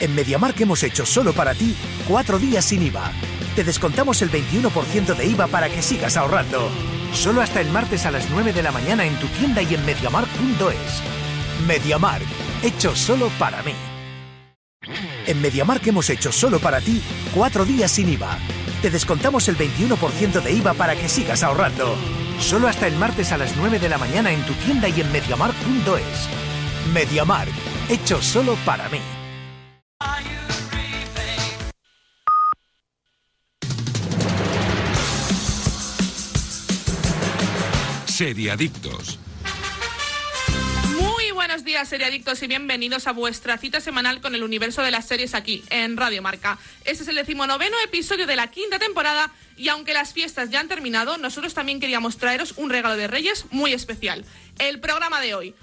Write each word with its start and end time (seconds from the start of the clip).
En 0.00 0.14
MediaMark 0.14 0.60
hemos 0.60 0.82
hecho 0.82 1.06
solo 1.06 1.32
para 1.32 1.54
ti 1.54 1.74
cuatro 2.08 2.38
días 2.38 2.64
sin 2.64 2.82
IVA. 2.82 3.12
Te 3.54 3.64
descontamos 3.64 4.22
el 4.22 4.30
21% 4.30 5.14
de 5.14 5.26
IVA 5.26 5.46
para 5.46 5.68
que 5.68 5.82
sigas 5.82 6.16
ahorrando. 6.16 6.68
Solo 7.12 7.42
hasta 7.42 7.60
el 7.60 7.70
martes 7.70 8.06
a 8.06 8.10
las 8.10 8.28
9 8.30 8.52
de 8.52 8.62
la 8.62 8.72
mañana 8.72 9.04
en 9.04 9.16
tu 9.18 9.26
tienda 9.28 9.62
y 9.62 9.74
en 9.74 9.84
MediaMark.es. 9.86 11.02
MediaMark, 11.66 12.26
hecho 12.62 12.96
solo 12.96 13.30
para 13.38 13.62
mí. 13.62 13.74
En 15.26 15.40
MediaMark 15.40 15.86
hemos 15.86 16.10
hecho 16.10 16.32
solo 16.32 16.58
para 16.58 16.80
ti 16.80 17.00
cuatro 17.34 17.64
días 17.64 17.92
sin 17.92 18.08
IVA. 18.08 18.36
Te 18.82 18.90
descontamos 18.90 19.48
el 19.48 19.56
21% 19.56 20.42
de 20.42 20.52
IVA 20.52 20.74
para 20.74 20.96
que 20.96 21.08
sigas 21.08 21.42
ahorrando. 21.42 21.96
Solo 22.40 22.68
hasta 22.68 22.88
el 22.88 22.96
martes 22.96 23.32
a 23.32 23.38
las 23.38 23.56
9 23.56 23.78
de 23.78 23.88
la 23.88 23.96
mañana 23.96 24.32
en 24.32 24.44
tu 24.44 24.52
tienda 24.54 24.88
y 24.88 25.00
en 25.00 25.10
MediaMark.es. 25.12 26.28
MediaMark, 26.92 27.52
hecho 27.88 28.20
solo 28.20 28.56
para 28.66 28.88
mí. 28.88 29.00
Seriadictos. 38.14 39.18
Muy 41.00 41.32
buenos 41.32 41.64
días, 41.64 41.88
seriadictos, 41.88 42.40
y 42.44 42.46
bienvenidos 42.46 43.08
a 43.08 43.12
vuestra 43.12 43.58
cita 43.58 43.80
semanal 43.80 44.20
con 44.20 44.36
el 44.36 44.44
universo 44.44 44.82
de 44.82 44.92
las 44.92 45.08
series 45.08 45.34
aquí, 45.34 45.64
en 45.68 45.96
Radio 45.96 46.22
Marca. 46.22 46.56
Este 46.84 47.02
es 47.02 47.08
el 47.08 47.16
decimonoveno 47.16 47.76
episodio 47.84 48.28
de 48.28 48.36
la 48.36 48.52
quinta 48.52 48.78
temporada, 48.78 49.32
y 49.56 49.66
aunque 49.66 49.94
las 49.94 50.12
fiestas 50.12 50.50
ya 50.50 50.60
han 50.60 50.68
terminado, 50.68 51.18
nosotros 51.18 51.54
también 51.54 51.80
queríamos 51.80 52.16
traeros 52.16 52.54
un 52.56 52.70
regalo 52.70 52.96
de 52.96 53.08
Reyes 53.08 53.46
muy 53.50 53.72
especial. 53.72 54.24
El 54.60 54.78
programa 54.78 55.20
de 55.20 55.34
hoy. 55.34 55.54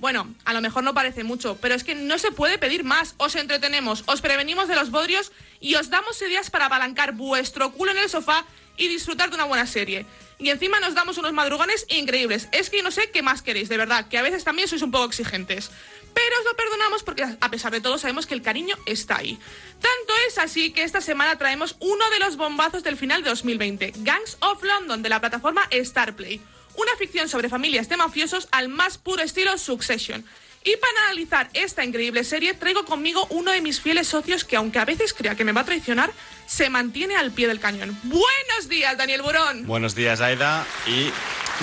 Bueno, 0.00 0.34
a 0.44 0.52
lo 0.52 0.60
mejor 0.62 0.82
no 0.82 0.94
parece 0.94 1.22
mucho, 1.22 1.58
pero 1.60 1.76
es 1.76 1.84
que 1.84 1.94
no 1.94 2.18
se 2.18 2.32
puede 2.32 2.58
pedir 2.58 2.82
más. 2.82 3.14
Os 3.18 3.36
entretenemos, 3.36 4.02
os 4.06 4.20
prevenimos 4.20 4.66
de 4.66 4.74
los 4.74 4.90
bodrios 4.90 5.30
y 5.60 5.76
os 5.76 5.90
damos 5.90 6.20
ideas 6.22 6.50
para 6.50 6.66
apalancar 6.66 7.12
vuestro 7.12 7.70
culo 7.70 7.92
en 7.92 7.98
el 7.98 8.08
sofá 8.08 8.44
y 8.76 8.88
disfrutar 8.88 9.28
de 9.28 9.36
una 9.36 9.44
buena 9.44 9.66
serie. 9.66 10.06
Y 10.40 10.48
encima 10.48 10.80
nos 10.80 10.94
damos 10.94 11.18
unos 11.18 11.32
madrugones 11.34 11.84
increíbles. 11.88 12.48
Es 12.50 12.70
que 12.70 12.82
no 12.82 12.90
sé 12.90 13.10
qué 13.10 13.22
más 13.22 13.42
queréis, 13.42 13.68
de 13.68 13.76
verdad, 13.76 14.08
que 14.08 14.16
a 14.16 14.22
veces 14.22 14.42
también 14.42 14.68
sois 14.68 14.82
un 14.82 14.90
poco 14.90 15.04
exigentes. 15.04 15.70
Pero 16.14 16.38
os 16.38 16.44
lo 16.44 16.56
perdonamos 16.56 17.02
porque 17.02 17.24
a 17.38 17.50
pesar 17.50 17.72
de 17.72 17.80
todo 17.80 17.98
sabemos 17.98 18.26
que 18.26 18.34
el 18.34 18.42
cariño 18.42 18.76
está 18.86 19.18
ahí. 19.18 19.38
Tanto 19.80 20.12
es 20.26 20.38
así 20.38 20.72
que 20.72 20.82
esta 20.82 21.00
semana 21.00 21.36
traemos 21.38 21.76
uno 21.78 22.08
de 22.10 22.18
los 22.18 22.36
bombazos 22.36 22.82
del 22.82 22.96
final 22.96 23.22
de 23.22 23.30
2020, 23.30 23.92
Gangs 23.98 24.38
of 24.40 24.62
London 24.62 25.02
de 25.02 25.08
la 25.10 25.20
plataforma 25.20 25.68
Starplay. 25.72 26.40
Una 26.74 26.96
ficción 26.96 27.28
sobre 27.28 27.48
familias 27.48 27.88
de 27.88 27.96
mafiosos 27.96 28.48
al 28.50 28.68
más 28.68 28.96
puro 28.96 29.22
estilo 29.22 29.58
Succession. 29.58 30.24
Y 30.62 30.76
para 30.76 31.06
analizar 31.06 31.48
esta 31.54 31.84
increíble 31.84 32.22
serie 32.22 32.52
traigo 32.52 32.84
conmigo 32.84 33.26
uno 33.30 33.50
de 33.50 33.62
mis 33.62 33.80
fieles 33.80 34.08
socios 34.08 34.44
que 34.44 34.56
aunque 34.56 34.78
a 34.78 34.84
veces 34.84 35.14
crea 35.14 35.34
que 35.34 35.42
me 35.44 35.52
va 35.52 35.62
a 35.62 35.64
traicionar, 35.64 36.12
se 36.46 36.68
mantiene 36.68 37.16
al 37.16 37.30
pie 37.30 37.48
del 37.48 37.60
cañón. 37.60 37.98
Buenos 38.02 38.68
días, 38.68 38.96
Daniel 38.98 39.22
Burón. 39.22 39.66
Buenos 39.66 39.94
días, 39.94 40.20
Aida. 40.20 40.66
Y 40.86 41.10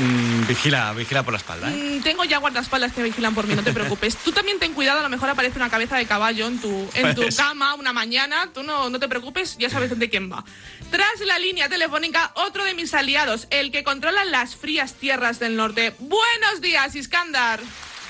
mm, 0.01 0.47
vigila, 0.47 0.93
vigila 0.93 1.21
por 1.21 1.33
la 1.33 1.37
espalda. 1.37 1.69
¿eh? 1.69 1.75
Mm, 1.75 2.01
tengo 2.01 2.23
ya 2.23 2.39
guardaespaldas 2.39 2.91
que 2.91 3.03
vigilan 3.03 3.35
por 3.35 3.45
mí, 3.45 3.53
no 3.53 3.63
te 3.63 3.71
preocupes. 3.71 4.15
Tú 4.25 4.31
también 4.31 4.57
ten 4.57 4.73
cuidado, 4.73 5.01
a 5.01 5.03
lo 5.03 5.09
mejor 5.09 5.29
aparece 5.29 5.59
una 5.59 5.69
cabeza 5.69 5.95
de 5.97 6.07
caballo 6.07 6.47
en 6.47 6.59
tu, 6.59 6.89
en 6.95 7.13
tu 7.13 7.21
Pues- 7.21 7.35
cama 7.35 7.75
una 7.75 7.93
mañana. 7.93 8.49
Tú 8.51 8.63
no, 8.63 8.89
no 8.89 8.99
te 8.99 9.07
preocupes, 9.07 9.57
ya 9.59 9.69
sabes 9.69 9.97
de 9.99 10.09
quién 10.09 10.31
va. 10.31 10.43
Tras 10.89 11.19
la 11.23 11.37
línea 11.37 11.69
telefónica, 11.69 12.31
otro 12.33 12.63
de 12.63 12.73
mis 12.73 12.95
aliados, 12.95 13.45
el 13.51 13.71
que 13.71 13.83
controla 13.83 14.25
las 14.25 14.55
frías 14.55 14.95
tierras 14.95 15.37
del 15.37 15.55
norte. 15.55 15.93
Buenos 15.99 16.61
días, 16.61 16.95
Iskandar. 16.95 17.59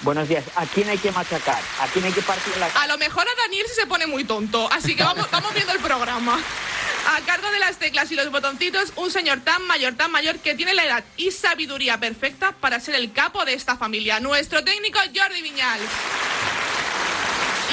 Buenos 0.02 0.28
días. 0.30 0.44
¿A 0.56 0.66
quién 0.66 0.90
hay 0.90 0.98
que 0.98 1.12
machacar? 1.12 1.60
¿A 1.80 1.88
quién 1.88 2.06
hay 2.06 2.12
que 2.12 2.22
partir 2.22 2.56
la 2.58 2.68
A 2.68 2.88
lo 2.88 2.98
mejor 2.98 3.28
a 3.28 3.42
Daniel 3.42 3.66
se 3.74 3.88
pone 3.88 4.06
muy 4.06 4.24
tonto, 4.24 4.70
así 4.72 4.96
que 4.96 5.04
vamos, 5.04 5.30
vamos 5.32 5.54
viendo 5.54 5.74
el 5.74 5.80
programa. 5.80 6.40
A 7.08 7.22
cargo 7.22 7.50
de 7.50 7.60
las 7.60 7.78
teclas 7.78 8.12
y 8.12 8.16
los 8.16 8.30
botoncitos, 8.32 8.92
un 8.98 9.10
señor 9.10 9.40
tan 9.40 9.66
mayor, 9.66 9.96
tan 9.96 10.12
mayor, 10.12 10.38
que 10.40 10.56
tiene 10.56 10.74
la 10.74 10.86
edad 10.86 11.04
y 11.16 11.32
sabiduría 11.32 12.00
perfecta 12.00 12.52
para 12.52 12.80
ser 12.80 12.96
el 12.96 13.14
capo 13.14 13.46
de 13.46 13.54
esta 13.54 13.78
familia, 13.78 14.20
nuestro 14.20 14.64
técnico 14.64 15.00
Jordi 15.16 15.42
Viñal. 15.42 15.80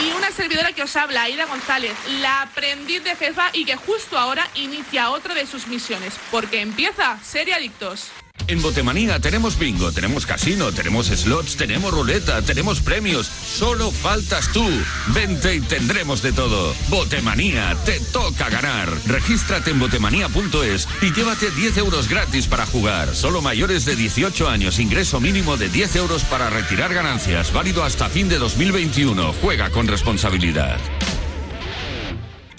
Y 0.03 0.12
una 0.12 0.31
servidora 0.31 0.72
que 0.72 0.82
os 0.82 0.97
habla, 0.97 1.22
Aida 1.22 1.47
González, 1.47 1.94
la 2.20 2.43
aprendiz 2.43 3.04
de 3.04 3.16
jefa 3.16 3.50
y 3.53 3.65
que 3.65 3.76
justo 3.76 4.19
ahora 4.19 4.49
inicia 4.54 5.10
otra 5.10 5.34
de 5.34 5.47
sus 5.47 5.66
misiones, 5.66 6.15
porque 6.31 6.60
empieza 6.60 7.19
Serie 7.22 7.54
Adictos. 7.54 8.10
En 8.47 8.60
Botemanía 8.60 9.19
tenemos 9.21 9.59
bingo, 9.59 9.91
tenemos 9.93 10.27
casino, 10.27 10.71
tenemos 10.72 11.06
slots, 11.06 11.56
tenemos 11.56 11.93
ruleta, 11.93 12.43
tenemos 12.43 12.81
premios. 12.81 13.27
Solo 13.27 13.91
faltas 13.91 14.53
tú. 14.53 14.65
Vente 15.09 15.55
y 15.55 15.60
tendremos 15.60 16.21
de 16.21 16.32
todo. 16.32 16.75
Botemanía, 16.88 17.75
te 17.87 18.00
toca 18.12 18.50
ganar. 18.50 18.91
Regístrate 19.06 19.71
en 19.71 19.81
botemanía.es 19.81 20.88
y 21.00 21.12
llévate 21.12 21.50
10 21.50 21.78
euros 21.78 22.09
gratis 22.09 22.47
para 22.47 22.66
jugar. 22.66 23.15
Solo 23.15 23.41
mayores 23.41 23.87
de 23.87 23.97
18 23.97 24.49
años, 24.49 24.78
ingreso 24.78 25.21
mínimo 25.21 25.56
de 25.56 25.71
10 25.71 25.97
euros 25.97 26.25
para 26.25 26.50
retirar 26.50 26.93
ganancias. 26.93 27.53
Válido 27.53 27.82
hasta 27.82 28.11
fin 28.11 28.28
de 28.28 28.38
2021. 28.38 29.32
Juega 29.41 29.71
con 29.71 29.88
responsabilidad. 29.88 30.78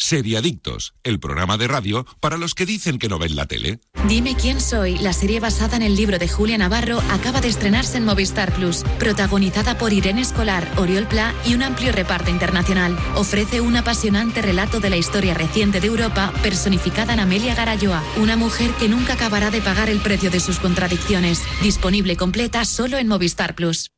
Seriadictos, 0.06 0.94
el 1.04 1.20
programa 1.20 1.58
de 1.58 1.68
radio 1.68 2.06
para 2.20 2.38
los 2.38 2.54
que 2.54 2.68
dicen 2.68 3.00
que 3.00 3.10
no 3.10 3.18
ven 3.18 3.36
la 3.36 3.48
tele. 3.48 3.80
Dime 4.08 4.36
quién 4.36 4.62
soy, 4.62 5.00
la 5.00 5.14
serie 5.14 5.40
basada 5.40 5.78
en 5.78 5.82
el 5.82 5.96
libro 5.96 6.20
de 6.20 6.28
Julia 6.28 6.60
Navarro 6.60 7.00
acaba 7.10 7.42
de 7.42 7.48
estrenarse 7.48 7.98
en 7.98 8.06
Movistar 8.06 8.54
Plus, 8.54 8.84
protagonizada 9.00 9.80
por 9.80 9.94
Irene 9.94 10.22
Escolar, 10.22 10.72
Oriol 10.78 11.08
Pla 11.08 11.34
y 11.44 11.56
un 11.56 11.64
amplio 11.64 11.92
reparto 11.92 12.30
internacional. 12.30 12.96
Ofrece 13.16 13.62
un 13.62 13.78
apasionante 13.78 14.44
relato 14.44 14.80
de 14.80 14.92
la 14.92 14.98
historia 14.98 15.34
reciente 15.34 15.82
de 15.82 15.88
Europa, 15.88 16.32
personificada 16.44 17.16
en 17.16 17.22
Amelia 17.22 17.56
Garayoa, 17.56 18.04
una 18.18 18.36
mujer 18.36 18.70
que 18.78 18.88
nunca 18.88 19.14
acabará 19.14 19.50
de 19.50 19.62
pagar 19.62 19.90
el 19.90 20.02
precio 20.02 20.30
de 20.30 20.40
sus 20.40 20.60
contradicciones. 20.60 21.42
Disponible 21.64 22.16
completa 22.16 22.64
solo 22.66 23.00
en 23.00 23.08
Movistar 23.08 23.56
Plus. 23.56 23.90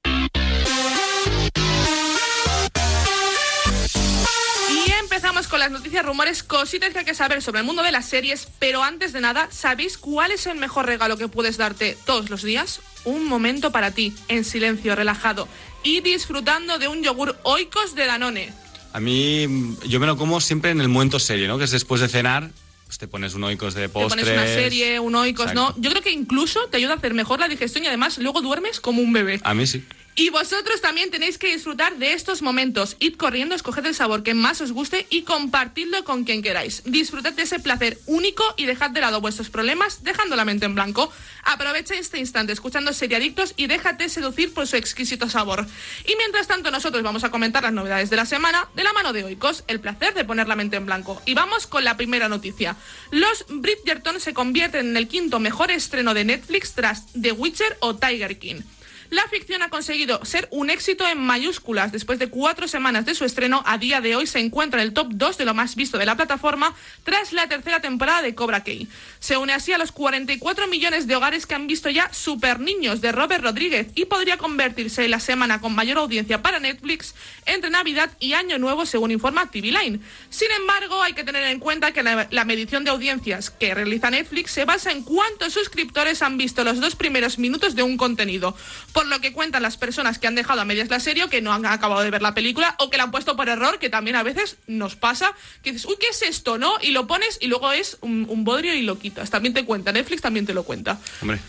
Con 5.48 5.60
las 5.60 5.72
noticias, 5.72 6.06
rumores, 6.06 6.44
cositas 6.44 6.92
que 6.94 7.00
hay 7.00 7.06
que 7.06 7.14
saber 7.14 7.42
sobre 7.42 7.60
el 7.60 7.66
mundo 7.66 7.84
de 7.84 7.92
las 7.92 8.06
series. 8.08 8.48
Pero 8.60 8.84
antes 8.84 9.14
de 9.14 9.22
nada, 9.22 9.48
¿sabéis 9.52 9.98
cuál 9.98 10.32
es 10.32 10.46
el 10.48 10.58
mejor 10.58 10.86
regalo 10.86 11.18
que 11.18 11.28
puedes 11.28 11.58
darte 11.58 11.98
todos 12.06 12.30
los 12.30 12.44
días? 12.44 12.82
Un 13.06 13.26
momento 13.26 13.72
para 13.72 13.92
ti, 13.92 14.14
en 14.28 14.44
silencio, 14.44 14.96
relajado 14.96 15.48
y 15.84 16.02
disfrutando 16.02 16.78
de 16.78 16.88
un 16.88 17.04
yogur 17.04 17.38
oikos 17.44 17.96
de 17.96 18.06
Danone. 18.06 18.54
A 18.94 19.00
mí, 19.00 19.48
yo 19.88 20.00
me 20.00 20.08
lo 20.08 20.18
como 20.18 20.42
siempre 20.42 20.72
en 20.72 20.82
el 20.82 20.90
momento 20.90 21.20
serio, 21.20 21.48
¿no? 21.48 21.58
Que 21.58 21.66
es 21.66 21.72
después 21.72 22.02
de 22.02 22.10
cenar, 22.10 22.50
pues 22.86 22.98
te 22.98 23.08
pones 23.08 23.34
un 23.34 23.44
oikos 23.44 23.74
de 23.74 23.84
Te 23.84 23.90
postres. 23.90 24.26
pones 24.26 24.42
una 24.42 24.48
serie, 24.54 25.00
un 25.00 25.16
oikos, 25.16 25.54
¿no? 25.54 25.74
Yo 25.78 25.90
creo 25.92 26.02
que 26.02 26.12
incluso 26.12 26.68
te 26.68 26.78
ayuda 26.78 26.94
a 26.94 26.96
hacer 26.98 27.14
mejor 27.14 27.40
la 27.40 27.48
digestión 27.48 27.84
y 27.84 27.88
además 27.88 28.18
luego 28.18 28.42
duermes 28.42 28.80
como 28.80 29.02
un 29.02 29.14
bebé. 29.14 29.40
A 29.44 29.54
mí 29.54 29.68
sí. 29.68 29.86
Y 30.20 30.32
vosotros 30.32 30.82
también 30.82 31.12
tenéis 31.12 31.38
que 31.38 31.54
disfrutar 31.54 31.98
de 31.98 32.14
estos 32.14 32.42
momentos. 32.42 32.96
Id 32.98 33.18
corriendo, 33.18 33.54
escoged 33.54 33.86
el 33.86 33.94
sabor 33.94 34.24
que 34.24 34.34
más 34.34 34.60
os 34.62 34.72
guste 34.72 35.06
y 35.12 35.22
compartidlo 35.22 36.04
con 36.04 36.24
quien 36.24 36.42
queráis. 36.42 36.82
Disfrutad 36.86 37.34
de 37.34 37.44
ese 37.44 37.60
placer 37.60 38.00
único 38.08 38.44
y 38.58 38.66
dejad 38.66 38.90
de 38.90 39.02
lado 39.02 39.22
vuestros 39.22 39.52
problemas 39.52 40.04
dejando 40.04 40.36
la 40.36 40.44
mente 40.44 40.66
en 40.66 40.74
blanco. 40.74 41.12
Aprovecha 41.44 41.94
este 41.94 42.18
instante 42.18 42.52
escuchando 42.52 42.94
Seriadictos 42.94 43.54
y 43.58 43.68
déjate 43.68 44.10
seducir 44.10 44.56
por 44.56 44.66
su 44.66 44.76
exquisito 44.76 45.30
sabor. 45.30 45.68
Y 46.08 46.16
mientras 46.16 46.48
tanto 46.48 46.72
nosotros 46.72 47.04
vamos 47.04 47.24
a 47.24 47.30
comentar 47.30 47.62
las 47.62 47.74
novedades 47.74 48.10
de 48.10 48.16
la 48.16 48.26
semana 48.26 48.68
de 48.74 48.84
la 48.84 48.94
mano 48.94 49.14
de 49.14 49.24
Oikos, 49.24 49.66
el 49.68 49.80
placer 49.80 50.16
de 50.16 50.26
poner 50.26 50.48
la 50.48 50.56
mente 50.56 50.78
en 50.78 50.88
blanco. 50.88 51.22
Y 51.26 51.36
vamos 51.36 51.68
con 51.68 51.84
la 51.84 51.96
primera 51.96 52.28
noticia. 52.28 52.76
Los 53.12 53.46
Bridgerton 53.50 54.20
se 54.20 54.34
convierten 54.34 54.88
en 54.88 54.98
el 54.98 55.08
quinto 55.08 55.40
mejor 55.40 55.70
estreno 55.70 56.16
de 56.16 56.26
Netflix 56.26 56.74
tras 56.74 57.06
The 57.14 57.34
Witcher 57.34 57.78
o 57.82 57.96
Tiger 57.98 58.40
King. 58.40 58.62
La 59.10 59.26
ficción 59.30 59.62
ha 59.62 59.70
conseguido 59.70 60.24
ser 60.26 60.50
un 60.52 60.70
éxito 60.70 61.08
en 61.08 61.18
mayúsculas. 61.20 61.94
Después 61.94 62.20
de 62.20 62.28
cuatro 62.28 62.68
semanas 62.68 63.06
de 63.06 63.16
su 63.16 63.24
estreno, 63.24 63.64
a 63.66 63.78
día 63.78 64.02
de 64.02 64.18
hoy 64.18 64.28
se 64.28 64.40
encuentra 64.40 64.82
en 64.82 64.88
el 64.88 64.94
top 64.94 65.08
2 65.12 65.38
de 65.38 65.46
lo 65.46 65.54
más 65.54 65.76
visto 65.76 65.98
de 65.98 66.06
la 66.06 66.18
plataforma 66.18 66.76
tras 67.04 67.32
la 67.32 67.48
tercera 67.48 67.80
temporada 67.80 68.22
de 68.22 68.36
Cobra 68.36 68.66
Kai. 68.66 68.90
Se 69.20 69.38
une 69.38 69.54
así 69.54 69.72
a 69.72 69.78
los 69.78 69.94
44 69.94 70.68
millones 70.68 71.08
de 71.08 71.16
hogares 71.16 71.46
que 71.46 71.56
han 71.56 71.68
visto 71.68 71.90
ya 71.90 72.12
Super 72.14 72.60
Niños 72.60 73.00
de 73.00 73.14
Robert 73.14 73.44
Rodríguez 73.44 73.88
y 73.96 74.06
podría 74.06 74.38
convertirse 74.38 75.06
en 75.06 75.12
la 75.12 75.22
semana 75.22 75.62
con 75.62 75.74
mayor 75.74 76.00
audiencia 76.00 76.42
para 76.42 76.60
Netflix 76.60 77.16
entre 77.46 77.70
Navidad 77.70 78.12
y 78.20 78.34
Año 78.34 78.58
Nuevo, 78.58 78.86
según 78.86 79.12
informa 79.12 79.50
TV 79.50 79.72
Line. 79.72 80.02
Sin 80.30 80.52
embargo, 80.52 81.02
hay 81.02 81.14
que 81.14 81.24
tener 81.24 81.44
en 81.44 81.60
cuenta 81.60 81.94
que 81.94 82.04
la, 82.04 82.28
la 82.30 82.44
medición 82.44 82.84
de 82.84 82.92
audiencias 82.92 83.52
que 83.52 83.74
realiza 83.74 84.10
Netflix 84.10 84.52
se 84.52 84.66
basa 84.66 84.92
en 84.92 85.04
cuántos 85.04 85.54
suscriptores 85.54 86.22
han 86.22 86.38
visto 86.38 86.66
los 86.66 86.82
dos 86.82 86.98
primeros 86.98 87.40
minutos 87.40 87.74
de 87.74 87.84
un 87.84 87.96
contenido 87.96 88.56
por 88.98 89.08
lo 89.08 89.22
que 89.22 89.32
cuentan 89.32 89.62
las 89.62 89.78
personas 89.78 90.18
que 90.18 90.26
han 90.26 90.34
dejado 90.34 90.62
a 90.62 90.66
medias 90.66 90.90
la 90.90 91.00
serie 91.00 91.24
o 91.24 91.30
que 91.30 91.40
no 91.40 91.54
han 91.54 91.66
acabado 91.68 92.02
de 92.02 92.10
ver 92.10 92.24
la 92.24 92.34
película 92.34 92.76
o 92.80 92.90
que 92.90 92.98
la 92.98 93.04
han 93.04 93.12
puesto 93.12 93.36
por 93.36 93.48
error, 93.48 93.78
que 93.78 93.92
también 93.92 94.16
a 94.16 94.24
veces 94.24 94.58
nos 94.66 94.96
pasa, 94.96 95.32
que 95.62 95.72
dices, 95.72 95.86
uy, 95.86 95.98
¿qué 96.00 96.08
es 96.08 96.24
esto? 96.24 96.58
¿No? 96.58 96.74
Y 96.82 96.92
lo 96.92 97.06
pones 97.06 97.38
y 97.40 97.46
luego 97.46 97.72
es 97.72 97.98
un, 98.02 98.26
un 98.28 98.44
bodrio 98.44 98.74
y 98.74 98.82
lo 98.82 98.98
quitas. 98.98 99.30
También 99.30 99.54
te 99.54 99.66
cuenta, 99.66 99.92
Netflix 99.92 100.24
también 100.24 100.48
te 100.48 100.56
lo 100.56 100.64
cuenta. 100.64 100.98
Hombre, 101.22 101.40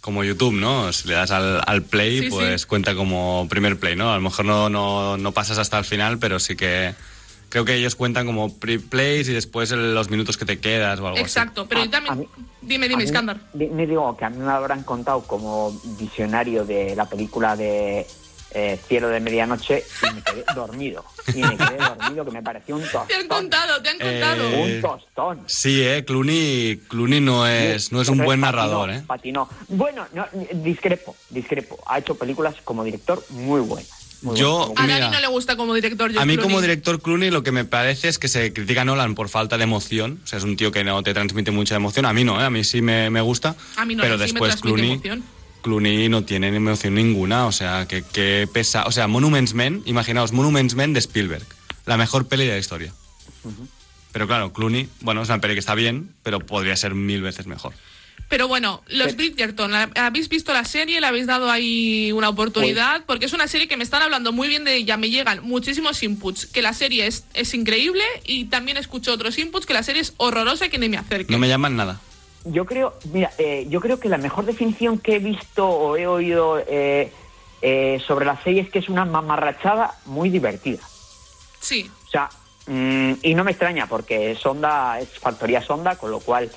como 0.00 0.24
YouTube, 0.24 0.54
¿no? 0.54 0.90
Si 0.94 1.06
le 1.08 1.14
das 1.14 1.32
al, 1.32 1.60
al 1.66 1.82
play, 1.82 2.20
Sí, 2.22 2.28
pues 2.30 2.62
sí. 2.62 2.66
cuenta 2.66 2.94
como 2.94 3.46
primer 3.50 3.78
play, 3.78 3.94
¿no? 3.94 4.10
A 4.12 4.16
lo 4.16 4.22
mejor 4.22 4.46
no, 4.46 4.70
no, 4.70 5.18
no 5.18 5.32
pasas 5.32 5.58
hasta 5.58 5.78
el 5.78 5.84
final, 5.84 6.18
pero 6.18 6.38
sí 6.40 6.56
que, 6.56 6.94
creo 7.48 7.64
que 7.64 7.74
ellos 7.74 7.94
cuentan 7.94 8.26
como 8.26 8.52
pre-plays 8.58 9.28
y 9.28 9.32
después 9.32 9.70
el- 9.72 9.94
los 9.94 10.10
minutos 10.10 10.36
que 10.36 10.44
te 10.44 10.58
quedas 10.58 10.98
o 11.00 11.06
algo 11.08 11.18
Exacto, 11.18 11.66
pero 11.66 11.80
A- 11.80 11.84
yo 11.84 11.90
también... 11.90 12.18
mí- 12.18 12.28
dime, 12.62 12.88
dime, 12.88 13.04
di- 13.54 13.68
Me 13.68 13.86
digo 13.86 14.16
que 14.16 14.24
a 14.24 14.30
mí 14.30 14.38
me 14.38 14.50
habrán 14.50 14.82
contado 14.82 15.22
como 15.22 15.70
visionario 15.98 16.64
de 16.64 16.94
la 16.96 17.04
película 17.08 17.56
de 17.56 18.06
eh, 18.52 18.78
Cielo 18.88 19.08
de 19.08 19.20
Medianoche 19.20 19.84
y 20.02 20.14
me 20.14 20.22
quedé 20.22 20.44
dormido. 20.54 21.04
Y 21.34 21.38
me 21.42 21.56
quedé 21.56 21.76
dormido, 21.76 22.24
que 22.24 22.30
me 22.30 22.42
pareció 22.42 22.76
un 22.76 22.82
tostón. 22.82 23.06
Te 23.08 23.14
han 23.16 23.28
contado, 23.28 23.82
te 23.82 23.90
han 23.90 23.96
Eh, 24.00 24.20
contado. 24.20 24.50
Un 24.62 24.80
tostón. 24.80 25.42
Sí, 25.46 25.82
eh, 25.82 26.04
Clooney, 26.06 26.78
Clooney 26.88 27.20
no 27.20 27.46
es, 27.46 27.92
no 27.92 28.00
es 28.00 28.08
un 28.08 28.18
buen 28.18 28.40
patinó, 28.40 28.46
narrador, 28.62 28.90
eh. 28.90 29.02
Patinó. 29.06 29.48
Bueno, 29.68 30.06
no, 30.14 30.26
discrepo, 30.54 31.14
discrepo. 31.28 31.78
Ha 31.86 31.98
hecho 31.98 32.14
películas 32.14 32.54
como 32.64 32.82
director 32.82 33.22
muy 33.30 33.60
buenas. 33.60 33.90
Muy 34.26 34.38
Yo- 34.38 34.66
buenas. 34.68 34.78
A 34.78 34.82
mira, 34.86 34.98
Dani 34.98 35.14
no 35.14 35.20
le 35.20 35.26
gusta 35.28 35.56
como 35.56 35.74
director. 35.74 36.10
George 36.10 36.22
A 36.22 36.26
mí 36.26 36.36
como 36.36 36.60
director 36.60 37.00
Clooney 37.00 37.30
lo 37.30 37.42
que 37.42 37.52
me 37.52 37.64
parece 37.64 38.08
es 38.08 38.18
que 38.18 38.28
se 38.28 38.52
critica 38.52 38.82
a 38.82 38.84
Nolan 38.84 39.14
por 39.14 39.28
falta 39.28 39.56
de 39.56 39.64
emoción. 39.64 40.20
O 40.24 40.26
sea, 40.26 40.38
es 40.38 40.44
un 40.44 40.56
tío 40.56 40.72
que 40.72 40.84
no 40.84 41.02
te 41.02 41.14
transmite 41.14 41.50
mucha 41.50 41.76
emoción. 41.76 42.04
A 42.06 42.12
mí 42.12 42.24
no, 42.24 42.40
¿eh? 42.40 42.44
a 42.44 42.50
mí 42.50 42.64
sí 42.64 42.82
me, 42.82 43.08
me 43.10 43.20
gusta. 43.20 43.56
A 43.76 43.84
mí 43.84 43.94
no, 43.94 44.02
pero 44.02 44.14
sí 44.16 44.18
me 44.20 44.24
después 44.24 44.50
transmite 44.52 44.74
Clooney, 44.74 44.92
emoción. 44.92 45.24
Clooney 45.62 46.08
no 46.08 46.24
tiene 46.24 46.48
emoción 46.48 46.94
ninguna. 46.94 47.46
O 47.46 47.52
sea, 47.52 47.86
que, 47.88 48.02
que 48.02 48.48
pesa. 48.52 48.84
O 48.86 48.92
sea, 48.92 49.06
Monuments 49.06 49.54
Men, 49.54 49.82
imaginaos, 49.86 50.32
Monuments 50.32 50.74
Men 50.74 50.92
de 50.92 50.98
Spielberg. 51.00 51.44
La 51.86 51.96
mejor 51.96 52.26
peli 52.26 52.46
de 52.46 52.52
la 52.52 52.58
historia. 52.58 52.92
Pero 54.12 54.26
claro, 54.26 54.52
Clooney, 54.52 54.88
bueno, 55.02 55.22
es 55.22 55.28
una 55.28 55.40
peli 55.40 55.54
que 55.54 55.60
está 55.60 55.74
bien, 55.74 56.10
pero 56.22 56.40
podría 56.40 56.74
ser 56.76 56.94
mil 56.94 57.22
veces 57.22 57.46
mejor. 57.46 57.74
Pero 58.28 58.48
bueno, 58.48 58.82
los 58.88 59.14
Bridgerton, 59.14 59.70
¿la- 59.70 59.88
¿habéis 59.94 60.28
visto 60.28 60.52
la 60.52 60.64
serie? 60.64 61.00
¿Le 61.00 61.06
habéis 61.06 61.26
dado 61.28 61.48
ahí 61.50 62.10
una 62.12 62.28
oportunidad? 62.28 63.04
Porque 63.06 63.26
es 63.26 63.32
una 63.32 63.46
serie 63.46 63.68
que 63.68 63.76
me 63.76 63.84
están 63.84 64.02
hablando 64.02 64.32
muy 64.32 64.48
bien 64.48 64.64
de 64.64 64.74
ella, 64.74 64.96
me 64.96 65.10
llegan 65.10 65.42
muchísimos 65.44 66.02
inputs, 66.02 66.46
que 66.46 66.60
la 66.60 66.72
serie 66.72 67.06
es, 67.06 67.24
es 67.34 67.54
increíble 67.54 68.02
y 68.24 68.46
también 68.46 68.78
escucho 68.78 69.12
otros 69.12 69.38
inputs 69.38 69.64
que 69.64 69.74
la 69.74 69.84
serie 69.84 70.02
es 70.02 70.12
horrorosa 70.16 70.66
y 70.66 70.70
que 70.70 70.78
ni 70.78 70.88
me 70.88 70.96
acerque. 70.98 71.32
No 71.32 71.38
me 71.38 71.48
llaman 71.48 71.76
nada. 71.76 72.00
Yo 72.44 72.64
creo, 72.64 72.94
mira, 73.12 73.30
eh, 73.38 73.66
yo 73.68 73.80
creo 73.80 74.00
que 74.00 74.08
la 74.08 74.18
mejor 74.18 74.44
definición 74.44 74.98
que 74.98 75.16
he 75.16 75.18
visto 75.20 75.66
o 75.68 75.96
he 75.96 76.06
oído 76.08 76.58
eh, 76.66 77.12
eh, 77.62 78.00
sobre 78.06 78.26
la 78.26 78.42
serie 78.42 78.62
es 78.62 78.70
que 78.70 78.80
es 78.80 78.88
una 78.88 79.04
mamarrachada 79.04 79.94
muy 80.04 80.30
divertida. 80.30 80.80
Sí, 81.60 81.90
O 82.06 82.10
sea, 82.10 82.28
mm, 82.66 83.12
y 83.22 83.34
no 83.34 83.44
me 83.44 83.50
extraña 83.52 83.86
porque 83.86 84.36
Sonda 84.40 85.00
es 85.00 85.08
factoría 85.20 85.62
Sonda, 85.62 85.96
con 85.96 86.10
lo 86.10 86.20
cual 86.20 86.50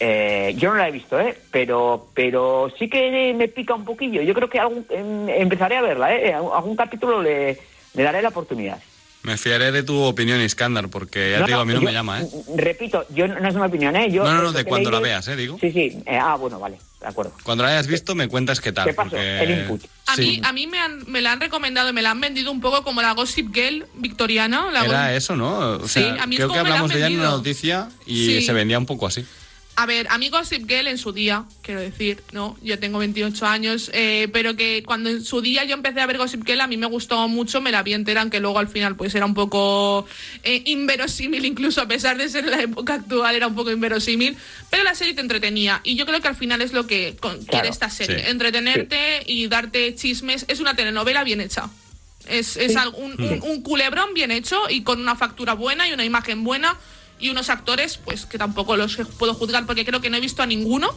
eh, 0.00 0.54
yo 0.58 0.70
no 0.70 0.76
la 0.76 0.88
he 0.88 0.92
visto, 0.92 1.18
¿eh? 1.20 1.36
Pero, 1.50 2.08
pero 2.14 2.72
sí 2.78 2.88
que 2.88 3.32
me 3.36 3.48
pica 3.48 3.74
un 3.74 3.84
poquillo. 3.84 4.22
Yo 4.22 4.34
creo 4.34 4.48
que 4.50 4.58
algún, 4.58 4.84
em, 4.90 5.28
empezaré 5.28 5.76
a 5.76 5.82
verla, 5.82 6.14
¿eh? 6.14 6.32
Algún 6.34 6.76
capítulo 6.76 7.22
le, 7.22 7.58
le 7.94 8.02
daré 8.02 8.20
la 8.22 8.28
oportunidad. 8.28 8.78
Me 9.22 9.38
fiaré 9.38 9.72
de 9.72 9.82
tu 9.82 9.98
opinión, 10.02 10.38
Iskandar, 10.42 10.88
porque 10.88 11.30
ya 11.30 11.38
No, 11.38 11.46
te 11.46 11.52
digo, 11.52 11.62
a 11.62 11.64
mí 11.64 11.72
no 11.72 11.80
yo- 11.80 11.86
me 11.86 11.92
llama, 11.94 12.20
¿eh? 12.20 12.26
Repito, 12.56 13.06
yo 13.08 13.26
no 13.26 13.40
no 13.40 13.48
es 13.48 13.54
una 13.54 13.66
opinión, 13.66 13.96
¿eh? 13.96 14.10
Yo, 14.10 14.22
No, 14.22 14.42
no, 14.42 14.52
de 14.52 14.64
cuando 14.64 14.90
la 14.90 15.00
veas, 15.00 15.26
¿eh? 15.28 15.36
Digo. 15.36 15.56
Sí, 15.58 15.72
sí. 15.72 15.96
eh, 16.04 16.18
ah, 16.20 16.34
bueno, 16.36 16.58
vale, 16.60 16.76
de 17.00 17.06
acuerdo. 17.06 17.32
Cuando 17.42 17.64
la 17.64 17.70
hayas 17.70 17.86
visto, 17.86 18.14
me 18.14 18.28
cuentas 18.28 18.60
qué 18.60 18.70
tal. 18.72 18.84
¿Qué 18.86 18.92
pasó? 18.92 19.08
porque- 19.10 19.42
El 19.42 19.50
input. 19.60 19.82
a 20.08 20.16
Sí. 20.16 20.20
mí, 20.20 20.40
a 20.44 20.52
mí 20.52 20.66
me, 20.66 20.78
han- 20.78 21.04
me 21.10 21.22
la 21.22 21.32
han 21.32 21.40
recomendado 21.40 21.88
y 21.88 21.94
me 21.94 22.02
la 22.02 22.10
han 22.10 22.20
vendido 22.20 22.50
un 22.52 22.60
poco 22.60 22.82
como 22.84 23.00
la 23.00 23.12
Gossip 23.12 23.54
Girl 23.54 23.86
victoriana. 23.94 24.70
La 24.70 24.84
Era 24.84 25.14
eso, 25.16 25.34
¿no? 25.36 25.58
O 25.76 25.88
Sí, 25.88 26.00
sea, 26.02 26.22
a 26.22 26.26
mí 26.26 26.34
es 26.34 26.40
creo 26.40 26.48
como 26.48 26.58
que 26.60 26.64
me 26.64 26.68
la 26.68 26.74
hablamos 26.74 26.90
han 26.90 26.94
de 27.00 27.06
ella 27.06 27.14
en 27.14 27.20
una 27.20 27.30
noticia 27.30 27.88
y 28.04 28.26
Sí. 28.26 28.42
se 28.42 28.52
vendía 28.52 28.76
un 28.78 28.84
poco 28.84 29.06
así. 29.06 29.24
A 29.76 29.86
ver, 29.86 30.06
a 30.08 30.18
mí 30.18 30.28
Gossip 30.28 30.68
Girl 30.68 30.86
en 30.86 30.98
su 30.98 31.10
día, 31.12 31.44
quiero 31.62 31.80
decir, 31.80 32.22
¿no? 32.30 32.56
Yo 32.62 32.78
tengo 32.78 32.98
28 33.00 33.44
años, 33.44 33.90
eh, 33.92 34.28
pero 34.32 34.54
que 34.54 34.84
cuando 34.86 35.10
en 35.10 35.24
su 35.24 35.40
día 35.40 35.64
yo 35.64 35.74
empecé 35.74 36.00
a 36.00 36.06
ver 36.06 36.16
Gossip 36.16 36.46
Girl, 36.46 36.60
a 36.60 36.68
mí 36.68 36.76
me 36.76 36.86
gustó 36.86 37.26
mucho, 37.26 37.60
me 37.60 37.72
la 37.72 37.82
vi 37.82 37.92
entera, 37.92 38.20
aunque 38.20 38.38
luego 38.38 38.60
al 38.60 38.68
final 38.68 38.94
pues 38.94 39.12
era 39.16 39.26
un 39.26 39.34
poco 39.34 40.06
eh, 40.44 40.62
inverosímil, 40.66 41.44
incluso 41.44 41.80
a 41.80 41.88
pesar 41.88 42.16
de 42.18 42.28
ser 42.28 42.46
la 42.46 42.62
época 42.62 42.94
actual, 42.94 43.34
era 43.34 43.48
un 43.48 43.56
poco 43.56 43.72
inverosímil, 43.72 44.36
pero 44.70 44.84
la 44.84 44.94
serie 44.94 45.12
te 45.14 45.22
entretenía 45.22 45.80
y 45.82 45.96
yo 45.96 46.06
creo 46.06 46.20
que 46.20 46.28
al 46.28 46.36
final 46.36 46.62
es 46.62 46.72
lo 46.72 46.86
que 46.86 47.16
con- 47.18 47.44
quiere 47.44 47.68
esta 47.68 47.90
serie, 47.90 48.20
sí. 48.20 48.30
entretenerte 48.30 49.24
y 49.26 49.48
darte 49.48 49.92
chismes, 49.96 50.44
es 50.46 50.60
una 50.60 50.76
telenovela 50.76 51.24
bien 51.24 51.40
hecha. 51.40 51.68
Es, 52.28 52.56
es 52.56 52.72
Sí. 52.74 52.78
un- 52.96 53.40
un 53.42 53.62
culebrón 53.62 54.14
bien 54.14 54.30
hecho 54.30 54.56
y 54.70 54.82
con 54.84 55.00
una 55.00 55.16
factura 55.16 55.54
buena 55.54 55.88
y 55.88 55.92
una 55.92 56.04
imagen 56.04 56.44
buena 56.44 56.78
y 57.24 57.30
unos 57.30 57.48
actores, 57.50 57.96
pues 57.98 58.26
que 58.26 58.38
tampoco 58.38 58.76
los 58.76 58.96
puedo 59.18 59.34
juzgar 59.34 59.66
porque 59.66 59.84
creo 59.84 60.00
que 60.00 60.10
no 60.10 60.16
he 60.16 60.20
visto 60.20 60.42
a 60.42 60.46
ninguno. 60.46 60.90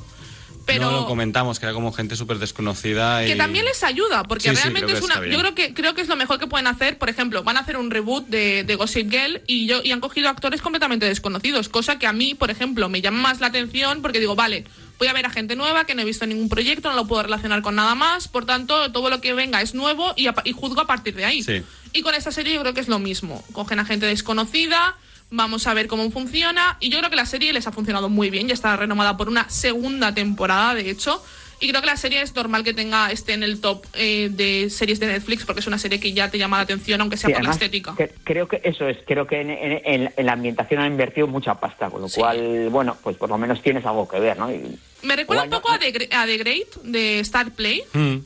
Pero 0.65 0.91
No 0.91 0.91
lo 0.91 1.05
comentamos, 1.05 1.59
que 1.59 1.65
era 1.65 1.71
como 1.73 1.93
gente 1.93 2.17
súper 2.17 2.39
desconocida. 2.39 3.23
Y... 3.23 3.27
que 3.29 3.35
también 3.37 3.63
les 3.63 3.81
ayuda, 3.85 4.23
porque 4.25 4.49
Sí, 4.49 4.55
sí, 4.57 4.61
realmente 4.63 4.91
que 4.91 4.97
es 4.97 5.01
una. 5.01 5.25
Yo 5.25 5.39
creo 5.39 5.55
que 5.55 5.73
creo 5.73 5.93
que 5.95 6.01
es 6.01 6.09
lo 6.09 6.17
mejor 6.17 6.39
que 6.39 6.47
pueden 6.47 6.67
hacer. 6.67 6.97
Por 6.97 7.09
ejemplo, 7.09 7.41
van 7.41 7.55
a 7.55 7.61
hacer 7.61 7.77
un 7.77 7.89
reboot 7.89 8.27
de, 8.27 8.65
de 8.65 8.75
Gossip 8.75 9.09
Girl 9.09 9.41
y 9.47 9.65
yo 9.65 9.79
y 9.81 9.93
han 9.93 10.01
cogido 10.01 10.27
actores 10.27 10.61
completamente 10.61 11.05
desconocidos, 11.05 11.69
cosa 11.69 11.97
que 11.99 12.05
a 12.05 12.11
mí, 12.11 12.35
por 12.35 12.51
ejemplo, 12.51 12.89
me 12.89 12.99
llama 13.01 13.21
más 13.21 13.39
la 13.39 13.47
atención 13.47 14.01
porque 14.01 14.19
digo, 14.19 14.35
vale, 14.35 14.65
voy 14.99 15.07
a 15.07 15.13
ver 15.13 15.25
a 15.25 15.29
gente 15.29 15.55
nueva 15.55 15.85
que 15.85 15.95
no 15.95 16.01
he 16.01 16.05
visto 16.05 16.25
en 16.25 16.31
ningún 16.31 16.49
proyecto, 16.49 16.89
no 16.89 16.97
lo 16.97 17.07
puedo 17.07 17.23
relacionar 17.23 17.61
con 17.61 17.75
nada 17.75 17.95
más, 17.95 18.27
por 18.27 18.45
tanto, 18.45 18.91
todo 18.91 19.09
lo 19.09 19.21
que 19.21 19.33
venga 19.33 19.61
es 19.61 19.73
nuevo 19.73 20.11
y, 20.17 20.27
a- 20.27 20.35
y 20.43 20.51
juzgo 20.51 20.81
a 20.81 20.87
partir 20.87 21.15
de 21.15 21.23
ahí. 21.23 21.43
Sí. 21.43 21.63
Y 21.93 22.01
con 22.01 22.13
esta 22.13 22.33
serie 22.33 22.53
yo 22.53 22.59
creo 22.59 22.73
que 22.73 22.81
es 22.81 22.89
lo 22.89 22.99
mismo. 22.99 23.41
Cogen 23.53 23.79
a 23.79 23.85
gente 23.85 24.05
desconocida, 24.05 24.97
vamos 25.29 25.67
a 25.67 25.73
ver 25.73 25.87
cómo 25.87 26.09
funciona. 26.11 26.77
Y 26.79 26.89
yo 26.89 26.97
creo 26.99 27.09
que 27.09 27.15
la 27.15 27.25
serie 27.25 27.53
les 27.53 27.67
ha 27.67 27.71
funcionado 27.71 28.09
muy 28.09 28.29
bien. 28.29 28.47
Ya 28.47 28.53
está 28.53 28.75
renomada 28.75 29.17
por 29.17 29.27
una 29.29 29.49
segunda 29.49 30.13
temporada, 30.13 30.73
de 30.75 30.89
hecho. 30.89 31.23
Y 31.59 31.67
creo 31.69 31.81
que 31.81 31.87
la 31.87 31.97
serie 31.97 32.21
es 32.21 32.35
normal 32.35 32.63
que 32.63 32.71
tenga 32.75 33.11
esté 33.11 33.33
en 33.33 33.41
el 33.41 33.59
top 33.59 33.83
eh, 33.95 34.29
de 34.31 34.69
series 34.69 34.99
de 34.99 35.07
Netflix 35.07 35.43
porque 35.43 35.61
es 35.61 35.65
una 35.65 35.79
serie 35.79 35.99
que 35.99 36.13
ya 36.13 36.29
te 36.29 36.37
llama 36.37 36.57
la 36.57 36.63
atención, 36.63 37.01
aunque 37.01 37.17
sea 37.17 37.29
Sí, 37.29 37.33
por 37.33 37.43
la 37.43 37.49
estética. 37.49 37.95
que- 37.97 38.13
creo 38.23 38.47
que 38.47 38.61
eso 38.63 38.87
es, 38.87 38.97
creo 39.07 39.25
que 39.25 39.41
en, 39.41 39.49
en- 39.49 39.81
en- 39.83 40.13
en 40.15 40.25
la 40.27 40.33
ambientación 40.33 40.81
han 40.81 40.91
invertido 40.91 41.25
mucha 41.25 41.55
pasta, 41.55 41.89
con 41.89 42.01
lo 42.01 42.09
Sí. 42.09 42.19
cual, 42.19 42.69
bueno, 42.69 42.95
pues 43.01 43.17
por 43.17 43.29
lo 43.29 43.39
menos 43.39 43.63
tienes 43.63 43.83
algo 43.87 44.07
que 44.07 44.19
ver, 44.19 44.37
¿no? 44.37 44.51
Y- 44.51 44.77
Me 45.01 45.15
recuerda 45.15 45.45
un 45.45 45.49
no- 45.49 45.59
poco 45.59 45.71
a 45.73 45.79
The, 45.79 46.09
a 46.11 46.27
The 46.27 46.37
Great 46.37 46.75
de 46.83 47.19
Star 47.21 47.49
Play. 47.51 47.81
Mm. 47.91 48.17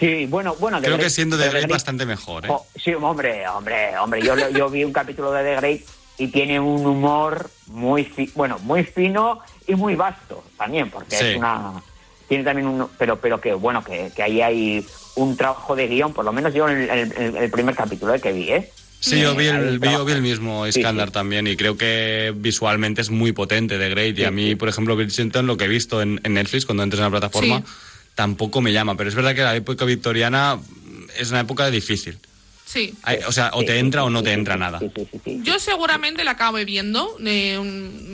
sí, 0.00 0.24
bueno, 0.24 0.54
bueno. 0.58 0.78
Creo 0.78 0.92
The 0.92 0.96
que 0.96 1.02
Great- 1.04 1.10
siendo 1.14 1.36
de 1.36 1.44
The 1.44 1.50
Great- 1.50 1.68
bastante 1.70 2.06
mejor, 2.06 2.46
¿eh? 2.46 2.48
Oh, 2.50 2.64
sí, 2.82 2.94
hombre, 2.94 3.46
hombre, 3.48 3.98
hombre. 3.98 4.22
Yo, 4.22 4.34
lo- 4.34 4.48
yo 4.48 4.70
vi 4.70 4.84
un 4.84 4.94
capítulo 4.94 5.30
de 5.32 5.44
The 5.44 5.56
Great 5.56 5.80
y 6.18 6.28
tiene 6.28 6.58
un 6.60 6.84
humor 6.84 7.50
muy, 7.68 8.04
fi- 8.04 8.30
bueno, 8.34 8.58
muy 8.60 8.84
fino 8.84 9.40
y 9.66 9.74
muy 9.74 9.94
vasto 9.94 10.44
también, 10.56 10.90
porque 10.90 11.16
Sí. 11.16 11.24
es 11.26 11.36
una, 11.36 11.82
tiene 12.28 12.44
también 12.44 12.66
un, 12.68 12.88
pero, 12.98 13.20
pero 13.20 13.40
que 13.40 13.54
bueno, 13.54 13.82
que, 13.84 14.10
que 14.14 14.22
ahí 14.22 14.40
hay 14.42 14.86
un 15.14 15.36
trabajo 15.36 15.76
de 15.76 15.86
guion, 15.88 16.12
por 16.12 16.24
lo 16.24 16.32
menos 16.32 16.52
yo 16.54 16.68
en 16.68 16.88
el, 17.36 17.50
primer 17.50 17.74
capítulo 17.74 18.14
eh, 18.14 18.20
que 18.20 18.32
vi, 18.32 18.50
¿eh? 18.50 18.72
Sí, 19.00 19.20
yo 19.20 19.36
vi 19.36 19.46
el, 19.46 19.78
vi, 19.78 19.92
yo 19.92 20.04
vi 20.04 20.12
el 20.12 20.22
mismo 20.22 20.66
Sí, 20.66 20.82
sí. 20.82 21.10
también 21.12 21.46
y 21.46 21.56
creo 21.56 21.76
que 21.76 22.32
visualmente 22.34 23.00
es 23.00 23.10
muy 23.10 23.30
potente 23.30 23.78
de 23.78 23.90
Great 23.90 24.14
y 24.14 24.22
Sí, 24.22 24.24
a 24.24 24.32
mí, 24.32 24.56
por 24.56 24.68
ejemplo, 24.68 24.96
Bridgerton, 24.96 25.46
lo 25.46 25.56
que 25.56 25.66
he 25.66 25.68
visto 25.68 26.02
en, 26.02 26.20
en 26.24 26.34
Netflix 26.34 26.66
cuando 26.66 26.82
entres 26.82 26.98
en 26.98 27.04
la 27.04 27.10
plataforma, 27.10 27.60
Sí. 27.60 27.64
tampoco 28.16 28.60
me 28.60 28.72
llama, 28.72 28.96
pero 28.96 29.08
es 29.08 29.14
verdad 29.14 29.36
que 29.36 29.42
la 29.42 29.54
época 29.54 29.84
victoriana 29.84 30.58
es 31.16 31.30
una 31.30 31.40
época 31.40 31.70
difícil. 31.70 32.18
Sí. 32.70 32.92
Hay- 33.02 33.20
o 33.26 33.32
sea, 33.32 33.50
o 33.54 33.60
Sí, 33.60 33.66
te 33.66 33.72
sí, 33.72 33.78
entra 33.78 34.02
sí, 34.02 34.06
o 34.06 34.10
no 34.10 34.18
sí, 34.18 34.24
te 34.26 34.32
entra 34.34 34.54
sí, 34.54 34.60
nada. 34.60 34.78
sí, 34.78 34.90
sí, 34.94 35.08
sí, 35.10 35.20
sí. 35.24 35.40
Yo 35.42 35.58
seguramente 35.58 36.22
la 36.22 36.32
acabe 36.32 36.66
viendo. 36.66 37.16
eh, 37.24 37.58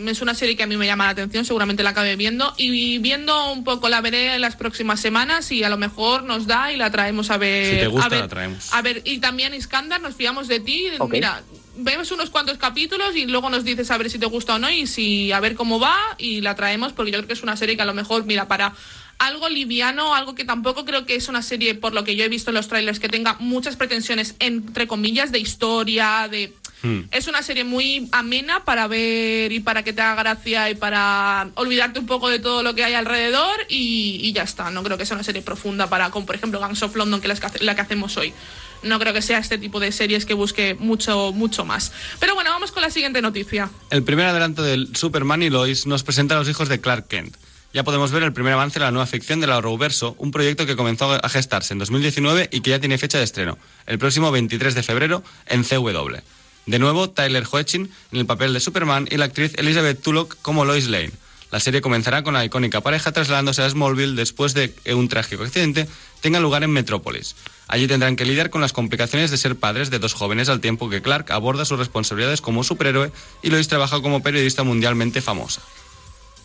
es 0.07 0.23
una 0.23 0.33
serie 0.35 0.55
que 0.57 0.63
a 0.63 0.67
mí 0.69 0.77
me 0.77 0.87
llama 0.87 1.07
la 1.07 1.11
atención, 1.11 1.45
seguramente 1.45 1.83
la 1.83 1.91
acabe 1.91 2.15
viendo. 2.15 2.55
Y 2.57 2.99
viendo 2.99 3.51
un 3.51 3.65
poco 3.65 3.89
la 3.89 4.01
veré 4.01 4.35
en 4.37 4.41
las 4.41 4.55
próximas 4.55 5.01
semanas 5.01 5.51
y 5.51 5.65
a 5.65 5.69
lo 5.69 5.77
mejor 5.77 6.23
nos 6.23 6.47
da 6.47 6.71
y 6.73 6.77
la 6.77 6.91
traemos 6.93 7.31
a 7.33 7.37
ver. 7.39 7.75
Si 7.75 7.81
te 7.81 7.87
gusta, 7.89 8.07
a 8.07 8.09
ver, 8.11 8.21
la 8.21 8.29
traemos. 8.29 8.73
A 8.73 8.81
ver, 8.83 9.03
y 9.05 9.19
también 9.19 9.55
Iskandar, 9.55 10.01
nos 10.01 10.15
fiamos 10.15 10.47
de 10.47 10.61
ti. 10.61 10.85
Ok. 11.01 11.11
Mira, 11.11 11.43
vemos 11.77 12.13
unos 12.13 12.31
cuantos 12.31 12.57
capítulos 12.57 13.17
y 13.17 13.27
luego 13.27 13.51
nos 13.51 13.65
dices 13.65 13.91
a 13.91 13.99
ver 13.99 14.09
si 14.09 14.21
te 14.21 14.27
gusta 14.27 14.55
o 14.55 14.59
no 14.61 14.71
y 14.71 14.87
si 14.87 15.33
a 15.33 15.41
ver 15.41 15.57
cómo 15.57 15.81
va 15.81 15.97
y 16.17 16.41
la 16.43 16.55
traemos 16.55 16.93
porque 16.93 17.11
yo 17.11 17.19
creo 17.19 17.27
que 17.27 17.33
es 17.35 17.43
una 17.43 17.57
serie 17.57 17.75
que 17.75 17.83
a 17.83 17.87
lo 17.87 17.95
mejor, 17.95 18.25
mira, 18.25 18.47
para 18.47 18.73
algo 19.19 19.49
liviano, 19.49 20.15
algo 20.15 20.35
que 20.35 20.45
tampoco 20.45 20.85
creo 20.85 21.07
que 21.07 21.15
es 21.15 21.29
una 21.29 21.43
serie, 21.43 21.75
por 21.75 21.95
lo 21.95 22.05
que 22.05 22.17
yo 22.17 22.25
he 22.25 22.29
visto 22.29 22.51
en 22.51 22.55
los 22.57 22.69
trailers, 22.69 22.99
que 23.01 23.09
tenga 23.09 23.37
muchas 23.41 23.77
pretensiones, 23.77 24.35
entre 24.39 24.87
comillas, 24.87 25.33
de 25.33 25.39
historia, 25.39 26.29
de... 26.31 26.53
Hmm. 26.83 27.03
Es 27.13 27.29
una 27.29 27.43
serie 27.43 27.65
muy 27.65 28.09
amena 28.13 28.65
para 28.65 28.87
ver 28.89 29.51
y 29.53 29.61
para 29.61 29.83
que 29.83 29.95
te 29.95 30.03
haga 30.03 30.23
gracia 30.23 30.69
y 30.69 30.75
para 30.75 31.49
olvidarte 31.55 31.99
un 31.99 32.07
poco 32.07 32.29
de 32.29 32.39
todo 32.41 32.63
lo 32.63 32.75
que 32.75 32.85
hay 32.85 32.93
alrededor 32.93 33.55
y, 33.71 34.19
y 34.23 34.33
ya 34.35 34.43
está. 34.43 34.71
No 34.71 34.83
creo 34.83 34.99
que 34.99 35.07
sea 35.07 35.15
una 35.17 35.25
serie 35.25 35.41
profunda 35.41 35.89
para, 35.89 36.11
como 36.11 36.27
por 36.27 36.35
ejemplo 36.35 36.61
Gangs 36.61 36.83
of 36.83 36.95
London, 36.95 37.21
que 37.23 37.29
es 37.29 37.35
la 37.35 37.41
que, 37.41 37.47
hace- 37.47 37.65
la 37.65 37.75
que 37.75 37.81
hacemos 37.81 38.17
hoy. 38.19 38.35
No 38.83 38.99
creo 38.99 39.15
que 39.15 39.23
sea 39.23 39.39
este 39.39 39.57
tipo 39.57 39.81
de 39.81 39.93
series 39.93 40.27
que 40.27 40.35
busque 40.35 40.75
mucho, 40.75 41.33
mucho 41.33 41.65
más. 41.65 41.91
Pero 42.21 42.35
bueno, 42.35 42.51
vamos 42.51 42.71
con 42.71 42.83
la 42.83 42.91
siguiente 42.91 43.23
noticia. 43.23 43.71
El 43.89 44.03
primer 44.03 44.27
adelanto 44.27 44.63
del 44.63 44.95
Superman 44.95 45.43
y 45.43 45.49
Lois 45.49 45.87
nos 45.87 46.03
presenta 46.03 46.35
a 46.35 46.39
los 46.39 46.51
hijos 46.51 46.69
de 46.69 46.83
Clark 46.83 47.09
Kent. 47.09 47.35
Ya 47.75 47.83
podemos 47.83 48.13
ver 48.13 48.23
el 48.23 48.33
primer 48.33 48.53
avance 48.53 48.79
de 48.79 48.85
la 48.85 48.93
nueva 48.93 49.05
ficción 49.05 49.41
de 49.41 49.49
la 49.49 49.57
Arrowverso, 49.57 50.15
un 50.19 50.31
proyecto 50.31 50.65
que 50.65 50.77
comenzó 50.77 51.11
a 51.13 51.29
gestarse 51.29 51.73
en 51.73 51.81
2019 51.81 52.49
y 52.53 52.61
que 52.61 52.71
ya 52.71 52.79
tiene 52.79 52.99
fecha 52.99 53.19
de 53.19 53.25
estreno, 53.25 53.59
el 53.87 53.99
próximo 53.99 54.31
23 54.31 54.77
de 54.77 54.85
febrero 54.85 55.25
en 55.47 55.65
CW. 55.65 56.19
De 56.67 56.79
nuevo, 56.79 57.11
Tyler 57.11 57.45
Hoechlin 57.51 57.91
en 58.13 58.19
el 58.21 58.27
papel 58.27 58.55
de 58.55 58.61
Superman 58.61 59.09
y 59.11 59.17
la 59.17 59.25
actriz 59.25 59.55
Elizabeth 59.57 60.01
Tulloch 60.01 60.37
como 60.41 60.65
Lois 60.65 60.87
Lane. 60.87 61.11
La 61.51 61.59
serie 61.59 61.81
comenzará 61.81 62.23
con 62.23 62.35
la 62.35 62.45
icónica 62.45 62.81
pareja 62.81 63.11
trasladándose 63.11 63.63
a 63.63 63.69
Smallville 63.69 64.15
después 64.15 64.55
de 64.55 64.73
que 64.73 64.95
un 64.95 65.09
trágico 65.09 65.43
accidente 65.43 65.89
tenga 66.21 66.39
lugar 66.39 66.63
en 66.63 66.71
Metrópolis. 66.71 67.35
Allí 67.67 67.89
tendrán 67.89 68.15
que 68.15 68.25
lidiar 68.25 68.51
con 68.51 68.61
las 68.61 68.73
complicaciones 68.73 69.33
de 69.33 69.37
ser 69.37 69.57
padres 69.57 69.91
de 69.91 69.99
dos 69.99 70.15
jóvenes 70.15 70.49
al 70.49 70.61
tiempo 70.61 70.89
que 70.89 71.03
Clark 71.03 71.33
aborda 71.33 71.65
sus 71.65 71.81
responsabilidades 71.81 72.41
como 72.41 72.63
superhéroe 72.63 73.11
y 73.43 73.51
Lois 73.51 73.67
trabaja 73.67 74.01
como 74.01 74.23
periodista 74.23 74.63
mundialmente 74.63 75.21
famosa. 75.21 75.61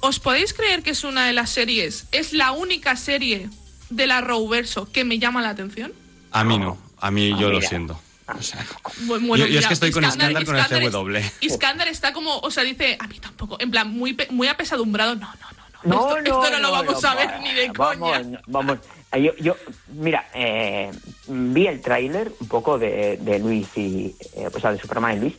¿Os 0.01 0.19
podéis 0.19 0.53
creer 0.53 0.81
que 0.83 0.91
es 0.91 1.03
una 1.03 1.25
de 1.27 1.33
las 1.33 1.49
series, 1.49 2.05
es 2.11 2.33
la 2.33 2.51
única 2.51 2.95
serie 2.95 3.49
de 3.89 4.07
la 4.07 4.21
Rowverso 4.21 4.89
que 4.91 5.03
me 5.03 5.19
llama 5.19 5.41
la 5.41 5.49
atención? 5.49 5.91
A 6.31 6.43
mí 6.43 6.57
no, 6.57 6.77
a 6.99 7.11
mí 7.11 7.31
Ah, 7.33 7.37
yo 7.39 7.49
lo 7.49 7.57
mira. 7.57 7.69
siento. 7.69 7.99
O 8.37 8.41
sea, 8.43 8.63
Bu- 9.07 9.19
bueno, 9.27 9.37
Yo- 9.37 9.47
yo 9.47 9.59
es 9.59 9.65
que 9.67 9.73
estoy 9.73 9.91
con 9.91 10.03
Iskandar 10.03 10.45
con 10.45 10.55
el 10.55 10.65
CW. 10.91 11.15
es- 11.17 11.33
Iskandar 11.41 11.87
está 11.87 12.13
como, 12.13 12.37
o 12.37 12.51
sea, 12.51 12.63
dice, 12.63 12.95
a 12.99 13.07
mí 13.07 13.19
tampoco, 13.19 13.57
en 13.59 13.71
plan, 13.71 13.89
muy, 13.89 14.15
muy 14.29 14.47
apesadumbrado. 14.47 15.15
No, 15.15 15.25
no, 15.25 15.33
no, 15.33 15.47
no. 15.83 15.95
No, 15.95 16.17
esto, 16.17 16.29
no, 16.31 16.43
esto 16.43 16.51
no, 16.57 16.59
lo 16.59 16.71
vamos 16.71 17.03
a 17.03 17.15
ver 17.15 17.39
ni 17.41 17.53
de 17.53 17.71
vamos, 17.75 18.11
coña. 18.19 18.41
Vamos, 18.47 18.77
yo, 19.19 19.35
yo 19.37 19.55
mira, 19.93 20.29
eh, 20.35 20.91
vi 21.27 21.65
el 21.67 21.81
tráiler 21.81 22.31
un 22.39 22.47
poco 22.47 22.77
de, 22.77 23.17
de 23.17 23.39
Luis 23.39 23.67
y, 23.75 24.15
eh, 24.35 24.47
o 24.53 24.59
sea, 24.59 24.73
de 24.73 24.79
Superman 24.79 25.17
y 25.17 25.19
Luis, 25.21 25.33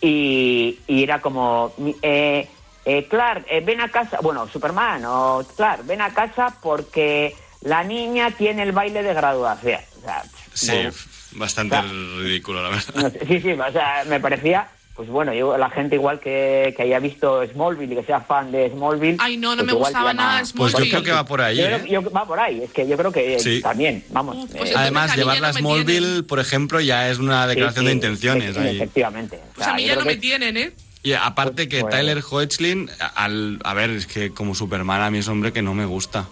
y, 0.00 0.78
y 0.86 1.02
era 1.02 1.20
como, 1.20 1.74
eh, 2.02 2.48
eh, 2.84 3.06
Clark, 3.08 3.46
eh, 3.50 3.60
ven 3.60 3.80
a 3.80 3.88
casa, 3.88 4.18
bueno, 4.22 4.48
Superman 4.48 5.04
o 5.06 5.44
Clark, 5.56 5.86
ven 5.86 6.00
a 6.00 6.12
casa 6.12 6.54
porque 6.62 7.34
la 7.62 7.82
niña 7.84 8.30
tiene 8.32 8.62
el 8.62 8.72
baile 8.72 9.02
de 9.02 9.14
graduación. 9.14 9.80
O 9.98 10.06
sea, 10.06 10.22
sí, 10.52 10.66
bueno, 10.72 10.90
bastante 11.32 11.76
o 11.76 11.82
sea, 11.82 11.90
ridículo, 12.18 12.62
la 12.62 12.68
verdad. 12.70 12.94
no 12.94 13.10
sé, 13.10 13.26
sí, 13.26 13.40
sí, 13.40 13.52
o 13.52 13.72
sea, 13.72 14.04
me 14.06 14.20
parecía, 14.20 14.68
pues 14.94 15.08
bueno, 15.08 15.32
yo, 15.32 15.56
la 15.56 15.70
gente 15.70 15.96
igual 15.96 16.20
que, 16.20 16.74
que 16.76 16.82
haya 16.82 16.98
visto 17.00 17.44
Smallville 17.46 17.94
y 17.94 17.96
que 17.96 18.04
sea 18.04 18.20
fan 18.20 18.52
de 18.52 18.68
Smallville. 18.70 19.16
Ay, 19.18 19.38
no, 19.38 19.56
no 19.56 19.62
pues 19.62 19.66
me 19.66 19.72
gustaba 19.72 20.10
llama- 20.10 20.22
nada 20.22 20.38
Pues 20.40 20.52
yo 20.52 20.68
Smallville. 20.78 20.90
creo 20.90 21.02
que 21.02 21.12
va 21.12 21.24
por 21.24 21.40
ahí, 21.40 21.56
Yo 21.56 21.64
¿eh? 21.64 21.84
yo- 21.88 22.10
va 22.12 22.26
por 22.26 22.38
ahí, 22.38 22.62
es 22.62 22.70
que 22.70 22.86
yo 22.86 22.96
creo 22.98 23.10
que 23.10 23.38
Sí. 23.40 23.60
también, 23.62 24.04
vamos. 24.10 24.36
Uf, 24.36 24.50
pues 24.56 24.70
eh, 24.70 24.74
Además, 24.76 25.16
llevarla 25.16 25.48
a 25.48 25.52
no 25.52 25.58
Smallville, 25.58 26.00
tienen. 26.00 26.24
por 26.26 26.38
ejemplo, 26.38 26.80
ya 26.80 27.08
es 27.08 27.18
una 27.18 27.46
declaración 27.46 27.84
sí, 27.84 27.88
de 27.88 27.94
intenciones. 27.94 28.56
ahí. 28.58 28.76
Efectivamente. 28.76 29.36
O 29.36 29.54
Pues 29.54 29.64
sea, 29.64 29.72
a 29.72 29.76
mí 29.76 29.84
ya 29.86 29.96
no 29.96 30.04
me 30.04 30.16
tienen, 30.16 30.56
¿eh? 30.58 30.72
Y 31.04 31.12
aparte 31.12 31.68
que 31.68 31.82
Pues- 31.82 31.94
Tyler 31.94 32.24
Hoechlin, 32.28 32.90
al, 33.14 33.60
a 33.62 33.74
ver, 33.74 33.90
es 33.90 34.06
que 34.06 34.30
como 34.30 34.54
Superman 34.54 35.02
a 35.02 35.10
mí 35.10 35.18
es 35.18 35.26
un 35.28 35.34
hombre 35.34 35.52
que 35.52 35.62
no 35.62 35.74
me 35.74 35.84
gusta. 35.84 36.26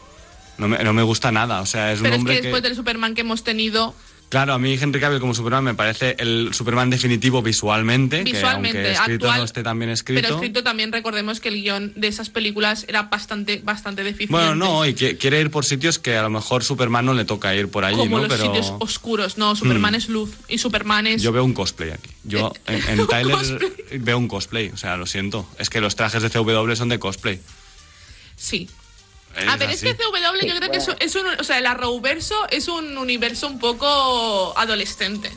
No 0.58 0.66
me, 0.66 0.82
no 0.82 0.92
me 0.92 1.02
gusta 1.02 1.30
nada, 1.30 1.60
o 1.60 1.66
sea, 1.66 1.92
es 1.92 1.98
un 1.98 2.04
Pero 2.04 2.14
es 2.14 2.18
hombre 2.20 2.34
que 2.34 2.40
que... 2.40 2.46
después 2.48 2.62
del 2.62 2.74
Superman 2.74 3.14
que 3.14 3.20
hemos 3.20 3.44
tenido, 3.44 3.94
Claro, 4.32 4.54
a 4.54 4.58
mí 4.58 4.78
Henry 4.80 4.98
Cavill 4.98 5.20
como 5.20 5.34
Superman 5.34 5.62
me 5.62 5.74
parece 5.74 6.16
el 6.18 6.54
Superman 6.54 6.88
definitivo 6.88 7.42
visualmente, 7.42 8.22
visualmente, 8.24 8.78
que 8.80 8.86
aunque 8.86 8.92
escrito 8.92 9.26
actual, 9.26 9.38
no 9.40 9.44
esté 9.44 9.62
tan 9.62 9.78
bien 9.78 9.90
escrito. 9.90 10.22
pero 10.22 10.34
escrito 10.36 10.62
también 10.62 10.90
recordemos 10.90 11.38
que 11.38 11.50
el 11.50 11.56
guion 11.56 11.92
de 11.96 12.08
esas 12.08 12.30
películas 12.30 12.86
era 12.88 13.02
bastante, 13.02 13.60
bastante 13.62 14.02
deficiente. 14.02 14.32
Bueno, 14.32 14.54
no, 14.54 14.86
y 14.86 14.94
que 14.94 15.18
quiere 15.18 15.38
ir 15.38 15.50
por 15.50 15.66
sitios 15.66 15.98
que 15.98 16.16
a 16.16 16.22
lo 16.22 16.30
mejor 16.30 16.64
Superman 16.64 17.04
no 17.04 17.12
le 17.12 17.26
toca 17.26 17.54
ir 17.54 17.68
por 17.68 17.84
allí, 17.84 17.98
como 17.98 18.16
¿no? 18.20 18.26
los 18.26 18.32
Pero 18.32 18.46
sitios 18.46 18.72
oscuros. 18.80 19.36
No, 19.36 19.54
Superman 19.54 19.92
Hmm. 19.92 19.96
es 19.96 20.08
luz 20.08 20.30
y 20.48 20.56
Superman 20.56 21.06
es... 21.06 21.20
yo 21.20 21.30
veo 21.30 21.44
un 21.44 21.52
cosplay 21.52 21.90
aquí. 21.90 22.08
Yo 22.24 22.54
Eh, 22.68 22.80
en, 22.88 23.00
en 23.00 23.06
Tyler 23.08 23.36
cosplay. 23.36 23.98
veo 23.98 24.16
un 24.16 24.28
cosplay, 24.28 24.68
o 24.70 24.78
sea, 24.78 24.96
lo 24.96 25.04
siento. 25.04 25.46
Es 25.58 25.68
que 25.68 25.82
los 25.82 25.94
trajes 25.94 26.22
de 26.22 26.30
CW 26.30 26.74
son 26.74 26.88
de 26.88 26.98
cosplay. 26.98 27.38
Sí. 28.36 28.66
Es 29.36 29.48
a 29.48 29.56
ver, 29.56 29.70
es 29.70 29.80
que 29.82 29.94
CW 29.94 30.46
yo 30.46 30.56
creo 30.56 30.70
que 30.70 30.78
es, 30.78 30.88
un- 30.88 30.96
es 31.00 31.14
un... 31.16 31.26
O 31.40 31.44
sea, 31.44 31.58
el 31.58 31.66
Arrowverso 31.66 32.34
es 32.50 32.68
un 32.68 32.96
universo 32.98 33.46
un 33.46 33.58
poco 33.58 34.52
adolescente. 34.56 35.30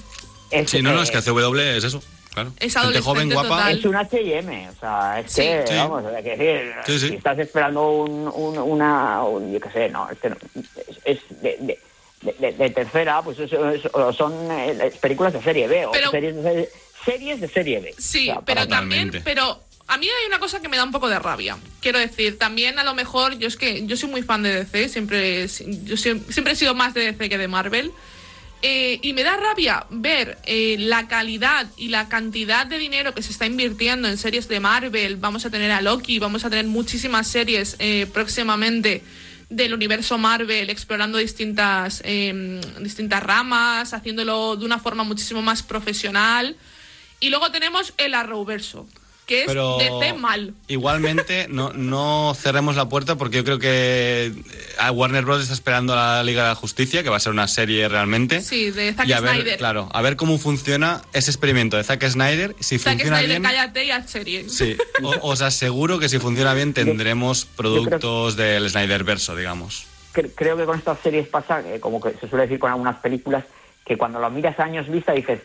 es, 0.51 0.69
Sí, 0.69 0.81
no, 0.81 0.93
no, 0.93 1.01
es 1.01 1.11
que 1.11 1.21
CW 1.21 1.55
es 1.59 1.83
eso, 1.83 2.01
claro. 2.33 2.49
Es 2.59 2.73
Gente 2.73 2.79
adolescente 2.79 3.01
joven, 3.05 3.29
guapa. 3.33 3.47
total. 3.49 3.77
Es 3.79 3.85
un 3.85 3.95
H&M, 3.95 4.69
o 4.69 4.79
sea, 4.79 5.19
es 5.21 5.31
Sí. 5.31 5.41
que, 5.41 5.63
Sí. 5.67 5.73
vamos, 5.75 6.03
hay 6.05 6.23
que 6.23 6.37
decir, 6.37 6.73
Sí, 6.85 6.99
sí. 6.99 7.07
si 7.09 7.15
estás 7.15 7.39
esperando 7.39 7.89
un, 7.91 8.27
un- 8.27 8.57
una, 8.57 9.23
un- 9.23 9.51
yo 9.53 9.59
qué 9.59 9.69
sé, 9.71 9.89
no, 9.89 10.09
este 10.09 10.29
no, 10.29 10.37
es, 10.55 10.97
es 11.05 11.19
de, 11.41 11.57
de- 11.61 11.79
de- 12.21 12.33
de- 12.39 12.51
de 12.53 12.69
tercera, 12.71 13.21
pues 13.21 13.39
eso, 13.39 13.69
eso- 13.69 14.13
son 14.13 14.33
eh, 14.51 14.91
películas 15.01 15.33
de 15.33 15.41
serie 15.41 15.67
B, 15.67 15.85
o 15.85 15.91
Pero- 15.91 16.11
series, 16.11 16.35
de, 16.35 16.41
serie- 16.43 16.69
series 17.05 17.41
de 17.41 17.47
serie 17.47 17.79
B. 17.79 17.95
Sí, 17.97 18.29
O 18.29 18.33
sea, 18.33 18.41
pero 18.41 18.67
también, 18.67 19.11
pero 19.23 19.59
a 19.87 19.97
mí 19.97 20.07
hay 20.07 20.27
una 20.27 20.39
cosa 20.39 20.61
que 20.61 20.67
me 20.67 20.77
da 20.77 20.83
un 20.83 20.91
poco 20.91 21.07
de 21.09 21.19
rabia. 21.19 21.57
Quiero 21.79 21.99
decir, 21.99 22.39
también 22.39 22.79
a 22.79 22.83
lo 22.83 22.95
mejor, 22.95 23.37
yo 23.37 23.47
es 23.47 23.55
que 23.55 23.85
yo 23.85 23.95
soy 23.95 24.09
muy 24.09 24.23
fan 24.23 24.41
de 24.43 24.63
DC, 24.63 24.89
siempre, 24.89 25.47
siempre 25.47 26.53
he 26.53 26.55
sido 26.55 26.73
más 26.73 26.93
de 26.93 27.11
DC 27.11 27.29
que 27.29 27.37
de 27.37 27.47
Marvel. 27.47 27.91
Eh, 28.67 28.99
y 29.03 29.13
me 29.13 29.23
da 29.23 29.37
rabia 29.37 29.85
ver 29.91 30.39
eh, 30.45 30.77
la 30.79 31.07
calidad 31.07 31.67
y 31.77 31.89
la 31.89 32.09
cantidad 32.09 32.65
de 32.65 32.79
dinero 32.79 33.13
que 33.13 33.21
se 33.21 33.31
está 33.31 33.45
invirtiendo 33.45 34.07
en 34.07 34.17
series 34.17 34.47
de 34.47 34.59
Marvel. 34.59 35.17
Vamos 35.17 35.45
a 35.45 35.51
tener 35.51 35.69
a 35.69 35.81
Loki, 35.81 36.17
vamos 36.17 36.45
a 36.45 36.49
tener 36.49 36.65
muchísimas 36.65 37.27
series 37.27 37.75
eh, 37.77 38.07
próximamente 38.11 39.03
del 39.49 39.75
universo 39.75 40.17
Marvel, 40.17 40.71
explorando 40.71 41.19
distintas, 41.19 42.01
distintas 42.79 43.21
ramas, 43.21 43.93
haciéndolo 43.93 44.55
de 44.55 44.65
una 44.65 44.79
forma 44.79 45.03
muchísimo 45.03 45.43
más 45.43 45.61
profesional. 45.61 46.57
Y 47.19 47.29
luego 47.29 47.51
tenemos 47.51 47.93
el 47.97 48.15
Arrowverso, 48.15 48.87
que 49.25 49.41
es 49.41 49.47
Pero 49.47 49.77
DC 49.79 50.13
mal. 50.13 50.53
igualmente 50.67 51.47
no, 51.49 51.73
no 51.73 52.33
cerremos 52.39 52.75
la 52.75 52.87
puerta 52.87 53.15
porque 53.15 53.37
yo 53.37 53.43
creo 53.43 53.59
que 53.59 54.25
eh, 54.27 54.43
a 54.79 54.91
Warner 54.91 55.25
Bros. 55.25 55.41
está 55.41 55.53
esperando 55.53 55.93
a 55.93 56.17
la 56.17 56.23
Liga 56.23 56.43
de 56.43 56.49
la 56.49 56.55
Justicia, 56.55 57.01
que 57.03 57.09
va 57.09 57.17
a 57.17 57.19
ser 57.19 57.31
una 57.31 57.47
serie 57.47 57.87
realmente. 57.89 58.41
Sí, 58.41 58.71
de 58.71 58.93
Zack 58.93 59.07
y 59.07 59.13
a 59.13 59.19
ver, 59.19 59.31
Snyder. 59.35 59.57
claro, 59.57 59.89
a 59.93 60.01
ver 60.01 60.15
cómo 60.15 60.37
funciona 60.37 61.01
ese 61.13 61.31
experimento 61.31 61.75
de 61.77 61.83
Zack 61.83 62.05
Snyder, 62.07 62.55
si 62.59 62.77
Zack 62.77 62.93
funciona 62.93 63.17
Snyder, 63.17 63.41
bien. 63.41 63.43
cállate 63.43 63.85
y 63.85 63.91
haz 63.91 64.09
serie. 64.09 64.49
Sí, 64.49 64.77
o- 65.03 65.29
os 65.31 65.41
aseguro 65.41 65.97
que 65.99 66.07
si 66.09 66.19
funciona 66.19 66.53
bien 66.53 66.73
tendremos 66.73 67.45
productos 67.45 68.35
del 68.35 68.69
Snyder 68.69 69.03
verso, 69.03 69.35
digamos. 69.35 69.87
cre- 70.13 70.31
creo 70.35 70.55
que 70.55 70.65
con 70.65 70.77
estas 70.77 70.99
series 71.01 71.27
pasa, 71.27 71.61
eh, 71.61 71.79
como 71.79 71.99
que 71.99 72.11
se 72.19 72.29
suele 72.29 72.43
decir 72.45 72.59
con 72.59 72.71
algunas 72.71 72.97
películas, 72.99 73.43
que 73.85 73.97
cuando 73.97 74.19
lo 74.19 74.29
miras 74.29 74.57
a 74.59 74.63
años 74.63 74.87
vista 74.89 75.11
dices, 75.11 75.41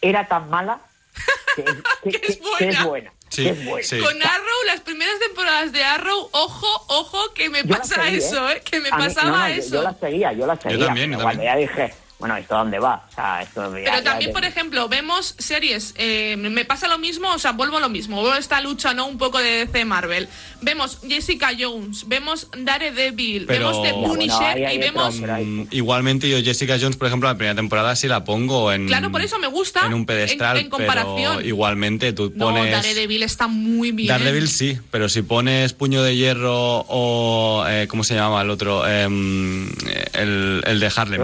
era 0.00 0.28
tan 0.28 0.48
mala 0.48 0.78
que 1.56 1.62
es, 1.62 1.68
que- 2.02 2.10
Que 2.10 2.26
es 2.32 2.36
que- 2.38 2.42
que 2.58 2.68
es 2.68 2.84
buena. 2.84 3.12
Sí, 3.32 3.50
sí. 3.82 3.98
Con 3.98 4.22
Arrow, 4.22 4.58
las 4.66 4.80
primeras 4.80 5.18
temporadas 5.18 5.72
de 5.72 5.82
Arrow, 5.82 6.28
ojo, 6.32 6.84
ojo, 6.88 7.32
que 7.34 7.48
me 7.48 7.62
Yo 7.62 7.76
pasa 7.78 8.02
seguí, 8.04 8.16
eso, 8.18 8.50
¿eh? 8.50 8.60
Que 8.62 8.78
me 8.80 8.90
A 8.90 8.96
mí- 8.98 9.04
pasaba 9.06 9.30
no, 9.30 9.38
no, 9.38 9.48
yo- 9.48 9.54
eso. 9.54 9.74
Yo, 9.76 9.82
la 9.82 9.94
seguía, 9.98 10.32
yo 10.34 10.46
la 10.46 10.56
seguía. 10.60 10.86
también, 10.86 11.10
yo 11.12 11.16
pero 11.18 11.24
cuando 11.24 11.42
también. 11.44 11.68
ya 11.68 11.72
dije, 11.74 11.94
bueno, 12.22 12.36
¿esto 12.36 12.54
dónde 12.54 12.78
va? 12.78 13.04
O 13.10 13.14
sea, 13.16 13.42
esto 13.42 13.76
ya- 13.76 13.90
Pero 13.90 14.02
también, 14.04 14.32
por 14.32 14.44
ejemplo, 14.44 14.88
vemos 14.88 15.34
series, 15.38 15.92
eh, 15.96 16.36
me 16.38 16.64
pasa 16.64 16.86
lo 16.86 16.96
mismo, 16.96 17.28
o 17.32 17.38
sea, 17.40 17.50
vuelvo 17.50 17.78
a 17.78 17.80
lo 17.80 17.88
mismo, 17.88 18.22
veo 18.22 18.36
esta 18.36 18.60
lucha, 18.60 18.94
¿no? 18.94 19.06
Un 19.06 19.18
poco 19.18 19.38
de 19.38 19.66
DC 19.66 19.84
Marvel. 19.84 20.28
Vemos 20.60 21.00
Jessica 21.04 21.50
Jones, 21.58 22.06
vemos 22.06 22.46
Daredevil, 22.56 23.46
Pero- 23.46 23.70
vemos 23.70 23.82
The 23.82 23.92
bueno, 23.92 24.08
Punisher 24.14 24.56
ahí 24.56 24.64
hay 24.64 24.76
y 24.76 24.78
vemos... 24.78 25.20
hay- 25.28 25.44
Mm, 25.44 25.66
Igualmente 25.72 26.28
yo 26.30 26.40
Jessica 26.40 26.76
Jones, 26.80 26.96
por 26.96 27.08
ejemplo, 27.08 27.28
la 27.28 27.36
primera 27.36 27.56
temporada 27.56 27.96
sí 27.96 28.06
la 28.06 28.22
pongo 28.22 28.72
en 28.72 28.86
Claro, 28.86 29.10
por 29.10 29.20
eso 29.22 29.40
me 29.40 29.48
gusta 29.48 29.84
en 29.86 29.92
un 29.94 30.06
pedestal, 30.06 30.58
en- 30.58 30.64
en 30.66 30.70
comparación. 30.70 31.36
pero 31.38 31.40
igualmente 31.48 32.12
tú 32.12 32.32
No, 32.36 32.46
pones 32.54 32.70
Daredevil 32.70 33.24
está 33.24 33.48
muy 33.48 33.90
bien. 33.90 34.06
Daredevil 34.06 34.48
sí, 34.48 34.78
pero 34.92 35.08
si 35.08 35.22
pones 35.22 35.72
Puño 35.72 36.04
de 36.04 36.14
Hierro 36.14 36.84
o 36.88 37.64
eh, 37.68 37.88
¿cómo 37.88 38.04
se 38.04 38.14
llamaba 38.14 38.42
el 38.42 38.50
otro? 38.50 38.86
Em, 38.86 39.68
el, 40.12 40.62
el 40.64 40.78
de 40.80 40.92
Harlem. 40.94 41.20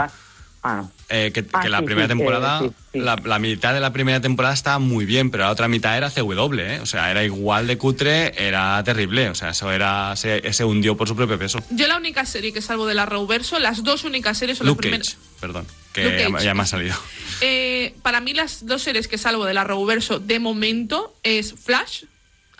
Ah. 0.62 0.85
Eh, 1.09 1.31
que, 1.33 1.45
Ah, 1.53 1.61
que 1.62 1.69
la 1.69 1.79
sí, 1.79 1.85
primera 1.85 2.07
sí, 2.07 2.09
temporada, 2.09 2.61
eh, 2.65 2.69
sí, 2.69 2.75
sí. 2.95 2.99
La, 3.00 3.17
la 3.25 3.38
mitad 3.38 3.73
de 3.73 3.81
la 3.81 3.93
primera 3.93 4.21
temporada 4.21 4.53
estaba 4.55 4.79
muy 4.79 5.05
bien, 5.07 5.31
pero 5.31 5.45
la 5.45 5.50
otra 5.50 5.69
mitad 5.69 5.97
era 5.97 6.11
CW, 6.11 6.59
¿eh? 6.59 6.81
O 6.81 6.87
sea, 6.87 7.11
era 7.11 7.25
igual 7.25 7.67
de 7.67 7.79
cutre, 7.79 8.35
era 8.37 8.83
terrible. 8.85 9.31
O 9.31 9.35
sea, 9.35 9.50
eso 9.50 9.71
era 9.73 10.15
se, 10.17 10.53
se 10.53 10.65
hundió 10.65 10.97
por 10.97 11.07
su 11.09 11.15
propio 11.17 11.38
peso. 11.38 11.61
Yo 11.71 11.87
la 11.87 11.97
única 11.97 12.27
serie 12.27 12.53
que 12.53 12.61
salvo 12.61 12.87
del 12.87 12.99
Arrowverso, 12.99 13.59
las 13.59 13.85
dos 13.85 14.05
únicas 14.05 14.37
series 14.37 14.59
son 14.59 14.67
Luke 14.67 14.88
las 14.91 14.99
Cage, 14.99 15.15
primeras. 15.17 15.41
perdón, 15.41 15.67
que 15.93 16.05
Luke 16.05 16.19
ya, 16.19 16.31
Cage. 16.33 16.45
ya 16.45 16.55
me 16.55 16.62
ha 16.62 16.67
salido. 16.67 16.97
Eh, 17.41 17.95
para 18.03 18.21
mí 18.21 18.35
las 18.35 18.67
dos 18.67 18.83
series 18.83 19.07
que 19.09 19.17
salvo 19.17 19.45
del 19.45 19.59
Arrowverso 19.59 20.19
de 20.19 20.41
momento 20.41 21.15
es 21.23 21.55
Flash. 21.55 22.05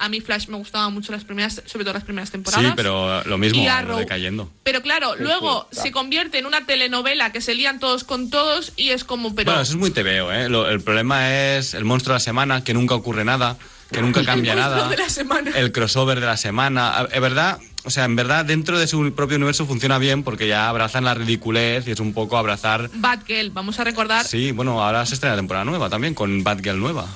A 0.01 0.09
mí 0.09 0.21
Flash 0.21 0.47
me 0.49 0.57
gustaban 0.57 0.95
mucho 0.95 1.11
las 1.13 1.25
primeras, 1.25 1.61
sobre 1.67 1.85
todo 1.85 1.93
las 1.95 2.05
primeras 2.05 2.31
temporadas. 2.31 2.65
Sí, 2.67 2.73
pero 2.77 3.23
lo 3.25 3.37
mismo, 3.37 3.61
Y 3.61 3.67
Arrow. 3.67 3.91
ido 3.91 3.99
decayendo. 3.99 4.51
Pero 4.63 4.81
claro, 4.81 5.15
Sí, 5.17 5.25
luego 5.25 5.69
sí, 5.73 5.81
se 5.83 5.91
convierte 5.93 6.39
en 6.39 6.47
una 6.47 6.65
telenovela 6.67 7.33
que 7.33 7.41
se 7.41 7.55
lían 7.55 7.81
todos 7.81 8.05
con 8.05 8.31
todos 8.31 8.73
y 8.77 8.91
es 8.91 9.03
como, 9.05 9.35
pero... 9.35 9.51
Bueno, 9.51 9.61
eso 9.63 9.73
es 9.73 9.79
muy 9.79 9.91
TVO, 9.91 10.33
¿eh? 10.33 10.49
Lo- 10.49 10.69
el 10.71 10.81
problema 10.81 11.35
es 11.57 11.75
el 11.75 11.85
monstruo 11.85 12.13
de 12.15 12.17
la 12.17 12.21
semana, 12.21 12.63
que 12.63 12.75
nunca 12.75 12.95
ocurre 12.95 13.25
nada, 13.25 13.57
que 13.91 14.01
nunca 14.01 14.23
cambia 14.25 14.55
monstruo 14.55 14.77
nada. 14.77 14.89
de 14.89 14.97
la 14.99 15.09
semana. 15.09 15.51
El 15.57 15.73
crossover 15.73 16.21
de 16.21 16.27
la 16.27 16.37
semana. 16.37 17.09
Es 17.13 17.21
verdad, 17.21 17.59
o 17.85 17.91
sea, 17.91 18.05
en 18.05 18.15
verdad, 18.15 18.45
dentro 18.45 18.79
de 18.79 18.87
su 18.87 19.13
propio 19.15 19.37
universo 19.37 19.67
funciona 19.67 19.99
bien 19.99 20.23
porque 20.23 20.47
ya 20.47 20.69
abrazan 20.69 21.05
la 21.05 21.15
ridiculez 21.15 21.89
y 21.89 21.91
es 21.91 21.99
un 21.99 22.13
poco 22.15 22.39
abrazar. 22.39 22.89
Batgirl, 22.95 23.51
vamos 23.51 23.81
a 23.81 23.85
recordar. 23.85 24.25
Sí, 24.25 24.47
Sí, 24.47 24.53
bueno, 24.53 24.81
ahora 24.81 25.05
se 25.07 25.15
estrena 25.15 25.35
temporada 25.35 25.65
nueva 25.65 25.91
también, 25.91 26.15
con 26.15 26.45
Batgirl 26.45 26.79
nueva. 26.79 27.07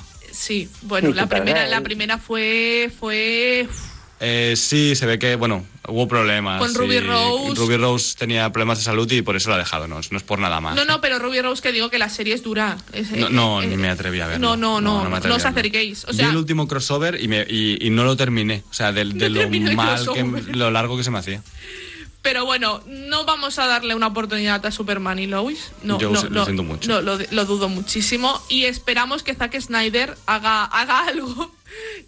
Bueno, 0.83 1.09
Sí, 1.09 1.13
la 1.15 1.23
Supergirl. 1.23 1.27
primera, 1.45 1.67
la 1.67 1.81
primera 1.81 2.17
fue... 2.17 2.91
fue 2.99 3.67
Eh, 4.19 4.53
sí, 4.57 4.95
se 4.95 5.05
ve 5.05 5.19
que, 5.19 5.35
bueno, 5.35 5.65
Hubo 5.85 6.07
problemas. 6.07 6.59
Con 6.59 6.73
Ruby 6.73 7.01
Rose. 7.01 7.55
Ruby 7.59 7.75
Rose 7.75 8.15
tenía 8.17 8.49
problemas 8.53 8.77
de 8.77 8.85
salud 8.85 9.11
y 9.11 9.21
por 9.21 9.35
eso 9.35 9.49
lo 9.49 9.55
ha 9.55 9.57
dejado, 9.57 9.85
no, 9.89 9.99
no 10.09 10.17
es 10.17 10.23
por 10.23 10.39
nada 10.39 10.61
más. 10.61 10.77
No, 10.77 10.85
no, 10.85 11.01
pero 11.01 11.19
Ruby 11.19 11.41
Rose 11.41 11.61
que 11.61 11.73
digo 11.73 11.89
que 11.89 11.97
la 11.99 12.07
serie 12.07 12.33
es 12.33 12.41
dura. 12.41 12.77
Es- 12.93 13.11
No, 13.11 13.27
eh, 13.27 13.29
no, 13.31 13.61
eh, 13.61 13.67
ni 13.67 13.75
me 13.75 13.89
atreví 13.89 14.21
a 14.21 14.27
verlo. 14.27 14.55
No, 14.55 14.55
no, 14.55 14.79
no, 14.79 15.09
no, 15.19 15.35
os 15.35 15.43
acerquéis. 15.45 16.05
O 16.05 16.11
Vi 16.11 16.17
sea, 16.17 16.29
el 16.29 16.37
último 16.37 16.69
crossover 16.69 17.19
y, 17.21 17.27
me, 17.27 17.45
y, 17.49 17.85
y 17.85 17.89
no 17.89 18.05
lo 18.05 18.15
terminé. 18.15 18.63
O 18.71 18.73
sea, 18.73 18.93
del- 18.93 19.17
de, 19.17 19.29
No 19.29 19.41
lo 19.41 19.73
mal 19.75 20.07
que 20.13 20.53
lo 20.53 20.71
largo 20.71 20.95
que 20.95 21.03
se 21.03 21.11
me 21.11 21.19
hacía. 21.19 21.41
Pero 22.23 22.45
bueno, 22.45 22.81
no 22.87 23.25
vamos 23.25 23.59
a 23.59 23.67
darle 23.67 23.93
una 23.93 24.07
oportunidad 24.07 24.65
a 24.65 24.71
Superman 24.71 25.19
y 25.19 25.27
Lois. 25.27 25.71
No, 25.83 25.99
Yo 25.99 26.09
no, 26.09 26.23
lo 26.23 26.29
no, 26.29 26.45
siento 26.45 26.63
mucho. 26.63 26.89
No, 26.89 27.01
lo, 27.01 27.19
lo 27.29 27.45
dudo 27.45 27.67
muchísimo. 27.67 28.41
Y 28.47 28.63
esperamos 28.63 29.23
que 29.23 29.35
Zack 29.35 29.59
Snyder 29.59 30.17
haga, 30.25 30.63
haga 30.63 31.05
algo 31.05 31.51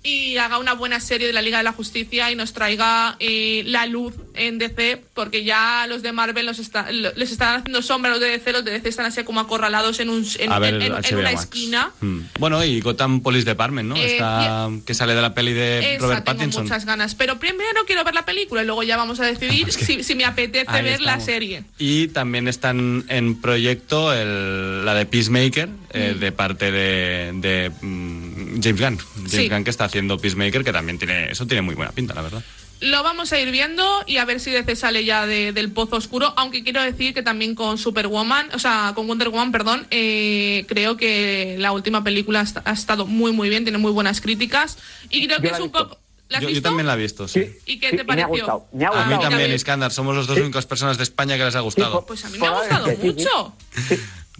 y 0.03 0.38
haga 0.38 0.60
una 0.60 0.74
buena 0.74 1.00
serie 1.00 1.27
de 1.27 1.34
la 1.34 1.41
Liga 1.41 1.57
de 1.60 1.63
la 1.63 1.72
Justicia 1.72 2.31
y 2.31 2.36
nos 2.36 2.53
traiga 2.53 3.15
eh, 3.19 3.63
la 3.65 3.86
luz 3.86 4.13
en 4.36 4.57
DC, 4.60 5.01
porque 5.13 5.43
ya 5.43 5.86
los 5.88 6.01
de 6.01 6.12
Marvel 6.12 6.45
los 6.45 6.60
está- 6.60 6.91
les 6.91 7.31
están 7.31 7.62
haciendo 7.62 7.81
sombra 7.81 8.12
los 8.12 8.19
de 8.19 8.27
DC, 8.29 8.51
los 8.51 8.63
de 8.65 8.72
DC 8.72 8.89
están 8.89 9.05
así 9.05 9.24
como 9.24 9.39
acorralados 9.39 10.00
en, 10.00 10.10
un, 10.10 10.25
en, 10.39 10.60
ver, 10.60 10.75
una 11.13 11.22
Max. 11.31 11.41
esquina. 11.41 11.91
Mm. 12.01 12.19
Bueno, 12.39 12.63
y 12.63 12.79
Gotham 12.81 13.22
Police 13.22 13.45
Department, 13.45 13.89
¿no? 13.89 13.95
Eh, 13.95 14.13
Está, 14.13 14.69
que 14.86 14.93
sale 14.93 15.15
de 15.15 15.22
la 15.22 15.34
peli 15.34 15.53
de 15.53 15.95
Esa 15.95 16.01
Robert 16.03 16.25
tengo 16.25 16.38
Pattinson. 16.38 16.63
muchas 16.63 16.86
ganas. 16.86 17.15
Pero 17.15 17.39
primero 17.39 17.81
quiero 17.88 18.03
ver 18.03 18.13
la 18.13 18.25
película 18.25 18.62
y 18.62 18.65
luego 18.65 18.84
ya 18.84 18.98
vamos 18.98 19.19
a 19.19 19.25
decidir 19.25 19.72
si, 19.72 20.03
si 20.03 20.15
me 20.15 20.25
apetece 20.25 20.81
ver 20.81 21.01
la 21.01 21.19
serie. 21.19 21.63
Y 21.77 22.07
también 22.10 22.48
están 22.48 23.05
en 23.10 23.39
proyecto 23.41 24.13
el- 24.13 24.86
la 24.86 24.93
de 24.93 25.05
Peacemaker, 25.05 25.69
eh, 25.93 26.13
Mm. 26.15 26.19
de 26.19 26.31
parte 26.31 26.72
de, 26.72 27.31
de, 27.36 27.72
mm, 27.81 28.62
James 28.62 28.81
Gunn. 28.81 28.98
James 29.29 29.46
Sí. 29.46 29.50
Gunn 29.50 29.63
que 29.63 29.70
está 29.70 29.86
haciendo 29.86 30.17
Peacemaker, 30.17 30.63
que 30.63 30.72
también 30.74 30.98
tiene, 30.98 31.32
eso 31.32 31.46
tiene 31.48 31.62
muy 31.62 31.75
buena 31.75 31.91
pinta, 31.91 32.13
la 32.13 32.22
verdad. 32.22 32.44
Lo 32.82 33.03
vamos 33.03 33.32
a 33.32 33.39
ir 33.39 33.51
viendo 33.51 33.84
y 34.05 34.17
a 34.17 34.25
ver 34.25 34.41
si 34.41 34.51
DC 34.51 34.75
sale 34.75 35.05
ya 35.05 35.25
de- 35.25 35.53
del 35.53 35.72
pozo 35.72 35.96
oscuro. 35.96 36.34
Aunque 36.36 36.62
quiero 36.63 36.84
decir 36.84 37.13
que 37.13 37.24
también 37.24 37.55
con 37.55 37.77
Superwoman, 37.77 38.50
o 38.53 38.60
sea, 38.60 38.91
con 38.96 39.08
Wonder 39.08 39.29
Woman, 39.29 39.51
perdón, 39.53 39.88
eh, 39.91 40.65
creo 40.67 40.98
que 40.98 41.55
la 41.58 41.72
última 41.72 42.03
película 42.03 42.41
ha, 42.41 42.44
esta- 42.44 42.62
ha 42.65 42.74
estado 42.74 43.05
muy, 43.08 43.32
muy 43.32 43.48
bien, 43.50 43.63
tiene 43.63 43.77
muy 43.77 43.91
buenas 43.91 44.20
críticas. 44.20 44.77
Y 45.10 45.25
creo 45.25 45.38
Yo 45.38 45.41
que 45.44 45.48
es 45.55 45.60
un 45.62 45.72
poco. 45.72 45.98
¿La 46.27 46.39
has 46.39 46.41
Yo, 46.41 46.50
yo 46.50 46.53
visto? 46.55 46.67
también 46.70 46.88
la 46.88 46.96
he 46.96 46.98
visto, 46.98 47.27
sí. 47.27 47.46
¿Y 47.67 47.79
qué 47.79 47.91
Sí, 47.91 47.98
te 47.98 48.01
y 48.01 48.05
me 48.05 48.13
ha 48.13 48.27
pareció? 48.27 48.27
gustado, 48.29 48.67
me 48.74 48.86
ha 48.86 48.89
Ah, 48.89 48.91
A 49.03 49.05
mí 49.05 49.13
gustado. 49.13 49.29
también. 49.29 49.53
Iskandar, 49.53 49.91
somos 49.94 50.15
los 50.15 50.25
dos 50.27 50.39
únicas 50.39 50.65
personas 50.65 50.98
de 50.98 51.03
España 51.03 51.38
que 51.38 51.46
les 51.46 51.55
ha 51.55 51.60
gustado. 51.62 52.05
Pues 52.05 52.25
a 52.25 52.29
mí 52.29 52.39
me 52.39 52.48
ha 52.48 52.50
gustado 52.50 52.88
sí, 52.88 52.96
sí. 53.00 53.08
mucho. 53.08 53.55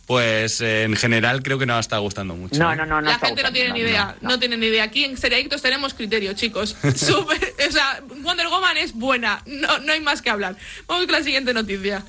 Pues 0.05 0.62
eh, 0.62 0.83
en 0.83 0.95
general 0.95 1.41
creo 1.41 1.57
que 1.57 1.65
no 1.65 1.79
está 1.79 1.97
gustando 1.97 2.35
mucho. 2.35 2.59
No, 2.59 2.71
¿eh? 2.71 2.75
no, 2.75 2.85
no, 2.85 3.01
no. 3.01 3.09
la 3.09 3.17
gente 3.17 3.41
no 3.41 3.51
tiene 3.51 3.74
ni 3.74 3.79
idea, 3.79 4.15
no, 4.21 4.38
tiene 4.38 4.55
ni 4.57 4.67
idea. 4.67 4.83
Aquí 4.83 5.03
en 5.03 5.17
Seriadictos 5.17 5.62
tenemos 5.62 5.93
criterio, 5.95 6.33
chicos. 6.33 6.75
Súper- 6.95 7.53
o 7.67 7.71
sea, 7.71 8.01
Wonder 8.21 8.47
Woman 8.47 8.77
es 8.77 8.93
buena, 8.93 9.41
no, 9.47 9.79
no 9.79 9.91
hay 9.93 10.01
más 10.01 10.21
que 10.21 10.29
hablar. 10.29 10.55
Vamos 10.88 11.05
con 11.05 11.13
la 11.13 11.24
siguiente 11.24 11.53
noticia. 11.53 12.03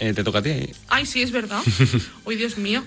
Eh, 0.00 0.12
te 0.14 0.22
toca 0.22 0.38
a 0.38 0.42
ti. 0.42 0.50
eh. 0.50 0.74
Ay, 0.88 1.06
sí, 1.06 1.22
es 1.22 1.32
verdad. 1.32 1.60
Uy, 2.24 2.36
Dios 2.36 2.56
mío. 2.56 2.84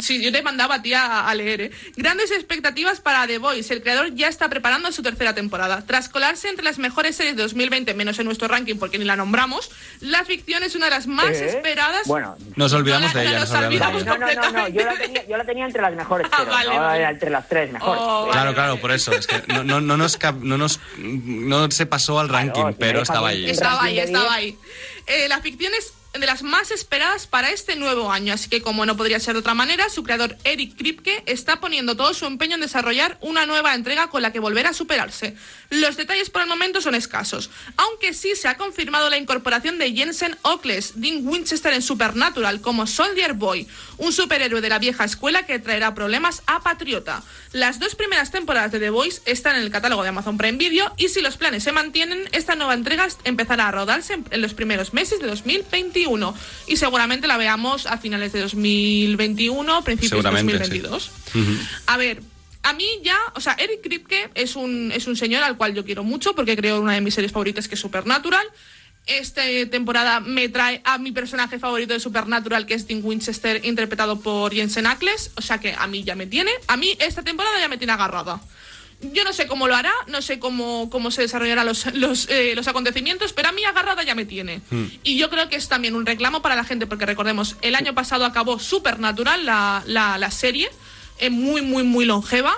Sí, 0.00 0.22
yo 0.24 0.32
te 0.32 0.42
mandaba 0.42 0.76
a 0.76 0.82
ti 0.82 0.94
a, 0.94 1.28
a 1.28 1.34
leer, 1.34 1.60
¿eh? 1.60 1.70
Grandes 1.96 2.30
expectativas 2.30 3.00
para 3.00 3.26
The 3.26 3.36
Voice. 3.38 3.72
El 3.72 3.82
creador 3.82 4.14
ya 4.14 4.28
está 4.28 4.48
preparando 4.48 4.90
su 4.90 5.02
tercera 5.02 5.34
temporada. 5.34 5.84
Tras 5.86 6.08
colarse 6.08 6.48
entre 6.48 6.64
las 6.64 6.78
mejores 6.78 7.16
series 7.16 7.36
de 7.36 7.42
2020, 7.42 7.92
menos 7.94 8.18
en 8.18 8.24
nuestro 8.24 8.48
ranking 8.48 8.76
porque 8.76 8.98
ni 8.98 9.04
la 9.04 9.14
nombramos, 9.14 9.70
la 10.00 10.24
ficción 10.24 10.62
es 10.62 10.74
una 10.74 10.86
de 10.86 10.90
las 10.92 11.06
más 11.06 11.30
¿Eh? 11.36 11.46
esperadas. 11.48 12.06
Bueno, 12.06 12.36
Nos 12.56 12.72
olvidamos 12.72 13.12
No 13.12 13.14
la- 13.14 13.20
de 13.20 13.26
ella. 13.28 13.34
no 13.34 13.40
nos 13.40 13.50
nos 13.52 13.62
olvidamos 13.64 14.04
de 14.04 14.10
olvidamos 14.10 14.30
ella. 14.32 14.40
no, 14.40 14.50
no, 14.50 14.58
no, 14.58 14.62
no, 14.62 14.68
yo 14.74 14.84
la 14.84 14.94
tenía, 14.98 15.28
yo 15.28 15.36
la 15.36 15.44
tenía 15.44 15.66
entre 15.66 15.82
las 15.82 15.94
mejores, 15.94 16.26
Ah, 16.32 16.36
pero 16.38 16.50
vale, 16.50 16.70
no 16.74 16.80
vale. 16.80 16.98
era 17.00 17.10
entre 17.10 17.30
las 17.30 17.48
tres 17.48 17.70
mejores. 17.72 18.02
Oh, 18.02 18.20
vale. 18.22 18.32
Claro, 18.32 18.54
claro, 18.54 18.80
por 18.80 18.90
eso. 18.90 19.12
Es 19.12 19.26
que 19.26 19.42
no, 19.48 19.62
no, 19.64 19.80
no, 19.82 19.96
nos, 19.96 20.16
cap- 20.16 20.40
no, 20.40 20.56
nos, 20.58 20.80
no 20.98 21.70
se 21.70 21.84
pasó 21.86 22.18
al 22.18 22.28
Claro, 22.28 22.46
ranking, 22.54 22.76
pero 22.78 23.02
estaba 23.02 23.28
ahí. 23.28 23.48
Estaba 23.50 23.82
ahí, 23.84 23.98
estaba 23.98 24.38
10. 24.38 24.56
ahí. 24.56 24.58
Eh, 25.06 25.28
la 25.28 25.40
ficción 25.40 25.72
es 25.78 25.92
de 26.18 26.26
las 26.26 26.42
más 26.44 26.70
esperadas 26.70 27.26
para 27.26 27.50
este 27.50 27.74
nuevo 27.74 28.12
año, 28.12 28.32
así 28.34 28.48
que 28.48 28.62
como 28.62 28.86
no 28.86 28.96
podría 28.96 29.18
ser 29.18 29.34
de 29.34 29.40
otra 29.40 29.54
manera, 29.54 29.88
su 29.88 30.04
creador 30.04 30.36
Eric 30.44 30.76
Kripke 30.76 31.24
está 31.26 31.60
poniendo 31.60 31.96
todo 31.96 32.14
su 32.14 32.24
empeño 32.26 32.54
en 32.54 32.60
desarrollar 32.60 33.18
una 33.20 33.46
nueva 33.46 33.74
entrega 33.74 34.08
con 34.10 34.22
la 34.22 34.32
que 34.32 34.38
volver 34.38 34.66
a 34.68 34.72
superarse. 34.72 35.34
Los 35.70 35.96
detalles 35.96 36.30
por 36.30 36.42
el 36.42 36.48
momento 36.48 36.80
son 36.80 36.94
escasos, 36.94 37.50
aunque 37.76 38.14
sí 38.14 38.34
se 38.36 38.46
ha 38.46 38.56
confirmado 38.56 39.10
la 39.10 39.18
incorporación 39.18 39.78
de 39.78 39.92
Jensen 39.92 40.36
Ockles, 40.42 40.92
Dean 41.00 41.26
Winchester 41.26 41.72
en 41.72 41.82
Supernatural 41.82 42.60
como 42.60 42.86
Soldier 42.86 43.32
Boy, 43.32 43.66
un 43.98 44.12
superhéroe 44.12 44.60
de 44.60 44.68
la 44.68 44.78
vieja 44.78 45.04
escuela 45.04 45.46
que 45.46 45.58
traerá 45.58 45.94
problemas 45.96 46.42
a 46.46 46.62
Patriota. 46.62 47.24
Las 47.52 47.80
dos 47.80 47.96
primeras 47.96 48.30
temporadas 48.30 48.70
de 48.70 48.78
The 48.78 48.90
Voice 48.90 49.20
están 49.26 49.56
en 49.56 49.62
el 49.62 49.70
catálogo 49.70 50.02
de 50.04 50.10
Amazon 50.10 50.38
Prime 50.38 50.58
Video 50.58 50.92
y 50.96 51.08
si 51.08 51.20
los 51.22 51.36
planes 51.36 51.64
se 51.64 51.72
mantienen, 51.72 52.28
esta 52.32 52.54
nueva 52.54 52.74
entrega 52.74 53.08
empezará 53.24 53.66
a 53.68 53.70
rodarse 53.72 54.14
en- 54.30 54.42
los 54.44 54.54
primeros 54.54 54.92
meses 54.94 55.18
de 55.20 55.26
2021 55.26 56.03
y 56.66 56.76
seguramente 56.76 57.26
la 57.26 57.36
veamos 57.36 57.86
a 57.86 57.98
finales 57.98 58.32
de 58.32 58.40
2021, 58.40 59.84
principios 59.84 60.10
de 60.10 60.16
Seguramente, 60.16 60.58
2022. 60.58 61.10
A 61.86 61.96
ver, 61.96 62.22
a 62.62 62.72
mí 62.72 62.86
ya, 63.02 63.18
o 63.34 63.40
sea, 63.40 63.54
Eric 63.58 63.82
Kripke 63.82 64.30
es 64.34 64.56
un, 64.56 64.90
es 64.92 65.06
un 65.06 65.16
señor 65.16 65.42
al 65.42 65.56
cual 65.56 65.74
yo 65.74 65.84
quiero 65.84 66.04
mucho 66.04 66.34
porque 66.34 66.56
creo 66.56 66.80
una 66.80 66.94
de 66.94 67.00
mis 67.00 67.14
series 67.14 67.32
favoritas 67.32 67.68
que 67.68 67.74
es 67.74 67.80
Supernatural. 67.80 68.46
Esta 69.06 69.42
temporada 69.70 70.20
me 70.20 70.48
trae 70.48 70.80
a 70.84 70.96
mi 70.96 71.12
personaje 71.12 71.58
favorito 71.58 71.92
de 71.92 72.00
Supernatural, 72.00 72.64
que 72.64 72.72
es 72.72 72.86
Dean 72.88 73.00
Winchester, 73.04 73.60
interpretado 73.64 74.20
por 74.20 74.54
Jensen 74.54 74.86
Ackles. 74.86 75.32
O 75.36 75.42
sea 75.42 75.58
que 75.58 75.74
a 75.74 75.86
mí 75.86 76.04
ya 76.04 76.14
me 76.14 76.26
tiene. 76.26 76.50
A 76.68 76.78
mí 76.78 76.96
esta 77.00 77.22
temporada 77.22 77.60
ya 77.60 77.68
me 77.68 77.76
tiene 77.76 77.92
agarrada. 77.92 78.40
Yo 79.00 79.22
no 79.24 79.32
sé 79.32 79.46
cómo 79.46 79.68
lo 79.68 79.74
hará, 79.76 79.92
no 80.06 80.22
sé 80.22 80.38
cómo, 80.38 80.88
cómo 80.90 81.10
se 81.10 81.22
desarrollarán 81.22 81.66
los, 81.66 81.86
los, 81.94 82.28
eh, 82.30 82.54
los 82.56 82.68
acontecimientos, 82.68 83.32
pero 83.32 83.48
a 83.48 83.52
mí 83.52 83.64
agarrada 83.64 84.02
ya 84.02 84.14
me 84.14 84.24
tiene. 84.24 84.60
Y 85.02 85.16
yo 85.18 85.28
creo 85.30 85.48
que 85.48 85.56
es 85.56 85.68
también 85.68 85.94
un 85.94 86.06
reclamo 86.06 86.40
para 86.42 86.56
la 86.56 86.64
gente, 86.64 86.86
porque 86.86 87.04
recordemos, 87.06 87.56
el 87.62 87.74
año 87.74 87.94
pasado 87.94 88.24
acabó 88.24 88.58
Supernatural, 88.58 89.44
la, 89.44 89.82
la, 89.86 90.16
la 90.18 90.30
serie, 90.30 90.70
eh, 91.18 91.30
muy, 91.30 91.60
muy, 91.62 91.82
muy 91.82 92.04
longeva. 92.06 92.54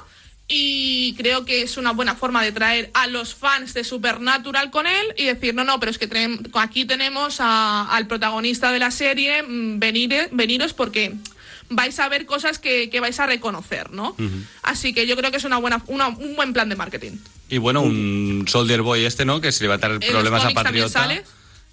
Y 0.49 1.15
creo 1.17 1.45
que 1.45 1.63
es 1.63 1.77
una 1.77 1.91
buena 1.91 2.15
forma 2.15 2.41
de 2.45 2.53
traer 2.53 2.91
a 2.95 3.09
los 3.09 3.35
fans 3.35 3.75
de 3.75 3.83
Supernatural 3.83 4.71
con 4.71 4.87
él 4.87 5.13
y 5.17 5.25
decir, 5.25 5.57
no, 5.57 5.65
no, 5.65 5.81
pero 5.81 5.91
es 5.91 5.99
que 5.99 6.09
aquí 6.55 6.85
tenemos 6.85 7.39
a- 7.41 7.89
al 7.91 8.07
protagonista 8.07 8.71
de 8.71 8.79
la 8.79 8.93
serie, 8.93 9.43
mm, 9.43 9.81
venir, 9.81 10.29
veniros 10.31 10.73
porque 10.73 11.15
vais 11.69 11.99
a 11.99 12.09
ver 12.09 12.27
cosas 12.27 12.59
que, 12.59 12.91
que 12.91 13.01
vais 13.01 13.19
a 13.21 13.27
reconocer, 13.27 13.91
¿no? 13.93 14.15
Así 14.63 14.93
que 14.95 15.07
yo 15.07 15.17
creo 15.17 15.31
que 15.31 15.37
es 15.39 15.45
una 15.45 15.59
buena, 15.59 15.83
una- 15.87 16.09
un 16.09 16.37
buen 16.37 16.53
plan 16.53 16.69
de 16.69 16.77
marketing. 16.77 17.13
Y 17.49 17.59
bueno, 17.59 17.81
un 17.83 18.45
Soldier 18.49 18.83
Boy 18.83 19.05
este, 19.05 19.25
¿no? 19.25 19.41
Que 19.41 19.53
si 19.53 19.63
le 19.65 19.69
va 19.69 19.75
a 19.75 19.79
traer 19.79 19.97
los 20.01 20.05
problemas 20.05 20.45
a 20.45 20.51
Patriota. 20.51 20.89
sale. 21.01 21.25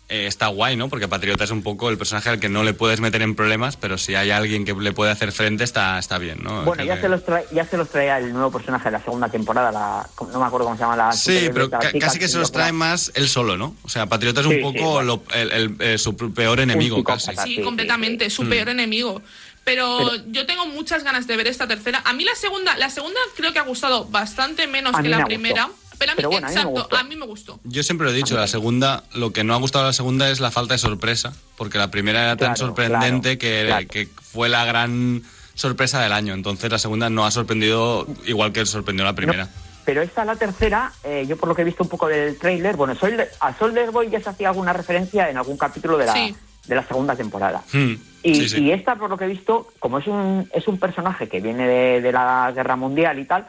eh, 0.09 0.27
está 0.27 0.47
guay, 0.47 0.75
¿no? 0.75 0.89
Porque 0.89 1.07
Patriota 1.07 1.45
es 1.45 1.49
un 1.49 1.63
poco 1.63 1.89
el 1.89 1.97
personaje 1.97 2.29
al 2.29 2.39
que 2.39 2.49
no 2.49 2.63
le 2.63 2.73
puedes 2.73 2.99
meter 2.99 3.21
en 3.23 3.33
problemas, 3.35 3.77
pero 3.77 3.97
si 3.97 4.13
hay 4.13 4.29
alguien 4.31 4.65
que 4.65 4.73
le 4.73 4.91
puede 4.91 5.09
hacer 5.11 5.31
frente, 5.31 5.63
está, 5.63 5.97
está 5.97 6.17
bien, 6.19 6.39
¿no? 6.43 6.63
Bueno, 6.65 6.83
Que 6.83 6.87
ya 6.87 6.95
le- 6.95 7.01
se, 7.01 7.09
los 7.09 7.23
trae, 7.25 7.45
ya 7.51 7.65
se 7.65 7.77
los 7.77 7.89
traía 7.89 8.19
el 8.19 8.31
nuevo 8.33 8.51
personaje 8.51 8.85
de 8.85 8.91
la 8.91 9.03
segunda 9.03 9.29
temporada, 9.29 9.71
la, 9.71 10.07
no 10.31 10.39
me 10.39 10.45
acuerdo 10.45 10.65
cómo 10.65 10.75
se 10.75 10.83
llama 10.83 10.97
la... 10.97 11.11
Sí, 11.13 11.49
pero 11.51 11.69
ca- 11.69 11.79
chica, 11.79 12.05
casi 12.07 12.19
que 12.19 12.27
se 12.27 12.37
los 12.37 12.51
trae 12.51 12.73
más 12.73 13.11
él 13.15 13.27
solo, 13.29 13.57
¿no? 13.57 13.75
O 13.83 13.89
sea, 13.89 14.05
Patriota 14.05 14.41
es 14.41 14.45
Sí, 14.47 14.51
un 14.53 14.57
sí, 14.59 14.61
poco 14.79 14.91
bueno. 14.95 15.03
lo- 15.25 15.35
el- 15.35 15.51
el- 15.51 15.75
eh, 15.79 15.97
su 15.97 16.15
peor 16.15 16.59
enemigo, 16.59 17.01
casi. 17.03 17.31
Sí, 17.31 17.55
sí, 17.55 17.61
completamente, 17.61 18.29
sí, 18.29 18.35
su 18.35 18.43
Mm. 18.43 18.49
peor 18.49 18.69
enemigo. 18.69 19.21
Pero, 19.65 19.97
Pero- 19.97 20.23
yo 20.27 20.45
tengo 20.45 20.65
muchas 20.67 21.03
ganas 21.03 21.25
de 21.27 21.37
ver 21.37 21.47
esta 21.47 21.67
tercera. 21.67 22.01
A 22.05 22.13
mí 22.13 22.23
la 22.25 22.35
segunda, 22.35 22.75
la 22.77 22.89
segunda 22.89 23.19
creo 23.35 23.53
que 23.53 23.59
ha 23.59 23.63
gustado 23.63 24.05
bastante 24.05 24.67
menos 24.67 24.95
que 24.95 25.07
la 25.09 25.19
me 25.19 25.25
primera. 25.25 25.65
gustó. 25.65 25.79
Pero 25.99 26.11
a 26.11 26.15
mí, 26.15 26.17
Pero 26.17 26.29
bueno, 26.31 26.47
a 26.47 26.49
mí 26.49 26.55
me 26.55 26.59
exacto, 26.61 26.79
gustó. 26.81 26.97
a 26.97 27.03
mí 27.03 27.15
me 27.15 27.25
gustó. 27.25 27.59
Yo 27.63 27.83
siempre 27.83 28.05
lo 28.05 28.11
he 28.11 28.15
dicho, 28.15 28.35
la 28.35 28.47
segunda, 28.47 29.03
lo 29.13 29.31
que 29.31 29.43
no 29.45 29.53
ha 29.53 29.57
gustado 29.57 29.85
de 29.85 29.89
la 29.89 29.93
segunda 29.93 30.29
es 30.29 30.39
la 30.41 30.51
falta 30.51 30.73
de 30.73 30.79
sorpresa, 30.79 31.33
porque 31.55 31.77
la 31.77 31.91
primera 31.91 32.23
era 32.23 32.35
tan 32.35 32.55
Claro, 32.55 32.57
sorprendente 32.57 33.37
claro, 33.37 33.39
que, 33.39 33.65
claro. 33.67 33.87
que 33.87 34.09
fue 34.21 34.49
la 34.49 34.65
gran 34.65 35.21
sorpresa 35.55 36.01
del 36.01 36.11
año. 36.11 36.33
Entonces 36.33 36.69
la 36.71 36.79
segunda 36.79 37.09
no 37.09 37.25
ha 37.25 37.31
sorprendido 37.31 38.07
igual 38.25 38.51
que 38.51 38.65
sorprendió 38.65 39.05
la 39.05 39.13
primera. 39.13 39.45
No, 39.45 39.49
pero 39.85 40.01
esta, 40.01 40.25
la 40.25 40.35
tercera, 40.35 40.91
eh, 41.03 41.25
yo 41.27 41.37
por 41.37 41.47
lo 41.47 41.55
que 41.55 41.61
he 41.61 41.65
visto 41.65 41.83
un 41.83 41.89
poco 41.89 42.07
del 42.07 42.37
tráiler, 42.37 42.75
bueno, 42.75 42.97
a 43.39 43.57
Soldier 43.57 43.91
Boy 43.91 44.09
ya 44.09 44.19
se 44.19 44.29
hacía 44.29 44.49
alguna 44.49 44.73
referencia 44.73 45.29
en 45.29 45.37
algún 45.37 45.57
capítulo 45.57 45.97
de 45.97 46.07
la, 46.07 46.13
Sí. 46.13 46.35
de 46.65 46.75
la 46.75 46.85
segunda 46.87 47.15
temporada. 47.15 47.63
Hmm, 47.71 47.93
Y, 48.23 48.35
sí, 48.35 48.49
sí. 48.49 48.63
y 48.63 48.71
esta, 48.71 48.95
por 48.95 49.09
lo 49.09 49.17
que 49.17 49.25
he 49.25 49.27
visto, 49.27 49.67
como 49.79 49.99
es 49.99 50.07
un, 50.07 50.49
es 50.53 50.67
un 50.67 50.79
personaje 50.79 51.27
que 51.27 51.41
viene 51.41 51.67
de, 51.67 52.01
de 52.01 52.11
la 52.11 52.51
guerra 52.55 52.75
mundial 52.77 53.19
y 53.19 53.25
tal, 53.25 53.45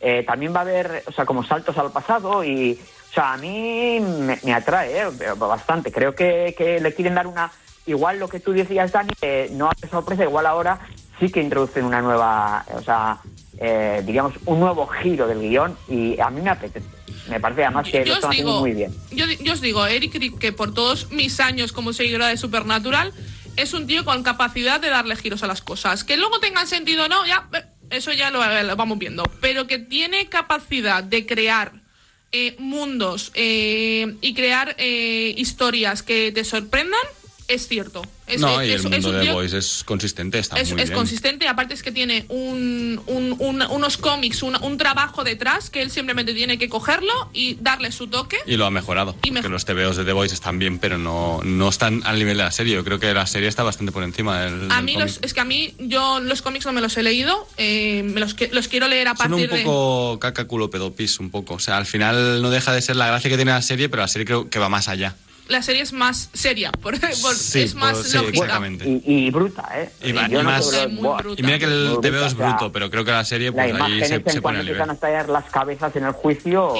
eh, 0.00 0.24
también 0.26 0.52
va 0.52 0.58
a 0.58 0.62
haber, 0.62 1.04
o 1.06 1.12
sea, 1.12 1.24
como 1.24 1.44
saltos 1.44 1.78
al 1.78 1.92
pasado 1.92 2.44
y, 2.44 2.78
o 3.10 3.14
sea, 3.14 3.34
a 3.34 3.36
mí 3.36 3.98
me, 4.00 4.38
me 4.42 4.52
atrae 4.52 4.98
eh, 4.98 5.32
bastante. 5.38 5.92
Creo 5.92 6.14
que, 6.14 6.54
que 6.58 6.80
le 6.80 6.92
quieren 6.92 7.14
dar 7.14 7.26
una, 7.26 7.50
igual 7.86 8.18
lo 8.18 8.28
que 8.28 8.40
tú 8.40 8.52
decías, 8.52 8.92
Dani, 8.92 9.12
eh, 9.22 9.48
no 9.52 9.70
hace 9.70 9.88
sorpresa, 9.88 10.24
igual 10.24 10.46
ahora 10.46 10.80
sí 11.18 11.30
que 11.30 11.40
introducen 11.40 11.84
una 11.84 12.02
nueva, 12.02 12.64
o 12.74 12.82
sea, 12.82 13.18
eh, 13.58 14.02
digamos, 14.04 14.34
un 14.44 14.60
nuevo 14.60 14.86
giro 14.86 15.26
del 15.26 15.40
guion 15.40 15.76
y 15.88 16.20
a 16.20 16.28
mí 16.30 16.42
me 16.42 16.50
apetece. 16.50 16.86
Me 17.30 17.40
parece 17.40 17.64
además 17.64 17.88
que 17.88 18.00
lo 18.00 18.04
Yo 18.04 18.12
os 18.12 18.18
están 18.18 18.30
haciendo 18.30 18.60
muy 18.60 18.72
bien. 18.72 18.94
yo, 19.10 19.24
yo 19.40 19.52
os 19.52 19.60
digo, 19.60 19.84
Eric 19.86 20.38
que 20.38 20.52
por 20.52 20.74
todos 20.74 21.10
mis 21.10 21.40
años 21.40 21.72
como 21.72 21.92
seguidora 21.92 22.28
de 22.28 22.36
Supernatural, 22.36 23.12
es 23.56 23.72
un 23.72 23.86
tío 23.86 24.04
con 24.04 24.22
capacidad 24.22 24.80
de 24.80 24.90
darle 24.90 25.16
giros 25.16 25.42
a 25.42 25.46
las 25.46 25.62
cosas. 25.62 26.04
Que 26.04 26.16
luego 26.16 26.40
tengan 26.40 26.66
sentido 26.66 27.04
o 27.04 27.08
no, 27.08 27.26
ya, 27.26 27.48
eh, 27.52 27.64
eso 27.90 28.12
ya 28.12 28.30
lo, 28.30 28.44
lo 28.62 28.76
vamos 28.76 28.98
viendo. 28.98 29.22
Pero 29.40 29.66
que 29.66 29.78
tiene 29.78 30.28
capacidad 30.28 31.02
de 31.02 31.26
crear 31.26 31.72
eh, 32.32 32.56
mundos 32.58 33.30
eh, 33.34 34.16
y 34.20 34.34
crear 34.34 34.74
eh, 34.78 35.32
historias 35.38 36.02
que 36.02 36.32
te 36.32 36.44
sorprendan, 36.44 37.00
es 37.48 37.68
cierto. 37.68 38.02
Es, 38.26 38.40
no, 38.40 38.60
es- 38.60 38.68
y 38.68 38.70
el 38.72 38.76
es- 38.78 38.82
mundo 38.82 39.08
un 39.10 39.14
de 39.16 39.20
tío- 39.22 39.34
Boys 39.34 39.52
es 39.52 39.84
consistente, 39.84 40.38
está 40.40 40.58
es, 40.58 40.72
muy 40.72 40.80
es 40.82 40.88
bien. 40.88 40.98
consistente, 40.98 41.46
aparte 41.46 41.74
es 41.74 41.82
que 41.84 41.92
tiene 41.92 42.24
un, 42.28 43.00
un- 43.06 43.36
un- 43.38 43.62
unos 43.62 43.96
cómics, 43.98 44.42
un, 44.42 44.56
un 44.60 44.76
trabajo 44.78 45.22
detrás 45.22 45.70
que 45.70 45.80
él 45.80 45.90
simplemente 45.92 46.34
tiene 46.34 46.58
que 46.58 46.68
cogerlo 46.68 47.12
y 47.32 47.54
darle 47.60 47.92
su 47.92 48.08
toque. 48.08 48.36
Y 48.46 48.56
lo 48.56 48.66
ha 48.66 48.70
mejorado. 48.72 49.12
Y 49.22 49.30
porque 49.30 49.32
mejor- 49.32 49.50
los 49.52 49.64
TVOs 49.64 49.96
de 49.96 50.04
The 50.04 50.12
Boys 50.12 50.32
están 50.32 50.58
bien, 50.58 50.78
pero 50.80 50.98
no, 50.98 51.40
no 51.44 51.68
están 51.68 52.02
al 52.04 52.18
nivel 52.18 52.36
de 52.36 52.42
la 52.44 52.50
serie. 52.50 52.74
Yo 52.74 52.82
creo 52.84 52.98
que 52.98 53.14
la 53.14 53.26
serie 53.26 53.48
está 53.48 53.62
bastante 53.62 53.92
por 53.92 54.02
encima 54.02 54.40
del. 54.42 54.70
A 54.72 54.76
del 54.76 54.84
mí 54.84 54.94
cómic. 54.94 54.98
los, 55.08 55.18
es 55.22 55.32
que 55.32 55.40
a 55.40 55.44
mí 55.44 55.74
yo 55.78 56.18
los 56.18 56.42
cómics 56.42 56.66
no 56.66 56.72
me 56.72 56.80
los 56.80 56.96
he 56.96 57.04
leído, 57.04 57.46
eh, 57.58 58.02
me 58.02 58.18
los, 58.20 58.34
quiero 58.34 58.88
leer 58.88 59.06
a 59.06 59.14
Son 59.16 59.28
partir 59.30 59.48
un 59.50 59.56
de... 59.56 59.62
poco 59.62 60.18
caca 60.18 60.46
culo 60.46 60.68
pedopis, 60.68 61.20
un 61.20 61.30
poco. 61.30 61.54
O 61.54 61.58
sea, 61.60 61.76
al 61.76 61.86
final 61.86 62.42
no 62.42 62.50
deja 62.50 62.72
de 62.72 62.82
ser 62.82 62.96
la 62.96 63.06
gracia 63.06 63.30
que 63.30 63.36
tiene 63.36 63.52
la 63.52 63.62
serie, 63.62 63.88
pero 63.88 64.02
la 64.02 64.08
serie 64.08 64.24
creo 64.24 64.50
que 64.50 64.58
va 64.58 64.68
más 64.68 64.88
allá. 64.88 65.14
La 65.48 65.62
serie 65.62 65.82
es 65.82 65.92
más 65.92 66.28
seria, 66.32 66.72
por, 66.72 66.98
por- 67.22 67.34
Sí, 67.34 67.60
es 67.62 67.74
más 67.74 67.98
sí, 68.02 68.16
lógica. 68.16 68.30
exactamente. 68.44 68.84
Y, 68.88 69.02
y 69.26 69.30
bruta, 69.30 69.68
¿eh? 69.74 69.90
Y 70.02 70.10
y 70.10 70.12
más- 70.12 70.68
creo- 70.68 70.88
muy 70.88 71.02
buah, 71.02 71.18
bruta. 71.18 71.40
Y 71.40 71.44
mira 71.44 71.58
que 71.58 71.64
el 71.66 71.98
TVO 72.02 72.08
es 72.08 72.10
bruta, 72.10 72.26
o 72.26 72.30
sea, 72.36 72.48
bruto, 72.56 72.72
pero 72.72 72.90
creo 72.90 73.04
que 73.04 73.10
la 73.12 73.24
serie 73.24 73.48
La 73.50 73.52
pues 73.54 73.70
imagen 73.70 73.92
ahí 73.92 74.00
se, 74.00 74.06
se 74.08 74.14
en 74.16 74.22
pone 74.22 74.40
cuando 74.40 74.60
al 74.60 74.66
nivel. 74.66 74.80
empiezan 74.80 74.90
a 74.90 74.94
estallar 74.94 75.28
las 75.28 75.44
cabezas 75.50 75.94
en 75.96 76.04
el 76.04 76.12
juicio 76.12 76.74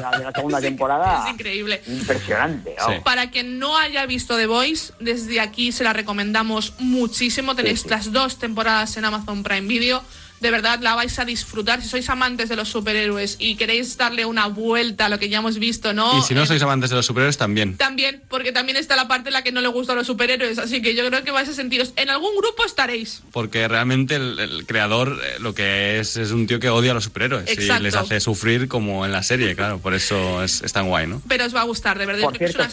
la 0.00 0.18
de 0.18 0.24
la 0.24 0.32
segunda 0.32 0.60
temporada 0.68 1.24
Es 1.26 1.34
increíble. 1.34 1.82
impresionante. 1.86 2.74
Sí. 2.84 2.92
Para 3.04 3.30
quien 3.30 3.58
no 3.58 3.76
haya 3.78 4.04
visto 4.06 4.36
The 4.36 4.46
Voice, 4.46 4.92
desde 5.00 5.40
aquí 5.40 5.72
se 5.72 5.84
la 5.84 5.92
recomendamos 5.92 6.74
muchísimo. 6.78 7.54
Tenéis 7.54 7.80
Sí, 7.80 7.84
sí. 7.84 7.90
las 7.90 8.12
dos 8.12 8.38
temporadas 8.38 8.96
en 8.96 9.04
Amazon 9.04 9.42
Prime 9.42 9.68
Video. 9.68 10.02
De 10.40 10.50
verdad 10.50 10.78
la 10.80 10.94
vais 10.94 11.18
a 11.18 11.24
disfrutar. 11.24 11.82
Si 11.82 11.88
sois 11.88 12.08
amantes 12.10 12.48
de 12.48 12.56
los 12.56 12.68
superhéroes 12.68 13.36
y 13.38 13.56
queréis 13.56 13.96
darle 13.96 14.24
una 14.24 14.46
vuelta 14.46 15.06
a 15.06 15.08
lo 15.08 15.18
que 15.18 15.28
ya 15.28 15.38
hemos 15.38 15.58
visto, 15.58 15.92
¿no? 15.92 16.16
Y 16.18 16.22
si 16.22 16.34
no 16.34 16.42
Eh, 16.44 16.46
sois 16.46 16.62
amantes 16.62 16.90
de 16.90 16.96
los 16.96 17.06
superhéroes, 17.06 17.36
también. 17.38 17.76
También, 17.76 18.22
porque 18.28 18.52
también 18.52 18.76
está 18.76 18.94
la 18.96 19.08
parte 19.08 19.30
en 19.30 19.32
la 19.34 19.42
que 19.42 19.50
no 19.52 19.60
le 19.60 19.68
gustan 19.68 19.96
los 19.96 20.06
superhéroes. 20.06 20.58
Así 20.58 20.80
que 20.80 20.94
yo 20.94 21.06
creo 21.08 21.24
que 21.24 21.30
vais 21.30 21.48
a 21.48 21.52
sentiros. 21.54 21.92
En 21.96 22.08
algún 22.10 22.36
grupo 22.36 22.64
estaréis. 22.64 23.22
Porque 23.32 23.66
realmente 23.68 24.14
el, 24.16 24.38
el 24.38 24.66
creador 24.66 25.20
eh, 25.24 25.36
lo 25.40 25.54
que 25.54 25.98
es 25.98 26.16
es 26.16 26.30
un 26.30 26.46
tío 26.46 26.60
que 26.60 26.68
odia 26.70 26.92
a 26.92 26.94
los 26.94 27.04
superhéroes 27.04 27.48
Exacto. 27.48 27.80
y 27.82 27.84
les 27.84 27.94
hace 27.96 28.20
sufrir 28.20 28.68
como 28.68 29.04
en 29.04 29.12
la 29.12 29.22
serie, 29.22 29.56
claro. 29.56 29.78
Por 29.80 29.94
eso 29.94 30.42
es, 30.44 30.62
es 30.62 30.72
tan 30.72 30.86
guay, 30.88 31.06
¿no? 31.06 31.20
Pero 31.28 31.44
os 31.46 31.54
va 31.54 31.62
a 31.62 31.64
gustar, 31.64 31.98
de 31.98 32.06
verdad. 32.06 32.22
Por 32.22 32.38
cierto, 32.38 32.64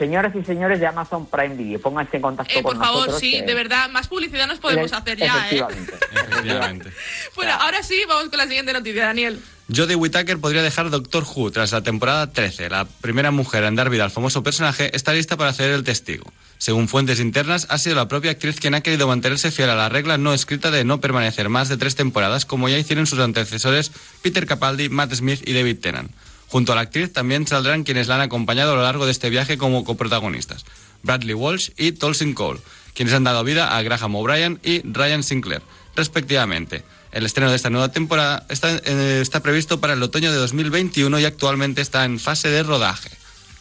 señoras 0.00 0.34
y 0.34 0.42
señores 0.44 0.80
de 0.80 0.86
Amazon 0.86 1.26
Prime 1.26 1.54
Video, 1.54 1.78
pónganse 1.80 2.16
en 2.16 2.22
contacto 2.22 2.52
Eh, 2.58 2.62
con 2.62 2.76
por 2.76 2.84
favor, 2.84 3.06
nosotros. 3.06 3.20
sí, 3.20 3.40
de 3.40 3.54
verdad. 3.54 3.88
Más 3.90 4.08
publicidad 4.08 4.48
nos 4.48 4.58
podemos 4.58 4.92
hacer 4.92 5.18
ya, 5.18 5.26
¿eh? 5.26 5.56
Efectivamente. 5.56 5.94
Efectivamente. 6.12 6.90
Bueno, 7.36 7.52
ahora 7.52 7.82
sí, 7.82 8.00
vamos 8.08 8.28
con 8.28 8.38
la 8.38 8.46
siguiente 8.46 8.72
noticia, 8.72 9.04
Daniel. 9.06 9.40
Jodie 9.74 9.94
Whittaker 9.94 10.38
podría 10.38 10.62
dejar 10.62 10.90
Doctor 10.90 11.24
Who 11.24 11.52
tras 11.52 11.70
la 11.72 11.82
temporada 11.82 12.32
13. 12.32 12.68
La 12.70 12.86
primera 12.86 13.30
mujer 13.30 13.62
en 13.64 13.76
dar 13.76 13.88
vida 13.88 14.04
al 14.04 14.10
famoso 14.10 14.42
personaje 14.42 14.94
está 14.96 15.12
lista 15.12 15.36
para 15.36 15.50
hacer 15.50 15.70
el 15.70 15.84
testigo. 15.84 16.24
Según 16.58 16.88
fuentes 16.88 17.20
internas, 17.20 17.66
ha 17.70 17.78
sido 17.78 17.94
la 17.94 18.08
propia 18.08 18.32
actriz 18.32 18.58
quien 18.58 18.74
ha 18.74 18.80
querido 18.80 19.06
mantenerse 19.06 19.50
fiel 19.52 19.70
a 19.70 19.76
la 19.76 19.88
regla 19.88 20.18
no 20.18 20.34
escrita 20.34 20.70
de 20.72 20.84
no 20.84 21.00
permanecer 21.00 21.48
más 21.48 21.68
de 21.68 21.76
tres 21.76 21.94
temporadas, 21.94 22.44
como 22.46 22.68
ya 22.68 22.78
hicieron 22.78 23.06
sus 23.06 23.20
antecesores 23.20 23.92
Peter 24.22 24.44
Capaldi, 24.46 24.88
Matt 24.88 25.14
Smith 25.14 25.42
y 25.46 25.52
David 25.52 25.78
Tennant. 25.80 26.10
Junto 26.50 26.72
a 26.72 26.74
la 26.74 26.82
actriz 26.82 27.12
también 27.12 27.46
saldrán 27.46 27.84
quienes 27.84 28.08
la 28.08 28.16
han 28.16 28.20
acompañado 28.22 28.72
a 28.72 28.76
lo 28.76 28.82
largo 28.82 29.06
de 29.06 29.12
este 29.12 29.30
viaje 29.30 29.56
como 29.56 29.84
coprotagonistas, 29.84 30.64
Bradley 31.02 31.34
Walsh 31.34 31.70
y 31.76 31.92
Tolson 31.92 32.34
Cole, 32.34 32.60
quienes 32.92 33.14
han 33.14 33.24
dado 33.24 33.44
vida 33.44 33.76
a 33.76 33.82
Graham 33.82 34.16
O'Brien 34.16 34.58
y 34.64 34.80
Ryan 34.82 35.22
Sinclair, 35.22 35.62
respectivamente. 35.94 36.82
El 37.12 37.24
estreno 37.24 37.50
de 37.50 37.56
esta 37.56 37.70
nueva 37.70 37.90
temporada 37.92 38.46
está, 38.48 38.76
eh, 38.84 39.20
está 39.20 39.42
previsto 39.42 39.80
para 39.80 39.92
el 39.94 40.02
otoño 40.02 40.30
de 40.30 40.38
2021 40.38 41.20
y 41.20 41.24
actualmente 41.24 41.82
está 41.82 42.04
en 42.04 42.18
fase 42.18 42.48
de 42.48 42.62
rodaje. 42.62 43.10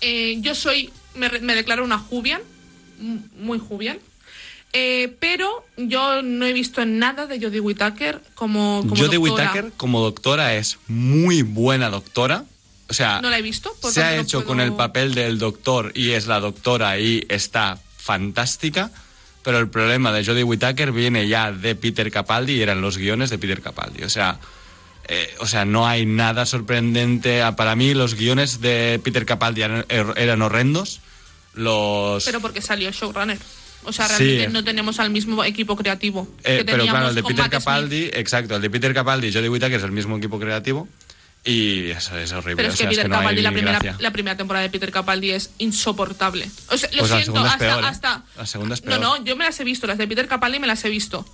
Eh, 0.02 0.38
yo 0.42 0.56
soy, 0.56 0.92
me, 1.16 1.30
me 1.40 1.56
declaro 1.56 1.84
una 1.84 2.00
Jubian, 2.00 2.42
muy 3.38 3.60
Jubian. 3.60 4.00
Eh, 4.72 5.16
pero 5.20 5.66
yo 5.78 6.22
no 6.22 6.46
he 6.46 6.54
visto 6.54 6.86
nada 6.86 7.26
de 7.26 7.40
Jodie 7.42 7.60
Whittaker 7.60 8.22
como, 8.36 8.84
como 8.88 8.96
Jodie. 8.96 9.18
Whittaker 9.18 9.72
como 9.78 10.00
doctora 10.02 10.56
es 10.56 10.78
muy 10.88 11.42
buena 11.42 11.90
doctora. 11.90 12.46
O 12.90 12.94
sea, 12.94 13.22
No 13.22 13.30
la 13.30 13.38
he 13.38 13.42
visto. 13.42 13.74
por 13.82 13.92
se 13.94 14.04
ha 14.04 14.16
no 14.16 14.22
hecho 14.22 14.40
puedo- 14.40 14.48
con 14.48 14.60
el 14.62 14.74
papel 14.74 15.14
del 15.14 15.38
doctor 15.40 15.92
y 15.96 16.12
es 16.12 16.26
la 16.28 16.40
doctora 16.40 16.98
y 17.00 17.26
está 17.30 17.78
fantástica. 17.98 18.90
Pero 19.44 19.60
el 19.60 19.70
problema 19.70 20.12
de 20.12 20.26
Jodie 20.26 20.44
Whittaker 20.44 20.92
viene 20.92 21.28
ya 21.28 21.52
de 21.52 21.76
Peter 21.76 22.12
Capaldi 22.12 22.54
y 22.56 22.62
eran 22.62 22.82
los 22.82 22.98
guiones 22.98 23.30
de 23.30 23.38
Peter 23.38 23.62
Capaldi. 23.62 24.04
O 24.04 24.10
sea, 24.10 24.38
eh, 25.08 25.34
o 25.40 25.48
sea, 25.48 25.66
no 25.66 25.88
hay 25.88 26.06
nada 26.06 26.46
sorprendente. 26.46 27.42
Ah, 27.42 27.56
Para 27.56 27.76
mí 27.76 27.94
los 27.94 28.16
guiones 28.16 28.60
de 28.60 29.00
Peter 29.04 29.26
Capaldi 29.26 29.62
eran, 29.62 29.86
er- 29.88 30.14
eran 30.18 30.42
horrendos. 30.42 31.00
Los 31.54 32.26
Pero 32.26 32.42
porque 32.42 32.62
salió 32.62 32.92
showrunner. 32.92 33.38
O 33.86 33.94
sea, 33.94 34.08
Sí. 34.10 34.24
realmente 34.24 34.50
no 34.50 34.64
tenemos 34.64 35.00
al 35.00 35.10
mismo 35.10 35.44
equipo 35.44 35.76
creativo. 35.76 36.28
Eh, 36.44 36.58
que 36.60 36.66
pero 36.66 36.84
claro, 36.84 37.10
el 37.10 37.16
de 37.16 37.24
Peter 37.24 37.38
Matt 37.38 37.52
Smith. 37.52 37.64
Capaldi, 37.64 38.04
exacto, 38.14 38.56
el 38.58 38.62
de 38.62 38.70
Peter 38.70 38.94
Capaldi 38.94 39.28
y 39.28 39.34
Jodie 39.34 39.50
Whittaker 39.50 39.78
es 39.78 39.84
el 39.84 39.92
mismo 39.94 40.18
equipo 40.18 40.38
creativo 40.40 40.88
y 41.50 41.92
eso 41.92 42.18
es 42.18 42.32
horrible. 42.32 42.56
Pero 42.58 42.70
es 42.70 42.74
que 42.76 42.84
sea, 42.84 42.90
Peter 42.90 43.10
Capaldi, 43.10 43.42
la 43.42 43.52
primera, 43.52 43.80
la 44.00 44.12
primera 44.12 44.38
temporada 44.38 44.64
de 44.64 44.70
Peter 44.70 44.92
Capaldi 44.92 45.32
es 45.32 45.52
insoportable. 45.58 46.50
O 46.70 46.78
sea, 46.78 46.90
lo 46.94 47.00
Pues 47.00 47.12
siento, 47.12 47.40
hasta, 47.40 47.66
¿eh? 47.68 47.82
hasta- 47.84 48.24
La 48.38 48.46
segunda 48.46 48.76
es 48.76 48.84
No, 48.86 48.98
no, 49.00 49.24
yo 49.24 49.36
me 49.36 49.46
las 49.46 49.60
he 49.60 49.64
visto, 49.64 49.88
las 49.88 49.98
de 49.98 50.08
Peter 50.08 50.28
Capaldi 50.28 50.60
me 50.60 50.68
las 50.68 50.84
he 50.86 50.90
visto. 50.90 51.26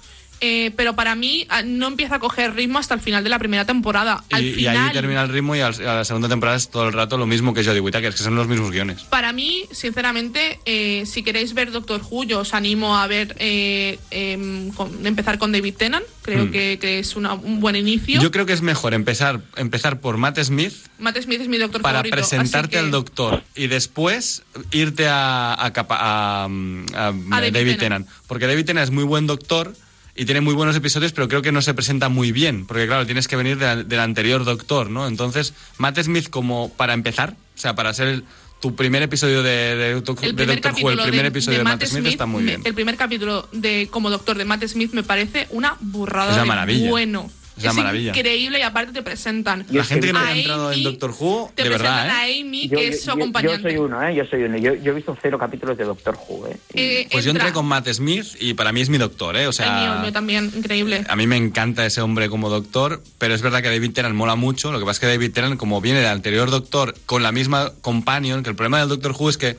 Eh, 0.41 0.71
pero 0.75 0.95
para 0.95 1.15
mí 1.15 1.45
ah, 1.49 1.61
no 1.63 1.87
empieza 1.87 2.15
a 2.15 2.19
coger 2.19 2.53
ritmo 2.55 2.77
hasta 2.79 2.93
el 2.93 2.99
final 2.99 3.23
de 3.23 3.29
la 3.29 3.39
primera 3.39 3.65
temporada. 3.65 4.23
Al 4.31 4.43
Y, 4.43 4.49
y 4.49 4.53
final, 4.53 4.77
ahí 4.77 4.93
termina 4.93 5.21
el 5.23 5.29
ritmo 5.29 5.55
y 5.55 5.61
al- 5.61 5.73
a 5.87 5.95
la 5.95 6.05
segunda 6.05 6.27
temporada 6.27 6.57
es 6.57 6.69
todo 6.69 6.87
el 6.87 6.93
rato 6.93 7.17
lo 7.17 7.25
mismo 7.25 7.53
que 7.53 7.63
Jodie 7.63 7.79
Whittaker, 7.79 8.11
que 8.11 8.17
son 8.17 8.35
los 8.35 8.47
mismos 8.47 8.71
guiones. 8.71 9.01
Para 9.03 9.31
mí, 9.33 9.63
sinceramente, 9.71 10.59
eh, 10.65 11.03
si 11.05 11.23
queréis 11.23 11.53
ver 11.53 11.71
Doctor 11.71 12.01
Who, 12.09 12.25
yo 12.25 12.39
os 12.41 12.53
animo 12.53 12.97
a 12.97 13.07
ver, 13.07 13.35
eh, 13.39 13.97
em, 14.11 14.71
con- 14.71 15.05
empezar 15.07 15.37
con 15.37 15.51
David 15.51 15.75
Tennant. 15.77 16.05
Creo 16.21 16.45
Hmm. 16.45 16.51
que, 16.51 16.79
que 16.81 16.99
es 16.99 17.15
una- 17.15 17.33
un 17.35 17.59
buen 17.59 17.75
inicio. 17.75 18.19
Yo 18.21 18.31
creo 18.31 18.45
que 18.45 18.53
es 18.53 18.61
mejor 18.61 18.93
empezar, 18.93 19.41
empezar 19.55 19.99
por 19.99 20.17
Matt 20.17 20.39
Smith 20.39 20.73
Matt 20.97 21.17
Smith 21.21 21.41
es 21.41 21.47
mi 21.47 21.57
doctor 21.57 21.81
para 21.81 21.99
favorito. 21.99 22.15
así 22.15 22.29
presentarte 22.35 22.71
que- 22.71 22.77
al 22.79 22.89
doctor 22.91 23.43
y 23.55 23.67
después 23.67 24.43
irte 24.71 25.07
a, 25.07 25.53
a, 25.63 25.71
capa- 25.73 25.97
a- 25.99 26.45
a 26.45 26.49
David 26.49 27.53
David, 27.53 27.53
Tennant. 27.53 27.79
Tennant. 27.79 28.07
Porque 28.27 28.47
David 28.47 28.65
Tennant 28.65 28.85
es 28.85 28.91
muy 28.91 29.03
buen 29.03 29.27
doctor 29.27 29.73
y 30.15 30.25
tiene 30.25 30.41
muy 30.41 30.53
buenos 30.53 30.75
episodios, 30.75 31.11
pero 31.11 31.27
creo 31.27 31.41
que 31.41 31.51
no 31.51 31.61
se 31.61 31.73
presenta 31.73 32.09
muy 32.09 32.31
bien. 32.31 32.65
Porque 32.65 32.87
claro, 32.87 33.05
tienes 33.05 33.27
que 33.27 33.35
venir 33.35 33.57
de- 33.57 33.83
del 33.83 33.99
anterior 33.99 34.45
doctor, 34.45 34.89
¿no? 34.89 35.07
Entonces, 35.07 35.53
Matt 35.77 35.99
Smith 35.99 36.29
como 36.29 36.69
para 36.69 36.93
empezar, 36.93 37.31
o 37.55 37.57
sea, 37.57 37.75
para 37.75 37.93
ser 37.93 38.07
el- 38.07 38.23
tu 38.61 38.75
primer 38.75 39.03
episodio 39.03 39.43
de, 39.43 39.91
Doctor 39.93 40.15
Who, 40.15 40.25
el 40.25 40.33
primer 40.35 41.21
de, 41.21 41.27
episodio 41.27 41.57
de, 41.59 41.63
Matt 41.65 41.83
Smith, 41.85 42.05
está 42.07 42.25
muy 42.25 42.43
bien. 42.43 42.61
El 42.63 42.73
primer 42.73 42.95
capítulo 42.97 43.47
de 43.51 43.89
como 43.91 44.09
doctor 44.09 44.37
de 44.37 44.45
Matt 44.45 44.63
Smith 44.65 44.91
me 44.93 45.03
parece 45.03 45.47
una 45.51 45.75
burrada 45.81 46.29
Es 46.29 46.33
una 46.35 46.43
de 46.43 46.47
maravilla. 46.47 46.89
bueno. 46.89 47.29
Es 47.57 47.63
una 47.63 47.73
maravilla. 47.73 48.09
increíble 48.09 48.59
y 48.59 48.61
aparte 48.63 48.91
te 48.91 49.01
presentan 49.01 49.65
La 49.71 49.83
gente 49.85 50.07
que 50.07 50.13
no 50.13 50.19
a 50.19 50.27
haya 50.27 50.39
entrado 50.41 50.71
en 50.73 50.83
Doctor 50.83 51.13
Who, 51.17 51.51
te 51.55 51.63
de 51.63 51.69
verdad, 51.69 52.03
presentan 52.03 52.07
¿eh? 52.29 52.37
a 52.37 52.41
Amy, 52.41 52.67
Yo, 52.67 52.77
que 52.77 52.83
yo- 52.87 52.91
es 52.91 52.99
su 53.01 53.05
yo- 53.07 53.13
acompañante. 53.13 53.57
yo 53.63 53.69
soy 53.69 53.77
uno, 53.77 54.03
¿eh? 54.03 54.15
Yo 54.15 54.25
soy 54.25 54.43
uno. 54.43 54.57
Yo, 54.57 54.73
yo 54.75 54.91
he 54.91 54.95
visto 54.95 55.17
cero 55.21 55.39
capítulos 55.39 55.77
de 55.77 55.83
Doctor 55.85 56.17
Who, 56.27 56.47
¿eh? 56.47 56.57
Eh, 56.73 57.07
Pues 57.11 57.23
yo 57.23 57.31
entra- 57.31 57.45
entré 57.47 57.53
con 57.53 57.65
Matt 57.65 57.87
Smith 57.89 58.25
y 58.39 58.53
para 58.55 58.71
mí 58.71 58.81
es 58.81 58.89
mi 58.89 58.97
doctor, 58.97 59.35
¿eh? 59.37 59.45
O 59.45 59.49
el 59.49 59.53
sea, 59.53 59.79
mío, 59.81 59.93
el 59.95 59.99
mío 60.01 60.11
también, 60.11 60.51
increíble. 60.55 61.03
A 61.07 61.15
mí 61.15 61.27
me 61.27 61.37
encanta 61.37 61.85
ese 61.85 62.01
hombre 62.01 62.29
como 62.29 62.49
doctor, 62.49 63.01
pero 63.17 63.33
es 63.33 63.41
verdad 63.41 63.61
que 63.61 63.69
David 63.69 63.91
Tennant 63.93 64.15
mola 64.15 64.35
mucho. 64.35 64.71
Lo 64.71 64.79
que 64.79 64.85
pasa 64.85 64.97
es 64.97 64.99
que 64.99 65.07
David 65.07 65.31
Tennant, 65.31 65.57
como 65.57 65.79
viene 65.81 65.99
del 65.99 66.09
anterior 66.09 66.49
doctor 66.51 66.93
con 67.05 67.23
la 67.23 67.31
misma 67.31 67.71
companion, 67.81 68.43
que 68.43 68.49
el 68.49 68.55
problema 68.55 68.79
del 68.79 68.89
Doctor 68.89 69.13
Who 69.17 69.29
es 69.29 69.37
que 69.37 69.57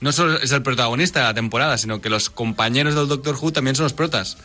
no 0.00 0.12
solo 0.12 0.38
es 0.40 0.52
el 0.52 0.62
protagonista 0.62 1.20
de 1.20 1.26
la 1.26 1.34
temporada, 1.34 1.78
sino 1.78 2.00
que 2.02 2.10
los 2.10 2.28
compañeros 2.28 2.94
del 2.94 3.08
Doctor 3.08 3.36
Who 3.40 3.52
también 3.52 3.76
son 3.76 3.84
los 3.84 3.92
protas. 3.94 4.36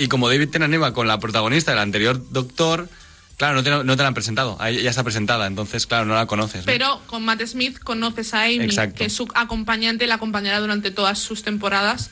Y 0.00 0.08
como 0.08 0.30
David 0.30 0.48
Tennant 0.48 0.72
iba 0.72 0.94
con 0.94 1.06
la 1.06 1.18
protagonista 1.20 1.72
del 1.72 1.80
anterior 1.80 2.20
doctor, 2.30 2.88
claro, 3.36 3.54
no 3.56 3.62
te, 3.62 3.70
no 3.70 3.96
te 3.96 4.02
la 4.02 4.08
han 4.08 4.14
presentado. 4.14 4.58
Ya 4.58 4.88
está 4.88 5.04
presentada, 5.04 5.46
entonces, 5.46 5.86
claro, 5.86 6.06
no 6.06 6.14
la 6.14 6.26
conoces. 6.26 6.60
¿no? 6.60 6.66
Pero 6.66 7.02
con 7.06 7.22
Matt 7.22 7.42
Smith 7.44 7.78
conoces 7.78 8.32
a 8.32 8.44
Amy, 8.44 8.64
Exacto. 8.64 8.96
que 8.96 9.04
es 9.04 9.12
su 9.12 9.28
acompañante, 9.34 10.06
la 10.06 10.14
acompañará 10.14 10.58
durante 10.58 10.90
todas 10.90 11.18
sus 11.18 11.42
temporadas. 11.42 12.10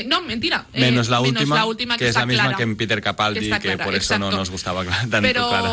Eh, 0.00 0.04
no, 0.06 0.22
mentira. 0.22 0.66
eh, 0.72 0.80
Menos 0.80 1.08
la 1.08 1.20
última, 1.20 1.54
la 1.56 1.66
última, 1.66 1.96
que, 1.96 2.08
es 2.08 2.14
la 2.14 2.26
misma 2.26 2.42
clara. 2.44 2.56
que 2.56 2.62
en 2.64 2.76
Peter 2.76 3.00
Capaldi, 3.00 3.50
Que 3.60 3.76
por 3.78 3.94
eso 3.94 4.18
no 4.18 4.30
nos 4.30 4.50
gustaba 4.50 4.84
tanto 5.10 5.20
Pero 5.22 5.48
Clara. 5.48 5.68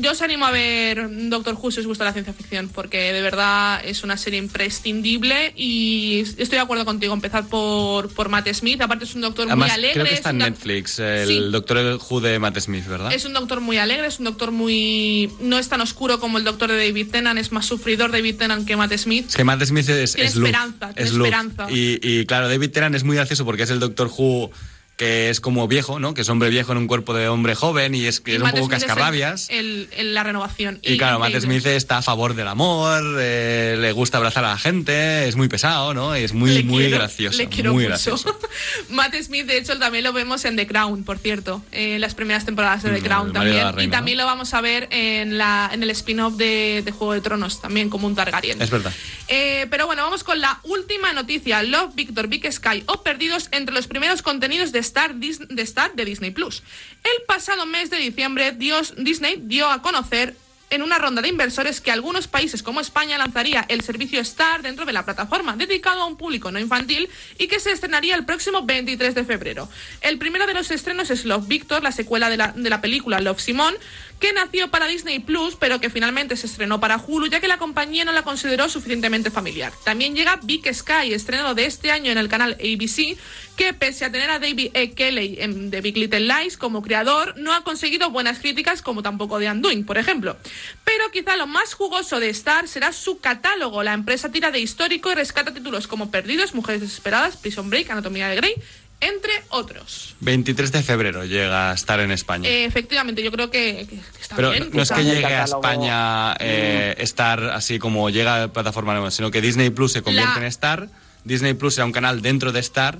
yo 0.00 0.10
os 0.12 0.22
animo 0.22 0.46
a 0.46 0.50
ver 0.50 1.08
Doctor 1.28 1.54
Who 1.60 1.70
si 1.70 1.80
os 1.80 1.86
gusta 1.86 2.04
la 2.04 2.12
ciencia 2.12 2.32
ficción, 2.32 2.68
porque 2.68 3.12
de 3.12 3.22
verdad 3.22 3.80
es 3.84 4.02
una 4.04 4.16
serie 4.16 4.38
imprescindible 4.38 5.52
y 5.56 6.20
estoy 6.20 6.56
de 6.56 6.60
acuerdo 6.60 6.84
contigo, 6.84 7.14
empezar 7.14 7.46
por, 7.48 8.08
por 8.14 8.28
Matt 8.28 8.48
Smith, 8.52 8.80
aparte 8.80 9.04
es 9.04 9.14
un 9.14 9.20
doctor 9.22 9.46
Además, 9.46 9.68
muy 9.68 9.74
alegre. 9.74 9.92
creo 9.94 10.04
que 10.06 10.10
es 10.12 10.16
está 10.18 10.30
en 10.30 10.38
Netflix, 10.38 10.98
el 10.98 11.28
Sí. 11.28 11.38
Doctor 11.50 11.98
Who 12.08 12.20
de 12.20 12.38
Matt 12.38 12.58
Smith, 12.60 12.86
¿verdad? 12.86 13.12
Es 13.12 13.24
un 13.24 13.32
doctor 13.32 13.60
muy 13.60 13.76
alegre, 13.78 14.06
es 14.06 14.18
un 14.18 14.24
doctor 14.26 14.50
muy... 14.50 15.30
No 15.40 15.58
es 15.58 15.68
tan 15.68 15.80
oscuro 15.80 16.20
como 16.20 16.38
el 16.38 16.44
doctor 16.44 16.70
de 16.70 16.76
David 16.88 17.08
Tennant, 17.10 17.38
es 17.38 17.52
más 17.52 17.66
sufridor 17.66 18.10
David 18.12 18.36
Tennant 18.36 18.66
que 18.66 18.76
Matt 18.76 18.92
Smith. 18.96 19.26
Es 19.28 19.36
que 19.36 19.44
Matt 19.44 19.62
Smith 19.64 19.88
es, 19.88 20.14
Tiene 20.14 20.28
es 20.28 20.36
luz, 20.36 20.48
esperanza, 20.48 20.92
tiene 20.94 21.08
es 21.10 21.14
esperanza. 21.16 21.66
Y, 21.70 21.98
y, 22.02 22.26
claro, 22.26 22.48
David 22.48 22.70
Tennant 22.70 22.94
es 22.94 23.04
muy 23.04 23.16
gracioso 23.16 23.44
porque 23.44 23.57
es 23.64 23.70
el 23.70 23.80
Doctor 23.80 24.08
Who 24.08 24.50
que 24.98 25.30
es 25.30 25.40
como 25.40 25.66
viejo, 25.68 25.98
¿no? 26.00 26.12
Que 26.12 26.20
es 26.22 26.28
hombre 26.28 26.50
viejo 26.50 26.72
en 26.72 26.78
un 26.78 26.86
cuerpo 26.88 27.14
de 27.14 27.28
hombre 27.28 27.54
joven 27.54 27.94
y 27.94 28.04
es, 28.06 28.20
que 28.20 28.32
Y 28.32 28.34
es 28.34 28.42
un 28.42 28.50
poco 28.50 28.64
Smith 28.66 28.70
cascarrabias. 28.80 29.46
el- 29.48 29.88
el- 29.96 30.12
la 30.12 30.24
renovación. 30.24 30.80
Y, 30.82 30.98
claro, 30.98 31.20
Matt. 31.20 31.38
Smith 31.40 31.64
está 31.66 31.98
a 31.98 32.02
favor 32.02 32.34
del 32.34 32.48
amor, 32.48 33.02
eh, 33.20 33.76
le 33.80 33.92
gusta 33.92 34.18
abrazar 34.18 34.44
a 34.44 34.48
la 34.50 34.58
gente, 34.58 35.26
es 35.28 35.36
muy 35.36 35.48
pesado, 35.48 35.94
¿no? 35.94 36.14
Es 36.16 36.32
muy, 36.34 36.50
Le 36.50 36.64
muy 36.64 36.82
quiero- 36.82 36.98
gracioso. 36.98 37.38
Le 37.38 37.48
quiero 37.48 37.72
muy 37.72 37.84
mucho. 37.84 37.90
gracioso. 37.90 38.38
Matt 38.90 39.14
Smith, 39.22 39.46
de 39.46 39.58
hecho, 39.58 39.78
también 39.78 40.02
lo 40.04 40.12
vemos 40.12 40.44
en 40.44 40.56
The 40.56 40.66
Crown, 40.66 41.04
por 41.04 41.18
cierto, 41.18 41.62
en 41.72 42.00
las 42.00 42.14
primeras 42.16 42.44
temporadas 42.44 42.82
de 42.82 42.90
The 42.90 43.00
Mm, 43.00 43.04
Crown 43.04 43.32
también. 43.32 43.54
reina, 43.72 43.82
y 43.84 43.88
también 43.88 44.18
lo 44.18 44.26
vamos 44.26 44.52
a 44.52 44.60
ver 44.60 44.88
en, 44.90 45.38
la, 45.38 45.70
en 45.72 45.82
el 45.82 45.90
spin-off 45.90 46.34
de, 46.34 46.82
de 46.84 46.90
Juego 46.90 47.12
de 47.12 47.20
Tronos, 47.20 47.60
también 47.60 47.88
como 47.88 48.08
un 48.08 48.16
Targaryen. 48.16 48.60
Es 48.60 48.70
verdad. 48.70 48.92
Eh, 49.28 49.66
pero 49.70 49.86
bueno, 49.86 50.02
vamos 50.02 50.24
con 50.24 50.40
la 50.40 50.58
última 50.64 51.12
noticia. 51.12 51.62
Love, 51.62 51.94
Victor, 51.94 52.26
Big 52.26 52.50
Sky 52.52 52.82
o 52.86 53.04
Perdidos 53.04 53.48
entre 53.52 53.72
los 53.74 53.86
primeros 53.86 54.22
contenidos 54.22 54.72
de 54.72 54.87
Star, 54.88 55.14
de 55.14 55.62
Star 55.62 55.94
de 55.94 56.04
Disney 56.04 56.30
Plus. 56.30 56.62
El 57.04 57.24
pasado 57.26 57.66
mes 57.66 57.90
de 57.90 57.98
diciembre, 57.98 58.52
Dios, 58.52 58.94
Disney 58.96 59.40
dio 59.44 59.68
a 59.70 59.82
conocer 59.82 60.34
en 60.70 60.82
una 60.82 60.98
ronda 60.98 61.22
de 61.22 61.28
inversores 61.28 61.80
que 61.80 61.90
algunos 61.90 62.28
países 62.28 62.62
como 62.62 62.80
España 62.80 63.16
lanzaría 63.18 63.64
el 63.68 63.80
servicio 63.82 64.20
Star 64.20 64.62
dentro 64.62 64.84
de 64.84 64.92
la 64.92 65.04
plataforma, 65.04 65.56
dedicado 65.56 66.02
a 66.02 66.06
un 66.06 66.16
público 66.16 66.50
no 66.50 66.58
infantil 66.58 67.08
y 67.38 67.46
que 67.48 67.60
se 67.60 67.72
estrenaría 67.72 68.14
el 68.14 68.24
próximo 68.24 68.64
23 68.64 69.14
de 69.14 69.24
febrero. 69.24 69.68
El 70.00 70.18
primero 70.18 70.46
de 70.46 70.54
los 70.54 70.70
estrenos 70.70 71.10
es 71.10 71.24
Love 71.24 71.48
Victor, 71.48 71.82
la 71.82 71.92
secuela 71.92 72.28
de 72.28 72.36
la, 72.36 72.52
de 72.52 72.70
la 72.70 72.80
película 72.80 73.20
Love 73.20 73.40
Simón, 73.40 73.74
que 74.18 74.32
nació 74.32 74.68
para 74.70 74.86
Disney 74.86 75.20
Plus, 75.20 75.56
pero 75.56 75.80
que 75.80 75.90
finalmente 75.90 76.36
se 76.36 76.46
estrenó 76.46 76.80
para 76.80 76.96
Hulu, 76.96 77.26
ya 77.26 77.40
que 77.40 77.48
la 77.48 77.58
compañía 77.58 78.04
no 78.04 78.12
la 78.12 78.22
consideró 78.22 78.68
suficientemente 78.68 79.30
familiar. 79.30 79.72
También 79.84 80.14
llega 80.14 80.40
Big 80.42 80.72
Sky, 80.74 81.12
estrenado 81.12 81.54
de 81.54 81.66
este 81.66 81.90
año 81.90 82.10
en 82.10 82.18
el 82.18 82.28
canal 82.28 82.54
ABC, 82.54 83.16
que 83.56 83.74
pese 83.74 84.04
a 84.04 84.12
tener 84.12 84.30
a 84.30 84.38
David 84.38 84.70
E. 84.74 84.92
Kelly 84.92 85.38
The 85.70 85.80
Big 85.80 85.96
Little 85.96 86.20
Lies 86.20 86.56
como 86.56 86.82
creador, 86.82 87.36
no 87.36 87.52
ha 87.52 87.62
conseguido 87.64 88.10
buenas 88.10 88.38
críticas, 88.38 88.82
como 88.82 89.02
tampoco 89.02 89.38
de 89.38 89.50
Undoing, 89.50 89.84
por 89.84 89.98
ejemplo. 89.98 90.36
Pero 90.84 91.10
quizá 91.12 91.36
lo 91.36 91.46
más 91.46 91.74
jugoso 91.74 92.20
de 92.20 92.28
Star 92.30 92.68
será 92.68 92.92
su 92.92 93.18
catálogo. 93.18 93.82
La 93.82 93.94
empresa 93.94 94.30
tira 94.30 94.50
de 94.50 94.60
histórico 94.60 95.10
y 95.10 95.14
rescata 95.14 95.54
títulos 95.54 95.86
como 95.86 96.10
Perdidos, 96.10 96.54
Mujeres 96.54 96.80
Desesperadas, 96.80 97.36
Prison 97.36 97.70
Break, 97.70 97.90
Anatomía 97.90 98.28
de 98.28 98.36
Grey, 98.36 98.54
entre 99.00 99.30
otros. 99.50 100.14
23 100.20 100.72
de 100.72 100.82
febrero 100.82 101.24
llega 101.24 101.70
a 101.70 101.74
estar 101.74 102.00
en 102.00 102.10
España. 102.10 102.48
Eh, 102.48 102.64
efectivamente, 102.64 103.22
yo 103.22 103.30
creo 103.30 103.50
que, 103.50 103.86
que 103.88 104.00
está 104.20 104.36
Pero 104.36 104.50
bien. 104.50 104.70
no 104.72 104.82
es 104.82 104.90
o 104.90 104.94
que 104.94 105.04
llegue 105.04 105.24
a 105.26 105.44
España 105.44 106.34
eh, 106.40 106.94
Star 106.98 107.44
así 107.44 107.78
como 107.78 108.10
llega 108.10 108.44
a 108.44 108.52
plataforma 108.52 108.92
nueva, 108.94 109.10
sino 109.10 109.30
que 109.30 109.40
Disney 109.40 109.70
Plus 109.70 109.92
se 109.92 110.02
convierte 110.02 110.32
La- 110.34 110.40
en 110.40 110.44
Star. 110.46 110.88
Disney 111.24 111.54
Plus 111.54 111.74
será 111.74 111.84
un 111.84 111.92
canal 111.92 112.22
dentro 112.22 112.52
de 112.52 112.60
Star. 112.60 112.98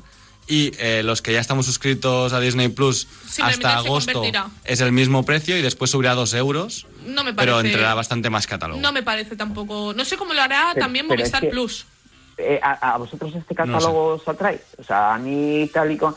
Y 0.50 0.72
eh, 0.78 1.02
los 1.04 1.20
que 1.20 1.34
ya 1.34 1.40
estamos 1.40 1.66
suscritos 1.66 2.32
a 2.32 2.40
Disney 2.40 2.68
Plus 2.68 3.06
hasta 3.42 3.76
agosto 3.76 4.22
es 4.64 4.80
el 4.80 4.92
mismo 4.92 5.22
precio 5.26 5.58
y 5.58 5.62
después 5.62 5.90
subirá 5.90 6.14
dos 6.14 6.32
euros. 6.32 6.86
No 7.04 7.22
me 7.22 7.34
Pero 7.34 7.56
parece- 7.56 7.68
entrará 7.74 7.92
bastante 7.94 8.30
más 8.30 8.46
catálogo. 8.46 8.80
No 8.80 8.90
me 8.92 9.02
parece 9.02 9.36
tampoco. 9.36 9.92
No 9.94 10.06
sé 10.06 10.16
cómo 10.16 10.32
lo 10.32 10.40
hará 10.40 10.70
Pero- 10.72 10.84
también 10.86 11.06
pero 11.06 11.22
es 11.22 11.28
Movistar 11.28 11.42
que- 11.42 11.48
Plus. 11.48 11.84
Eh, 12.38 12.60
a, 12.62 12.94
a 12.94 12.98
vosotros 12.98 13.34
este 13.34 13.54
catálogo 13.54 14.14
os 14.14 14.28
atrae? 14.28 14.60
O 14.78 14.84
sea, 14.84 15.14
a 15.14 15.18
mí 15.18 15.68
tal 15.72 15.90
y 15.90 15.96
con... 15.96 16.14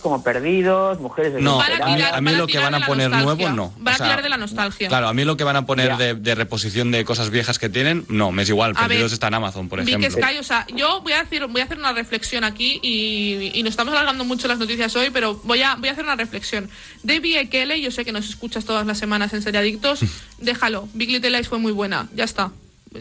Como 0.00 0.22
Perdidos, 0.22 1.00
Mujeres 1.00 1.34
No, 1.42 1.58
Van 1.58 1.82
a 1.82 1.86
mí, 1.86 2.02
a 2.02 2.20
mí 2.20 2.32
lo 2.32 2.46
que 2.46 2.58
van 2.58 2.72
de 2.72 2.78
a 2.78 2.86
poner 2.86 3.10
nuevo, 3.10 3.50
no. 3.50 3.74
Van 3.76 3.94
a 3.94 3.96
tirar 3.98 4.22
de 4.22 4.28
la 4.30 4.38
nostalgia. 4.38 4.88
Claro, 4.88 5.08
a 5.08 5.12
mí 5.12 5.24
lo 5.24 5.36
que 5.36 5.44
van 5.44 5.56
a 5.56 5.66
poner 5.66 5.96
de, 5.96 6.14
de 6.14 6.34
reposición 6.34 6.90
de 6.90 7.04
cosas 7.04 7.28
viejas 7.28 7.58
que 7.58 7.68
tienen, 7.68 8.06
no, 8.08 8.32
me 8.32 8.44
es 8.44 8.48
igual. 8.48 8.72
A 8.76 8.88
Perdidos 8.88 9.10
ver, 9.10 9.14
está 9.14 9.28
en 9.28 9.34
Amazon, 9.34 9.68
por 9.68 9.80
ejemplo. 9.80 10.10
Sky, 10.10 10.38
o 10.38 10.42
sea, 10.42 10.66
yo 10.74 11.02
voy 11.02 11.12
a 11.12 11.20
hacer, 11.20 11.46
voy 11.46 11.60
a 11.60 11.64
hacer 11.64 11.78
una 11.78 11.92
reflexión 11.92 12.42
aquí 12.44 12.80
y, 12.82 13.50
y 13.52 13.62
nos 13.62 13.72
estamos 13.72 13.92
alargando 13.92 14.24
mucho 14.24 14.48
las 14.48 14.58
noticias 14.58 14.96
hoy, 14.96 15.10
pero 15.10 15.34
voy 15.44 15.62
a, 15.62 15.74
voy 15.74 15.90
a 15.90 15.92
hacer 15.92 16.04
una 16.04 16.16
reflexión. 16.16 16.70
David 17.02 17.36
E. 17.36 17.48
Kelly, 17.50 17.82
yo 17.82 17.90
sé 17.90 18.06
que 18.06 18.12
nos 18.12 18.28
escuchas 18.28 18.64
todas 18.64 18.86
las 18.86 18.96
semanas 18.96 19.34
en 19.34 19.42
Seriadictos, 19.42 20.00
déjalo. 20.38 20.88
Big 20.94 21.10
Little 21.10 21.30
Lies 21.30 21.48
fue 21.48 21.58
muy 21.58 21.72
buena, 21.72 22.08
ya 22.14 22.24
está. 22.24 22.50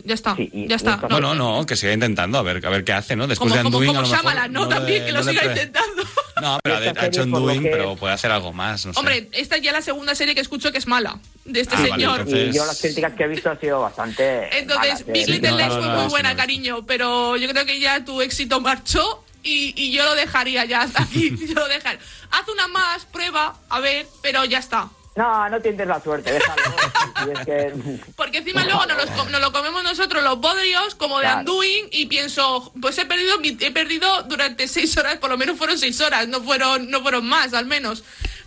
Ya 0.03 0.13
está, 0.13 0.35
Sí, 0.35 0.49
y- 0.53 0.67
ya 0.67 0.75
está. 0.75 0.97
No, 1.09 1.19
no, 1.19 1.33
no, 1.35 1.65
que 1.65 1.75
siga 1.75 1.93
intentando, 1.93 2.37
a 2.37 2.41
ver, 2.41 2.65
a 2.65 2.69
ver 2.69 2.83
qué 2.83 2.93
hace, 2.93 3.15
¿no? 3.15 3.25
Después 3.27 3.49
Como, 3.51 3.55
de 3.55 3.63
como, 3.63 3.77
Undoing, 3.77 3.87
como 3.95 3.99
a 3.99 4.01
lo 4.03 4.09
mejor, 4.09 4.49
¿no? 4.51 4.61
no 4.61 4.67
También, 4.67 5.05
que 5.05 5.11
lo 5.11 5.19
no 5.23 5.29
siga 5.29 5.41
pre- 5.41 5.51
intentando. 5.51 6.03
No, 6.39 6.59
pero 6.63 6.75
ha, 6.75 7.05
hecho 7.07 7.23
Undoing, 7.23 7.63
que- 7.63 7.69
pero 7.69 7.95
puede 7.95 8.13
hacer 8.13 8.31
algo 8.31 8.53
más, 8.53 8.85
no 8.85 8.93
sé. 8.93 8.99
Hombre, 8.99 9.27
esta 9.31 9.55
es 9.55 9.61
ya 9.63 9.71
la 9.71 9.81
segunda 9.81 10.13
serie 10.13 10.35
que 10.35 10.41
escucho 10.41 10.71
que 10.71 10.77
es 10.77 10.85
mala, 10.85 11.19
de 11.45 11.61
este 11.61 11.75
Ah, 11.75 11.79
vale, 11.79 11.91
señor. 11.93 12.19
entonces- 12.19 12.53
Y 12.53 12.57
yo 12.57 12.65
las 12.65 12.79
críticas 12.79 13.13
que 13.13 13.23
he 13.23 13.27
visto 13.27 13.49
han 13.49 13.59
sido 13.59 13.79
bastante 13.81 14.59
Entonces, 14.59 14.89
malas, 14.91 15.01
¿eh? 15.01 15.11
Big 15.13 15.25
Sí, 15.25 15.31
Little 15.31 15.51
Lies 15.53 15.73
fue 15.73 15.81
no, 15.87 15.95
muy 16.01 16.09
buena, 16.09 16.31
no. 16.33 16.37
cariño, 16.37 16.85
pero 16.85 17.37
yo 17.37 17.49
creo 17.49 17.65
que 17.65 17.79
ya 17.79 18.05
tu 18.05 18.21
éxito 18.21 18.61
marchó 18.61 19.23
y, 19.41 19.73
y 19.75 19.91
yo 19.91 20.03
lo 20.05 20.13
dejaría 20.13 20.63
ya 20.65 20.81
hasta 20.81 21.01
aquí. 21.03 21.35
yo 21.47 21.55
lo 21.55 21.67
dejaría. 21.67 21.99
Haz 22.29 22.47
una 22.49 22.67
más, 22.67 23.05
prueba, 23.05 23.55
a 23.69 23.79
ver, 23.79 24.05
pero 24.21 24.45
ya 24.45 24.59
está. 24.59 24.89
No, 25.17 25.49
no 25.49 25.59
tientes 25.59 25.87
la 25.87 25.99
suerte, 25.99 26.31
déjalo. 26.31 26.61
Y 27.27 27.31
es 27.31 27.45
que... 27.45 27.73
Porque 28.15 28.37
encima 28.37 28.63
luego 28.63 28.85
nos, 28.85 28.97
los 28.97 29.09
com- 29.09 29.31
nos 29.31 29.41
lo 29.41 29.51
comemos 29.51 29.83
nosotros 29.83 30.23
los 30.23 30.39
bodrios 30.39 30.93
como 30.95 31.17
de 31.17 31.23
Claro. 31.23 31.39
Undoing 31.39 31.87
y 31.91 32.05
pienso, 32.05 32.71
pues 32.79 32.95
he 32.99 33.05
perdido 33.05 33.39
mi- 33.39 33.57
he 33.59 33.71
perdido 33.71 34.21
durante 34.23 34.67
seis 34.67 34.95
horas, 34.97 35.17
por 35.17 35.31
lo 35.31 35.37
menos 35.37 35.57
fueron 35.57 35.79
seis 35.79 35.99
horas, 36.01 36.27
no 36.27 36.41
fueron, 36.43 36.91
no 36.91 37.01
fueron 37.01 37.27
más 37.27 37.53
al 37.55 37.65
menos. 37.65 38.03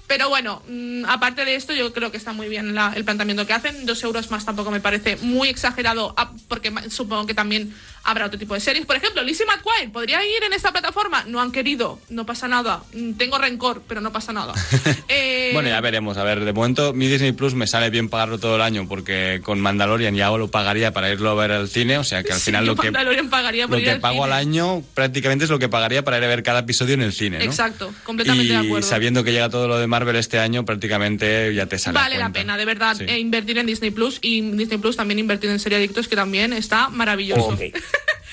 Pero 0.06 0.28
bueno, 0.28 0.62
mm, 0.68 1.04
aparte 1.06 1.44
de 1.44 1.56
esto, 1.56 1.72
yo 1.72 1.92
creo 1.92 2.10
que 2.12 2.16
está 2.16 2.32
muy 2.32 2.48
bien 2.48 2.74
la- 2.76 2.92
el 2.94 3.04
planteamiento 3.04 3.44
que 3.46 3.52
hacen. 3.52 3.84
Dos 3.86 4.02
euros 4.04 4.30
más 4.30 4.44
tampoco 4.46 4.70
me 4.70 4.80
parece 4.80 5.16
muy 5.16 5.48
exagerado, 5.48 6.14
ah, 6.16 6.30
porque 6.48 6.72
supongo 6.90 7.26
que 7.26 7.34
también 7.34 7.74
habrá 8.04 8.26
otro 8.26 8.38
tipo 8.38 8.54
de 8.54 8.60
series. 8.60 8.86
Por 8.86 8.96
ejemplo, 8.96 9.22
Lizzie 9.22 9.46
McGuire 9.46 9.88
podría 9.92 10.24
ir 10.24 10.42
en 10.44 10.52
esta 10.52 10.72
plataforma. 10.72 11.24
No 11.26 11.40
han 11.40 11.52
querido, 11.52 11.98
no 12.08 12.26
pasa 12.26 12.48
nada. 12.48 12.82
Mm, 12.94 13.12
Tengo 13.14 13.38
rencor, 13.38 13.82
pero 13.86 14.00
no 14.00 14.12
pasa 14.12 14.32
nada. 14.32 14.54
Eh, 15.08 15.50
Bueno, 15.52 15.68
ya 15.68 15.80
veremos. 15.80 16.16
A 16.18 16.24
ver, 16.24 16.44
de 16.44 16.52
momento 16.52 16.92
mi 16.92 17.08
Disney 17.08 17.32
Plus 17.32 17.54
me 17.54 17.66
sale 17.66 17.90
bien 17.90 18.08
pagarlo 18.08 18.38
todo 18.38 18.56
el 18.56 18.62
año 18.62 18.86
porque 18.88 19.40
con 19.42 19.60
Mandalorian 19.60 20.14
ya 20.14 20.30
lo 20.30 20.48
pagaría 20.50 20.92
para 20.92 21.10
irlo 21.10 21.30
a 21.30 21.34
ver 21.34 21.50
al 21.52 21.68
cine. 21.68 21.98
O 21.98 22.04
sea 22.04 22.22
que 22.22 22.32
al 22.32 22.38
sí, 22.38 22.46
final 22.46 22.66
lo 22.66 22.76
que, 22.76 22.92
pagaría 23.28 23.66
por 23.66 23.72
lo 23.74 23.78
ir 23.80 23.84
que 23.84 23.90
al 23.90 24.00
pago 24.00 24.24
al 24.24 24.30
cine. 24.30 24.40
año 24.40 24.82
prácticamente 24.94 25.44
es 25.44 25.50
lo 25.50 25.58
que 25.58 25.68
pagaría 25.68 26.04
para 26.04 26.18
ir 26.18 26.24
a 26.24 26.28
ver 26.28 26.42
cada 26.42 26.60
episodio 26.60 26.94
en 26.94 27.02
el 27.02 27.12
cine. 27.12 27.38
¿no? 27.38 27.44
Exacto, 27.44 27.92
completamente 28.04 28.44
y 28.44 28.48
de 28.48 28.56
acuerdo. 28.56 28.86
sabiendo 28.88 29.24
que 29.24 29.32
llega 29.32 29.48
todo 29.50 29.66
lo 29.68 29.78
de 29.78 29.86
Marvel 29.88 30.16
este 30.16 30.38
año, 30.38 30.64
prácticamente 30.64 31.52
ya 31.54 31.66
te 31.66 31.78
sale. 31.78 31.94
Vale 31.98 32.16
la 32.18 32.30
pena, 32.30 32.56
de 32.56 32.64
verdad, 32.64 32.96
Sí. 32.96 33.04
eh, 33.08 33.18
invertir 33.18 33.58
en 33.58 33.66
Disney 33.66 33.90
Plus 33.90 34.18
y 34.22 34.40
Disney 34.52 34.78
Plus 34.78 34.96
también 34.96 35.18
invertir 35.18 35.50
en 35.50 35.58
Seriadictos, 35.58 36.06
que 36.08 36.16
también 36.16 36.52
está 36.52 36.88
maravilloso. 36.88 37.48
Ok. 37.48 37.60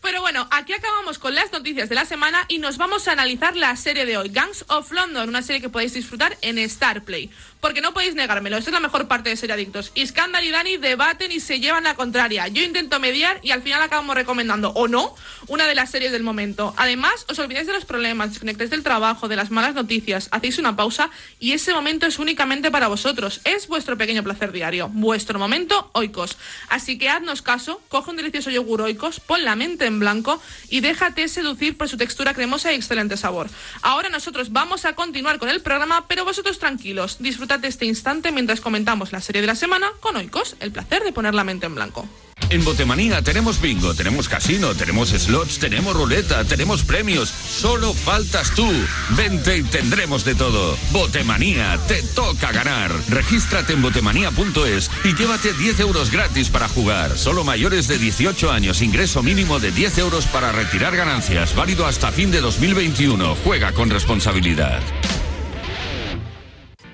Pero 0.00 0.20
bueno, 0.20 0.46
aquí 0.52 0.72
acabamos 0.72 1.18
con 1.18 1.34
las 1.34 1.50
noticias 1.52 1.88
de 1.88 1.96
la 1.96 2.04
semana 2.04 2.44
y 2.48 2.58
nos 2.58 2.78
vamos 2.78 3.08
a 3.08 3.12
analizar 3.12 3.56
la 3.56 3.74
serie 3.74 4.06
de 4.06 4.16
hoy, 4.16 4.28
Gangs 4.28 4.64
of 4.68 4.92
London, 4.92 5.28
una 5.28 5.42
serie 5.42 5.60
que 5.60 5.68
podéis 5.68 5.92
disfrutar 5.92 6.38
en 6.40 6.68
Starplay. 6.68 7.30
Porque 7.60 7.80
no 7.80 7.92
podéis 7.92 8.14
negármelo, 8.14 8.56
esta 8.56 8.70
es 8.70 8.74
la 8.74 8.78
mejor 8.78 9.08
parte 9.08 9.30
de 9.30 9.36
Seriadictos. 9.36 9.90
Iskandar 9.96 10.44
y 10.44 10.50
Dani 10.50 10.76
debaten 10.76 11.32
y 11.32 11.40
se 11.40 11.58
llevan 11.58 11.82
la 11.82 11.96
contraria. 11.96 12.46
Yo 12.46 12.62
intento 12.62 13.00
mediar 13.00 13.40
y 13.42 13.50
al 13.50 13.62
final 13.62 13.82
acabamos 13.82 14.14
recomendando, 14.14 14.70
o 14.70 14.86
no, 14.86 15.16
una 15.48 15.66
de 15.66 15.74
las 15.74 15.90
series 15.90 16.12
del 16.12 16.22
momento. 16.22 16.72
Además, 16.76 17.26
os 17.28 17.38
olvidáis 17.40 17.66
de 17.66 17.72
los 17.72 17.84
problemas, 17.84 18.30
desconectáis 18.30 18.70
del 18.70 18.84
trabajo, 18.84 19.26
de 19.26 19.34
las 19.34 19.50
malas 19.50 19.74
noticias, 19.74 20.28
hacéis 20.30 20.58
una 20.58 20.76
pausa 20.76 21.10
y 21.40 21.52
ese 21.52 21.74
momento 21.74 22.06
es 22.06 22.20
únicamente 22.20 22.70
para 22.70 22.86
vosotros. 22.86 23.40
Es 23.42 23.66
vuestro 23.66 23.98
pequeño 23.98 24.22
placer 24.22 24.52
diario, 24.52 24.88
vuestro 24.92 25.40
momento 25.40 25.90
oikos. 25.94 26.36
Así 26.68 26.96
que 26.96 27.08
haznos 27.08 27.42
caso, 27.42 27.82
coge 27.88 28.10
un 28.10 28.16
delicioso 28.16 28.50
yogur 28.50 28.82
oikos, 28.82 29.18
pon 29.18 29.42
la 29.42 29.56
mente 29.56 29.87
en 29.88 29.98
blanco 29.98 30.40
y 30.68 30.80
déjate 30.80 31.26
seducir 31.28 31.76
por 31.76 31.88
su 31.88 31.96
textura 31.96 32.34
cremosa 32.34 32.72
y 32.72 32.76
excelente 32.76 33.16
sabor. 33.16 33.48
Ahora 33.82 34.08
nosotros 34.08 34.52
vamos 34.52 34.84
a 34.84 34.94
continuar 34.94 35.38
con 35.38 35.48
el 35.48 35.60
programa, 35.60 36.06
pero 36.06 36.24
vosotros 36.24 36.58
tranquilos, 36.58 37.16
disfrutad 37.18 37.58
de 37.58 37.68
este 37.68 37.86
instante 37.86 38.30
mientras 38.30 38.60
comentamos 38.60 39.12
la 39.12 39.20
serie 39.20 39.40
de 39.40 39.48
la 39.48 39.54
semana 39.54 39.90
con 40.00 40.16
oikos, 40.16 40.56
el 40.60 40.70
placer 40.70 41.02
de 41.02 41.12
poner 41.12 41.34
la 41.34 41.44
mente 41.44 41.66
en 41.66 41.74
blanco. 41.74 42.08
En 42.50 42.64
Botemanía 42.64 43.20
tenemos 43.20 43.60
bingo, 43.60 43.94
tenemos 43.94 44.28
casino, 44.28 44.74
tenemos 44.74 45.10
slots, 45.10 45.58
tenemos 45.58 45.94
ruleta, 45.94 46.44
tenemos 46.44 46.82
premios. 46.82 47.28
Solo 47.28 47.92
faltas 47.92 48.54
tú. 48.54 48.66
Vente 49.10 49.58
y 49.58 49.62
tendremos 49.62 50.24
de 50.24 50.34
todo. 50.34 50.76
Botemanía, 50.90 51.78
te 51.86 52.02
toca 52.02 52.50
ganar. 52.52 52.90
Regístrate 53.08 53.74
en 53.74 53.82
botemanía.es 53.82 54.90
y 55.04 55.14
llévate 55.14 55.52
10 55.52 55.80
euros 55.80 56.10
gratis 56.10 56.48
para 56.48 56.68
jugar. 56.68 57.18
Solo 57.18 57.44
mayores 57.44 57.86
de 57.86 57.98
18 57.98 58.50
años, 58.50 58.80
ingreso 58.80 59.22
mínimo 59.22 59.60
de 59.60 59.70
10 59.70 59.98
euros 59.98 60.24
para 60.26 60.50
retirar 60.50 60.96
ganancias. 60.96 61.54
Válido 61.54 61.86
hasta 61.86 62.12
fin 62.12 62.30
de 62.30 62.40
2021. 62.40 63.36
Juega 63.44 63.72
con 63.72 63.90
responsabilidad. 63.90 64.80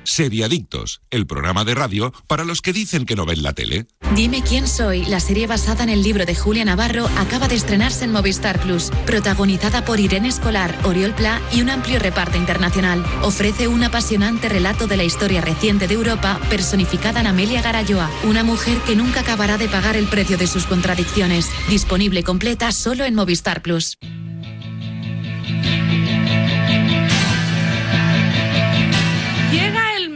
Seriadictos, 0.05 1.01
el 1.11 1.27
programa 1.27 1.65
de 1.65 1.75
radio 1.75 2.13
para 2.27 2.45
los 2.45 2.61
que 2.61 2.73
dicen 2.73 3.07
que 3.07 3.17
no 3.17 3.27
ven 3.27 3.43
la 3.43 3.53
tele. 3.53 3.87
Dime 4.15 4.43
quién 4.43 4.69
soy, 4.69 5.05
la 5.07 5.19
serie 5.19 5.47
basada 5.47 5.83
en 5.83 5.91
el 5.91 6.03
libro 6.03 6.27
de 6.27 6.35
Julia 6.35 6.65
Navarro, 6.65 7.09
acaba 7.17 7.49
de 7.49 7.57
estrenarse 7.57 8.05
en 8.05 8.13
Movistar 8.13 8.61
Plus, 8.61 8.91
protagonizada 9.07 9.85
por 9.85 9.99
Irene 9.99 10.29
Escolar, 10.29 10.79
Oriol 10.85 11.15
Pla 11.15 11.41
y 11.53 11.63
un 11.63 11.71
amplio 11.71 11.99
reparto 11.99 12.37
internacional. 12.37 13.05
Ofrece 13.23 13.67
un 13.67 13.83
apasionante 13.83 14.49
relato 14.49 14.87
de 14.87 14.97
la 14.97 15.05
historia 15.05 15.41
reciente 15.41 15.89
de 15.89 15.95
Europa, 15.95 16.39
personificada 16.49 17.21
en 17.21 17.27
Amelia 17.27 17.63
Garayoa, 17.63 18.11
una 18.25 18.45
mujer 18.45 18.79
que 18.87 18.97
nunca 18.97 19.21
acabará 19.21 19.59
de 19.59 19.69
pagar 19.69 19.97
el 19.97 20.07
precio 20.07 20.39
de 20.39 20.47
sus 20.47 20.67
contradicciones. 20.67 21.49
Disponible 21.69 22.23
completa 22.23 22.71
solo 22.73 23.05
en 23.05 23.15
Movistar 23.15 23.63
Plus. 23.63 23.99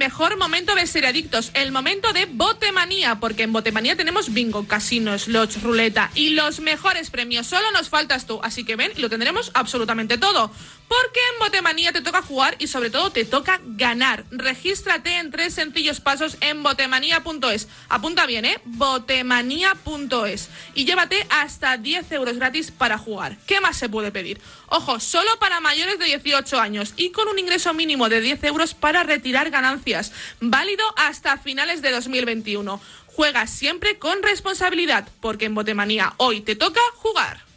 Mejor 0.09 0.39
momento 0.39 0.75
de 0.75 0.87
Seriadictos, 0.87 1.51
el 1.53 1.71
momento 1.71 2.15
de 2.15 2.25
Botemanía, 2.25 3.21
porque 3.21 3.43
en 3.43 3.53
Botemanía 3.53 3.95
tenemos 3.95 4.33
bingo, 4.33 4.67
casinos, 4.67 5.25
slots, 5.25 5.63
ruleta 5.63 6.11
y 6.15 6.31
los 6.31 6.61
mejores 6.61 7.11
premios. 7.11 7.47
Solo 7.47 7.71
nos 7.73 7.91
faltas 7.91 8.25
tú, 8.27 8.41
así 8.43 8.65
que 8.65 8.75
ven 8.75 8.91
y 8.97 9.03
lo 9.03 9.11
tendremos 9.11 9.51
absolutamente 9.53 10.17
todo. 10.17 10.51
Porque 10.89 11.21
en 11.35 11.41
Botemanía 11.41 11.93
te 11.93 12.01
toca 12.01 12.23
jugar 12.23 12.57
y 12.59 12.69
sobre 12.69 12.89
todo 12.89 13.13
te 13.13 13.27
toca 13.27 13.61
ganar. 13.63 14.25
Regístrate 14.31 15.19
en 15.19 15.31
tres 15.31 15.53
sencillos 15.53 16.01
pasos 16.01 16.39
en 16.41 16.63
botemanía.es. 16.63 17.69
Apunta 17.91 18.25
bien, 18.25 18.47
¿eh? 18.47 18.59
Botemanía.es. 18.65 20.49
Y 20.75 20.87
llévate 20.87 21.27
hasta 21.29 21.77
10 21.77 22.11
euros 22.13 22.37
gratis 22.37 22.71
para 22.71 22.97
jugar. 22.97 23.37
¿Qué 23.47 23.61
más 23.61 23.77
se 23.77 23.91
puede 23.91 24.11
pedir? 24.11 24.41
Ojo, 24.69 24.99
solo 25.01 25.31
para 25.39 25.61
mayores 25.61 25.99
de 25.99 26.07
18 26.07 26.59
años 26.59 26.95
y 26.97 27.11
con 27.11 27.29
un 27.29 27.39
ingreso 27.39 27.75
mínimo 27.75 28.09
de 28.09 28.23
10 28.23 28.45
euros 28.45 28.73
para 28.73 29.03
retirar 29.03 29.51
ganancias. 29.51 29.98
Válido 30.41 30.85
hasta 30.97 31.39
finales 31.39 31.83
de 31.83 31.91
2021. 31.91 32.81
Juega 33.07 33.47
siempre 33.47 33.99
con 33.99 34.23
responsabilidad, 34.23 35.09
porque 35.21 35.47
en 35.47 35.55
Botemanía 35.55 36.15
hoy 36.19 36.41
te 36.41 36.57
toca 36.57 36.81
jugar. 36.97 37.48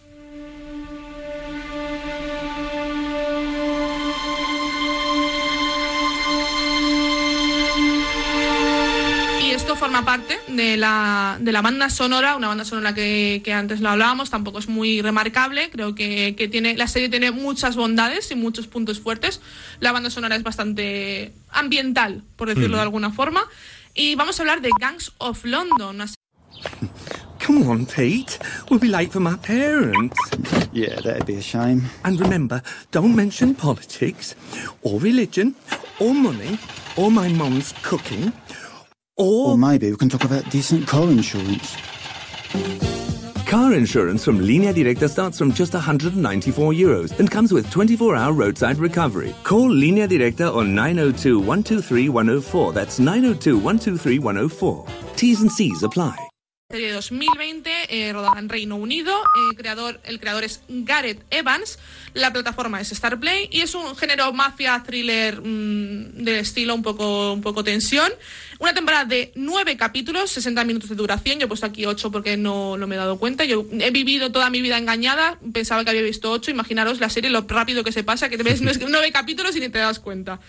Esto 9.61 9.75
forma 9.75 10.03
parte 10.03 10.39
de 10.47 10.75
la, 10.75 11.37
de 11.39 11.51
la 11.51 11.61
banda 11.61 11.91
sonora, 11.91 12.35
una 12.35 12.47
banda 12.47 12.65
sonora 12.65 12.95
que, 12.95 13.41
que 13.43 13.53
antes 13.53 13.79
lo 13.79 13.89
hablábamos, 13.89 14.31
tampoco 14.31 14.57
es 14.57 14.67
muy 14.67 15.03
remarcable, 15.03 15.69
creo 15.69 15.93
que, 15.93 16.33
que 16.35 16.47
tiene, 16.47 16.75
la 16.75 16.87
serie 16.87 17.09
tiene 17.09 17.29
muchas 17.29 17.75
bondades 17.75 18.31
y 18.31 18.35
muchos 18.35 18.65
puntos 18.65 18.99
fuertes. 18.99 19.39
La 19.79 19.91
banda 19.91 20.09
sonora 20.09 20.35
es 20.35 20.41
bastante 20.41 21.33
ambiental, 21.51 22.23
por 22.37 22.47
decirlo 22.47 22.77
de 22.77 22.81
alguna 22.81 23.11
forma. 23.11 23.43
Y 23.93 24.15
vamos 24.15 24.39
a 24.39 24.41
hablar 24.41 24.61
de 24.61 24.71
Gangs 24.79 25.13
of 25.19 25.45
London, 25.45 26.09
Come 27.39 27.67
on, 27.67 27.85
Pete. 27.85 28.39
We'll 28.69 28.79
be 28.79 28.87
late 28.87 29.11
for 29.11 29.19
my 29.19 29.35
parents. 29.35 30.17
Yeah, 30.71 30.95
that'd 31.01 31.25
be 31.25 31.35
a 31.35 31.41
shame. 31.41 31.83
And 32.03 32.19
remember, 32.19 32.61
don't 32.91 33.15
mention 33.15 33.55
politics, 33.55 34.35
or 34.81 34.99
religion, 34.99 35.55
or 35.99 36.13
money, 36.13 36.59
or 36.95 37.09
my 37.09 37.29
mum's 37.29 37.73
cooking, 37.81 38.31
or... 39.21 39.51
Or 39.51 39.57
maybe 39.57 39.91
we 39.91 39.97
can 39.97 40.09
talk 40.09 40.23
about 40.23 40.49
decent 40.49 40.87
car 40.87 41.09
insurance. 41.09 41.75
Car 43.45 43.73
insurance 43.73 44.23
from 44.23 44.39
Linea 44.39 44.73
Directa 44.73 45.09
starts 45.09 45.37
from 45.37 45.51
just 45.51 45.73
194 45.73 46.71
euros 46.71 47.19
and 47.19 47.29
comes 47.29 47.51
with 47.51 47.67
24-hour 47.67 48.31
roadside 48.33 48.77
recovery. 48.77 49.35
Call 49.43 49.69
Linea 49.69 50.07
Directa 50.07 50.55
on 50.55 50.73
902-123-104. 50.73 52.73
That's 52.73 52.99
902-123-104. 52.99 55.17
T's 55.17 55.41
and 55.41 55.51
C's 55.51 55.83
apply. 55.83 56.17
2020, 56.71 57.50
eh, 57.91 58.13
rodada 58.13 58.39
en 58.39 58.49
Reino 58.49 58.77
Unido. 58.77 59.13
eh, 59.13 59.55
creador, 59.55 59.99
el 60.05 60.19
creador 60.19 60.43
es 60.43 60.61
Gareth 60.69 61.21
Evans. 61.29 61.77
La 62.13 62.33
plataforma 62.33 62.81
es 62.81 62.89
Starplay 62.89 63.49
y 63.51 63.61
es 63.61 63.75
un 63.75 63.95
género 63.95 64.31
mafia 64.33 64.81
thriller 64.85 65.41
mm, 65.41 66.23
de 66.23 66.39
estilo 66.39 66.73
un 66.73 66.81
poco, 66.81 67.33
un 67.33 67.41
poco 67.41 67.63
tensión. 67.63 68.11
Una 68.59 68.73
temporada 68.73 69.05
de 69.05 69.31
nueve 69.35 69.75
capítulos, 69.75 70.31
60 70.31 70.63
minutos 70.63 70.89
de 70.89 70.95
duración. 70.95 71.39
Yo 71.39 71.45
he 71.45 71.47
puesto 71.47 71.65
aquí 71.65 71.85
ocho 71.85 72.11
porque 72.11 72.37
no, 72.37 72.77
no 72.77 72.87
me 72.87 72.95
he 72.95 72.97
dado 72.97 73.17
cuenta. 73.19 73.43
Yo 73.45 73.65
he 73.79 73.91
vivido 73.91 74.31
toda 74.31 74.49
mi 74.49 74.61
vida 74.61 74.77
engañada. 74.77 75.37
Pensaba 75.53 75.83
que 75.83 75.89
había 75.89 76.01
visto 76.01 76.31
ocho. 76.31 76.49
Imaginaros 76.49 76.99
la 76.99 77.09
serie, 77.09 77.29
lo 77.29 77.41
rápido 77.41 77.83
que 77.83 77.91
se 77.91 78.03
pasa, 78.03 78.29
que 78.29 78.37
te 78.37 78.43
ves 78.43 78.61
nueve 78.87 79.11
capítulos 79.11 79.55
y 79.55 79.59
ni 79.59 79.69
te 79.69 79.79
das 79.79 79.99
cuenta. 79.99 80.39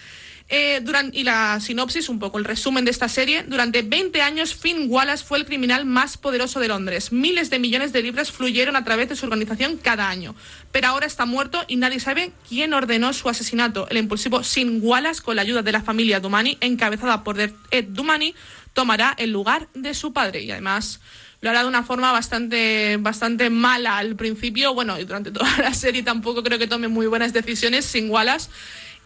Eh, 0.49 0.81
duran- 0.83 1.11
y 1.15 1.25
la 1.25 1.61
sinopsis, 1.61 2.09
un 2.09 2.19
poco 2.19 2.39
el 2.39 2.45
resumen 2.45 2.85
de 2.85 2.91
esta 2.91 3.09
serie. 3.09 3.45
Durante 3.45 3.83
20 3.83 4.21
años, 4.21 4.55
Finn 4.55 4.87
Wallace 4.89 5.25
fue 5.25 5.39
el 5.39 5.47
criminal 5.47 5.87
más 5.87 6.19
poderoso 6.19 6.61
de 6.61 6.69
Londres. 6.69 7.11
Miles 7.13 7.49
de 7.49 7.59
millones 7.59 7.93
de 7.93 8.03
libras 8.03 8.31
fluyeron 8.31 8.77
a 8.77 8.85
través 8.85 9.09
de 9.09 9.17
su 9.17 9.25
organización 9.25 9.79
cada 9.79 10.09
año. 10.09 10.35
Pero 10.71 10.89
ahora 10.89 11.07
está 11.07 11.25
muerto 11.25 11.65
y 11.69 11.77
nadie 11.77 12.01
sabe 12.01 12.33
quién 12.49 12.75
ordenó 12.75 13.13
su 13.13 13.29
asesinato. 13.29 13.89
El 13.89 13.97
impulsivo 13.97 14.43
Sin 14.43 14.81
Wallace, 14.83 15.23
con 15.23 15.37
la 15.37 15.43
ayuda 15.43 15.63
de 15.63 15.73
la 15.73 15.83
familia 15.83 16.21
Dumani, 16.21 16.59
encabezada 16.61 17.25
por 17.25 17.41
Ed 17.41 17.53
Dumani, 17.89 18.35
tomará 18.75 19.15
el 19.19 19.31
lugar 19.31 19.69
de 19.75 19.95
su 19.95 20.13
padre. 20.13 20.43
Y 20.43 20.51
además 20.51 21.01
lo 21.41 21.51
hará 21.51 21.63
de 21.63 21.69
una 21.69 21.83
forma 21.83 22.13
bastante, 22.13 22.99
bastante 23.01 23.51
mala 23.51 23.99
al 23.99 24.17
principio. 24.17 24.75
Bueno, 24.75 24.99
y 25.01 25.05
durante 25.05 25.31
toda 25.31 25.51
la 25.59 25.75
serie 25.75 26.03
tampoco 26.03 26.43
creo 26.43 26.59
que 26.59 26.67
tome 26.67 26.89
muy 26.89 27.07
buenas 27.07 27.33
decisiones 27.33 27.85
Sin 27.85 28.11
Wallace 28.11 28.49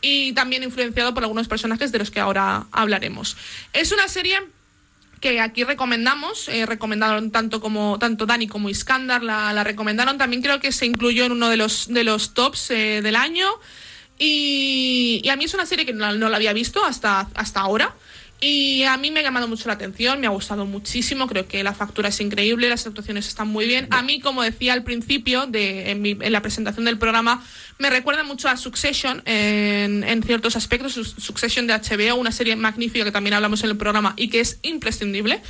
y 0.07 0.33
también 0.33 0.63
influenciado 0.63 1.13
por 1.15 1.25
algunos 1.25 1.49
personajes 1.49 1.91
de 1.91 1.99
los 1.99 2.13
que 2.13 2.21
ahora 2.21 2.67
hablaremos. 2.71 3.37
Es 3.73 3.91
una 3.91 4.07
serie 4.07 4.39
que 5.21 5.41
aquí 5.41 5.65
recomendamos, 5.65 6.49
eh, 6.49 6.65
recomendaron 6.65 7.33
tanto 7.33 7.61
como 7.61 7.99
tanto 7.99 8.25
Dani 8.25 8.47
como 8.47 8.69
Iskandar 8.69 9.25
la, 9.25 9.53
la 9.53 9.65
recomendaron, 9.65 10.17
también 10.17 10.43
creo 10.43 10.61
que 10.61 10.71
se 10.71 10.87
incluyó 10.87 11.25
en 11.25 11.33
uno 11.33 11.49
de 11.49 11.57
los 11.57 11.89
de 11.89 12.05
los 12.05 12.35
tops 12.35 12.71
eh, 12.71 13.01
del 13.03 13.17
año. 13.17 13.49
Y, 14.19 15.29
a 15.29 15.37
mí 15.37 15.45
es 15.45 15.53
una 15.53 15.67
serie 15.67 15.85
que 15.85 15.93
no, 15.93 16.11
no 16.15 16.29
la 16.31 16.37
había 16.37 16.53
visto 16.53 16.85
hasta, 16.85 17.29
hasta 17.35 17.61
ahora 17.61 17.95
y 18.41 18.83
a 18.83 18.97
mí 18.99 19.11
me 19.11 19.21
ha 19.21 19.23
llamado 19.23 19.49
mucho 19.49 19.67
la 19.67 19.75
atención, 19.75 20.21
me 20.21 20.27
ha 20.27 20.31
gustado 20.31 20.67
muchísimo, 20.67 21.27
creo 21.27 21.49
que 21.49 21.65
la 21.65 21.73
factura 21.75 22.11
es 22.11 22.21
increíble, 22.21 22.69
las 22.69 22.87
actuaciones 22.87 23.27
están 23.29 23.49
muy 23.49 23.67
bien. 23.67 23.89
A 23.91 24.03
mí, 24.03 24.21
como 24.21 24.43
decía 24.43 24.75
al 24.75 24.83
principio, 24.85 25.47
de, 25.47 25.91
en, 25.91 26.03
mi- 26.03 26.17
en 26.21 26.33
la 26.33 26.43
presentación 26.43 26.85
del 26.85 26.99
programa, 26.99 27.43
me 27.79 27.89
recuerda 27.89 28.25
mucho 28.25 28.49
a 28.49 28.57
Succession 28.57 29.23
en, 29.25 30.05
en 30.05 30.23
ciertos 30.23 30.55
aspectos, 30.57 30.93
Su- 30.93 31.05
Succession 31.05 31.67
de 31.67 31.75
HBO, 31.75 32.17
una 32.17 32.31
serie 32.33 32.57
magnífica 32.57 33.05
que 33.05 33.13
también 33.13 33.35
hablamos 33.35 33.63
en 33.65 33.71
el 33.71 33.77
programa 33.77 34.13
y 34.17 34.29
que 34.29 34.41
es 34.41 34.59
imprescindible. 34.63 35.41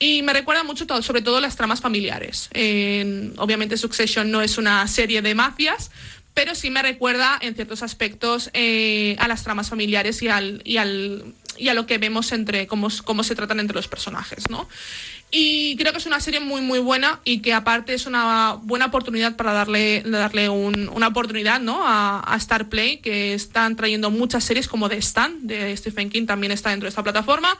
Y 0.00 0.22
me 0.22 0.32
recuerda 0.32 0.62
mucho 0.62 0.86
sobre 1.02 1.22
todo 1.22 1.40
las 1.40 1.56
tramas 1.56 1.80
familiares. 1.80 2.50
En- 2.54 3.34
obviamente 3.38 3.76
Succession 3.76 4.30
no 4.30 4.42
es 4.42 4.58
una 4.58 4.86
serie 4.86 5.22
de 5.22 5.34
mafias, 5.34 5.90
pero 6.34 6.54
sí 6.54 6.70
me 6.70 6.82
recuerda 6.82 7.36
en 7.40 7.56
ciertos 7.56 7.82
aspectos 7.82 8.48
eh, 8.52 9.16
a 9.18 9.26
las 9.26 9.42
tramas 9.42 9.70
familiares 9.70 10.22
y 10.22 10.28
y 10.64 10.76
al 10.76 11.34
y 11.58 11.68
a 11.68 11.74
lo 11.74 11.86
que 11.86 11.98
vemos 11.98 12.32
entre 12.32 12.66
cómo, 12.66 12.88
cómo 13.04 13.22
se 13.22 13.34
tratan 13.34 13.60
entre 13.60 13.74
los 13.76 13.88
personajes, 13.88 14.48
¿no? 14.50 14.68
Y 15.30 15.76
creo 15.76 15.92
que 15.92 15.98
es 15.98 16.06
una 16.06 16.20
serie 16.20 16.40
muy 16.40 16.62
muy 16.62 16.78
buena 16.78 17.20
y 17.24 17.40
que 17.40 17.52
aparte 17.52 17.92
es 17.92 18.06
una 18.06 18.54
buena 18.62 18.86
oportunidad 18.86 19.36
para 19.36 19.52
darle, 19.52 20.02
darle 20.06 20.48
un- 20.48 20.88
una 20.88 21.08
oportunidad 21.08 21.60
¿no? 21.60 21.86
a, 21.86 22.22
a 22.26 22.36
Star 22.36 22.70
Play, 22.70 22.96
que 22.98 23.34
están 23.34 23.76
trayendo 23.76 24.10
muchas 24.10 24.44
series 24.44 24.68
como 24.68 24.88
The 24.88 24.96
Stand, 25.02 25.42
de 25.42 25.76
Stephen 25.76 26.08
King, 26.08 26.24
también 26.24 26.50
está 26.52 26.70
dentro 26.70 26.86
de 26.86 26.90
esta 26.90 27.02
plataforma, 27.02 27.56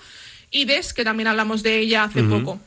y 0.50 0.64
Des, 0.64 0.94
que 0.94 1.04
también 1.04 1.26
hablamos 1.26 1.62
de 1.62 1.78
ella 1.80 2.04
hace 2.04 2.22
poco. 2.22 2.58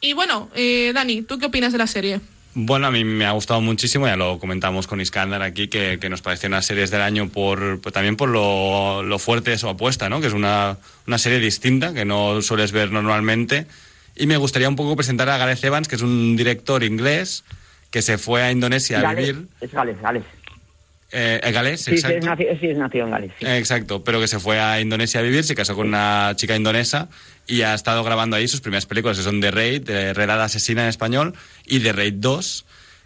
Y 0.00 0.14
bueno, 0.14 0.50
eh, 0.56 0.90
Dani, 0.92 1.22
¿tú 1.22 1.38
qué 1.38 1.46
opinas 1.46 1.70
de 1.70 1.78
la 1.78 1.86
serie? 1.86 2.20
Bueno, 2.54 2.86
a 2.86 2.90
mí 2.90 3.02
me 3.02 3.24
ha 3.24 3.30
gustado 3.30 3.62
muchísimo, 3.62 4.06
ya 4.06 4.16
lo 4.16 4.38
comentamos 4.38 4.86
con 4.86 5.00
Iskandar 5.00 5.40
aquí, 5.42 5.68
que, 5.68 5.98
que 5.98 6.10
nos 6.10 6.20
pareció 6.20 6.48
una 6.48 6.60
series 6.60 6.90
del 6.90 7.00
año 7.00 7.30
por, 7.30 7.80
pues 7.80 7.94
también 7.94 8.16
por 8.16 8.28
lo, 8.28 9.02
lo 9.02 9.18
fuerte 9.18 9.52
de 9.52 9.58
su 9.58 9.68
apuesta, 9.68 10.10
¿no? 10.10 10.20
Que 10.20 10.26
es 10.26 10.34
una, 10.34 10.76
una 11.06 11.16
serie 11.16 11.38
distinta 11.38 11.94
que 11.94 12.04
no 12.04 12.42
sueles 12.42 12.72
ver 12.72 12.90
normalmente. 12.90 13.66
Y 14.16 14.26
me 14.26 14.36
gustaría 14.36 14.68
un 14.68 14.76
poco 14.76 14.96
presentar 14.96 15.30
a 15.30 15.38
Gareth 15.38 15.64
Evans, 15.64 15.88
que 15.88 15.96
es 15.96 16.02
un 16.02 16.36
director 16.36 16.84
inglés 16.84 17.44
que 17.90 18.02
se 18.02 18.18
fue 18.18 18.42
a 18.42 18.52
Indonesia 18.52 18.98
a 18.98 19.02
Gales, 19.02 19.26
vivir. 19.28 19.46
es 19.62 19.72
Gales, 19.72 20.00
Gales. 20.02 20.24
Eh, 21.14 21.40
eh, 21.42 21.52
Gales, 21.52 21.80
Sí, 21.82 21.90
sí, 21.92 21.96
exacto. 21.96 22.18
es 22.18 22.24
naci- 22.24 22.60
sí, 22.60 22.66
es 22.68 22.76
nacido 22.78 23.04
en 23.06 23.10
Gales. 23.12 23.32
sí. 23.38 23.46
Eh, 23.46 23.56
Exacto, 23.56 24.04
pero 24.04 24.20
que 24.20 24.28
se 24.28 24.38
fue 24.38 24.60
a 24.60 24.78
Indonesia 24.80 25.20
a 25.20 25.22
vivir, 25.22 25.42
se 25.44 25.54
casó 25.54 25.74
con 25.74 25.88
una 25.88 26.32
chica 26.36 26.54
indonesa 26.54 27.08
y 27.46 27.62
ha 27.62 27.74
estado 27.74 28.04
grabando 28.04 28.36
ahí 28.36 28.48
sus 28.48 28.60
primeras 28.60 28.86
películas, 28.86 29.18
que 29.18 29.24
son 29.24 29.40
The 29.40 29.50
Raid, 29.50 29.82
de 29.82 30.14
Redada 30.14 30.44
Asesina 30.44 30.82
en 30.82 30.88
español, 30.88 31.34
y 31.66 31.80
The 31.80 31.92
Raid 31.92 32.14
2, 32.16 32.64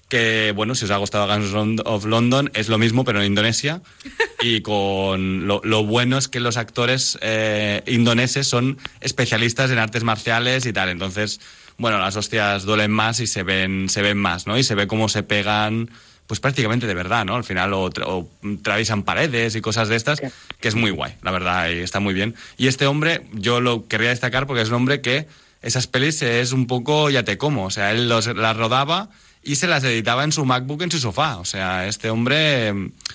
que, 0.09 0.53
bueno, 0.55 0.75
si 0.75 0.85
os 0.85 0.91
ha 0.91 0.97
gustado 0.99 1.27
Guns 1.27 1.83
of 1.85 2.05
London, 2.05 2.51
es 2.55 2.69
lo 2.69 2.79
mismo, 2.79 3.05
pero 3.05 3.21
en 3.21 3.27
Indonesia. 3.27 3.83
Y 4.43 4.61
con 4.61 5.49
lo, 5.49 5.63
lo 5.65 5.85
bueno 5.85 6.19
es 6.19 6.29
que 6.29 6.41
los 6.41 6.59
actores 6.59 7.19
eh, 7.23 7.83
indoneses 7.87 8.47
son 8.47 8.77
especialistas 9.01 9.71
en 9.71 9.79
artes 9.79 10.05
marciales 10.05 10.67
y 10.67 10.75
tal. 10.75 10.91
Entonces, 10.91 11.41
bueno, 11.79 11.99
las 11.99 12.17
hostias 12.17 12.65
duelen 12.65 12.91
más 12.91 13.19
y 13.21 13.27
se 13.27 13.43
ven, 13.43 13.89
se 13.89 14.03
ven 14.03 14.19
más, 14.19 14.47
¿no? 14.47 14.59
Y 14.59 14.63
se 14.63 14.75
ve 14.75 14.87
cómo 14.87 15.09
se 15.09 15.23
pegan, 15.23 15.91
pues 16.27 16.41
prácticamente 16.41 16.87
de 16.87 16.95
verdad, 16.95 17.25
¿no? 17.25 17.37
Al 17.37 17.45
final 17.45 17.73
o, 17.75 17.91
tra- 17.91 18.05
o 18.07 18.29
traviesan 18.63 19.03
paredes 19.05 19.55
y 19.55 19.61
cosas 19.61 19.89
de 19.89 19.97
estas, 19.97 20.21
que 20.61 20.69
es 20.69 20.75
muy 20.75 20.91
guay, 20.91 21.15
la 21.23 21.31
verdad, 21.31 21.69
y 21.71 21.79
está 21.79 22.01
muy 22.01 22.15
bien. 22.15 22.35
Y 22.57 22.67
este 22.67 22.87
hombre, 22.87 23.23
yo 23.33 23.61
lo 23.61 23.87
querría 23.87 24.11
destacar 24.11 24.47
porque 24.47 24.63
es 24.63 24.69
un 24.69 24.75
hombre 24.75 25.01
que 25.01 25.27
esas 25.63 25.87
pelis 25.87 26.23
es 26.23 26.53
un 26.53 26.67
poco 26.67 27.11
ya 27.11 27.23
te 27.25 27.39
como, 27.39 27.65
o 27.67 27.71
sea, 27.71 27.91
él 27.93 28.09
los, 28.09 28.27
las 28.27 28.57
rodaba 28.57 29.09
y 29.43 29.57
se 29.57 29.67
las 29.69 29.85
editaba 29.85 30.25
en 30.25 30.33
su 30.33 30.45
MacBook 30.45 30.83
en 30.83 30.91
su 30.91 30.99
sofá, 30.99 31.37
o 31.39 31.45
sea, 31.45 31.87
este 31.87 32.11
hombre, 32.11 32.73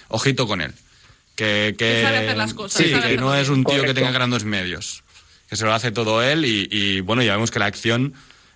ojito 0.08 0.48
con 0.48 0.62
él. 0.62 0.74
Que, 1.36 1.76
que, 1.78 1.86
Que 1.86 2.02
sabe 2.04 2.18
hacer 2.20 2.38
las 2.38 2.54
cosas, 2.54 2.82
Sí, 2.82 2.92
sabe 2.92 3.10
que 3.10 3.18
no 3.18 3.34
es 3.36 3.50
un 3.50 3.64
tío 3.64 3.84
que 3.84 3.94
tenga 3.94 4.12
grandes 4.12 4.44
medios, 4.44 5.04
que 5.50 5.56
se 5.56 5.66
lo 5.66 5.74
hace 5.74 5.92
todo 5.92 6.22
él 6.22 6.46
y, 6.46 6.68
y, 6.72 7.00
bueno, 7.02 7.24
ya 7.24 7.34
vemos 7.34 7.52
que 7.52 7.60
la 7.60 7.66
acción, 7.66 8.14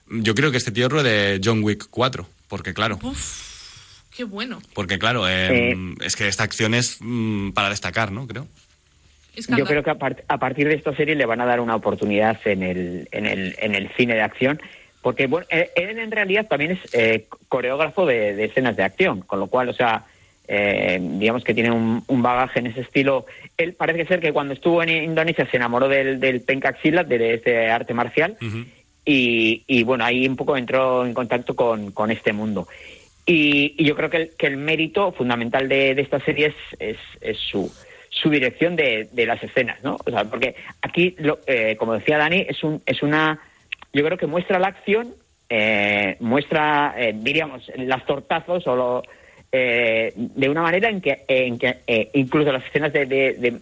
yo 0.09 0.35
creo 0.35 0.51
que 0.51 0.57
este 0.57 0.71
tío 0.71 0.87
es 0.87 1.03
de 1.03 1.41
John 1.43 1.63
Wick 1.63 1.87
4, 1.89 2.27
porque 2.47 2.73
claro, 2.73 2.99
Qué 4.15 4.23
bueno. 4.23 4.61
porque 4.73 4.97
claro, 4.97 5.27
eh, 5.27 5.75
es 6.03 6.15
que 6.15 6.27
esta 6.27 6.43
acción 6.43 6.73
es 6.73 6.97
mm, 7.01 7.51
para 7.51 7.69
destacar, 7.69 8.11
¿no? 8.11 8.27
Creo. 8.27 8.47
Yo 9.57 9.65
creo 9.65 9.83
que 9.83 9.89
a, 9.89 9.99
part- 9.99 10.23
a 10.29 10.37
partir 10.37 10.67
de 10.69 10.75
esta 10.75 10.95
serie 10.95 11.15
le 11.15 11.25
van 11.25 11.41
a 11.41 11.45
dar 11.45 11.59
una 11.59 11.75
oportunidad 11.75 12.39
en 12.45 12.63
el, 12.63 13.09
en 13.11 13.25
el, 13.25 13.55
en 13.59 13.75
el 13.75 13.89
cine 13.97 14.13
de 14.15 14.21
acción, 14.21 14.61
porque 15.01 15.27
bueno, 15.27 15.45
eh, 15.49 15.71
él 15.75 15.99
en 15.99 16.09
realidad 16.11 16.47
también 16.47 16.71
es 16.71 16.79
eh, 16.93 17.27
coreógrafo 17.49 18.05
de, 18.05 18.33
de 18.35 18.45
escenas 18.45 18.77
de 18.77 18.83
acción, 18.83 19.19
con 19.21 19.39
lo 19.41 19.47
cual, 19.47 19.67
o 19.67 19.73
sea, 19.73 20.05
eh, 20.47 20.99
digamos 21.01 21.43
que 21.43 21.53
tiene 21.53 21.71
un, 21.71 22.03
un 22.07 22.21
bagaje 22.21 22.59
en 22.59 22.67
ese 22.67 22.81
estilo. 22.81 23.25
Él 23.57 23.73
parece 23.73 24.05
ser 24.05 24.21
que 24.21 24.31
cuando 24.31 24.53
estuvo 24.53 24.81
en 24.81 24.89
Indonesia 24.89 25.45
se 25.51 25.57
enamoró 25.57 25.89
del, 25.89 26.19
del 26.21 26.39
pencak 26.39 26.81
silat, 26.81 27.07
de 27.07 27.33
este 27.33 27.69
arte 27.69 27.93
marcial, 27.93 28.37
y, 29.03 29.63
y, 29.67 29.83
bueno, 29.83 30.05
ahí 30.05 30.27
un 30.27 30.35
poco 30.37 30.55
entró 30.57 31.05
en 31.05 31.13
contacto 31.13 31.55
con, 31.55 31.91
con 31.91 32.09
este 32.09 32.31
mundo. 32.33 32.67
Y, 33.25 33.73
y 33.77 33.85
yo 33.85 33.95
creo 33.95 34.09
que 34.09 34.17
el, 34.17 34.29
que 34.37 34.47
el 34.47 34.57
mérito 34.57 35.11
fundamental 35.11 35.67
de, 35.67 35.91
esta 35.91 36.19
serie 36.19 36.53
es, 36.79 36.97
es, 37.21 37.37
su, 37.37 37.71
su 38.09 38.29
dirección 38.29 38.75
de, 38.75 39.09
de 39.11 39.25
las 39.25 39.41
escenas, 39.43 39.83
¿no? 39.83 39.97
O 40.05 40.11
sea, 40.11 40.23
porque 40.25 40.55
aquí, 40.81 41.15
lo- 41.17 41.39
eh, 41.47 41.75
como 41.77 41.93
decía 41.95 42.17
Dani, 42.19 42.45
es, 42.47 42.63
un, 42.63 42.81
es 42.85 43.01
una. 43.01 43.39
Yo 43.93 44.03
creo 44.05 44.17
que 44.17 44.27
muestra 44.27 44.59
la 44.59 44.67
acción, 44.67 45.15
eh, 45.49 46.17
muestra, 46.19 46.93
eh, 46.97 47.13
diríamos, 47.15 47.69
las 47.77 48.05
tortazos 48.05 48.67
o 48.67 48.75
lo, 48.75 49.03
eh, 49.51 50.13
de 50.15 50.49
una 50.49 50.61
manera 50.61 50.89
en 50.89 51.01
que, 51.01 51.23
en 51.27 51.57
que 51.57 51.77
eh, 51.87 52.09
incluso 52.13 52.51
las 52.51 52.65
escenas 52.65 52.93
de- 52.93 53.05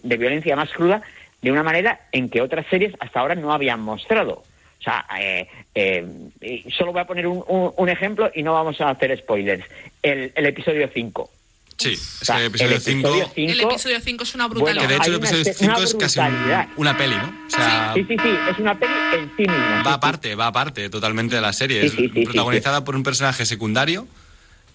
de 0.02 0.16
violencia 0.16 0.56
más 0.56 0.70
cruda, 0.72 1.00
de 1.40 1.52
una 1.52 1.62
manera 1.62 2.00
en 2.12 2.28
que 2.28 2.40
otras 2.42 2.66
series 2.68 2.92
hasta 3.00 3.20
ahora 3.20 3.34
no 3.34 3.52
habían 3.52 3.80
mostrado. 3.80 4.42
O 4.84 4.90
sea, 4.90 5.06
eh, 5.18 5.48
eh, 5.74 6.64
solo 6.76 6.92
voy 6.92 7.00
a 7.00 7.06
poner 7.06 7.26
un, 7.26 7.42
un- 7.48 7.72
un 7.74 7.88
ejemplo 7.88 8.30
y 8.34 8.42
no 8.42 8.52
vamos 8.52 8.78
a 8.82 8.90
hacer 8.90 9.16
spoilers. 9.16 9.64
El, 10.02 10.30
el 10.34 10.46
episodio 10.46 10.90
5. 10.92 11.30
Sí, 11.78 11.92
es 11.94 12.00
sea, 12.22 12.36
que 12.36 12.42
el 12.42 12.46
episodio 12.48 12.76
el 12.76 12.80
5... 12.82 13.08
episodio 13.08 13.30
cinco- 13.34 13.52
El 13.52 13.60
episodio 13.72 14.00
5 14.00 14.22
es 14.24 14.34
una 14.34 14.46
brutalidad. 14.48 14.82
Que 14.82 14.88
de 14.88 14.94
hecho 14.96 15.04
el 15.10 15.16
una 15.16 15.26
episodio 15.26 15.42
escena- 15.52 15.74
5 15.76 15.82
es 15.84 15.94
casi 15.94 16.20
un- 16.20 16.66
una 16.76 16.96
peli, 16.98 17.16
¿no? 17.16 17.34
O 17.46 17.50
sea, 17.50 17.92
Sí, 17.94 18.04
sí, 18.06 18.16
sí, 18.22 18.28
es 18.50 18.58
una 18.58 18.78
peli 18.78 18.92
en 19.14 19.24
sí 19.36 19.42
misma. 19.42 19.82
va 19.86 19.94
aparte, 19.94 20.34
va 20.34 20.46
aparte 20.48 20.90
totalmente 20.90 21.34
de 21.34 21.40
la 21.40 21.52
serie. 21.54 21.80
Sí, 21.80 21.86
es 21.86 21.92
sí, 21.94 22.10
sí, 22.14 22.24
protagonizada 22.24 22.84
por 22.84 22.94
un 22.94 23.02
personaje 23.02 23.46
secundario 23.46 24.06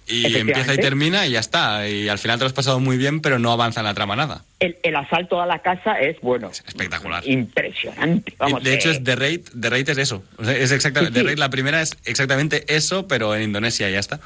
y 0.09 0.35
empieza 0.37 0.73
y 0.73 0.77
termina 0.77 1.25
y 1.27 1.31
ya 1.31 1.39
está. 1.39 1.87
Y 1.87 2.09
al 2.09 2.17
final 2.19 2.37
te 2.39 2.43
lo 2.43 2.47
has 2.47 2.53
pasado 2.53 2.79
muy 2.79 2.97
bien, 2.97 3.21
pero 3.21 3.39
no 3.39 3.51
avanza 3.51 3.79
en 3.81 3.85
la 3.85 3.93
trama 3.93 4.15
nada. 4.15 4.43
El, 4.59 4.77
el 4.83 4.95
asalto 4.95 5.41
a 5.41 5.45
la 5.45 5.59
casa 5.59 5.99
es, 5.99 6.19
bueno, 6.21 6.49
espectacular. 6.49 7.23
impresionante. 7.27 8.33
Vamos, 8.37 8.63
de 8.63 8.73
hecho, 8.73 8.89
eh, 8.89 8.93
es 8.93 9.03
The 9.03 9.15
Raid, 9.15 9.41
The 9.59 9.69
Raid 9.69 9.89
es 9.89 9.97
eso. 9.99 10.23
O 10.37 10.43
sea, 10.43 10.55
es 10.55 10.71
exactamente, 10.71 11.13
Sí, 11.13 11.19
sí. 11.19 11.23
The 11.23 11.27
Raid, 11.29 11.39
la 11.39 11.49
primera 11.49 11.81
es 11.81 11.97
exactamente 12.05 12.65
eso, 12.67 13.07
pero 13.07 13.35
en 13.35 13.43
Indonesia 13.43 13.89
y 13.89 13.93
ya 13.93 13.99
está. 13.99 14.19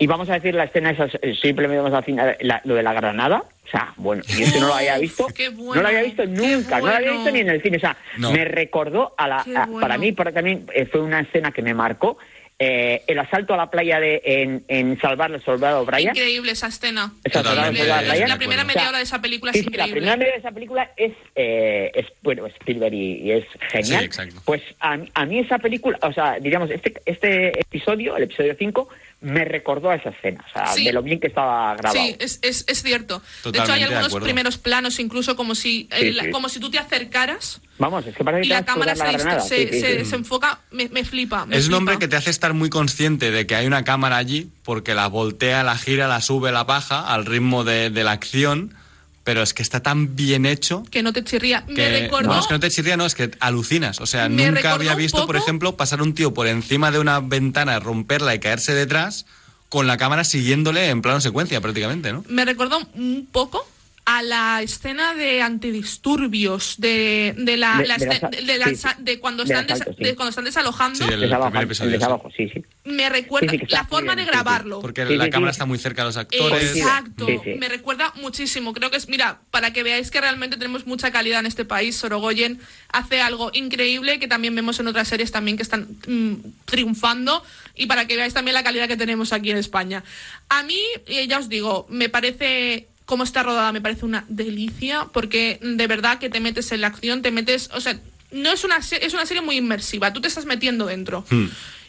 Y 0.00 0.06
vamos 0.06 0.28
a 0.30 0.34
decir 0.34 0.54
la 0.54 0.64
escena, 0.64 0.90
esa, 0.90 1.06
eh, 1.22 1.34
simplemente 1.42 1.80
vamos 1.82 1.92
a 1.92 2.00
decir 2.02 2.14
la- 2.40 2.60
lo 2.64 2.74
de 2.74 2.82
la 2.84 2.92
granada. 2.92 3.42
O 3.66 3.70
sea, 3.70 3.92
bueno, 3.96 4.22
yo 4.28 4.44
eso 4.46 4.60
no 4.60 4.68
lo 4.68 4.74
había 4.74 4.96
visto. 4.98 5.26
Qué 5.34 5.48
bueno, 5.50 5.74
no 5.74 5.82
lo 5.82 5.88
había 5.88 6.02
visto 6.02 6.24
nunca, 6.24 6.78
no 6.80 6.86
lo 6.86 6.94
había 6.94 7.10
visto 7.12 7.30
ni 7.32 7.40
en 7.40 7.48
el 7.50 7.60
cine. 7.62 7.76
O 7.78 7.80
sea, 7.80 7.96
No. 8.16 8.32
me 8.32 8.44
recordó 8.44 9.14
a 9.18 9.26
la. 9.28 9.42
Qué 9.44 9.56
a- 9.56 9.66
bueno. 9.66 9.80
Para 9.80 9.98
mí, 9.98 10.12
para 10.12 10.32
también 10.32 10.66
eh, 10.72 10.86
fue 10.86 11.00
una 11.00 11.20
escena 11.20 11.50
que 11.50 11.62
me 11.62 11.74
marcó. 11.74 12.16
Eh, 12.60 13.02
el 13.06 13.18
asalto 13.20 13.54
a 13.54 13.56
la 13.56 13.70
playa 13.70 14.00
de 14.00 14.20
en, 14.24 14.64
en 14.68 14.98
Salvar 15.00 15.32
al 15.32 15.42
Soldado 15.42 15.84
Brian. 15.84 16.16
Increíble 16.16 16.52
esa 16.52 16.66
escena. 16.66 17.12
Esa 17.22 17.40
Increíble. 17.40 17.84
Brian. 18.08 18.28
La 18.28 18.36
primera 18.36 18.62
O 18.62 18.66
media 18.66 18.88
hora 18.88 18.98
de 18.98 19.04
esa 19.04 19.20
película 19.20 19.52
Sí, 19.52 19.60
es 19.60 19.64
sí, 19.66 19.70
la 19.70 19.86
increíble. 19.86 20.00
primera 20.00 20.16
media 20.16 20.32
de 20.32 20.38
esa 20.38 20.50
película 20.50 20.90
es, 20.96 21.12
eh, 21.36 21.92
es 21.94 22.06
bueno, 22.22 22.46
Spielberg 22.46 22.92
y, 22.94 23.12
y 23.22 23.30
es 23.32 23.44
genial. 23.70 24.10
Sí. 24.12 24.22
Pues 24.44 24.62
a, 24.80 24.98
a 25.14 25.24
mí 25.26 25.38
esa 25.38 25.58
película, 25.58 25.98
o 26.02 26.12
sea, 26.12 26.38
diríamos, 26.40 26.70
este, 26.70 26.94
este 27.06 27.60
episodio, 27.60 28.16
el 28.16 28.24
episodio 28.24 28.56
5, 28.58 28.88
me 29.20 29.44
recordó 29.44 29.90
a 29.90 29.96
esa 29.96 30.10
escena, 30.10 30.44
o 30.48 30.52
sea, 30.52 30.66
Sí. 30.68 30.84
de 30.84 30.92
lo 30.92 31.02
bien 31.02 31.18
que 31.18 31.26
estaba 31.26 31.74
grabado. 31.74 31.92
Sí, 32.00 32.14
es, 32.20 32.38
es, 32.42 32.64
es 32.68 32.82
cierto. 32.82 33.18
de 33.18 33.24
hecho, 33.24 33.42
Totalmente 33.50 33.72
hay 33.72 33.94
algunos 33.94 34.22
primeros 34.22 34.58
planos, 34.58 35.00
incluso 35.00 35.34
como 35.34 35.56
si, 35.56 35.82
Sí, 35.82 35.88
eh, 35.90 36.12
la- 36.12 36.24
sí. 36.24 36.30
como 36.30 36.48
si 36.48 36.60
tú 36.60 36.70
te 36.70 36.78
acercaras 36.78 37.60
Vamos, 37.78 38.06
es 38.06 38.14
que 38.16 38.22
parece 38.24 38.42
que 38.42 38.46
y 38.46 38.50
la 38.50 38.64
cámara 38.64 38.94
se, 38.96 39.04
la 39.24 39.40
se, 39.40 39.66
Sí, 39.68 39.72
sí, 39.72 39.80
se- 39.80 39.98
sí. 40.00 40.10
se 40.10 40.16
enfoca. 40.16 40.60
Me, 40.70 40.88
me 40.88 41.04
flipa. 41.04 41.46
me 41.46 41.56
Es 41.56 41.68
un 41.68 41.74
hombre 41.74 41.98
que 41.98 42.06
te 42.08 42.16
hace 42.16 42.30
estar 42.30 42.52
muy 42.54 42.70
consciente 42.70 43.30
de 43.30 43.46
que 43.46 43.54
hay 43.56 43.66
una 43.66 43.84
cámara 43.84 44.16
allí, 44.16 44.50
porque 44.64 44.94
la 44.94 45.06
voltea, 45.08 45.62
la 45.64 45.76
gira, 45.78 46.06
la 46.08 46.20
sube, 46.20 46.50
la 46.52 46.64
baja 46.64 47.12
al 47.12 47.24
ritmo 47.26 47.62
de, 47.64 47.90
de 47.90 48.04
la 48.04 48.12
acción, 48.12 48.74
pero 49.28 49.42
es 49.42 49.52
que 49.52 49.62
está 49.62 49.80
tan 49.80 50.16
bien 50.16 50.46
hecho 50.46 50.84
Que 50.90 51.02
no 51.02 51.12
te 51.12 51.22
chirría. 51.22 51.62
Me 51.68 51.74
que 51.74 51.90
recordó. 51.90 52.30
no 52.32 52.40
es 52.40 52.46
que 52.46 52.54
no 52.54 52.60
te 52.60 52.70
chirría, 52.70 52.96
no, 52.96 53.04
es 53.04 53.14
que 53.14 53.30
alucinas. 53.40 54.00
O 54.00 54.06
sea, 54.06 54.26
Me 54.30 54.50
nunca 54.50 54.72
había 54.72 54.94
visto, 54.94 55.26
por 55.26 55.36
ejemplo, 55.36 55.76
pasar 55.76 56.00
un 56.00 56.14
tío 56.14 56.32
por 56.32 56.46
encima 56.46 56.90
de 56.90 56.98
una 56.98 57.20
ventana, 57.20 57.78
romperla 57.78 58.34
y 58.34 58.38
caerse 58.38 58.72
detrás 58.72 59.26
con 59.68 59.86
la 59.86 59.98
cámara 59.98 60.24
siguiéndole 60.24 60.88
en 60.88 61.02
plano 61.02 61.20
secuencia 61.20 61.60
prácticamente, 61.60 62.10
¿no? 62.10 62.24
me 62.26 62.46
recordó 62.46 62.78
un 62.94 63.28
poco 63.30 63.68
a 64.10 64.22
la 64.22 64.62
escena 64.62 65.12
de 65.12 65.42
antidisturbios 65.42 66.76
de, 66.78 67.34
de 67.36 67.56
la, 67.58 67.76
De- 67.76 67.86
la 67.86 67.96
de 67.98 68.58
la 68.58 68.66
sí, 68.74 69.16
cuando 69.18 69.42
están 69.42 69.66
des- 69.66 69.82
asalto, 69.82 69.94
sí. 69.98 70.04
de 70.04 70.14
cuando 70.16 70.30
están 70.30 70.44
desalojando 70.46 70.98
Sí, 71.06 71.12
el 71.12 71.20
Desabajo, 71.20 71.50
primer 71.50 71.62
el 71.64 71.68
episodio. 71.68 71.90
desabajo, 71.92 72.30
sí, 72.34 72.48
sí. 72.48 72.64
me 72.84 73.10
recuerda 73.10 73.52
la 73.68 73.84
forma 73.84 74.14
bien, 74.14 74.16
de 74.16 74.22
sí, 74.22 74.26
sí. 74.28 74.32
grabarlo 74.32 74.80
Porque 74.80 75.06
Sí, 75.06 75.14
la 75.16 75.24
sí, 75.24 75.30
cámara 75.30 75.52
sí. 75.52 75.56
está 75.56 75.66
muy 75.66 75.78
cerca 75.78 76.02
de 76.02 76.06
los 76.08 76.16
actores. 76.16 76.74
Exacto, 76.76 77.26
Sí, 77.26 77.38
sí. 77.44 77.50
me 77.58 77.68
recuerda 77.68 78.12
muchísimo. 78.16 78.72
Creo 78.72 78.90
que 78.90 78.96
es, 78.96 79.10
mira, 79.10 79.40
para 79.50 79.74
que 79.74 79.82
veáis 79.82 80.10
que 80.10 80.22
realmente 80.22 80.56
tenemos 80.56 80.86
mucha 80.86 81.10
calidad 81.10 81.40
en 81.40 81.46
este 81.46 81.66
país, 81.66 81.94
Sorogoyen 81.96 82.60
hace 82.90 83.20
algo 83.20 83.50
increíble 83.52 84.18
que 84.18 84.26
también 84.26 84.54
vemos 84.54 84.80
en 84.80 84.86
otras 84.88 85.08
series 85.08 85.32
también 85.32 85.58
que 85.58 85.62
están 85.64 85.86
mm, 86.06 86.34
triunfando 86.64 87.42
y 87.74 87.84
para 87.86 88.06
que 88.06 88.16
veáis 88.16 88.32
también 88.32 88.54
la 88.54 88.64
calidad 88.64 88.88
que 88.88 88.96
tenemos 88.96 89.34
aquí 89.34 89.50
en 89.50 89.58
España. 89.58 90.02
A 90.48 90.62
mí, 90.62 90.80
eh, 91.06 91.26
ya 91.28 91.38
os 91.40 91.50
digo, 91.50 91.86
me 91.90 92.08
parece 92.08 92.88
cómo 93.08 93.24
está 93.24 93.42
rodada, 93.42 93.72
me 93.72 93.80
parece 93.80 94.04
una 94.04 94.26
delicia 94.28 95.08
porque 95.14 95.58
de 95.62 95.86
verdad 95.86 96.18
que 96.18 96.28
te 96.28 96.40
metes 96.40 96.70
en 96.72 96.82
la 96.82 96.88
acción, 96.88 97.22
te 97.22 97.30
metes, 97.30 97.70
o 97.72 97.80
sea, 97.80 97.98
no 98.32 98.52
es 98.52 98.64
una 98.64 98.76
es 98.76 99.14
una 99.14 99.24
serie 99.24 99.40
muy 99.40 99.56
inmersiva, 99.56 100.12
tú 100.12 100.20
te 100.20 100.28
estás 100.28 100.44
metiendo 100.44 100.84
dentro. 100.84 101.24
Hmm. 101.30 101.46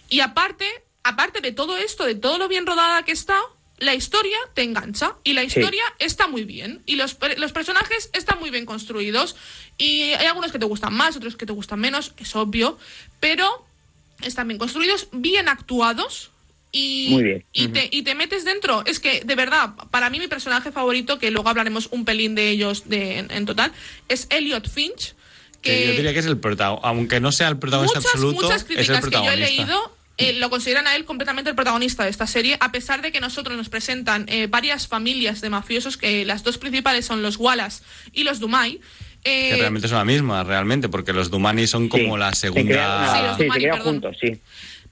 Y 0.07 0.21
aparte, 0.21 0.65
aparte 1.03 1.41
de 1.41 1.51
todo 1.51 1.75
esto, 1.77 2.05
de 2.05 2.15
todo 2.15 2.37
lo 2.37 2.47
bien 2.47 2.65
rodada 2.65 3.03
que 3.03 3.11
está, 3.11 3.37
la 3.79 3.93
historia 3.95 4.37
te 4.53 4.63
engancha 4.63 5.17
y 5.25 5.33
la 5.33 5.43
historia 5.43 5.83
está 5.99 6.27
muy 6.27 6.45
bien 6.45 6.81
y 6.85 6.95
los, 6.95 7.17
los 7.35 7.51
personajes 7.51 8.09
están 8.13 8.39
muy 8.39 8.49
bien 8.49 8.65
construidos 8.65 9.35
y 9.77 10.13
hay 10.13 10.25
algunos 10.25 10.53
que 10.53 10.59
te 10.59 10.65
gustan 10.65 10.93
más, 10.93 11.17
otros 11.17 11.35
que 11.35 11.45
te 11.45 11.51
gustan 11.51 11.81
menos, 11.81 12.13
es 12.15 12.33
obvio, 12.33 12.79
pero 13.19 13.65
están 14.21 14.47
bien 14.47 14.57
construidos, 14.57 15.09
bien 15.11 15.49
actuados 15.49 16.31
y, 16.71 17.07
Muy 17.09 17.23
bien. 17.23 17.45
y, 17.53 17.67
te, 17.69 17.89
y 17.91 18.01
te 18.03 18.15
metes 18.15 18.45
dentro. 18.45 18.83
Es 18.85 18.99
que, 18.99 19.21
de 19.23 19.35
verdad, 19.35 19.71
para 19.91 20.09
mí 20.09 20.19
mi 20.19 20.27
personaje 20.27 20.71
favorito, 20.71 21.17
que 21.19 21.31
luego 21.31 21.49
hablaremos 21.49 21.87
un 21.91 22.05
pelín 22.05 22.35
de 22.35 22.49
ellos 22.49 22.87
de, 22.89 23.19
en, 23.19 23.31
en 23.31 23.45
total, 23.45 23.71
es 24.07 24.27
Elliot 24.29 24.69
Finch. 24.69 25.15
Que 25.61 25.71
Que 25.71 25.87
yo 25.87 25.91
diría 25.93 26.13
que 26.13 26.19
es 26.19 26.25
el 26.25 26.37
protagonista, 26.37 26.87
aunque 26.87 27.19
no 27.19 27.31
sea 27.31 27.47
el 27.49 27.57
protagonista 27.59 27.99
muchas, 27.99 28.13
absoluto, 28.13 28.41
muchas 28.43 28.61
es 28.63 28.69
el 28.69 28.75
críticas 28.75 29.05
que 29.09 29.15
yo 29.25 29.31
he 29.31 29.35
leído 29.37 29.99
eh, 30.17 30.33
lo 30.33 30.49
consideran 30.49 30.85
a 30.87 30.95
él 30.97 31.05
completamente 31.05 31.49
el 31.49 31.55
protagonista 31.55 32.03
de 32.03 32.09
esta 32.09 32.27
serie, 32.27 32.57
a 32.59 32.71
pesar 32.73 33.01
de 33.01 33.11
que 33.13 33.21
nosotros 33.21 33.55
nos 33.57 33.69
presentan 33.69 34.25
eh, 34.27 34.47
varias 34.47 34.87
familias 34.87 35.39
de 35.39 35.49
mafiosos, 35.49 35.95
que 35.97 36.25
las 36.25 36.43
dos 36.43 36.57
principales 36.57 37.05
son 37.05 37.21
los 37.21 37.37
Wallace 37.37 37.83
y 38.11 38.23
los 38.23 38.39
Dumai. 38.39 38.81
eh, 39.23 39.49
Que 39.51 39.55
realmente 39.57 39.87
son 39.87 39.97
la 39.97 40.03
misma, 40.05 40.43
realmente, 40.43 40.87
porque 40.89 41.13
los 41.13 41.29
Dumani 41.29 41.67
son 41.67 41.87
como 41.89 42.15
Sí. 42.15 42.19
la 42.19 42.29
Se 42.33 42.41
segunda... 42.41 42.63
una- 42.73 43.15
Sí, 43.15 43.23
los 43.27 43.37
sí, 43.37 43.43
Dumani, 43.43 43.63
se 43.63 43.79
juntos, 43.79 44.17
sí. 44.21 44.39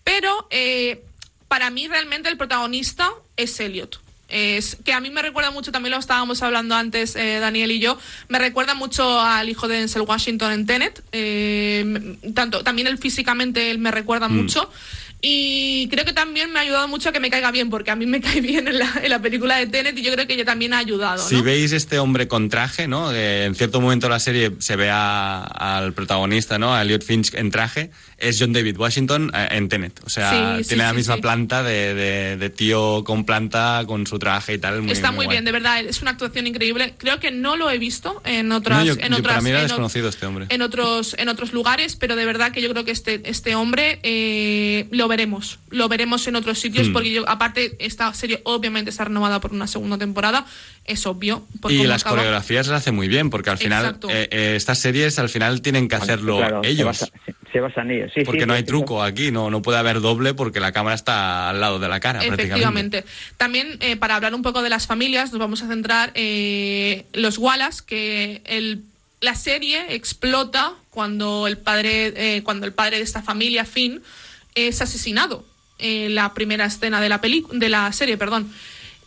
Pero 0.06 0.48
eh, 0.50 1.04
para 1.48 1.70
mí 1.70 1.88
realmente 1.88 2.30
el 2.30 2.38
protagonista 2.38 3.10
es 3.36 3.60
Elliot. 3.60 4.00
Es 4.30 4.78
que 4.84 4.92
a 4.92 5.00
mí 5.00 5.10
me 5.10 5.22
recuerda 5.22 5.52
mucho, 5.52 5.72
también 5.72 5.94
lo 5.94 6.00
estábamos 6.00 6.44
hablando 6.44 6.76
antes 6.76 7.16
eh, 7.16 7.40
Daniel 7.40 7.72
y 7.72 7.80
yo, 7.80 7.98
me 8.28 8.40
recuerda 8.40 8.74
mucho 8.74 9.22
al 9.22 9.48
hijo 9.48 9.70
de 9.70 9.78
Denzel 9.78 10.02
Washington 10.02 10.52
en 10.52 10.66
Tenet. 10.66 11.02
eh, 11.14 12.18
tanto, 12.34 12.64
también 12.64 12.88
él 12.88 12.98
físicamente 12.98 13.72
él 13.72 13.80
me 13.80 13.92
recuerda 13.92 14.28
mucho. 14.28 14.70
Y 15.20 15.88
creo 15.90 16.06
que 16.06 16.14
también 16.14 16.52
me 16.54 16.60
ha 16.60 16.62
ayudado 16.62 16.88
mucho 16.88 17.10
a 17.10 17.12
que 17.12 17.20
me 17.20 17.32
caiga 17.32 17.50
bien, 17.52 17.70
porque 17.72 17.90
a 17.90 17.96
mí 17.96 18.06
me 18.06 18.22
cae 18.22 18.40
bien 18.40 18.68
en 18.68 18.78
la, 18.78 18.92
en 19.02 19.10
la 19.10 19.20
película 19.20 19.58
de 19.58 19.66
Tenet 19.66 19.98
y 19.98 20.04
yo 20.04 20.12
creo 20.14 20.28
que 20.28 20.34
ella 20.36 20.46
también 20.46 20.74
ha 20.74 20.78
ayudado. 20.78 21.28
Si 21.28 21.36
¿no? 21.38 21.44
veis 21.44 21.72
este 21.72 21.98
hombre 21.98 22.28
con 22.28 22.50
traje, 22.50 22.88
¿no? 22.88 23.10
Que 23.10 23.46
en 23.46 23.56
cierto 23.56 23.82
momento 23.82 24.08
de 24.08 24.12
la 24.12 24.20
serie 24.20 24.52
se 24.60 24.76
ve 24.76 24.90
a- 24.92 25.42
al 25.44 25.94
protagonista, 25.94 26.60
¿no? 26.60 26.74
A 26.76 26.84
Elliot 26.84 27.04
Finch 27.04 27.34
en 27.34 27.50
traje, 27.50 27.90
es 28.20 28.38
John 28.40 28.54
David 28.54 28.78
Washington 28.78 29.32
eh, 29.34 29.48
en 29.52 29.70
Tenet. 29.70 30.00
O 30.06 30.10
sea, 30.10 30.58
Sí, 30.58 30.64
sí, 30.64 30.70
tiene 30.70 30.84
la 30.84 30.92
sí, 30.92 30.96
misma 30.98 31.16
sí. 31.16 31.22
planta 31.22 31.64
de, 31.64 31.94
de- 31.96 32.38
de 32.38 32.50
tío 32.52 33.04
con 33.04 33.26
planta, 33.26 33.84
con 33.88 34.06
su 34.06 34.20
traje 34.20 34.54
y 34.54 34.58
tal. 34.60 34.84
Muy, 34.84 34.92
Está 34.92 35.12
muy 35.12 35.26
guay. 35.26 35.36
bien, 35.38 35.46
de 35.46 35.52
verdad, 35.52 35.80
es 35.80 36.02
una 36.04 36.12
actuación 36.12 36.46
increíble. 36.46 36.94
Creo 36.98 37.20
que 37.20 37.32
no 37.32 37.56
lo 37.56 37.72
he 37.72 37.80
visto 37.80 38.22
en 38.24 38.52
otras, 38.52 38.80
No, 38.80 38.86
yo- 38.86 38.94
en 38.94 39.12
yo- 39.12 39.18
otras 39.18 39.34
para 39.38 39.42
mí 39.42 39.50
era 39.50 39.62
en 39.62 39.68
desconocido 39.68 40.10
este 40.10 40.28
hombre. 40.28 40.46
en 40.50 40.62
otros 40.62 41.16
en 41.18 41.28
otros 41.30 41.54
lugares, 41.54 41.96
pero 41.96 42.16
de 42.16 42.26
verdad 42.26 42.52
que 42.52 42.62
yo 42.62 42.70
creo 42.70 42.86
que 42.86 42.92
este 42.92 43.22
este 43.26 43.56
hombre 43.56 44.00
eh, 44.04 44.88
lo 44.92 45.07
veremos, 45.08 45.60
lo 45.70 45.88
veremos 45.88 46.28
en 46.28 46.36
otros 46.36 46.60
sitios 46.60 46.90
Hmm. 46.90 46.94
porque 46.94 47.12
yo 47.12 47.28
aparte 47.30 47.76
esta 47.80 48.14
serie 48.14 48.42
obviamente 48.44 48.90
está 48.90 49.06
renovada 49.06 49.40
por 49.42 49.52
una 49.54 49.68
segunda 49.68 49.98
temporada, 49.98 50.46
es 50.86 51.06
obvio. 51.06 51.46
por 51.62 51.72
Y 51.72 51.78
cómo 51.78 51.90
las 51.90 52.02
acaba. 52.02 52.18
coreografías 52.18 52.68
las 52.68 52.82
hace 52.82 52.92
muy 52.92 53.08
bien, 53.08 53.30
porque 53.30 53.50
al 53.50 53.58
final 53.58 53.98
eh, 54.10 54.28
eh, 54.32 54.54
estas 54.56 54.80
series 54.80 55.20
al 55.20 55.30
final 55.30 55.62
tienen 55.62 55.88
que 55.88 55.96
hacerlo 55.96 56.38
Claro, 56.38 56.62
se 56.64 56.70
ellos. 56.70 56.86
basa- 56.86 57.10
Se, 57.52 57.60
basan 57.62 57.90
en 57.90 57.98
ellos, 57.98 58.12
sí. 58.14 58.22
porque 58.26 58.42
sí, 58.42 58.46
no 58.46 58.54
hay 58.54 58.62
sí, 58.62 58.68
truco 58.68 59.02
aquí, 59.02 59.32
no, 59.32 59.50
no 59.50 59.62
puede 59.62 59.78
haber 59.80 60.02
doble 60.02 60.34
porque 60.34 60.60
la 60.60 60.72
cámara 60.74 60.96
está 60.96 61.50
al 61.50 61.60
lado 61.62 61.80
de 61.80 61.88
la 61.88 62.00
cara 62.00 62.20
prácticamente. 62.20 62.44
Efectivamente. 63.00 63.04
También, 63.38 63.78
eh, 63.80 63.96
para 63.96 64.16
hablar 64.16 64.36
un 64.36 64.42
poco 64.42 64.62
de 64.62 64.70
las 64.70 64.86
familias, 64.86 65.32
nos 65.32 65.40
vamos 65.40 65.64
a 65.64 65.68
centrar 65.68 66.12
eh, 66.14 67.06
los 67.14 67.38
Wallace, 67.38 67.82
que 67.86 68.42
el 68.46 68.84
la 69.20 69.34
serie 69.34 69.96
explota 69.96 70.74
cuando 70.92 71.48
el 71.48 71.58
padre, 71.58 72.14
eh, 72.38 72.44
cuando 72.44 72.68
el 72.68 72.74
padre 72.74 72.98
de 72.98 73.04
esta 73.04 73.24
familia, 73.24 73.66
Finn, 73.66 74.04
es 74.58 74.82
asesinado 74.82 75.46
en 75.78 76.16
la 76.16 76.34
primera 76.34 76.66
escena 76.66 77.00
de 77.00 77.10
la 77.10 77.20
de 77.20 77.70
la 77.70 77.92
serie, 77.94 78.18
perdón. 78.18 78.52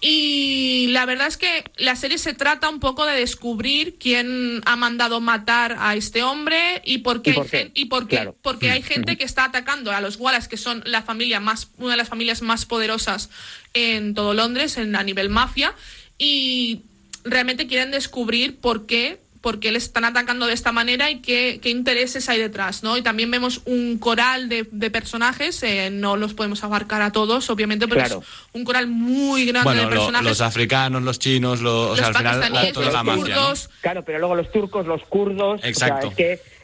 Y 0.02 0.86
la 0.88 1.04
verdad 1.04 1.26
es 1.26 1.36
que 1.36 1.64
la 1.76 1.94
serie 1.94 2.16
se 2.16 2.32
trata 2.32 2.70
un 2.70 2.80
poco 2.80 3.04
de 3.04 3.16
descubrir 3.16 3.96
quién 3.98 4.62
ha 4.64 4.74
mandado 4.76 5.20
matar 5.20 5.76
a 5.78 5.94
este 5.94 6.22
hombre 6.22 6.80
y 6.86 6.98
por 6.98 7.20
qué, 7.20 7.32
¿Y 7.74 7.84
por 7.84 8.08
qué? 8.08 8.32
porque 8.40 8.70
hay 8.70 8.82
gente 8.82 9.18
que 9.18 9.24
está 9.24 9.44
atacando 9.44 9.92
a 9.92 10.00
los 10.00 10.16
Wallace, 10.16 10.48
que 10.48 10.56
son 10.56 10.82
la 10.86 11.02
familia 11.02 11.38
más, 11.38 11.68
una 11.76 11.90
de 11.90 11.96
las 11.98 12.08
familias 12.08 12.40
más 12.40 12.64
poderosas 12.64 13.28
en 13.74 14.14
todo 14.14 14.32
Londres, 14.32 14.78
en, 14.78 14.96
a 14.96 15.02
nivel 15.02 15.28
mafia, 15.28 15.74
y 16.16 16.80
realmente 17.24 17.66
quieren 17.66 17.90
descubrir 17.90 18.56
por 18.56 18.86
qué 18.86 19.20
por 19.40 19.58
qué 19.58 19.72
les 19.72 19.84
están 19.84 20.04
atacando 20.04 20.46
de 20.46 20.52
esta 20.52 20.72
manera 20.72 21.10
y 21.10 21.20
qué, 21.20 21.60
qué 21.62 21.70
intereses 21.70 22.28
hay 22.28 22.38
detrás, 22.38 22.82
¿no? 22.82 22.96
Y 22.96 23.02
también 23.02 23.30
vemos 23.30 23.62
un 23.64 23.98
coral 23.98 24.48
de, 24.48 24.66
de 24.70 24.90
personajes, 24.90 25.62
eh, 25.62 25.90
no 25.90 26.16
los 26.16 26.34
podemos 26.34 26.62
abarcar 26.62 27.00
a 27.02 27.10
todos, 27.10 27.48
obviamente, 27.48 27.88
pero 27.88 28.02
es 28.02 28.16
un 28.52 28.64
coral 28.64 28.86
muy 28.86 29.46
grande 29.46 29.74
de 29.74 29.86
personajes. 29.86 30.28
los 30.28 30.40
africanos, 30.40 31.02
los 31.02 31.18
chinos, 31.18 31.60
los, 31.60 31.98
los 31.98 32.08
los 32.10 33.16
kurdos. 33.16 33.70
Claro, 33.80 34.04
pero 34.04 34.18
luego 34.18 34.34
los 34.34 34.50
turcos, 34.52 34.86
los 34.86 35.02
kurdos. 35.04 35.60
Exacto. 35.64 36.12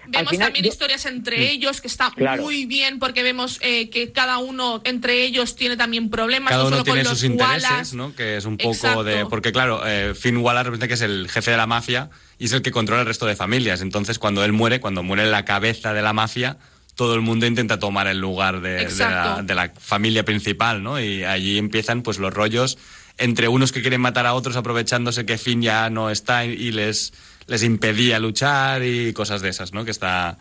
Vemos 0.09 0.39
también 0.39 0.65
historias 0.65 1.05
entre 1.07 1.39
mm. 1.39 1.51
ellos 1.51 1.81
que 1.81 1.89
está 1.89 2.13
muy 2.39 2.65
bien 2.67 3.01
porque 3.01 3.25
vemos 3.25 3.59
eh, 3.61 3.91
que 3.91 4.13
cada 4.13 4.39
uno 4.39 4.81
entre 4.85 5.25
ellos 5.25 5.57
tiene 5.57 5.77
también 5.77 6.11
problemas. 6.11 6.51
Cada 6.51 6.63
no 6.63 6.69
uno 6.69 6.77
solo 6.77 6.85
tiene 6.85 7.03
con 7.05 7.17
sus 7.17 7.23
los 7.25 7.31
intereses, 7.31 7.95
¿no? 7.95 8.15
Que 8.15 8.37
es 8.37 8.45
un 8.45 8.57
poco 8.57 9.03
de. 9.03 9.27
Porque, 9.27 9.51
claro, 9.51 9.83
eh, 9.85 10.15
Finn 10.15 10.37
Wallace 10.37 10.65
representa 10.65 10.89
que 10.89 10.95
es 10.95 11.01
el 11.01 11.29
jefe 11.29 11.51
de 11.51 11.57
la 11.57 11.67
mafia 11.67 12.11
y 12.39 12.47
es 12.47 12.53
el 12.53 12.63
que 12.63 12.71
controla 12.71 13.03
el 13.03 13.07
resto 13.07 13.27
de 13.27 13.37
familias. 13.37 13.81
Entonces, 13.81 14.19
cuando 14.19 14.45
él 14.45 14.53
muere, 14.53 14.81
cuando 14.81 15.03
muere 15.03 15.27
la 15.27 15.45
cabeza 15.45 15.93
de 15.93 16.03
la 16.03 16.13
mafia, 16.13 16.59
todo 16.95 17.15
el 17.15 17.21
mundo 17.21 17.47
intenta 17.47 17.79
tomar 17.79 18.07
el 18.07 18.19
lugar 18.19 18.61
de, 18.61 18.89
la, 18.99 19.43
de, 19.43 19.55
la, 19.55 19.73
familia 19.79 20.25
principal, 20.25 20.83
¿no? 20.83 21.01
Y 21.01 21.25
allí 21.25 21.59
empiezan 21.59 22.03
pues 22.03 22.19
los 22.19 22.33
rollos 22.33 22.79
entre 23.19 23.49
unos 23.49 23.73
que 23.73 23.81
quieren 23.81 24.01
matar 24.01 24.27
a 24.27 24.35
otros 24.35 24.57
aprovechándose 24.57 25.25
que 25.25 25.39
Finn 25.39 25.63
ya 25.63 25.89
no 25.91 26.11
está 26.11 26.45
y 26.45 26.73
les, 26.73 27.13
les 27.47 27.63
impedía 27.63 28.19
luchar 28.19 28.83
y 28.83 29.13
cosas 29.13 29.43
de 29.43 29.49
esas, 29.51 29.73
¿no? 29.73 29.85
Que 29.85 29.91
está... 29.91 30.39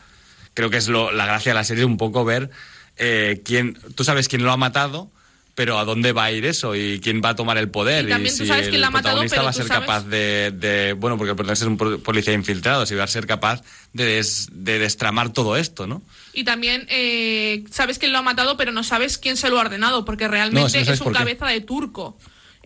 Creo 0.54 0.70
que 0.70 0.78
es 0.78 0.88
lo, 0.88 1.12
la 1.12 1.26
gracia 1.26 1.52
de 1.52 1.56
la 1.56 1.64
serie 1.66 1.86
un 1.86 1.98
poco 1.98 2.26
ver 2.26 2.50
eh, 2.98 3.41
quién... 3.43 3.78
Tú 3.96 4.04
sabes 4.04 4.28
quién 4.28 4.43
lo 4.43 4.52
ha 4.52 4.58
matado, 4.58 5.12
pero 5.56 5.80
¿a 5.80 5.86
dónde 5.86 6.12
va 6.12 6.26
a 6.26 6.32
ir 6.34 6.45
eso? 6.45 6.76
¿Y 6.76 6.99
quién 6.99 7.22
va 7.24 7.30
a 7.30 7.36
tomar 7.36 7.58
el 7.58 7.70
poder? 7.70 8.06
Y 8.06 8.10
también 8.10 8.34
si 8.34 8.39
tú 8.43 8.45
sabes 8.47 8.64
quién 8.64 8.76
el 8.76 8.82
la 8.82 8.88
ha 8.88 8.91
matado, 8.91 9.22
protagonista 9.22 9.36
pero 9.38 9.43
va 9.45 9.49
a 9.49 9.53
ser 9.53 9.68
sabes- 9.68 9.80
capaz 9.88 10.03
de, 10.08 10.51
de- 10.51 10.93
Bueno, 10.93 11.18
porque 11.18 11.32
el 11.32 11.36
protagonista 11.38 11.66
es 11.66 11.70
un 11.70 12.01
policía 12.03 12.34
infiltrado, 12.34 12.86
si 12.86 12.93
va 12.93 13.06
a 13.06 13.08
ser 13.08 13.26
capaz 13.26 13.62
de, 13.93 14.03
des- 14.06 14.49
de 14.51 14.80
destramar 14.80 15.32
todo 15.32 15.56
esto, 15.58 15.88
¿no? 15.88 16.01
Y 16.34 16.43
también 16.43 16.86
eh, 16.89 17.64
sabes 17.72 17.97
quién 17.99 18.12
lo 18.12 18.18
ha 18.18 18.22
matado, 18.22 18.58
pero 18.58 18.72
no 18.74 18.84
sabes 18.84 19.18
quién 19.18 19.38
se 19.38 19.49
lo 19.49 19.58
ha 19.58 19.62
ordenado, 19.62 20.03
porque 20.03 20.26
No, 20.26 20.32
realmente 20.32 20.84
no 20.84 20.91
es 20.93 20.99
un 21.01 21.14
cabeza 21.14 21.47
de 21.47 21.62
turco. 21.62 22.18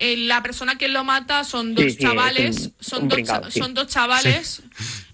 Eh, 0.01 0.15
la 0.17 0.41
persona 0.41 0.77
que 0.77 0.87
lo 0.87 1.03
mata 1.03 1.43
son 1.43 1.75
dos 1.75 1.83
Sí, 1.83 1.91
sí, 1.91 1.97
chavales, 1.97 2.57
un- 2.57 2.73
son, 2.79 3.01
un 3.03 3.07
dos, 3.09 3.15
pringao, 3.15 3.41
cha- 3.41 3.51
sí. 3.51 3.59
son 3.59 3.73
dos 3.73 3.87
chavales. 3.87 4.61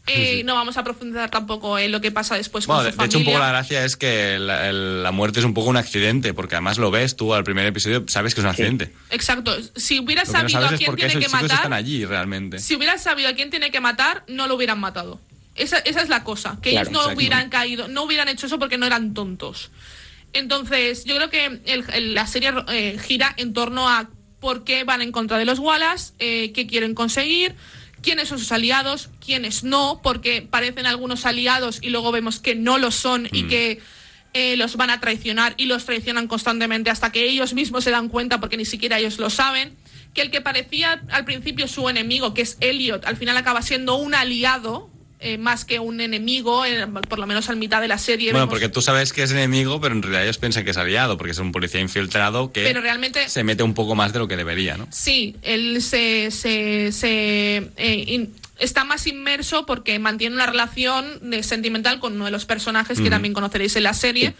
Eh, 0.07 0.43
No 0.45 0.53
vamos 0.53 0.77
a 0.77 0.83
profundizar 0.83 1.31
tampoco 1.31 1.79
en 1.79 1.91
lo 1.91 1.99
que 2.01 2.11
pasa 2.11 2.35
después 2.35 2.67
Bueno, 2.67 2.79
con 2.81 2.85
de, 2.85 2.91
su 2.91 2.97
de 2.99 3.05
hecho, 3.05 3.17
un 3.17 3.23
familia. 3.23 3.33
poco 3.39 3.45
la 3.45 3.51
gracia 3.51 3.85
es 3.85 3.95
que 3.97 4.37
la, 4.39 4.69
el- 4.69 5.01
la 5.03 5.11
muerte 5.11 5.39
es 5.39 5.45
un 5.45 5.53
poco 5.55 5.69
un 5.69 5.77
accidente, 5.77 6.33
porque 6.33 6.55
además 6.55 6.77
lo 6.77 6.91
ves 6.91 7.15
tú 7.15 7.33
al 7.33 7.43
primer 7.43 7.65
episodio, 7.65 8.03
sabes 8.07 8.35
que 8.35 8.41
es 8.41 8.43
un 8.45 8.49
accidente. 8.51 8.91
Exacto. 9.09 9.55
Si 9.75 9.99
hubieras 9.99 10.27
Lo 10.27 10.33
que 10.35 10.43
no 10.43 10.49
sabido 10.49 10.61
sabes 10.61 10.73
a 10.73 10.77
quién 10.77 10.95
tiene 10.95 11.09
esos 11.11 11.19
que 11.21 11.25
chicos 11.27 11.41
están 11.43 11.57
matar, 11.57 11.73
allí 11.73 12.05
realmente. 12.05 12.59
si 12.59 12.75
hubieras 12.75 13.01
sabido 13.01 13.29
a 13.29 13.33
quién 13.33 13.49
tiene 13.49 13.71
que 13.71 13.79
matar, 13.81 14.23
no 14.27 14.47
lo 14.47 14.55
hubieran 14.55 14.79
matado. 14.79 15.19
Esa, 15.55 15.77
esa 15.79 16.01
es 16.01 16.09
la 16.09 16.23
cosa, 16.23 16.57
que 16.61 16.71
Claro, 16.71 16.83
ellos 16.89 16.91
no 16.93 16.99
exacto. 16.99 17.17
hubieran 17.17 17.49
caído, 17.49 17.87
no 17.87 18.03
hubieran 18.03 18.27
hecho 18.27 18.45
eso 18.45 18.59
porque 18.59 18.77
no 18.77 18.85
eran 18.85 19.13
tontos. 19.13 19.71
Entonces, 20.33 21.05
yo 21.05 21.15
creo 21.15 21.29
que 21.29 21.45
el- 21.65 21.85
el- 21.93 22.13
la 22.13 22.27
serie 22.27 22.51
eh, 22.67 22.97
gira 23.01 23.33
en 23.37 23.53
torno 23.53 23.87
a 23.89 24.09
por 24.41 24.63
qué 24.65 24.83
van 24.83 25.01
en 25.01 25.11
contra 25.11 25.37
de 25.37 25.45
los 25.45 25.59
Wallace, 25.59 26.13
eh, 26.19 26.51
qué 26.53 26.67
quieren 26.67 26.93
conseguir, 26.93 27.55
quiénes 28.05 28.29
son 28.29 28.37
sus 28.37 28.51
aliados, 28.51 29.09
quiénes 29.19 29.63
no, 29.63 29.99
porque 30.03 30.43
parecen 30.43 30.85
algunos 30.85 31.25
aliados 31.25 31.79
y 31.81 31.89
luego 31.89 32.11
vemos 32.11 32.39
que 32.39 32.53
no 32.53 32.77
lo 32.77 32.91
son 32.91 33.27
y 33.31 33.47
que 33.47 33.81
eh, 34.33 34.55
los 34.57 34.75
van 34.75 34.91
a 34.91 34.99
traicionar 34.99 35.55
y 35.57 35.65
los 35.65 35.85
traicionan 35.85 36.27
constantemente 36.27 36.91
hasta 36.91 37.11
que 37.11 37.25
ellos 37.25 37.55
mismos 37.55 37.83
se 37.83 37.89
dan 37.89 38.07
cuenta 38.07 38.39
porque 38.39 38.57
ni 38.57 38.65
siquiera 38.65 38.99
ellos 38.99 39.17
lo 39.17 39.31
saben. 39.31 39.75
Que 40.13 40.21
el 40.21 40.29
que 40.29 40.39
parecía 40.39 41.01
al 41.09 41.25
principio 41.25 41.67
su 41.67 41.89
enemigo, 41.89 42.35
que 42.35 42.43
es 42.43 42.57
Elliot, 42.61 43.05
al 43.05 43.17
final 43.17 43.35
acaba 43.37 43.63
siendo 43.63 43.95
un 43.95 44.13
aliado 44.13 44.91
eh, 45.25 45.37
más 45.37 45.65
que 45.65 45.79
un 45.79 45.99
enemigo, 46.01 46.63
eh, 46.65 46.85
por 47.09 47.19
lo 47.19 47.25
menos 47.27 47.49
al 47.49 47.57
mitad 47.57 47.81
de 47.81 47.87
la 47.87 47.97
serie. 47.97 48.31
Bueno, 48.31 48.45
vemos- 48.45 48.53
porque 48.53 48.69
tú 48.69 48.81
sabes 48.81 49.11
que 49.11 49.23
es 49.23 49.31
enemigo, 49.31 49.81
pero 49.81 49.95
en 49.95 50.01
realidad 50.03 50.23
ellos 50.23 50.37
piensan 50.37 50.63
que 50.63 50.71
es 50.71 50.77
aliado, 50.77 51.17
porque 51.17 51.31
es 51.31 51.39
un 51.39 51.51
policía 51.51 51.81
infiltrado 51.81 52.51
que 52.51 52.63
Pero 52.63 52.81
realmente- 52.81 53.27
se 53.27 53.43
mete 53.43 53.63
un 53.63 53.73
poco 53.73 53.95
más 53.95 54.13
de 54.13 54.19
lo 54.19 54.27
que 54.27 54.37
debería, 54.37 54.77
¿no? 54.77 54.87
Sí, 54.91 55.35
él 55.41 55.81
se, 55.81 56.31
se, 56.31 56.91
se, 56.91 57.57
eh, 57.77 58.03
in- 58.07 58.33
está 58.59 58.85
más 58.85 59.05
inmerso 59.07 59.65
porque 59.65 59.99
mantiene 59.99 60.35
una 60.35 60.45
relación 60.45 61.29
de- 61.29 61.43
sentimental 61.43 61.99
con 61.99 62.13
uno 62.13 62.25
de 62.25 62.31
los 62.31 62.45
personajes 62.45 63.01
que 63.01 63.09
también 63.09 63.33
conoceréis 63.33 63.75
en 63.75 63.83
la 63.83 63.93
serie 63.93 64.33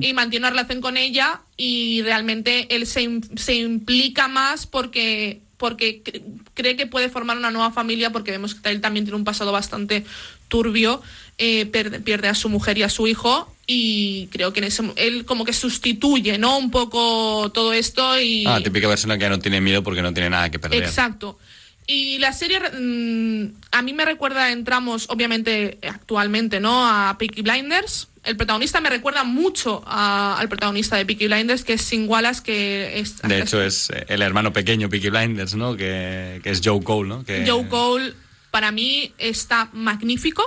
y 0.00 0.12
mantiene 0.12 0.44
una 0.46 0.50
relación 0.50 0.80
con 0.82 0.96
ella 0.98 1.40
y 1.56 2.02
realmente 2.02 2.74
él 2.74 2.86
se, 2.86 3.08
se 3.36 3.54
implica 3.54 4.28
más 4.28 4.66
porque 4.66 5.40
porque 5.62 6.02
cre- 6.02 6.22
cree 6.54 6.74
que 6.74 6.88
puede 6.88 7.08
formar 7.08 7.36
una 7.36 7.52
nueva 7.52 7.70
familia 7.70 8.10
porque 8.10 8.32
vemos 8.32 8.56
que 8.56 8.68
él 8.68 8.80
también 8.80 9.04
tiene 9.04 9.16
un 9.16 9.22
pasado 9.22 9.52
bastante 9.52 10.04
turbio, 10.48 11.00
eh, 11.38 11.66
pierde, 11.66 12.00
pierde 12.00 12.26
a 12.26 12.34
su 12.34 12.48
mujer 12.48 12.78
y 12.78 12.82
a 12.82 12.88
su 12.88 13.06
hijo 13.06 13.48
y 13.64 14.26
creo 14.32 14.52
que 14.52 14.58
en 14.58 14.64
ese, 14.64 14.82
él 14.96 15.24
como 15.24 15.44
que 15.44 15.52
sustituye, 15.52 16.36
¿no? 16.36 16.58
Un 16.58 16.72
poco 16.72 17.52
todo 17.54 17.72
esto 17.72 18.20
y... 18.20 18.44
Ah, 18.44 18.60
típica 18.60 18.88
persona 18.88 19.16
que 19.16 19.22
ya 19.22 19.28
no 19.30 19.38
tiene 19.38 19.60
miedo 19.60 19.84
porque 19.84 20.02
no 20.02 20.12
tiene 20.12 20.30
nada 20.30 20.50
que 20.50 20.58
perder. 20.58 20.82
Exacto. 20.82 21.38
Y 21.86 22.18
la 22.18 22.32
serie 22.32 22.60
mm, 22.60 23.54
a 23.72 23.82
mí 23.82 23.92
me 23.92 24.04
recuerda 24.04 24.50
en 24.52 24.64
tramos, 24.64 25.06
obviamente, 25.10 25.78
actualmente, 25.82 26.60
¿no? 26.60 26.86
A 26.86 27.16
Peaky 27.18 27.42
Blinders. 27.42 28.08
El 28.24 28.36
protagonista 28.36 28.80
me 28.80 28.88
recuerda 28.88 29.24
mucho 29.24 29.82
a- 29.84 30.38
al 30.38 30.48
protagonista 30.48 30.96
de 30.96 31.04
Peaky 31.04 31.26
Blinders, 31.26 31.64
que 31.64 31.72
es 31.72 31.82
Sin 31.82 32.08
Wallace, 32.08 32.42
que 32.44 33.00
es... 33.00 33.20
De 33.22 33.40
hecho, 33.40 33.60
es 33.60 33.90
eh, 33.90 34.04
el 34.08 34.22
hermano 34.22 34.52
pequeño 34.52 34.88
Peaky 34.88 35.10
Blinders, 35.10 35.56
¿no? 35.56 35.76
Que, 35.76 36.40
que 36.44 36.50
es 36.50 36.60
Joe 36.64 36.82
Cole, 36.84 37.08
¿no? 37.08 37.24
Que, 37.24 37.44
Joe 37.44 37.66
Cole, 37.66 38.14
para 38.52 38.70
mí, 38.70 39.12
está 39.18 39.68
magnífico. 39.72 40.44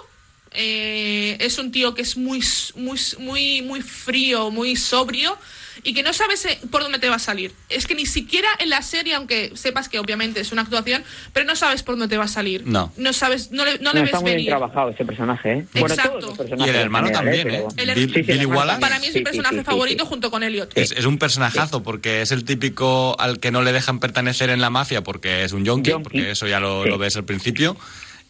Eh, 0.52 1.36
es 1.42 1.58
un 1.60 1.70
tío 1.74 1.94
que 1.94 2.02
es 2.04 2.16
muy, 2.16 2.42
muy, 2.76 2.98
muy, 3.20 3.62
muy 3.62 3.82
frío, 3.82 4.52
muy 4.52 4.78
sobrio 4.78 5.38
y 5.86 5.94
que 5.94 6.04
no 6.04 6.12
sabes 6.12 6.44
eh, 6.46 6.60
por 6.72 6.82
dónde 6.82 7.00
te 7.00 7.08
va 7.08 7.16
a 7.16 7.20
salir. 7.20 7.54
Es 7.70 7.86
que 7.88 7.96
ni 7.96 8.06
siquiera 8.06 8.50
en 8.60 8.70
la 8.70 8.82
serie, 8.82 9.14
aunque 9.14 9.52
sepas 9.56 9.88
que 9.88 10.00
obviamente 10.00 10.42
es 10.42 10.52
una 10.52 10.64
actuación, 10.64 11.04
pero 11.32 11.46
no 11.46 11.56
sabes 11.56 11.84
por 11.84 11.94
dónde 11.96 12.08
te 12.10 12.18
va 12.18 12.26
a 12.26 12.28
salir. 12.28 12.64
No. 12.66 12.92
No 12.98 13.14
sabes, 13.14 13.52
no 13.52 13.64
le, 13.64 13.78
no 13.80 13.94
No, 13.94 14.00
le 14.00 14.06
está 14.06 14.18
ves 14.18 14.24
muy 14.24 14.36
bien 14.36 14.48
trabajado 14.48 14.90
ese 14.90 15.06
personaje, 15.06 15.54
¿eh? 15.60 15.66
Bueno, 15.74 15.94
Exacto. 15.94 16.20
todos 16.34 16.50
los 16.50 16.60
Y 16.60 16.70
el 16.70 16.76
hermano 16.76 17.10
también, 17.12 17.48
Pero- 17.48 17.70
¿eh? 17.70 17.74
El 17.78 17.90
her- 17.92 17.96
Sí, 17.96 18.12
sí, 18.16 18.22
Billy 18.24 18.46
Wallace. 18.46 18.68
también. 18.72 18.80
Para 18.82 19.00
mí 19.00 19.08
es 19.08 19.14
mi 19.16 19.22
personaje 19.22 19.56
sí, 19.56 19.60
sí, 19.62 19.66
favorito 19.66 20.04
sí. 20.04 20.10
junto 20.10 20.32
con 20.32 20.44
Elliot. 20.44 20.72
Es, 20.76 20.92
es 20.92 21.06
un 21.06 21.18
personajazo 21.20 21.84
porque 21.84 22.22
es 22.22 22.32
el 22.32 22.44
típico 22.46 23.16
al 23.20 23.40
que 23.40 23.52
no 23.52 23.62
le 23.62 23.72
dejan 23.72 24.00
pertenecer 24.00 24.50
en 24.50 24.60
la 24.62 24.72
mafia 24.72 25.04
porque 25.04 25.44
es 25.44 25.54
un 25.54 25.64
yonki, 25.64 25.92
porque 26.04 26.32
eso 26.32 26.48
ya 26.48 26.60
lo, 26.60 26.84
Sí. 26.84 26.90
lo 26.90 26.98
ves 26.98 27.16
al 27.16 27.26
principio, 27.26 27.78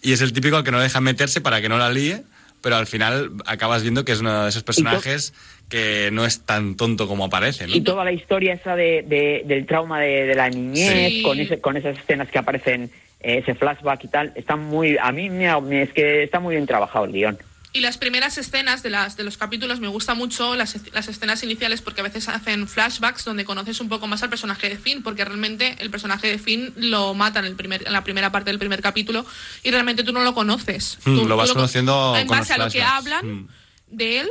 y 0.01 0.11
es 0.11 0.19
el 0.21 0.33
típico 0.33 0.57
al 0.57 0.63
que 0.65 0.71
no 0.71 0.77
le 0.77 0.83
dejan 0.83 1.03
meterse 1.03 1.39
para 1.41 1.61
que 1.61 1.69
no 1.69 1.77
la 1.77 1.89
líe, 1.89 2.23
pero 2.61 2.75
al 2.77 2.87
final 2.87 3.31
acabas 3.45 3.81
viendo 3.83 4.03
que 4.05 4.11
es 4.11 4.19
uno 4.19 4.43
de 4.43 4.49
esos 4.49 4.63
personajes 4.63 5.33
que 5.69 6.09
no 6.11 6.25
es 6.25 6.41
tan 6.41 6.75
tonto 6.75 7.07
como 7.07 7.25
aparece, 7.25 7.67
¿no? 7.67 7.75
Y 7.75 7.81
toda 7.81 8.03
la 8.03 8.11
historia 8.11 8.53
esa 8.53 8.75
de, 8.75 9.03
de- 9.07 9.43
del 9.45 9.65
trauma 9.65 9.99
de, 9.99 10.25
de 10.25 10.35
la 10.35 10.49
niñez, 10.49 11.09
Sí. 11.13 11.21
con, 11.23 11.39
ese, 11.39 11.59
con 11.59 11.75
esas 11.77 11.97
escenas 11.97 12.29
que 12.29 12.37
aparecen, 12.37 12.91
eh, 13.19 13.39
ese 13.39 13.55
flashback 13.55 14.03
y 14.03 14.07
tal, 14.07 14.31
está 14.35 14.55
muy, 14.55 14.97
a 15.01 15.11
mí 15.11 15.29
me, 15.29 15.81
es 15.81 15.91
que 15.93 16.23
está 16.23 16.39
muy 16.39 16.55
bien 16.55 16.67
trabajado 16.67 17.05
el 17.05 17.11
guion. 17.13 17.37
Y 17.73 17.81
las 17.81 17.97
primeras 17.97 18.37
escenas 18.37 18.83
de, 18.83 18.89
las, 18.89 19.17
de 19.17 19.23
los 19.25 19.37
capítulos 19.37 19.81
me 19.81 19.89
gusta 19.89 20.13
mucho, 20.13 20.55
las, 20.55 20.77
las 20.93 21.09
escenas 21.09 21.43
iniciales, 21.43 21.81
porque 21.81 21.99
a 21.99 22.05
veces 22.05 22.29
hacen 22.29 22.69
flashbacks 22.69 23.25
donde 23.25 23.43
conoces 23.43 23.81
un 23.81 23.89
poco 23.89 24.07
más 24.07 24.23
al 24.23 24.29
personaje 24.29 24.69
de 24.69 24.77
Finn, 24.77 25.03
porque 25.03 25.25
realmente 25.25 25.75
el 25.79 25.89
personaje 25.89 26.27
de 26.27 26.37
Finn 26.37 26.71
lo 26.77 27.13
mata 27.15 27.39
en, 27.39 27.45
el 27.45 27.55
primer, 27.57 27.85
en 27.85 27.91
la 27.91 28.01
primera 28.05 28.31
parte 28.31 28.49
del 28.51 28.59
primer 28.59 28.81
capítulo 28.81 29.25
y 29.61 29.71
realmente 29.71 30.03
tú 30.03 30.13
no 30.13 30.23
lo 30.23 30.33
conoces. 30.33 30.99
Mm, 31.03 31.19
Tú- 31.19 31.27
lo 31.27 31.35
vas 31.35 31.49
tú 31.49 31.55
conociendo 31.55 32.15
En 32.15 32.27
con 32.27 32.37
base 32.37 32.53
a 32.53 32.57
lo 32.59 32.69
que 32.69 32.81
hablan 32.81 33.25
Mm. 33.41 33.47
de 33.87 34.19
él 34.21 34.29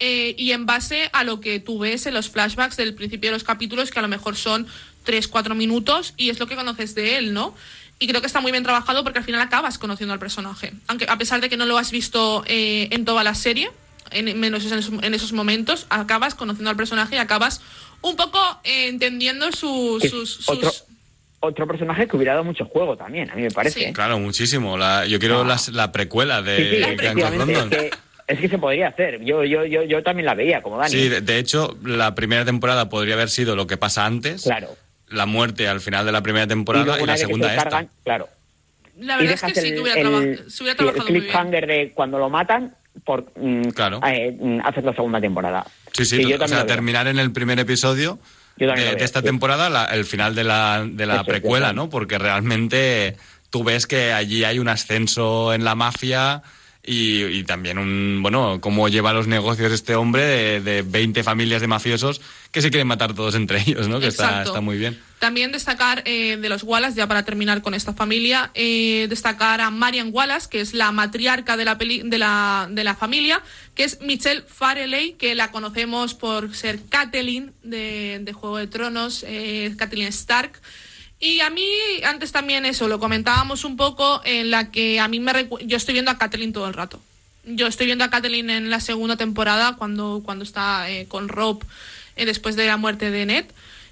eh, 0.00 0.34
y 0.38 0.52
en 0.52 0.66
base 0.66 1.10
a 1.12 1.22
lo 1.24 1.40
que 1.40 1.60
tú 1.60 1.78
ves 1.78 2.06
en 2.06 2.14
los 2.14 2.28
flashbacks 2.30 2.76
del 2.76 2.94
principio 2.94 3.30
de 3.30 3.34
los 3.34 3.44
capítulos, 3.44 3.90
que 3.90 3.98
a 3.98 4.02
lo 4.02 4.08
mejor 4.08 4.34
son 4.36 4.66
3, 5.04 5.28
4 5.28 5.54
minutos, 5.54 6.14
y 6.16 6.30
es 6.30 6.38
lo 6.40 6.46
que 6.46 6.56
conoces 6.56 6.94
de 6.94 7.16
él, 7.18 7.32
¿no? 7.32 7.54
Y 7.98 8.06
creo 8.08 8.20
que 8.22 8.26
está 8.26 8.40
muy 8.40 8.50
bien 8.50 8.64
trabajado 8.64 9.04
porque 9.04 9.18
al 9.18 9.24
final 9.26 9.40
acabas 9.42 9.76
conociendo 9.78 10.12
al 10.14 10.18
personaje. 10.18 10.72
Aunque 10.88 11.04
a 11.08 11.18
pesar 11.18 11.40
de 11.42 11.48
que 11.50 11.56
no 11.58 11.66
lo 11.66 11.76
has 11.78 11.90
visto 11.90 12.42
eh, 12.46 12.88
en 12.92 13.04
toda 13.04 13.22
la 13.24 13.34
serie, 13.34 13.70
en, 14.10 14.40
menos 14.40 14.64
en 14.64 14.78
esos, 14.78 15.02
en 15.02 15.12
esos 15.14 15.32
momentos, 15.34 15.86
acabas 15.90 16.34
conociendo 16.34 16.70
al 16.70 16.76
personaje 16.76 17.16
y 17.16 17.18
acabas 17.18 17.60
un 18.00 18.16
poco 18.16 18.38
eh, 18.64 18.88
entendiendo 18.88 19.52
sus, 19.52 20.02
sus, 20.04 20.48
otro- 20.48 20.70
sus- 20.70 20.84
otro 21.40 21.66
personaje 21.66 22.06
que 22.08 22.16
hubiera 22.16 22.32
dado 22.32 22.44
mucho 22.44 22.64
juego 22.64 22.96
también, 22.96 23.30
a 23.30 23.34
mí 23.34 23.42
me 23.42 23.50
parece. 23.50 23.88
¿eh? 23.88 23.92
Claro, 23.92 24.18
muchísimo. 24.18 24.76
La- 24.78 25.04
yo 25.06 25.18
quiero 25.18 25.42
Ah. 25.42 25.44
las- 25.44 25.68
la 25.68 25.92
precuela 25.92 26.40
de 26.42 26.56
Sí, 26.56 26.62
sí, 26.64 26.80
Gang 26.80 26.84
of 26.84 26.92
efectivamente, 27.00 27.52
London. 27.54 27.72
es 27.84 27.90
que, 27.90 27.96
es 28.30 28.38
que 28.40 28.48
se 28.48 28.58
podría 28.58 28.88
hacer. 28.88 29.22
Yo, 29.24 29.44
yo, 29.44 29.64
yo, 29.64 29.82
yo 29.82 30.02
también 30.02 30.26
la 30.26 30.34
veía 30.34 30.62
como 30.62 30.78
Dani. 30.78 30.90
Sí, 30.90 31.08
de, 31.08 31.20
de 31.20 31.38
hecho, 31.38 31.76
la 31.84 32.14
primera 32.14 32.44
temporada 32.44 32.88
podría 32.88 33.14
haber 33.14 33.30
sido 33.30 33.56
lo 33.56 33.66
que 33.66 33.76
pasa 33.76 34.06
antes. 34.06 34.42
Claro. 34.42 34.68
La 35.08 35.26
muerte 35.26 35.66
al 35.68 35.80
final 35.80 36.06
de 36.06 36.12
la 36.12 36.22
primera 36.22 36.44
y 36.44 36.48
temporada 36.48 36.98
y, 36.98 37.02
una 37.02 37.12
la 37.12 37.18
segunda 37.18 37.48
se 37.48 37.56
esta. 37.56 37.64
cargan, 37.70 37.88
claro. 38.04 38.28
La 38.98 39.14
y 39.14 39.26
verdad 39.26 39.34
es 39.34 39.40
que 39.40 39.46
dejas 39.48 39.62
sí 39.62 39.68
el, 39.68 39.74
que 39.74 39.80
hubiera, 39.80 40.00
el- 40.00 40.06
traba- 40.06 40.20
se 40.22 40.28
hubiera 40.28 40.48
sí, 40.48 40.62
el 40.70 40.76
trabajado 40.76 41.02
muy 41.04 41.12
bien. 41.12 41.22
cliffhanger 41.24 41.66
de 41.66 41.90
cuando 41.94 42.18
lo 42.18 42.28
matan 42.30 42.74
por 43.04 43.32
mm, 43.36 43.62
Claro. 43.70 44.00
eh, 44.06 44.36
mm, 44.38 44.60
hacer 44.64 44.84
la 44.84 44.94
segunda 44.94 45.20
temporada. 45.20 45.66
Sí, 45.92 46.04
sí, 46.04 46.24
yo 46.28 46.36
o 46.42 46.48
sea, 46.48 46.66
terminar 46.66 47.06
en 47.08 47.18
el 47.18 47.32
primer 47.32 47.58
episodio 47.58 48.18
de, 48.56 48.96
esta 48.98 49.20
sí. 49.20 49.24
temporada, 49.26 49.70
la- 49.70 49.86
el 49.86 50.04
final 50.04 50.34
de 50.34 50.44
la, 50.44 50.84
de 50.88 51.06
la 51.06 51.14
Eso 51.16 51.24
precuela. 51.24 51.72
¿no? 51.72 51.88
Porque 51.90 52.18
realmente 52.18 53.16
tú 53.48 53.64
ves 53.64 53.86
que 53.86 54.12
allí 54.12 54.44
hay 54.44 54.58
un 54.58 54.68
ascenso 54.68 55.52
en 55.54 55.64
la 55.64 55.74
mafia 55.74 56.42
y, 56.84 57.22
y 57.24 57.44
también 57.44 57.78
un, 57.78 58.20
bueno, 58.22 58.58
cómo 58.60 58.88
lleva 58.88 59.12
los 59.12 59.26
negocios 59.26 59.70
este 59.72 59.94
hombre 59.94 60.22
de, 60.24 60.60
de 60.60 60.82
20 60.82 61.22
familias 61.22 61.60
de 61.60 61.66
mafiosos 61.66 62.20
que 62.50 62.62
se 62.62 62.70
quieren 62.70 62.86
matar 62.88 63.14
todos 63.14 63.34
entre 63.34 63.60
ellos, 63.66 63.88
¿no? 63.88 64.00
Que 64.00 64.08
está 64.08 64.60
muy 64.60 64.78
bien. 64.78 64.98
También 65.18 65.52
destacar 65.52 66.02
eh, 66.06 66.38
de 66.38 66.48
los 66.48 66.62
Wallace, 66.62 66.96
ya 66.96 67.06
para 67.06 67.22
terminar 67.26 67.60
con 67.60 67.74
esta 67.74 67.92
familia, 67.92 68.50
eh, 68.54 69.06
destacar 69.10 69.60
a 69.60 69.70
Marian 69.70 70.08
Wallace, 70.12 70.48
que 70.50 70.62
es 70.62 70.72
la 70.72 70.90
matriarca 70.92 71.58
de 71.58 71.66
la, 71.66 71.76
peli- 71.76 72.00
de 72.02 72.16
la, 72.16 72.66
de 72.70 72.82
la 72.82 72.94
familia, 72.96 73.42
que 73.74 73.84
es 73.84 74.00
Michelle 74.00 74.42
Fareley, 74.48 75.12
que 75.12 75.34
la 75.34 75.50
conocemos 75.50 76.14
por 76.14 76.54
ser 76.56 76.80
Catelyn 76.88 77.52
de, 77.62 78.20
de 78.22 78.32
Juego 78.32 78.56
de 78.56 78.66
Tronos, 78.66 79.22
eh, 79.28 79.74
Catelyn 79.76 80.06
Stark. 80.08 80.58
Y 81.22 81.40
a 81.40 81.50
mí, 81.50 81.68
antes 82.04 82.32
también 82.32 82.64
eso, 82.64 82.88
lo 82.88 82.98
comentábamos 82.98 83.64
un 83.64 83.76
poco, 83.76 84.22
en 84.24 84.50
la 84.50 84.70
que 84.70 84.98
a 85.00 85.06
mí 85.06 85.20
me 85.20 85.32
recu- 85.32 85.60
yo 85.66 85.76
estoy 85.76 85.92
viendo 85.92 86.10
a 86.10 86.16
Catelyn 86.18 86.54
todo 86.54 86.66
el 86.66 86.72
rato. 86.72 86.98
Yo 87.44 87.66
estoy 87.66 87.86
viendo 87.86 88.04
a 88.04 88.10
Catelyn 88.10 88.48
en 88.48 88.70
la 88.70 88.80
segunda 88.80 89.16
temporada, 89.16 89.76
cuando, 89.76 90.22
cuando 90.24 90.44
está 90.44 90.90
eh, 90.90 91.06
con 91.08 91.28
Rob 91.28 91.62
eh, 92.16 92.24
después 92.24 92.56
de 92.56 92.66
la 92.66 92.78
muerte 92.78 93.10
de 93.10 93.26
Ned. 93.26 93.44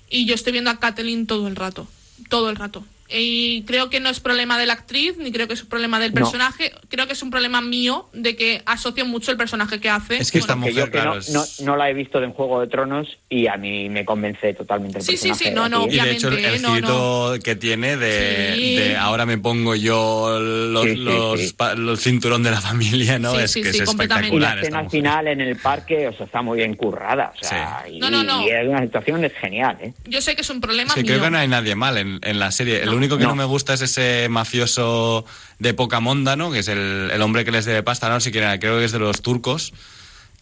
Y 0.09 0.25
yo 0.25 0.35
estoy 0.35 0.53
viendo 0.53 0.71
a 0.71 0.81
Catelyn 0.81 1.27
todo 1.27 1.49
el 1.49 1.57
rato. 1.57 1.87
Todo 2.31 2.49
el 2.49 2.57
rato. 2.57 2.85
Y 3.11 3.63
creo 3.63 3.89
que 3.91 4.01
no 4.01 4.09
es 4.11 4.21
problema 4.21 4.59
de 4.59 4.67
la 4.67 4.75
actriz, 4.75 5.17
ni 5.19 5.33
creo 5.33 5.49
que 5.49 5.55
es 5.55 5.63
un 5.63 5.69
problema 5.69 5.99
del 5.99 6.11
No. 6.13 6.21
personaje. 6.21 6.73
Creo 6.89 7.07
que 7.07 7.15
es 7.15 7.23
un 7.23 7.31
problema 7.31 7.61
mío 7.61 8.09
de 8.13 8.37
que 8.37 8.63
asocio 8.67 9.07
mucho 9.07 9.31
el 9.31 9.37
personaje 9.39 9.81
que 9.81 9.89
hace. 9.89 10.19
Es 10.19 10.31
que 10.31 10.39
esta 10.39 10.55
Bueno, 10.55 10.67
que 10.67 10.73
yo 10.75 10.87
mujer, 10.87 11.01
que 11.01 11.07
no, 11.07 11.17
es- 11.17 11.31
no, 11.31 11.45
no 11.73 11.77
la 11.77 11.89
he 11.89 11.95
visto 11.95 12.23
en 12.23 12.33
Juego 12.33 12.61
de 12.61 12.67
Tronos 12.67 13.09
y 13.31 13.47
a 13.47 13.57
mí 13.57 13.89
me 13.89 14.05
convence 14.05 14.53
totalmente 14.55 14.99
el 14.99 15.05
Sí, 15.05 15.17
sí, 15.17 15.29
personaje. 15.29 15.45
sí, 15.45 15.51
no, 15.55 15.69
no. 15.69 15.87
Y 15.87 15.99
de 15.99 16.11
hecho 16.13 16.29
el, 16.29 16.39
el 16.45 16.61
no, 16.63 16.75
girito 16.75 17.35
que 17.43 17.57
tiene 17.57 17.97
de, 17.97 18.53
Sí. 18.57 18.77
de 18.77 18.97
ahora 18.97 19.25
me 19.25 19.39
pongo 19.39 19.75
yo 19.75 20.39
los, 20.41 20.85
Sí, 20.85 20.91
sí, 20.91 20.97
los, 20.97 21.41
sí. 21.41 21.53
pa- 21.57 21.75
los 21.75 22.01
cinturón 22.01 22.43
de 22.43 22.51
la 22.51 22.61
familia, 22.61 23.19
¿no? 23.19 23.35
Sí, 23.35 23.41
es 23.43 23.51
sí, 23.53 23.63
que 23.63 23.73
sí, 23.73 23.79
es 23.79 23.85
completamente. 23.85 24.37
Y 24.37 24.39
la 24.39 24.49
espectacular. 24.49 24.79
al 24.81 24.85
mujer. 24.85 25.01
final 25.01 25.29
en 25.29 25.41
el 25.41 25.57
parque, 25.57 26.09
o 26.09 26.13
sea, 26.13 26.27
está 26.27 26.43
muy 26.43 26.59
bien 26.59 26.75
currada. 26.75 27.33
O 27.41 27.45
sea, 27.45 27.85
y, 27.91 27.99
No, 27.99 28.11
no, 28.11 28.23
no. 28.23 28.43
y 28.47 28.51
es 28.51 28.69
una 28.69 28.83
situación 28.83 29.25
es 29.25 29.33
genial, 29.33 29.79
¿eh? 29.81 29.93
Yo 30.07 30.21
sé 30.21 30.35
que 30.35 30.43
es 30.43 30.51
un 30.51 30.61
problema 30.61 30.93
Sí, 30.93 31.01
mío. 31.01 31.13
creo 31.13 31.23
que 31.25 31.31
no 31.31 31.39
hay 31.39 31.49
nadie 31.49 31.75
mal 31.75 31.97
en, 31.97 32.19
en 32.23 32.39
la 32.39 32.51
serie. 32.51 32.83
el. 32.83 32.98
Único 32.99 33.17
que 33.17 33.25
no. 33.25 33.31
No. 33.31 33.37
me 33.37 33.45
gusta 33.45 33.75
es 33.75 33.81
ese 33.83 34.29
mafioso 34.29 35.25
de 35.59 35.75
poca 35.75 36.01
monda, 36.01 36.37
¿no? 36.37 36.51
Que 36.53 36.59
es 36.61 36.69
el, 36.69 37.11
el 37.13 37.23
hombre 37.23 37.45
que 37.45 37.51
les 37.51 37.65
debe 37.65 37.83
pasta, 37.83 38.09
¿no? 38.09 38.21
Si 38.21 38.31
quieren, 38.31 38.59
creo 38.61 38.79
que 38.79 38.85
es 38.85 38.93
de 38.93 38.99
los 38.99 39.23
turcos. 39.23 39.73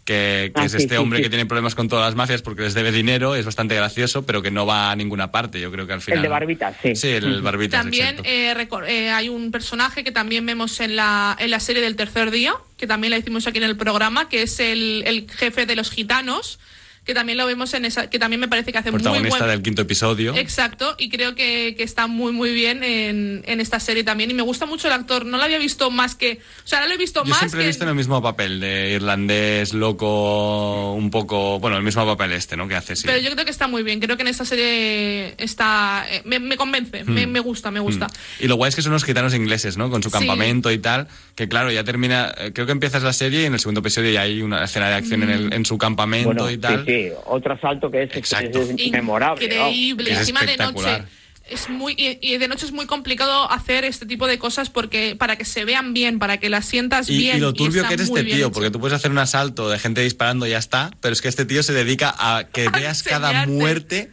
Que, 0.05 0.53
que 0.55 0.61
Ah, 0.61 0.65
es 0.67 0.71
sí, 0.71 0.79
este 0.79 0.95
sí, 0.95 1.01
hombre 1.01 1.19
sí. 1.19 1.25
que 1.25 1.31
tiene 1.31 1.47
problemas 1.47 1.75
con 1.75 1.89
todas 1.89 2.05
las 2.07 2.15
mafias 2.15 2.41
porque 2.41 2.63
les 2.63 2.75
debe 2.75 2.93
dinero, 2.93 3.35
es 3.35 3.45
bastante 3.45 3.75
gracioso, 3.75 4.25
pero 4.25 4.41
que 4.41 4.53
no 4.53 4.65
va 4.65 4.93
a 4.93 4.95
ninguna 4.97 5.33
parte. 5.33 5.61
Yo 5.61 5.73
creo 5.73 5.85
que 5.89 5.95
al 5.95 6.01
final. 6.01 6.19
El 6.19 6.23
de 6.23 6.29
Barbitas, 6.29 6.77
sí. 6.81 6.95
Sí, 6.95 7.09
el 7.09 7.43
Barbitas. 7.43 7.81
También 7.83 8.21
eh, 8.23 8.55
eh, 8.87 9.11
hay 9.11 9.29
un 9.29 9.51
personaje 9.51 10.05
que 10.05 10.13
también 10.13 10.47
vemos 10.47 10.79
en 10.79 10.95
la, 10.95 11.37
en 11.41 11.51
la 11.51 11.59
serie 11.59 11.83
del 11.83 11.97
tercer 11.97 12.31
día, 12.31 12.55
que 12.77 12.87
también 12.87 13.11
la 13.11 13.19
hicimos 13.19 13.49
aquí 13.49 13.59
en 13.59 13.65
el 13.65 13.77
programa, 13.77 14.29
que 14.29 14.43
es 14.43 14.61
el, 14.61 15.03
el 15.07 15.29
jefe 15.29 15.67
de 15.67 15.75
los 15.75 15.91
gitanos, 15.91 16.61
que 17.07 17.15
también 17.15 17.39
lo 17.39 17.47
vemos 17.47 17.73
en 17.75 17.85
esa, 17.87 18.11
que 18.11 18.19
también 18.19 18.41
me 18.41 18.49
parece 18.49 18.73
que 18.73 18.79
hace 18.79 18.91
muy 18.91 19.01
protagonista 19.01 19.39
buen... 19.39 19.51
del 19.51 19.63
quinto 19.63 19.83
episodio. 19.83 20.35
Exacto, 20.37 20.97
y 20.99 21.09
creo 21.09 21.35
que, 21.35 21.75
que 21.77 21.85
está 21.85 22.07
muy 22.09 22.33
muy 22.33 22.53
bien 22.53 22.83
en, 22.85 23.43
en 23.47 23.61
esta 23.61 23.81
serie 23.81 24.03
también. 24.05 24.31
Y 24.31 24.35
me 24.35 24.43
gusta 24.43 24.67
mucho 24.67 24.89
el 24.89 24.93
actor, 24.95 25.25
no 25.25 25.39
lo 25.39 25.45
había 25.45 25.59
visto 25.59 25.91
más 25.91 26.15
que. 26.17 26.41
O 26.65 26.67
sea, 26.69 26.79
ahora 26.81 26.89
lo 26.89 26.95
he 26.95 26.99
visto 26.99 27.23
Yo 27.25 27.31
más 27.31 27.39
siempre 27.39 27.61
que. 27.61 27.65
he 27.65 27.69
visto 27.69 27.85
en 27.85 27.91
el 27.91 27.95
mismo 27.95 28.21
papel, 28.21 28.59
de 28.61 28.93
irlandés, 28.95 29.73
loco, 29.73 30.95
un 30.95 31.11
poco. 31.11 31.59
Bueno, 31.61 31.77
el 31.77 31.83
mismo 31.83 32.05
papel 32.05 32.33
este, 32.33 32.57
¿no? 32.57 32.67
Que 32.69 32.75
hace, 32.75 32.97
sí. 32.97 33.03
Pero 33.07 33.19
yo 33.19 33.31
creo 33.33 33.45
que 33.45 33.51
está 33.51 33.69
muy 33.69 33.83
bien. 33.83 34.01
Creo 34.01 34.17
que 34.17 34.23
en 34.23 34.29
esta 34.29 34.45
serie 34.45 35.35
está. 35.39 36.05
eh, 36.11 36.23
me, 36.25 36.39
me 36.39 36.57
convence, 36.57 37.05
me, 37.05 37.27
me 37.27 37.41
gusta, 37.41 37.71
me 37.71 37.81
gusta. 37.81 38.07
Mm. 38.07 38.45
Y 38.45 38.49
lo 38.49 38.57
guay 38.57 38.69
es 38.71 38.77
que 38.77 38.83
son 38.83 38.93
unos 38.93 39.05
gitanos 39.05 39.35
ingleses, 39.35 39.77
¿no? 39.77 39.91
Con 39.91 40.03
su 40.03 40.11
Sí. 40.11 40.13
campamento 40.19 40.71
y 40.73 40.79
tal. 40.79 41.09
Que 41.35 41.49
claro, 41.49 41.71
ya 41.71 41.85
termina. 41.85 42.33
eh, 42.39 42.53
Creo 42.55 42.67
que 42.67 42.73
empiezas 42.73 43.03
la 43.03 43.13
serie 43.13 43.43
y 43.43 43.45
en 43.45 43.55
el 43.55 43.61
segundo 43.61 43.81
episodio 43.81 44.11
ya 44.11 44.23
hay 44.23 44.41
una 44.43 44.65
escena 44.65 44.89
de 44.89 44.95
acción 44.95 45.23
en, 45.23 45.31
el- 45.31 45.53
en 45.53 45.65
su 45.67 45.77
campamento 45.79 46.29
Bueno, 46.33 46.51
y 46.51 46.59
tal. 46.59 46.85
sí, 46.87 46.96
sí, 46.97 47.13
otro 47.27 47.55
asalto 47.55 47.91
que 47.91 48.05
es, 48.05 48.11
es- 48.11 48.17
Exacto. 48.17 48.63
es 48.63 48.91
memorable. 48.91 49.47
vamos. 49.49 49.73
Increíble. 49.75 50.13
Es 50.13 50.19
Encima 50.21 50.41
de 50.41 50.47
espectacular. 50.53 51.01
noche. 51.03 51.13
Es 51.49 51.69
muy, 51.69 51.93
y, 51.97 52.19
y 52.21 52.39
de 52.39 52.49
noche 52.49 52.67
es 52.67 52.73
muy 52.73 52.87
complicado 52.87 53.49
hacer 53.53 53.85
este 53.85 54.05
tipo 54.05 54.27
de 54.27 54.37
cosas 54.37 54.69
porque 54.69 55.15
para 55.15 55.37
que 55.37 55.45
se 55.45 55.65
vean 55.65 55.95
bien, 55.95 56.19
para 56.19 56.39
que 56.39 56.49
las 56.49 56.65
sientas 56.67 57.09
Y, 57.09 57.19
bien. 57.19 57.37
y 57.37 57.41
lo 57.41 57.53
turbio 57.55 57.87
que 57.87 57.95
es 57.95 58.01
este 58.01 58.25
tío, 58.25 58.35
hecho. 58.37 58.53
porque 58.53 58.71
tú 58.73 58.81
puedes 58.81 58.97
hacer 58.97 59.13
un 59.13 59.19
asalto 59.19 59.69
de 59.69 59.79
gente 59.79 60.01
disparando 60.01 60.45
y 60.47 60.51
ya 60.51 60.59
está, 60.59 60.91
pero 61.01 61.13
es 61.13 61.23
que 61.23 61.29
este 61.29 61.45
tío 61.45 61.63
se 61.63 61.73
dedica 61.73 62.13
a 62.19 62.49
que 62.53 62.69
veas 62.71 63.05
cada 63.05 63.47
muerte, 63.47 64.11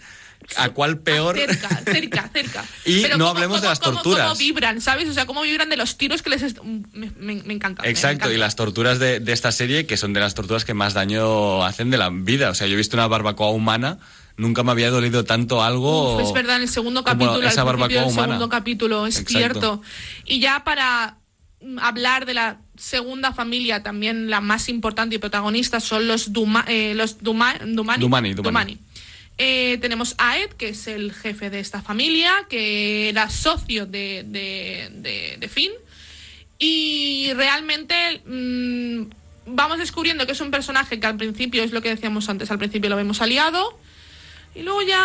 a 0.57 0.69
cuál 0.69 0.99
peor. 0.99 1.35
Cerca, 1.37 1.69
cerca, 1.83 2.29
cerca. 2.33 2.65
Y 2.85 3.01
Pero 3.01 3.17
no 3.17 3.25
cómo- 3.25 3.35
hablemos 3.37 3.61
de 3.61 3.67
las 3.67 3.79
cómo- 3.79 3.93
torturas. 3.95 4.27
Cómo 4.27 4.37
vibran, 4.39 4.81
¿sabes? 4.81 5.09
O 5.09 5.13
sea, 5.13 5.25
cómo 5.25 5.41
vibran 5.43 5.69
de 5.69 5.77
los 5.77 5.97
tiros 5.97 6.21
que 6.21 6.29
les... 6.29 6.41
est- 6.41 6.59
Me, 6.93 7.11
me- 7.17 7.41
me 7.43 7.53
encanta. 7.53 7.83
me 7.83 7.89
Exacto, 7.89 8.31
y 8.31 8.37
las 8.37 8.55
torturas 8.55 8.99
de, 8.99 9.19
de 9.19 9.31
esta 9.33 9.51
serie, 9.51 9.85
que 9.85 9.97
son 9.97 10.13
de 10.13 10.19
las 10.19 10.33
torturas 10.33 10.65
que 10.65 10.73
más 10.73 10.93
daño 10.93 11.63
hacen 11.63 11.89
de 11.89 11.97
la 11.97 12.09
vida. 12.09 12.49
O 12.49 12.55
sea, 12.55 12.67
yo 12.67 12.73
he 12.73 12.77
visto 12.77 12.95
una 12.97 13.07
barbacoa 13.07 13.49
humana, 13.51 13.99
nunca 14.37 14.63
me 14.63 14.71
había 14.71 14.89
dolido 14.89 15.23
tanto 15.25 15.63
algo. 15.63 16.15
Uf, 16.15 16.21
es 16.27 16.33
verdad, 16.33 16.55
en 16.57 16.63
el 16.63 16.69
segundo 16.69 17.03
capítulo, 17.03 17.47
esa 17.47 17.61
al 17.61 17.67
barbacoa 17.67 17.87
del 18.01 18.03
humana. 18.09 18.23
segundo 18.33 18.49
capítulo, 18.49 19.05
es 19.07 19.17
Exacto. 19.19 19.37
cierto. 19.37 19.81
Y 20.25 20.39
ya 20.39 20.63
para 20.63 21.17
mm, 21.61 21.79
hablar 21.79 22.25
de 22.25 22.33
la 22.33 22.57
segunda 22.75 23.31
familia, 23.33 23.83
también 23.83 24.29
la 24.31 24.41
más 24.41 24.67
importante 24.69 25.15
y 25.15 25.19
protagonista, 25.19 25.79
son 25.79 26.07
los, 26.07 26.33
Duma, 26.33 26.65
eh, 26.67 26.93
los 26.95 27.19
Duma- 27.21 27.59
Dumani. 27.63 28.01
Dumani, 28.01 28.33
Dumani. 28.33 28.77
Eh, 29.37 29.77
tenemos 29.81 30.15
a 30.19 30.37
Ed, 30.37 30.51
que 30.51 30.69
es 30.69 30.87
el 30.87 31.11
jefe 31.13 31.49
de 31.49 31.59
esta 31.59 31.81
familia, 31.81 32.31
que 32.49 33.09
era 33.09 33.29
socio 33.29 33.85
de, 33.85 34.23
de, 34.25 35.37
de- 35.39 35.47
Finn. 35.49 35.71
Y 36.59 37.33
realmente 37.33 38.21
mm, 38.25 39.03
vamos 39.47 39.79
descubriendo 39.79 40.25
que 40.25 40.33
es 40.33 40.41
un 40.41 40.51
personaje 40.51 40.99
que 40.99 41.07
al 41.07 41.17
principio, 41.17 41.63
es 41.63 41.71
lo 41.71 41.81
que 41.81 41.89
decíamos 41.89 42.29
antes, 42.29 42.51
al 42.51 42.59
principio 42.59 42.89
lo 42.89 42.95
vemos 42.95 43.21
aliado. 43.21 43.77
Y 44.55 44.61
luego 44.61 44.83
ya 44.83 44.97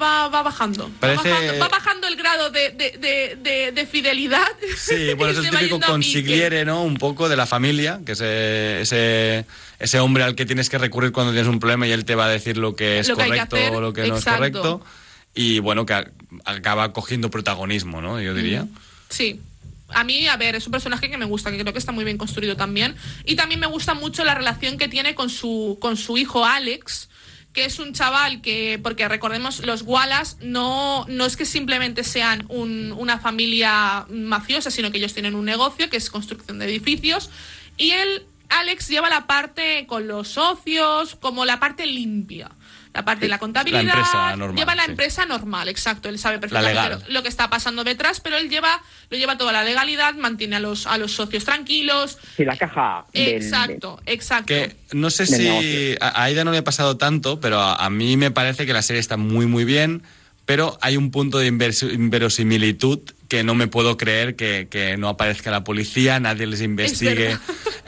va, 0.00 0.28
va 0.28 0.42
bajando. 0.42 0.90
Parece- 1.00 1.30
Va, 1.30 1.34
bajando 1.40 1.58
va 1.60 1.68
bajando 1.68 2.06
el 2.08 2.16
grado 2.16 2.50
de, 2.50 2.70
de- 2.72 2.98
de- 2.98 3.36
de- 3.42 3.72
de 3.72 3.86
fidelidad. 3.86 4.46
Sí, 4.76 5.14
bueno, 5.16 5.32
es 5.32 5.38
el 5.46 5.50
típico 5.58 5.80
consigliere, 5.80 6.64
¿no? 6.66 6.82
Un 6.82 6.96
poco 6.98 7.28
de 7.30 7.36
la 7.36 7.46
familia, 7.46 8.00
que 8.04 8.12
es 8.12 8.20
eh, 8.22 8.78
ese, 8.82 9.46
ese 9.78 9.98
hombre 10.00 10.24
al 10.24 10.34
que 10.34 10.44
tienes 10.44 10.68
que 10.68 10.76
recurrir 10.78 11.12
cuando 11.12 11.32
tienes 11.32 11.48
un 11.48 11.58
problema 11.58 11.86
y 11.86 11.92
él 11.92 12.04
te 12.04 12.14
va 12.14 12.26
a 12.26 12.28
decir 12.28 12.58
lo 12.58 12.76
que 12.76 12.98
es 12.98 13.08
Lo 13.08 13.16
que 13.16 13.22
que 13.22 13.28
correcto 13.30 13.56
hacer, 13.56 13.72
o 13.74 13.80
lo 13.80 13.92
que 13.94 14.02
no 14.06 14.14
es 14.16 14.20
exacto. 14.20 14.60
correcto. 14.60 14.86
Y 15.34 15.58
bueno, 15.60 15.86
que 15.86 15.94
a- 15.94 16.10
acaba 16.44 16.92
cogiendo 16.92 17.30
protagonismo, 17.30 18.02
¿no? 18.02 18.20
Yo 18.20 18.34
diría. 18.34 18.66
Sí. 19.08 19.40
A 19.88 20.02
mí, 20.04 20.26
a 20.26 20.36
ver, 20.36 20.54
es 20.56 20.66
un 20.66 20.72
personaje 20.72 21.08
que 21.08 21.16
me 21.16 21.24
gusta, 21.26 21.50
que 21.50 21.58
creo 21.60 21.72
que 21.72 21.78
está 21.78 21.92
muy 21.92 22.04
bien 22.04 22.18
construido 22.18 22.56
también. 22.56 22.96
Y 23.24 23.36
también 23.36 23.60
me 23.60 23.68
gusta 23.68 23.94
mucho 23.94 24.24
la 24.24 24.34
relación 24.34 24.76
que 24.78 24.88
tiene 24.88 25.14
con 25.14 25.30
su, 25.30 25.78
con 25.80 25.96
su 25.96 26.18
hijo 26.18 26.44
Alex, 26.44 27.08
que 27.56 27.64
es 27.64 27.78
un 27.78 27.94
chaval 27.94 28.42
que, 28.42 28.78
porque 28.82 29.08
recordemos, 29.08 29.64
los 29.66 29.80
Wallace 29.82 30.36
no, 30.42 31.06
no 31.08 31.24
es 31.24 31.36
que 31.38 31.46
simplemente 31.46 32.04
sean 32.04 32.44
un- 32.50 32.92
una 32.92 33.18
familia 33.18 34.04
mafiosa, 34.10 34.70
sino 34.70 34.92
que 34.92 34.98
ellos 34.98 35.14
tienen 35.14 35.34
un 35.34 35.46
negocio 35.46 35.88
que 35.88 35.96
es 35.96 36.10
construcción 36.10 36.58
de 36.58 36.66
edificios. 36.66 37.30
Y 37.78 37.92
él, 37.92 38.26
Alex, 38.50 38.88
lleva 38.88 39.08
la 39.08 39.26
parte 39.26 39.86
con 39.86 40.06
los 40.06 40.28
socios, 40.28 41.16
como 41.16 41.46
la 41.46 41.58
parte 41.58 41.86
limpia. 41.86 42.50
La 42.96 43.04
parte 43.04 43.26
de 43.26 43.28
la 43.28 43.38
contabilidad. 43.38 43.84
La 43.84 43.90
empresa 43.92 44.36
normal, 44.36 44.56
Lleva 44.56 44.74
la 44.74 44.84
sí. 44.86 44.90
empresa 44.90 45.26
normal, 45.26 45.68
exacto. 45.68 46.08
Él 46.08 46.18
sabe 46.18 46.38
perfectamente 46.38 47.04
lo- 47.06 47.12
lo 47.12 47.22
que 47.22 47.28
está 47.28 47.50
pasando 47.50 47.84
detrás, 47.84 48.20
pero 48.20 48.38
él 48.38 48.48
lleva, 48.48 48.82
lo 49.10 49.18
lleva 49.18 49.36
toda 49.36 49.52
la 49.52 49.62
legalidad, 49.64 50.14
mantiene 50.14 50.56
a 50.56 50.60
los, 50.60 50.86
a 50.86 50.96
los 50.96 51.12
socios 51.12 51.44
tranquilos. 51.44 52.16
Sí, 52.36 52.44
la 52.46 52.56
caja 52.56 53.04
del- 53.12 53.28
Exacto, 53.34 54.00
exacto. 54.06 54.46
Que 54.46 54.74
no 54.92 55.10
sé 55.10 55.26
si 55.26 55.94
a 56.00 56.22
Aida 56.22 56.42
no 56.44 56.52
le 56.52 56.58
ha 56.58 56.64
pasado 56.64 56.96
tanto, 56.96 57.38
pero 57.38 57.60
a, 57.60 57.74
a 57.76 57.90
mí 57.90 58.16
me 58.16 58.30
parece 58.30 58.64
que 58.64 58.72
la 58.72 58.80
serie 58.82 59.00
está 59.00 59.18
muy 59.18 59.44
muy 59.44 59.64
bien, 59.64 60.02
pero 60.46 60.78
hay 60.80 60.96
un 60.96 61.10
punto 61.10 61.36
de 61.38 61.48
inverosimilitud 61.48 63.00
que 63.28 63.42
no 63.44 63.54
me 63.54 63.66
puedo 63.66 63.96
creer 63.96 64.36
que, 64.36 64.68
que 64.70 64.96
no 64.96 65.08
aparezca 65.08 65.50
la 65.50 65.64
policía, 65.64 66.20
nadie 66.20 66.46
les 66.46 66.62
investigue, 66.62 67.36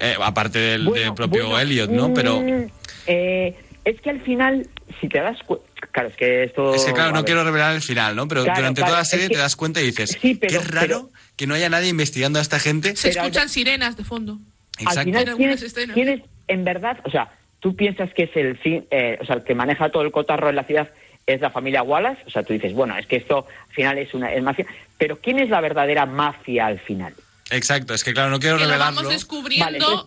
eh, 0.01 0.17
aparte 0.23 0.59
del, 0.59 0.85
Bueno, 0.85 1.01
del 1.05 1.15
propio 1.15 1.45
bueno, 1.47 1.61
Elliot, 1.61 1.91
¿no? 1.91 2.13
Pero 2.13 2.43
eh, 3.07 3.55
es 3.91 4.01
que 4.01 4.11
al 4.11 4.21
final, 4.21 4.67
si 5.01 5.09
te 5.09 5.19
das 5.21 5.39
cuenta, 5.45 5.67
Claro, 5.93 6.09
es 6.11 6.17
que 6.17 6.45
esto... 6.45 6.75
Es 6.75 6.85
que 6.85 6.93
claro, 6.93 7.13
no 7.13 7.25
quiero 7.25 7.43
revelar 7.45 7.75
el 7.75 7.81
final, 7.83 8.15
¿no? 8.15 8.27
Pero 8.29 8.43
Claro, 8.45 8.59
durante 8.59 8.81
claro, 8.81 8.91
toda 8.91 8.99
la 8.99 9.03
es 9.03 9.09
serie 9.09 9.29
que- 9.29 9.35
te 9.35 9.41
das 9.41 9.57
cuenta 9.57 9.81
y 9.81 9.87
dices, 9.87 10.19
Sí, 10.21 10.35
pero- 10.35 10.61
qué 10.61 10.67
raro 10.67 11.11
que 11.37 11.47
no 11.47 11.55
haya 11.55 11.69
nadie 11.69 11.89
investigando 11.89 12.39
a 12.39 12.43
esta 12.43 12.59
gente. 12.59 12.95
Se 12.97 13.09
Pero- 13.11 13.23
escuchan 13.23 13.49
sirenas 13.49 13.97
de 13.97 14.05
fondo. 14.05 14.33
Al 14.79 14.83
Exacto. 14.83 15.01
final, 15.05 15.07
En 15.07 15.13
¿quién 15.25 15.29
algunas 15.31 15.63
es, 15.63 15.73
escenas. 15.73 15.95
quién 15.95 16.09
es, 16.09 16.21
en 16.49 16.65
verdad, 16.65 16.99
o 17.05 17.11
sea, 17.11 17.31
tú 17.61 17.75
piensas 17.75 18.13
que 18.13 18.25
es 18.25 18.37
el 18.37 18.59
fin, 18.59 18.87
eh, 18.91 19.19
o 19.21 19.25
sea, 19.25 19.37
el 19.37 19.45
que 19.45 19.55
maneja 19.55 19.89
todo 19.91 20.03
el 20.03 20.13
cotarro 20.13 20.51
en 20.51 20.57
la 20.57 20.65
ciudad 20.65 20.89
es 21.27 21.41
la 21.41 21.51
familia 21.51 21.83
Wallace, 21.83 22.23
o 22.27 22.31
sea, 22.31 22.43
tú 22.43 22.53
dices, 22.53 22.73
bueno, 22.75 22.97
es 22.99 23.07
que 23.07 23.17
esto 23.17 23.47
al 23.69 23.75
final 23.75 23.99
es 23.99 24.15
una 24.15 24.33
es 24.33 24.43
mafia, 24.43 24.67
pero 24.99 25.19
¿quién 25.21 25.39
es 25.39 25.49
la 25.49 25.61
verdadera 25.61 26.07
mafia 26.07 26.67
al 26.67 26.79
final? 26.81 27.15
Exacto, 27.51 27.95
es 27.95 28.05
que 28.05 28.13
claro, 28.13 28.31
no 28.31 28.39
quiero 28.41 28.57
Que 28.57 28.65
lo 28.65 28.69
revelarlo. 28.71 28.97
vamos 28.97 29.13
descubriendo, 29.13 29.67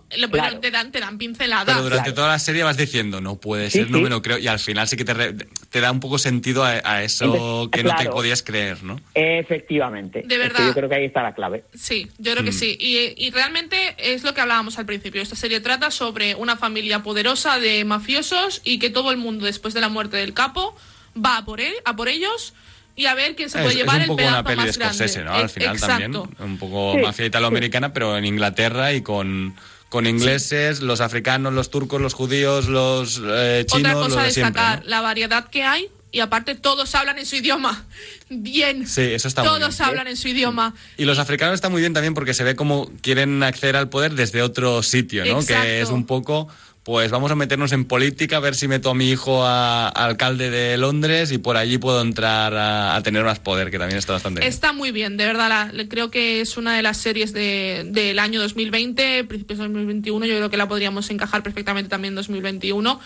Vale, 0.10 0.18
lo- 0.22 0.30
claro. 0.30 0.60
te, 0.60 0.70
dan, 0.72 0.92
te 0.92 1.00
dan 1.00 1.18
pinceladas. 1.18 1.66
Pero 1.66 1.82
durante 1.84 2.04
Claro. 2.10 2.16
toda 2.16 2.28
la 2.30 2.40
serie 2.40 2.64
vas 2.64 2.78
diciendo, 2.78 3.20
no 3.22 3.36
puede 3.40 3.70
Sí, 3.72 3.80
ser, 3.80 3.90
no 3.92 3.98
sí. 3.98 4.04
me 4.04 4.10
lo 4.10 4.22
creo. 4.22 4.38
Y 4.38 4.48
al 4.48 4.60
final 4.60 4.88
sí 4.88 4.96
que 4.98 5.06
te, 5.06 5.14
re- 5.14 5.34
te 5.70 5.82
da 5.82 5.92
un 5.92 6.00
poco 6.00 6.18
sentido 6.20 6.64
a, 6.64 6.82
a 6.84 7.04
eso 7.04 7.26
Entonces, 7.26 7.70
que 7.72 7.84
no 7.84 7.96
te 7.96 8.06
podías 8.10 8.44
creer, 8.44 8.84
¿no? 8.84 9.00
Efectivamente. 9.16 10.20
De 10.20 10.26
Es 10.26 10.28
que 10.30 10.38
verdad. 10.38 10.68
yo 10.68 10.74
creo 10.74 10.90
que 10.90 10.96
ahí 10.96 11.06
está 11.06 11.24
la 11.24 11.34
clave. 11.34 11.64
Sí, 11.74 12.08
yo 12.18 12.32
creo 12.34 12.44
que 12.44 12.52
Mm. 12.52 12.54
sí. 12.54 12.78
Y, 12.80 13.14
y 13.26 13.32
realmente 13.32 13.96
es 13.98 14.24
lo 14.24 14.34
que 14.34 14.42
hablábamos 14.42 14.78
al 14.80 14.86
principio. 14.86 15.22
Esta 15.22 15.36
serie 15.36 15.60
trata 15.62 15.92
sobre 15.92 16.36
una 16.36 16.58
familia 16.58 17.04
poderosa 17.04 17.60
de 17.60 17.84
mafiosos 17.86 18.62
y 18.64 18.80
que 18.80 18.90
todo 18.90 19.12
el 19.12 19.18
mundo, 19.18 19.46
después 19.46 19.74
de 19.74 19.82
la 19.82 19.90
muerte 19.90 20.18
del 20.18 20.34
capo, 20.34 20.76
va 21.16 21.38
a 21.38 21.46
por 21.46 21.60
él, 21.60 21.74
a 21.86 21.96
por 21.96 22.08
ellos 22.08 22.54
y 22.96 23.06
a 23.06 23.14
ver 23.16 23.36
quién 23.36 23.50
se 23.50 23.58
Es, 23.60 23.64
puede 23.64 23.76
es 23.76 23.82
llevar 23.82 23.96
un 23.98 24.02
el 24.02 24.08
poco 24.08 24.18
pedazo 24.18 24.34
una 24.40 24.44
peli 24.44 24.62
de 24.62 24.68
más 24.68 24.78
grande. 24.78 24.96
Scorsese, 24.96 25.24
¿no? 25.24 25.34
Al 25.34 25.50
final 25.50 25.76
Exacto. 25.76 26.22
también. 26.22 26.52
Un 26.52 26.58
poco 26.58 26.94
Sí, 26.96 27.02
mafia 27.02 27.26
italoamericana, 27.26 27.94
pero 27.94 28.18
en 28.18 28.26
Inglaterra 28.26 28.94
y 28.94 29.02
con, 29.02 29.56
con 29.90 30.08
ingleses, 30.08 30.82
los 30.82 31.02
africanos, 31.02 31.54
los 31.54 31.70
turcos, 31.70 32.02
los 32.02 32.14
judíos, 32.14 32.68
los 32.68 33.22
eh, 33.24 33.66
chinos, 33.68 33.92
Otra 33.92 33.94
cosa 33.94 34.10
los 34.10 34.18
a 34.18 34.24
de 34.24 34.32
siempre, 34.32 34.62
destacar, 34.62 34.84
¿no? 34.84 34.90
la 34.90 35.02
variedad 35.02 35.50
que 35.50 35.64
hay 35.64 35.90
y 36.14 36.20
aparte 36.20 36.56
todos 36.56 36.94
hablan 36.96 37.18
en 37.20 37.26
su 37.26 37.38
idioma. 37.38 37.86
Bien. 38.30 38.86
Sí, 38.88 39.02
eso 39.02 39.28
está 39.28 39.44
muy 39.44 39.50
Todos 39.60 39.78
bien. 39.78 39.90
hablan 39.90 40.08
en 40.08 40.18
su 40.18 40.28
idioma. 40.28 40.74
Y 40.98 41.06
los 41.06 41.20
africanos 41.20 41.56
está 41.56 41.70
muy 41.70 41.82
bien 41.82 41.94
también 41.94 42.14
porque 42.14 42.34
se 42.34 42.44
ve 42.44 42.56
como 42.56 42.90
quieren 43.02 43.42
acceder 43.44 43.76
al 43.78 43.90
poder 43.90 44.14
desde 44.16 44.42
otro 44.42 44.84
sitio, 44.84 45.24
¿no? 45.26 45.40
Exacto. 45.40 45.64
Que 45.64 45.82
es 45.82 45.90
un 45.90 46.06
poco, 46.06 46.48
pues 46.84 47.12
vamos 47.12 47.30
a 47.30 47.36
meternos 47.36 47.72
en 47.74 47.86
política, 47.86 48.38
a 48.38 48.40
ver 48.40 48.56
si 48.56 48.68
meto 48.68 48.90
a 48.90 48.96
mi 48.96 49.12
hijo 49.12 49.44
a, 49.44 49.88
alcalde 49.88 50.50
de 50.50 50.78
Londres 50.78 51.32
y 51.32 51.38
por 51.38 51.56
allí 51.56 51.78
puedo 51.78 52.02
entrar 52.02 52.56
a, 52.56 53.00
tener 53.04 53.24
más 53.24 53.38
poder, 53.40 53.70
que 53.70 53.78
también 53.78 54.00
está 54.00 54.14
bastante 54.14 54.40
bien. 54.42 54.52
Está 54.52 54.74
muy 54.74 54.92
bien, 54.92 55.16
de 55.16 55.26
verdad. 55.26 55.72
creo 55.90 56.10
que 56.10 56.42
es 56.42 56.58
una 56.58 56.76
de 56.76 56.82
las 56.82 56.98
series 56.98 57.34
de- 57.34 57.84
del 57.86 58.18
año 58.18 58.42
2020, 58.42 59.24
principios 59.26 59.60
de 59.60 59.66
2021. 59.66 60.26
Yo 60.26 60.36
creo 60.38 60.50
que 60.50 60.58
la 60.58 60.68
podríamos 60.68 61.08
encajar 61.12 61.44
perfectamente 61.44 61.90
también 61.90 62.14
en 62.14 62.16
2021. 62.16 63.00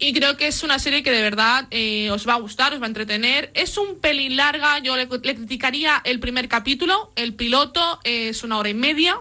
Y 0.00 0.12
creo 0.12 0.36
que 0.36 0.48
es 0.48 0.64
una 0.64 0.78
serie 0.78 1.02
que 1.04 1.12
de 1.12 1.22
verdad 1.22 1.66
eh, 1.70 2.10
os 2.10 2.26
va 2.26 2.34
a 2.34 2.38
gustar, 2.40 2.72
os 2.72 2.80
va 2.80 2.86
a 2.86 2.88
entretener. 2.88 3.50
Es 3.54 3.78
un 3.78 4.00
pelín 4.00 4.36
larga. 4.36 4.80
Yo 4.80 4.96
le, 4.96 5.06
criticaría 5.08 6.00
el 6.04 6.18
primer 6.18 6.48
capítulo. 6.48 7.12
El 7.14 7.34
piloto 7.34 8.00
es 8.02 8.42
una 8.42 8.58
hora 8.58 8.70
y 8.70 8.74
media. 8.74 9.16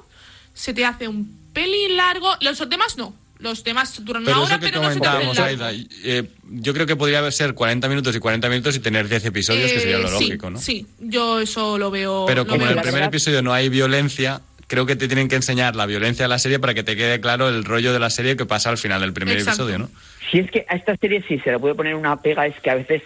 Se 0.54 0.74
te 0.74 0.86
hace 0.86 1.08
un 1.08 1.38
pelín 1.54 1.96
largo. 1.96 2.36
Los 2.42 2.68
demás 2.70 2.98
no. 2.98 3.14
Los 3.40 3.64
demás 3.64 4.04
duran 4.04 4.24
una 4.24 4.42
hora, 4.42 4.60
pero 4.60 4.82
no 4.82 4.88
comentábamos, 4.90 5.40
Aida, 5.40 5.72
eh, 5.72 6.24
yo 6.50 6.74
creo 6.74 6.86
que 6.86 6.98
podría 6.98 7.30
ser 7.32 7.54
40 7.54 7.88
minutos 7.88 8.14
y 8.16 8.20
40 8.20 8.50
minutos 8.50 8.76
y 8.76 8.80
tener 8.80 9.08
10 9.08 9.26
episodios, 9.26 9.72
que 9.72 9.80
sería 9.80 9.98
lo 9.98 10.08
Eh, 10.08 10.18
sí, 10.18 10.26
lógico, 10.26 10.50
¿no? 10.50 10.60
Sí, 10.60 10.86
yo 11.00 11.40
eso 11.40 11.78
lo 11.78 11.90
veo. 11.90 12.26
Pero 12.28 12.44
lo 12.44 12.48
como 12.50 12.64
en 12.64 12.70
el 12.72 12.76
primer 12.76 12.94
verdad- 12.96 13.08
episodio 13.08 13.42
no 13.42 13.54
hay 13.54 13.70
violencia, 13.70 14.42
creo 14.68 14.86
que 14.86 14.98
te 14.98 15.08
tienen 15.08 15.30
que 15.30 15.38
enseñar 15.38 15.78
la 15.78 15.86
violencia 15.86 16.26
de 16.26 16.30
la 16.30 16.38
serie 16.38 16.60
para 16.60 16.74
que 16.74 16.84
te 16.84 16.98
quede 16.98 17.22
claro 17.22 17.48
el 17.48 17.64
rollo 17.64 17.94
de 17.94 18.00
la 18.00 18.10
serie 18.10 18.36
que 18.36 18.46
pasa 18.46 18.70
al 18.72 18.78
final 18.78 19.00
del 19.00 19.14
primer 19.14 19.38
Exacto. 19.38 19.64
episodio, 19.64 19.80
¿no? 19.80 19.90
Si 20.30 20.40
es 20.40 20.52
que 20.52 20.66
a 20.68 20.76
esta 20.76 20.98
serie 20.98 21.24
sí 21.26 21.40
se 21.40 21.52
le 21.52 21.60
puede 21.60 21.76
poner 21.76 21.96
una 21.96 22.22
pega, 22.22 22.46
es 22.46 22.60
que 22.60 22.70
a 22.70 22.76
veces 22.76 23.02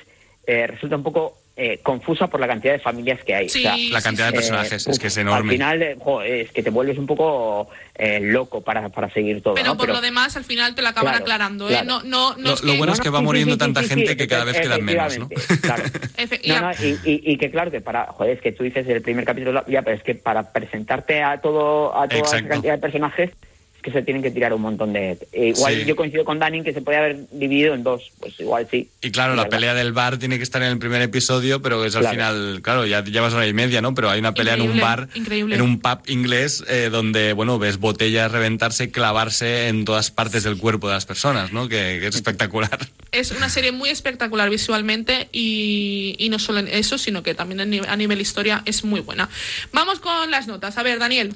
eh, 0.48 0.66
resulta 0.66 0.96
un 0.96 1.04
poco 1.04 1.38
eh, 1.56 1.80
confusa 1.84 2.28
por 2.28 2.39
la 2.39 2.47
cantidad 2.47 2.74
de 2.74 2.80
familias 2.80 3.20
que 3.24 3.36
hay. 3.36 3.47
Sí, 3.47 3.60
O 3.60 3.62
sea, 3.62 3.76
La 3.91 4.01
cantidad 4.01 4.26
de 4.28 4.32
eh, 4.32 4.39
personajes, 4.39 4.88
es 4.88 4.97
que 4.97 5.08
es 5.08 5.18
enorme. 5.18 5.49
Al 5.51 5.56
final, 5.56 5.82
eh, 5.84 5.95
jo, 5.99 6.22
es 6.24 6.51
que 6.51 6.64
te 6.64 6.72
vuelves 6.72 6.97
un 6.97 7.06
poco 7.06 7.70
eh, 7.95 8.20
loco 8.22 8.62
para, 8.62 8.89
para 8.89 9.10
seguir 9.12 9.43
todo. 9.43 9.54
Pero 9.54 9.68
¿no? 9.74 9.78
por 9.78 9.89
lo 9.89 10.01
demás, 10.01 10.36
al 10.36 10.45
final 10.45 10.74
te 10.74 10.82
lo 10.82 10.88
acaban 10.88 11.12
Claro, 11.12 11.24
aclarando, 11.24 11.68
claro. 11.68 11.84
¿eh? 11.84 11.88
No, 11.88 12.01
no, 12.04 12.36
no 12.38 12.49
Lo- 12.49 12.54
es 12.56 12.64
lo 12.64 12.76
bueno 12.78 12.93
es 12.93 12.99
que 12.99 13.10
va 13.12 13.20
sí, 13.20 13.26
muriendo 13.26 13.54
sí, 13.54 13.60
tanta 13.60 13.84
sí, 13.84 13.89
gente 13.89 14.12
sí, 14.12 14.18
que 14.18 14.28
cada 14.28 14.45
vez 14.45 14.60
quedan 14.60 14.84
menos, 14.84 15.18
¿no? 15.20 15.30
claro. 15.62 15.84
Y 16.41 16.49
No, 16.49 16.56
a- 16.56 16.62
no, 16.62 16.72
y, 16.84 16.99
y- 17.04 17.22
y 17.34 17.38
que 17.38 17.51
claro 17.51 17.70
que 17.70 17.82
para, 17.82 18.08
joder, 18.08 18.38
es 18.38 18.41
que 18.41 18.51
tú 18.51 18.64
dices 18.64 18.88
el 18.88 19.01
primer 19.04 19.24
capítulo, 19.26 19.64
ya, 19.68 19.84
pero 19.84 19.95
es 19.97 20.01
que 20.04 20.16
para 20.16 20.51
presentarte 20.51 21.22
a 21.22 21.39
todo, 21.39 21.95
a 21.95 22.08
toda 22.08 22.22
esa 22.22 22.38
Exacto. 22.38 22.49
cantidad 22.49 22.74
de 22.74 22.80
personajes, 22.80 23.30
es 23.30 23.36
que 23.84 23.92
se 23.92 24.02
tienen 24.02 24.24
que 24.24 24.32
tirar 24.32 24.54
un 24.54 24.62
montón 24.62 24.94
de... 24.94 25.18
eh, 25.34 25.48
igual 25.56 25.76
Sí. 25.76 25.86
yo 25.86 25.96
coincido 25.96 26.24
con 26.26 26.40
Dani 26.40 26.64
que 26.64 26.74
se 26.74 26.82
puede 26.82 26.98
haber 26.98 27.18
dividido 27.32 27.74
en 27.76 27.84
dos, 27.84 28.12
pues 28.20 28.40
igual 28.40 28.68
sí. 28.72 28.90
Y 29.02 29.12
claro, 29.12 29.36
la 29.36 29.44
¿verdad? 29.44 29.58
pelea 29.58 29.74
del 29.76 29.92
bar 29.94 30.18
tiene 30.18 30.38
que 30.38 30.44
estar 30.44 30.62
en 30.64 30.70
el 30.70 30.80
primer 30.80 31.02
episodio, 31.02 31.62
pero 31.62 31.84
es 31.86 31.96
al 31.96 32.02
Claro. 32.02 32.16
final, 32.16 32.62
claro, 32.64 32.86
ya 32.86 33.04
llevas 33.04 33.34
hora 33.34 33.46
y 33.46 33.54
media, 33.54 33.82
¿no? 33.82 33.94
Pero 33.94 34.10
hay 34.10 34.20
una 34.20 34.34
pelea 34.34 34.56
en 34.56 34.62
un 34.62 34.80
bar, 34.80 35.10
increíble. 35.14 35.56
en 35.56 35.62
un 35.62 35.80
pub 35.80 36.00
inglés, 36.08 36.64
eh, 36.70 36.90
donde, 36.92 37.34
bueno, 37.34 37.60
ves 37.60 37.78
botellas 37.78 38.32
reventarse, 38.32 38.90
clavarse 38.90 39.68
en 39.68 39.86
todas 39.86 40.10
partes 40.12 40.44
del 40.44 40.58
cuerpo 40.58 40.88
de 40.88 40.94
las 40.96 41.06
personas, 41.06 41.52
¿no? 41.52 41.68
Que, 41.68 41.98
que 42.00 42.08
es 42.08 42.16
espectacular. 42.16 42.80
Es 43.12 43.32
una 43.32 43.50
serie 43.50 43.72
muy 43.72 43.90
espectacular 43.90 44.50
visualmente 44.50 45.28
y, 45.32 46.16
y 46.18 46.30
no 46.30 46.40
solo 46.40 46.60
en 46.60 46.68
eso, 46.70 46.98
sino 46.98 47.22
que 47.22 47.34
también 47.36 47.60
a 47.88 47.96
nivel 47.96 48.22
historia 48.22 48.64
es 48.66 48.84
muy 48.84 49.02
buena. 49.02 49.30
Vamos 49.72 50.00
con 50.00 50.32
las 50.32 50.48
notas. 50.48 50.78
A 50.78 50.84
ver, 50.84 51.00
Daniel. 51.00 51.36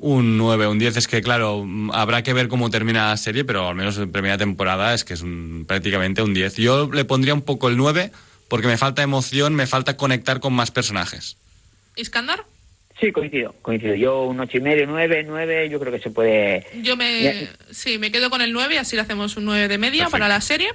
Un 0.00 0.38
9, 0.38 0.68
un 0.68 0.78
10, 0.78 0.96
es 0.96 1.08
que 1.08 1.22
claro, 1.22 1.66
habrá 1.92 2.22
que 2.22 2.32
ver 2.32 2.46
cómo 2.48 2.70
termina 2.70 3.08
la 3.08 3.16
serie, 3.16 3.44
pero 3.44 3.68
al 3.68 3.74
menos 3.74 3.98
en 3.98 4.12
primera 4.12 4.38
temporada 4.38 4.94
es 4.94 5.04
que 5.04 5.14
es 5.14 5.22
un, 5.22 5.64
prácticamente 5.66 6.22
un 6.22 6.34
10. 6.34 6.56
Yo 6.56 6.90
le 6.92 7.04
pondría 7.04 7.34
un 7.34 7.42
poco 7.42 7.68
el 7.68 7.76
9 7.76 8.12
porque 8.48 8.66
me 8.66 8.76
falta 8.76 9.02
emoción, 9.02 9.54
me 9.54 9.66
falta 9.66 9.96
conectar 9.96 10.40
con 10.40 10.52
más 10.52 10.70
personajes. 10.70 11.36
Iskandar. 11.96 12.44
Sí, 13.00 13.12
coincido, 13.12 13.54
coincido. 13.62 13.94
Yo 13.94 14.24
un 14.24 14.40
ocho 14.40 14.56
y 14.56 14.60
medio, 14.60 14.86
nueve, 14.86 15.22
nueve, 15.24 15.68
yo 15.68 15.78
creo 15.78 15.92
que 15.92 16.00
se 16.00 16.10
puede... 16.10 16.66
Yo 16.82 16.96
me, 16.96 17.48
sí, 17.70 17.98
me 17.98 18.10
quedo 18.10 18.28
con 18.28 18.42
el 18.42 18.52
9, 18.52 18.78
así 18.78 18.96
le 18.96 19.02
hacemos 19.02 19.36
un 19.36 19.44
9 19.44 19.68
de 19.68 19.78
media 19.78 20.04
Perfecto. 20.04 20.10
para 20.12 20.28
la 20.28 20.40
serie. 20.40 20.70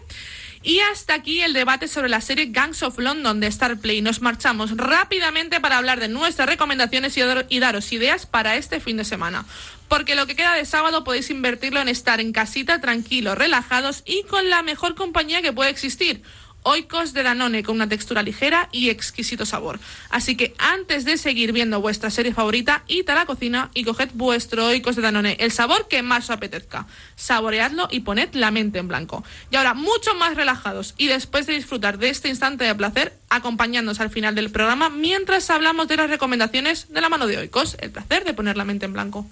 Y 0.66 0.80
hasta 0.80 1.14
aquí 1.16 1.42
el 1.42 1.52
debate 1.52 1.90
sobre 1.90 2.08
la 2.08 2.22
serie 2.22 2.46
Gangs 2.50 2.84
of 2.84 2.98
London 2.98 3.42
de 3.42 3.52
Starplay. 3.52 4.02
Nos 4.02 4.22
marchamos 4.22 4.72
rápidamente 4.78 5.60
para 5.60 5.78
hablar 5.78 6.00
de 6.00 6.08
nuestras 6.08 6.48
recomendaciones 6.48 7.18
y, 7.18 7.20
dar- 7.20 7.46
y 7.50 7.60
daros 7.60 7.92
ideas 7.92 8.26
para 8.26 8.56
este 8.56 8.80
fin 8.80 8.96
de 8.96 9.04
semana. 9.04 9.46
Porque 9.90 10.16
lo 10.16 10.26
que 10.26 10.38
queda 10.38 10.54
de 10.56 10.64
sábado 10.66 11.04
podéis 11.04 11.30
invertirlo 11.30 11.82
en 11.82 11.90
estar 11.90 12.22
en 12.22 12.32
casita, 12.32 12.80
tranquilos, 12.80 13.38
relajados 13.38 14.04
y 14.06 14.24
con 14.24 14.50
la 14.50 14.64
mejor 14.64 14.96
compañía 14.96 15.42
que 15.42 15.52
puede 15.52 15.70
existir. 15.70 16.24
Oikos 16.64 17.14
de 17.14 17.24
Danone 17.24 17.64
con 17.64 17.76
una 17.76 17.90
textura 17.90 18.24
ligera 18.24 18.70
y 18.72 18.90
exquisito 18.90 19.46
sabor. 19.46 19.80
Así 20.10 20.36
que 20.36 20.54
antes 20.58 21.06
de 21.06 21.18
seguir 21.18 21.52
viendo 21.52 21.82
vuestra 21.82 22.10
serie 22.10 22.34
favorita, 22.34 22.84
id 22.88 23.10
a 23.10 23.16
la 23.16 23.26
cocina 23.26 23.70
y 23.74 23.84
coged 23.84 24.10
vuestro 24.14 24.68
Oikos 24.68 24.96
de 24.96 25.02
Danone, 25.02 25.38
el 25.40 25.52
sabor 25.52 25.88
que 25.88 26.02
más 26.02 26.26
os 26.26 26.30
apetezca. 26.32 26.88
Saboreadlo 27.16 27.88
y 27.92 28.02
poned 28.02 28.34
la 28.34 28.52
mente 28.52 28.80
en 28.80 28.88
blanco. 28.88 29.24
Y 29.52 29.56
ahora, 29.56 29.74
mucho 29.74 30.14
más 30.16 30.36
relajados 30.36 30.94
y 30.98 31.08
después 31.08 31.46
de 31.46 31.54
disfrutar 31.54 31.98
de 31.98 32.10
este 32.10 32.30
instante 32.30 32.64
de 32.64 32.76
placer, 32.76 33.14
acompañándonos 33.30 34.00
al 34.00 34.10
final 34.10 34.36
del 34.36 34.52
programa 34.52 34.90
mientras 34.90 35.50
hablamos 35.50 35.88
de 35.88 35.98
las 35.98 36.10
recomendaciones 36.10 36.92
de 36.94 37.02
la 37.02 37.10
mano 37.10 37.28
de 37.28 37.38
Oikos, 37.38 37.78
el 37.80 37.92
placer 37.92 38.24
de 38.24 38.34
poner 38.34 38.58
la 38.58 38.66
mente 38.66 38.86
en 38.86 38.94
blanco. 38.94 39.28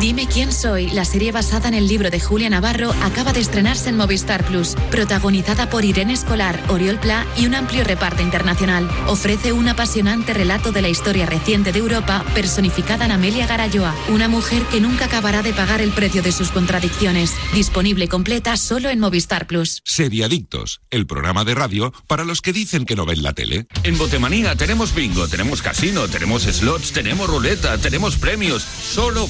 Dime 0.00 0.26
quién 0.26 0.50
soy, 0.50 0.88
la 0.90 1.04
serie 1.04 1.30
basada 1.30 1.68
en 1.68 1.74
el 1.74 1.86
libro 1.86 2.08
de 2.10 2.20
Julia 2.20 2.48
Navarro, 2.48 2.90
acaba 3.02 3.34
de 3.34 3.40
estrenarse 3.40 3.90
en 3.90 3.98
Movistar 3.98 4.46
Plus, 4.46 4.74
protagonizada 4.90 5.68
por 5.68 5.84
Irene 5.84 6.14
Escolar, 6.14 6.58
Oriol 6.68 6.98
Pla 6.98 7.26
y 7.36 7.44
un 7.44 7.54
amplio 7.54 7.84
reparto 7.84 8.22
internacional. 8.22 8.90
Ofrece 9.08 9.52
un 9.52 9.68
apasionante 9.68 10.32
relato 10.32 10.72
de 10.72 10.80
la 10.80 10.88
historia 10.88 11.26
reciente 11.26 11.72
de 11.72 11.80
Europa, 11.80 12.24
personificada 12.34 13.04
en 13.04 13.12
Amelia 13.12 13.46
Garayoa, 13.46 13.94
una 14.08 14.26
mujer 14.26 14.62
que 14.70 14.80
nunca 14.80 15.04
acabará 15.04 15.42
de 15.42 15.52
pagar 15.52 15.82
el 15.82 15.90
precio 15.90 16.22
de 16.22 16.32
sus 16.32 16.50
contradicciones. 16.50 17.34
Disponible 17.52 18.08
completa 18.08 18.56
solo 18.56 18.88
en 18.88 19.00
Movistar 19.00 19.46
Plus. 19.46 19.82
Seriadictos, 19.84 20.80
el 20.90 21.06
programa 21.06 21.44
de 21.44 21.54
radio 21.54 21.92
para 22.06 22.24
los 22.24 22.40
que 22.40 22.54
dicen 22.54 22.86
que 22.86 22.96
no 22.96 23.04
ven 23.04 23.22
la 23.22 23.34
tele. 23.34 23.66
En 23.82 23.98
Botemanía 23.98 24.56
tenemos 24.56 24.94
bingo, 24.94 25.28
tenemos 25.28 25.60
casino, 25.60 26.08
tenemos 26.08 26.44
slots, 26.44 26.92
tenemos 26.92 27.28
ruleta, 27.28 27.76
tenemos 27.76 28.16
premios. 28.16 28.62
Solo 28.62 29.26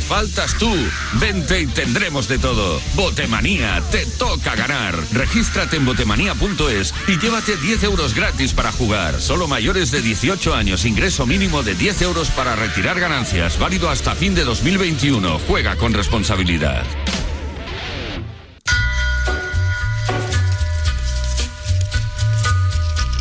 tú. 0.46 0.74
Vente 1.14 1.60
y 1.60 1.66
tendremos 1.66 2.26
de 2.26 2.38
todo. 2.38 2.80
Botemanía, 2.94 3.82
te 3.90 4.06
toca 4.06 4.54
ganar. 4.56 4.94
Regístrate 5.12 5.76
en 5.76 5.84
botemanía.es 5.84 6.94
y 7.08 7.18
llévate 7.18 7.56
10 7.56 7.84
euros 7.84 8.14
gratis 8.14 8.54
para 8.54 8.72
jugar. 8.72 9.20
Solo 9.20 9.48
mayores 9.48 9.90
de 9.90 10.00
18 10.00 10.54
años, 10.54 10.84
ingreso 10.84 11.26
mínimo 11.26 11.62
de 11.62 11.74
10 11.74 12.02
euros 12.02 12.30
para 12.30 12.56
retirar 12.56 12.98
ganancias. 12.98 13.58
Válido 13.58 13.90
hasta 13.90 14.14
fin 14.14 14.34
de 14.34 14.44
2021. 14.44 15.38
Juega 15.46 15.76
con 15.76 15.92
responsabilidad. 15.92 16.84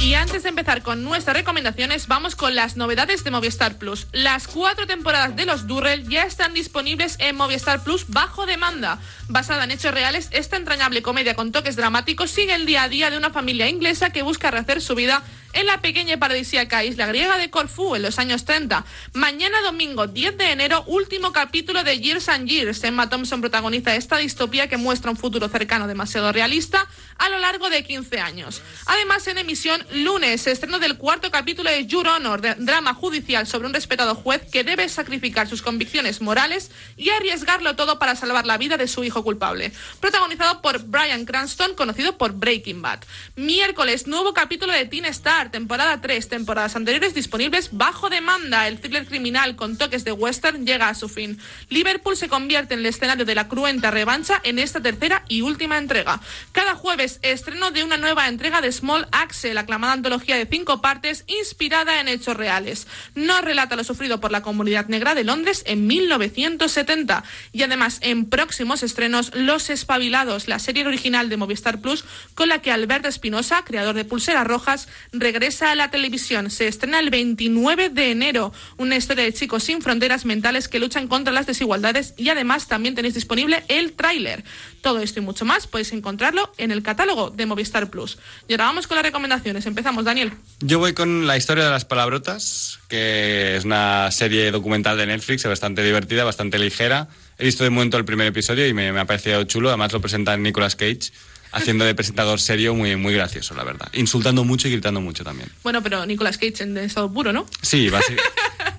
Y 0.10 0.16
antes 0.16 0.42
de 0.42 0.50
empezar 0.50 0.82
con 0.82 1.04
nuestras 1.04 1.38
recomendaciones, 1.38 2.08
vamos 2.08 2.36
con 2.36 2.56
las 2.56 2.76
novedades 2.76 3.24
de 3.24 3.30
Movistar 3.30 3.78
Plus. 3.78 4.08
Las 4.12 4.48
cuatro 4.48 4.88
temporadas 4.88 5.36
de 5.36 5.46
Los 5.46 5.68
Durrell 5.68 6.10
ya 6.10 6.24
están 6.24 6.56
disponibles 6.56 7.16
en 7.20 7.36
Movistar 7.36 7.84
Plus 7.84 8.06
bajo 8.08 8.48
demanda. 8.48 8.98
Basada 9.28 9.66
en 9.66 9.70
hechos 9.70 9.94
reales, 9.94 10.30
esta 10.32 10.58
entrañable 10.58 11.04
comedia 11.04 11.36
con 11.36 11.52
toques 11.52 11.76
dramáticos 11.76 12.32
sigue 12.32 12.56
el 12.56 12.66
día 12.66 12.82
a 12.82 12.90
día 12.90 13.12
de 13.12 13.18
una 13.18 13.30
familia 13.30 13.70
inglesa 13.70 14.10
que 14.10 14.24
busca 14.24 14.50
rehacer 14.50 14.82
su 14.82 14.96
vida 14.96 15.22
en 15.54 15.66
la 15.66 15.82
pequeña 15.82 16.14
y 16.14 16.18
paradisíaca 16.18 16.84
isla 16.84 17.08
griega 17.08 17.38
de 17.38 17.50
Corfú 17.50 17.96
en 17.96 18.02
los 18.02 18.20
años 18.20 18.46
30. 18.46 18.86
Mañana 19.14 19.62
domingo 19.62 20.08
10 20.08 20.38
de 20.38 20.52
enero, 20.52 20.84
último 20.88 21.32
capítulo 21.32 21.84
de 21.84 22.00
Years 22.00 22.30
and 22.30 22.48
Years. 22.48 22.84
Emma 22.84 23.10
Thompson 23.10 23.42
protagoniza 23.42 23.96
esta 23.96 24.18
distopía 24.18 24.68
que 24.68 24.78
muestra 24.78 25.12
un 25.12 25.18
futuro 25.18 25.50
cercano 25.50 25.88
demasiado 25.88 26.32
realista 26.32 26.88
a 27.18 27.30
lo 27.30 27.40
largo 27.40 27.70
de 27.70 27.84
15 27.84 28.20
años. 28.20 28.62
Además, 28.86 29.28
en 29.28 29.38
emisión 29.38 29.86
lunes, 29.94 30.46
estreno 30.48 30.80
del 30.80 30.98
cuarto 30.98 31.32
capítulo 31.32 31.70
de 31.70 31.86
Your 31.86 32.08
Honor, 32.08 32.42
drama 32.58 32.94
judicial 32.94 33.48
sobre 33.48 33.68
un 33.68 33.74
respetado 33.74 34.16
juez 34.16 34.42
que 34.52 34.64
debe 34.64 34.88
sacrificar 34.90 35.48
sus 35.48 35.62
convicciones 35.62 36.22
morales 36.22 36.72
y 36.98 37.10
arriesgarlo 37.10 37.76
todo 37.76 38.00
para 38.00 38.16
salvar 38.16 38.46
la 38.46 38.58
vida 38.58 38.78
de 38.78 38.88
su 38.88 39.04
hijo 39.04 39.24
culpable. 39.24 39.72
Protagonizado 40.00 40.62
por 40.62 40.84
Brian 40.84 41.26
Cranston, 41.26 41.76
conocido 41.76 42.18
por 42.18 42.34
Breaking 42.34 42.82
Bad. 42.82 43.00
Miércoles, 43.36 44.08
nuevo 44.08 44.34
capítulo 44.34 44.74
de 44.74 44.86
Teen 44.86 45.06
Star, 45.06 45.39
temporada 45.48 46.02
3, 46.02 46.28
temporadas 46.28 46.76
anteriores 46.76 47.14
disponibles 47.14 47.70
bajo 47.72 48.10
demanda. 48.10 48.68
El 48.68 48.80
thriller 48.80 49.08
criminal 49.08 49.56
con 49.56 49.78
toques 49.78 50.04
de 50.04 50.12
western 50.12 50.66
llega 50.66 50.90
a 50.90 50.94
su 50.94 51.08
fin. 51.08 51.40
Liverpool 51.70 52.18
se 52.18 52.28
convierte 52.28 52.74
en 52.74 52.82
el 52.82 52.86
escenario 52.86 53.26
de 53.26 53.36
la 53.36 53.48
cruenta 53.48 53.92
revancha 53.92 54.42
en 54.44 54.60
esta 54.60 54.82
tercera 54.82 55.24
y 55.30 55.42
última 55.42 55.78
entrega. 55.78 56.20
Cada 56.52 56.76
jueves, 56.76 57.20
estreno 57.22 57.72
de 57.72 57.84
una 57.84 57.98
nueva 57.98 58.28
entrega 58.28 58.62
de 58.62 58.72
Small 58.72 59.08
Axe, 59.12 59.54
la 59.54 59.62
aclamada 59.62 59.94
antología 59.94 60.36
de 60.36 60.46
cinco 60.46 60.82
partes 60.82 61.24
inspirada 61.28 62.02
en 62.02 62.08
hechos 62.10 62.36
reales. 62.36 62.88
Nos 63.16 63.42
relata 63.42 63.76
lo 63.76 63.84
sufrido 63.84 64.20
por 64.20 64.32
la 64.32 64.42
comunidad 64.42 64.88
negra 64.88 65.16
de 65.16 65.24
Londres 65.24 65.64
en 65.66 65.88
1970. 65.88 67.24
Y 67.54 67.64
además, 67.64 68.00
en 68.02 68.26
próximos 68.30 68.84
estrenos, 68.84 69.32
Los 69.34 69.70
Espabilados, 69.70 70.48
la 70.48 70.60
serie 70.60 70.86
original 70.86 71.30
de 71.30 71.38
Movistar 71.38 71.80
Plus, 71.80 72.04
con 72.36 72.50
la 72.50 72.62
que 72.62 72.72
Alberto 72.72 73.08
Espinosa, 73.08 73.64
creador 73.64 73.96
de 73.96 74.06
Pulseras 74.06 74.48
Rojas, 74.48 74.88
regresa 75.32 75.72
a 75.72 75.76
la 75.76 75.92
televisión. 75.92 76.50
Se 76.50 76.68
estrena 76.68 77.00
el 77.00 77.12
29 77.12 77.90
de 77.90 78.10
enero. 78.10 78.52
Una 78.78 78.96
historia 78.96 79.24
de 79.24 79.32
chicos 79.32 79.64
sin 79.64 79.80
fronteras 79.80 80.26
mentales 80.26 80.68
que 80.68 80.80
luchan 80.80 81.08
contra 81.08 81.32
las 81.32 81.46
desigualdades 81.46 82.16
y 82.18 82.30
además 82.30 82.68
también 82.68 82.96
tenéis 82.96 83.14
disponible 83.14 83.64
el 83.68 83.94
tráiler. 83.94 84.44
Todo 84.82 85.00
esto 85.02 85.20
y 85.20 85.22
mucho 85.24 85.46
más 85.46 85.68
podéis 85.68 85.94
encontrarlo 85.94 86.52
en 86.58 86.72
el 86.72 86.82
catálogo 86.82 87.30
de 87.30 87.46
Movistar 87.46 87.92
Plus. 87.92 88.18
Y 88.48 88.54
ahora 88.54 88.66
vamos 88.66 88.88
con 88.88 88.96
las 88.96 89.06
recomendaciones. 89.06 89.68
Empezamos, 89.68 90.04
Daniel. 90.04 90.34
Yo 90.62 90.80
voy 90.80 90.94
con 90.94 91.28
la 91.28 91.38
historia 91.38 91.66
de 91.66 91.70
las 91.70 91.86
palabrotas, 91.86 92.80
que 92.88 93.58
es 93.58 93.66
una 93.66 94.10
serie 94.10 94.50
documental 94.50 94.98
de 94.98 95.06
Netflix, 95.06 95.44
bastante 95.44 95.84
divertida, 95.84 96.24
bastante 96.24 96.58
ligera. 96.58 97.08
He 97.38 97.46
visto 97.46 97.64
de 97.64 97.70
momento 97.70 97.98
el 97.98 98.06
primer 98.06 98.26
episodio 98.26 98.68
y 98.68 98.74
me, 98.74 98.92
me 98.92 99.00
ha 99.00 99.06
parecido 99.06 99.44
chulo. 99.44 99.70
Además 99.70 99.94
lo 99.94 100.02
presenta 100.02 100.36
Nicolas 100.38 100.76
Cage 100.76 101.12
haciendo 101.52 101.86
de 101.86 101.96
presentador 101.96 102.40
serio 102.40 102.76
muy, 102.76 102.96
muy 102.96 103.14
gracioso, 103.14 103.54
la 103.56 103.64
verdad. 103.64 103.90
Insultando 103.94 104.44
mucho 104.44 104.68
y 104.68 104.72
gritando 104.72 105.02
mucho 105.02 105.24
también. 105.24 105.50
Bueno, 105.64 105.82
pero 105.84 106.06
Nicolas 106.06 106.38
Cage 106.38 106.64
en 106.64 106.78
estado 106.78 107.12
puro, 107.12 107.34
¿no? 107.34 107.46
Sí, 107.62 107.90
básicamente. 107.90 108.24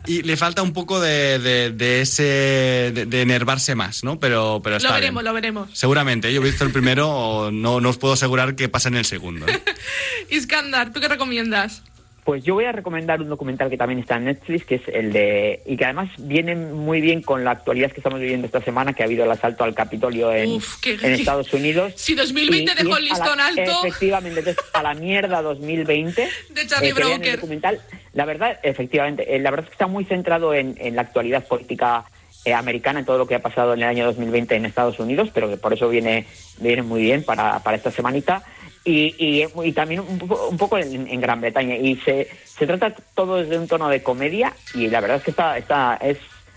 y 0.06 0.22
le 0.22 0.36
falta 0.36 0.62
un 0.62 0.72
poco 0.72 1.00
de, 1.00 1.38
de, 1.38 1.70
de 1.70 2.00
ese. 2.00 2.22
De, 2.22 3.06
de, 3.06 3.22
enervarse 3.22 3.74
más, 3.74 4.04
¿no? 4.04 4.18
Pero, 4.18 4.60
pero 4.62 4.76
está 4.76 4.88
Lo 4.88 4.94
veremos, 4.94 5.22
bien. 5.22 5.24
lo 5.26 5.34
veremos. 5.34 5.70
Seguramente. 5.72 6.32
Yo 6.32 6.40
he 6.40 6.44
visto 6.44 6.64
el 6.64 6.72
primero, 6.72 7.50
no, 7.52 7.80
no 7.80 7.88
os 7.88 7.98
puedo 7.98 8.14
asegurar 8.14 8.56
que 8.56 8.68
pasa 8.68 8.88
en 8.88 8.96
el 8.96 9.04
segundo. 9.04 9.46
¿eh? 9.46 9.62
Iskandar, 10.30 10.92
¿tú 10.92 11.00
qué 11.00 11.08
recomiendas? 11.08 11.82
Pues 12.24 12.44
yo 12.44 12.54
voy 12.54 12.64
a 12.66 12.72
recomendar 12.72 13.20
un 13.20 13.28
documental 13.28 13.70
que 13.70 13.76
también 13.78 13.98
está 14.00 14.16
en 14.16 14.24
Netflix, 14.26 14.64
que 14.64 14.74
es 14.76 14.82
el 14.88 15.12
de. 15.12 15.62
y 15.66 15.76
que 15.76 15.84
además 15.84 16.10
viene 16.18 16.54
muy 16.54 17.00
bien 17.00 17.22
con 17.22 17.44
la 17.44 17.52
actualidad 17.52 17.90
que 17.90 18.00
estamos 18.00 18.20
viviendo 18.20 18.46
esta 18.46 18.60
semana, 18.60 18.92
que 18.92 19.02
ha 19.02 19.06
habido 19.06 19.24
el 19.24 19.30
asalto 19.30 19.64
al 19.64 19.74
Capitolio 19.74 20.32
en, 20.32 20.50
Uf, 20.50 20.80
qué- 20.80 20.98
en 21.02 21.12
Estados 21.14 21.52
Unidos. 21.54 21.94
Si 21.96 22.14
2020 22.14 22.72
Y- 22.72 22.74
dejó 22.84 22.96
el 22.98 23.06
a 23.10 23.16
la- 23.18 23.24
listón 23.24 23.40
alto. 23.40 23.84
Efectivamente, 23.86 24.38
entonces 24.40 24.64
a 24.72 24.82
la 24.82 24.94
mierda 24.94 25.40
2020. 25.42 26.28
De 26.50 26.66
Charlie 26.66 26.88
eh, 26.88 26.90
el 26.90 26.94
Brooker. 26.94 27.34
documental. 27.36 27.80
La 28.12 28.24
verdad, 28.26 28.58
efectivamente, 28.62 29.34
eh, 29.34 29.38
la 29.38 29.50
verdad 29.50 29.64
es 29.64 29.70
que 29.70 29.74
está 29.74 29.86
muy 29.86 30.04
centrado 30.04 30.52
en, 30.54 30.74
en 30.78 30.96
la 30.96 31.02
actualidad 31.02 31.46
política 31.46 32.04
eh, 32.44 32.52
americana, 32.54 33.00
en 33.00 33.04
todo 33.06 33.18
lo 33.18 33.26
que 33.26 33.34
ha 33.34 33.40
pasado 33.42 33.72
en 33.74 33.80
el 33.82 33.88
año 33.88 34.04
2020 34.06 34.56
en 34.56 34.66
Estados 34.66 34.98
Unidos, 34.98 35.30
pero 35.32 35.48
que 35.48 35.56
por 35.56 35.72
eso 35.72 35.88
viene, 35.88 36.26
viene 36.58 36.82
muy 36.82 37.02
bien 37.02 37.22
para, 37.22 37.58
para 37.60 37.76
esta 37.76 37.90
semanita. 37.90 38.42
Y, 38.84 39.14
y, 39.18 39.44
y 39.64 39.72
también 39.72 40.00
un, 40.00 40.18
po- 40.18 40.48
un 40.48 40.56
poco 40.56 40.78
en, 40.78 41.06
en 41.06 41.20
Gran 41.20 41.40
Bretaña. 41.40 41.76
Y 41.76 41.96
se, 41.96 42.28
se 42.58 42.66
trata 42.66 42.94
todo 43.14 43.36
desde 43.36 43.58
un 43.58 43.68
tono 43.68 43.88
de 43.88 44.02
comedia 44.02 44.54
y 44.74 44.88
la 44.88 45.00
verdad 45.00 45.18
es 45.18 45.22
que 45.24 45.30
está, 45.32 45.58
está 45.58 45.96
es, 45.96 46.16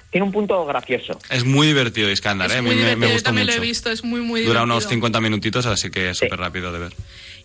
tiene 0.09 0.25
un 0.25 0.31
punto 0.31 0.65
gracioso. 0.65 1.19
Es 1.29 1.43
muy 1.43 1.67
divertido 1.67 2.09
Iskandar, 2.09 2.49
Es 2.49 2.57
¿eh? 2.57 2.61
Muy 2.61 2.75
me, 2.75 2.75
me 2.75 2.81
divertido, 2.81 3.07
yo 3.07 3.13
gusta 3.13 3.27
también 3.29 3.47
mucho. 3.47 3.57
lo 3.57 3.63
he 3.63 3.67
visto, 3.67 3.91
es 3.91 4.03
muy, 4.03 4.21
muy 4.21 4.41
Dura 4.41 4.61
divertido. 4.61 4.63
unos 4.77 4.87
50 4.87 5.21
minutitos, 5.21 5.65
así 5.65 5.89
que 5.91 6.11
es 6.11 6.17
súper 6.17 6.39
rápido 6.39 6.71
de 6.71 6.79
ver. 6.79 6.93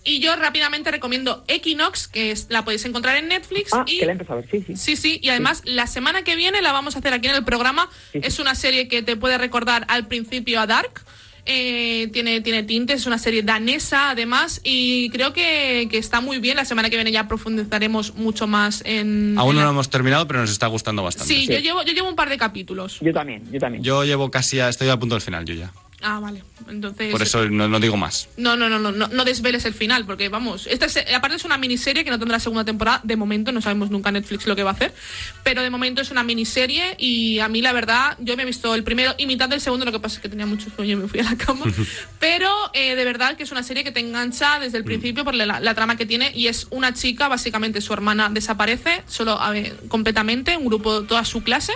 Y 0.04 0.20
yo 0.20 0.36
rápidamente 0.36 0.92
recomiendo 0.92 1.44
Equinox, 1.48 2.06
que 2.06 2.30
es, 2.30 2.46
la 2.48 2.64
podéis 2.64 2.84
encontrar 2.84 3.16
en 3.16 3.26
Netflix. 3.28 3.72
Ah, 3.74 3.84
y... 3.86 3.98
que 3.98 4.06
la 4.06 4.12
he 4.12 4.18
a 4.28 4.34
ver, 4.36 4.48
sí, 4.48 4.62
sí. 4.64 4.76
Sí, 4.76 4.96
sí, 4.96 5.18
y 5.20 5.28
además 5.30 5.62
la 5.64 5.88
semana 5.88 6.22
que 6.22 6.36
viene 6.36 6.62
la 6.62 6.70
vamos 6.72 6.94
a 6.94 7.00
hacer 7.00 7.12
aquí 7.12 7.26
en 7.26 7.34
el 7.34 7.44
programa. 7.44 7.90
Es 8.12 8.38
una 8.38 8.54
serie 8.54 8.86
que 8.86 9.02
te 9.02 9.16
puede 9.16 9.38
recordar 9.38 9.84
al 9.88 10.06
principio 10.06 10.60
a 10.60 10.66
Dark. 10.68 11.02
Eh, 11.50 12.08
tiene, 12.12 12.42
tiene 12.42 12.62
tintes, 12.62 13.00
es 13.00 13.06
una 13.06 13.16
serie 13.18 13.42
danesa 13.42 14.10
además 14.10 14.60
y 14.64 15.08
creo 15.08 15.32
que, 15.32 15.88
que 15.90 15.96
está 15.96 16.20
muy 16.20 16.38
bien. 16.38 16.56
La 16.56 16.66
semana 16.66 16.90
que 16.90 16.96
viene 16.96 17.10
ya 17.10 17.26
profundizaremos 17.26 18.14
mucho 18.16 18.46
más 18.46 18.82
en... 18.84 19.34
Aún 19.38 19.50
en 19.52 19.54
no 19.56 19.60
la- 19.60 19.64
lo 19.64 19.70
hemos 19.70 19.88
terminado, 19.88 20.28
pero 20.28 20.40
nos 20.40 20.50
está 20.50 20.66
gustando 20.66 21.02
bastante. 21.02 21.32
Sí, 21.34 21.46
Yo, 21.46 21.58
llevo, 21.58 21.82
yo 21.84 21.92
llevo 21.94 22.08
un 22.08 22.16
par 22.16 22.28
de 22.28 22.36
capítulos. 22.36 22.98
Yo 23.00 23.12
también, 23.14 23.42
yo 23.50 23.58
también. 23.58 23.82
Yo 23.82 24.04
llevo 24.04 24.30
casi, 24.30 24.60
a, 24.60 24.68
estoy 24.68 24.88
al 24.90 24.98
punto 24.98 25.14
del 25.14 25.22
final, 25.22 25.44
yo 25.46 25.54
ya. 25.54 25.72
Ah, 26.00 26.20
vale. 26.20 26.44
Entonces... 26.68 27.10
Por 27.10 27.22
eso 27.22 27.48
no, 27.48 27.66
no 27.68 27.80
digo 27.80 27.96
más. 27.96 28.28
No, 28.36 28.56
no, 28.56 28.68
no, 28.68 28.78
no, 28.78 28.92
no, 28.92 29.08
no 29.08 29.24
desveles 29.24 29.64
el 29.64 29.74
final, 29.74 30.06
porque 30.06 30.28
vamos, 30.28 30.68
esta 30.68 30.86
es, 30.86 30.96
aparte 31.12 31.36
es 31.36 31.44
una 31.44 31.58
miniserie 31.58 32.04
que 32.04 32.10
no 32.10 32.18
tendrá 32.18 32.38
segunda 32.38 32.64
temporada, 32.64 33.00
de 33.02 33.16
momento, 33.16 33.50
no 33.50 33.60
sabemos 33.60 33.90
nunca 33.90 34.12
Netflix 34.12 34.46
lo 34.46 34.54
que 34.54 34.62
va 34.62 34.70
a 34.70 34.74
hacer, 34.74 34.94
pero 35.42 35.62
de 35.62 35.70
momento 35.70 36.00
es 36.00 36.10
una 36.10 36.22
miniserie 36.22 36.94
y 36.98 37.40
a 37.40 37.48
mí 37.48 37.62
la 37.62 37.72
verdad, 37.72 38.16
yo 38.20 38.36
me 38.36 38.44
he 38.44 38.46
visto 38.46 38.74
el 38.74 38.84
primero 38.84 39.14
y 39.18 39.26
mitad 39.26 39.48
del 39.48 39.60
segundo, 39.60 39.84
lo 39.84 39.92
que 39.92 39.98
pasa 39.98 40.16
es 40.16 40.22
que 40.22 40.28
tenía 40.28 40.46
mucho 40.46 40.70
sueño 40.70 40.92
y 40.92 40.96
me 40.96 41.08
fui 41.08 41.20
a 41.20 41.24
la 41.24 41.36
cama, 41.36 41.64
pero 42.20 42.48
eh, 42.74 42.94
de 42.94 43.04
verdad 43.04 43.36
que 43.36 43.42
es 43.42 43.50
una 43.50 43.64
serie 43.64 43.82
que 43.82 43.90
te 43.90 44.00
engancha 44.00 44.60
desde 44.60 44.78
el 44.78 44.84
principio 44.84 45.24
por 45.24 45.34
la, 45.34 45.58
la 45.60 45.74
trama 45.74 45.96
que 45.96 46.06
tiene 46.06 46.30
y 46.34 46.46
es 46.46 46.68
una 46.70 46.94
chica, 46.94 47.26
básicamente 47.26 47.80
su 47.80 47.92
hermana 47.92 48.28
desaparece, 48.30 49.02
solo 49.08 49.40
a 49.40 49.50
ver, 49.50 49.76
completamente, 49.88 50.56
un 50.56 50.66
grupo, 50.66 51.02
toda 51.02 51.24
su 51.24 51.42
clase, 51.42 51.72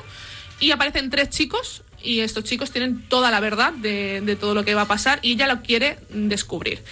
y 0.60 0.70
aparecen 0.70 1.10
tres 1.10 1.30
chicos 1.30 1.82
y 2.02 2.20
estos 2.20 2.44
chicos 2.44 2.70
tienen 2.70 3.02
toda 3.08 3.30
la 3.30 3.40
verdad 3.40 3.72
de, 3.72 4.36
todo 4.40 4.54
lo 4.54 4.64
que 4.64 4.74
va 4.74 4.82
a 4.82 4.88
pasar 4.88 5.18
y 5.22 5.32
ella 5.32 5.46
lo 5.46 5.62
quiere 5.62 5.98
descubrir. 6.10 6.82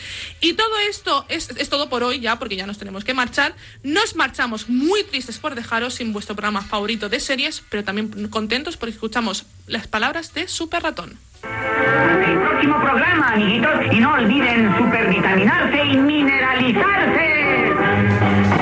Y 0.41 0.55
todo 0.55 0.79
esto 0.89 1.25
es, 1.29 1.51
es 1.51 1.69
todo 1.69 1.89
por 1.89 2.03
hoy 2.03 2.21
ya, 2.21 2.39
porque 2.39 2.57
ya 2.57 2.67
nos 2.67 2.79
tenemos 2.79 3.05
que 3.05 3.15
marchar. 3.15 3.55
Nos 3.83 4.17
marchamos 4.17 4.69
muy 4.69 5.05
tristes 5.05 5.39
por 5.39 5.55
dejaros 5.55 5.95
sin 5.95 6.13
vuestro 6.13 6.35
programa 6.35 6.63
favorito 6.63 7.09
de 7.09 7.21
series, 7.21 7.63
pero 7.71 7.85
también 7.85 8.29
contentos 8.29 8.77
porque 8.77 8.95
escuchamos 8.95 9.47
las 9.67 9.87
palabras 9.87 10.35
de 10.35 10.49
Super 10.49 10.83
Ratón. 10.83 11.19
El 11.43 12.39
próximo 12.39 12.81
programa, 12.81 13.33
amiguitos, 13.33 13.71
y 13.93 14.01
no 14.01 14.13
olviden 14.13 14.77
supervitaminarse 14.77 15.85
y 15.85 15.97
mineralizarse. 15.97 18.60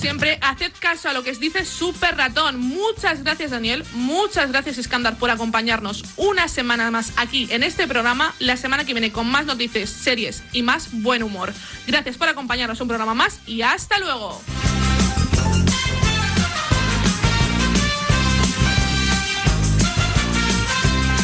Siempre, 0.00 0.38
haced 0.40 0.72
caso 0.80 1.10
a 1.10 1.12
lo 1.12 1.22
que 1.22 1.30
os 1.30 1.40
dice 1.40 1.66
Super 1.66 2.16
Ratón. 2.16 2.58
Muchas 2.58 3.22
gracias, 3.22 3.50
Daniel. 3.50 3.84
Muchas 3.92 4.50
gracias, 4.50 4.78
Iskandar, 4.78 5.18
por 5.18 5.30
acompañarnos 5.30 6.04
una 6.16 6.48
semana 6.48 6.90
más 6.90 7.12
aquí 7.16 7.46
en 7.50 7.62
este 7.62 7.86
programa. 7.86 8.34
La 8.38 8.56
semana 8.56 8.86
que 8.86 8.94
viene 8.94 9.12
con 9.12 9.30
más 9.30 9.44
noticias, 9.44 9.90
series 9.90 10.42
y 10.52 10.62
más 10.62 10.88
buen 10.90 11.22
humor. 11.22 11.52
Gracias 11.86 12.16
por 12.16 12.28
acompañarnos 12.28 12.80
un 12.80 12.88
programa 12.88 13.12
más 13.12 13.40
y 13.46 13.60
hasta 13.60 13.98
luego. 13.98 14.40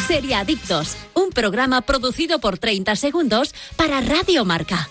Seriadictos, 0.07 0.97
un 1.15 1.31
programa 1.31 1.81
producido 1.81 2.37
por 2.39 2.59
30 2.59 2.95
segundos 2.95 3.55
para 3.75 4.01
Radio 4.01 4.45
Marca. 4.45 4.87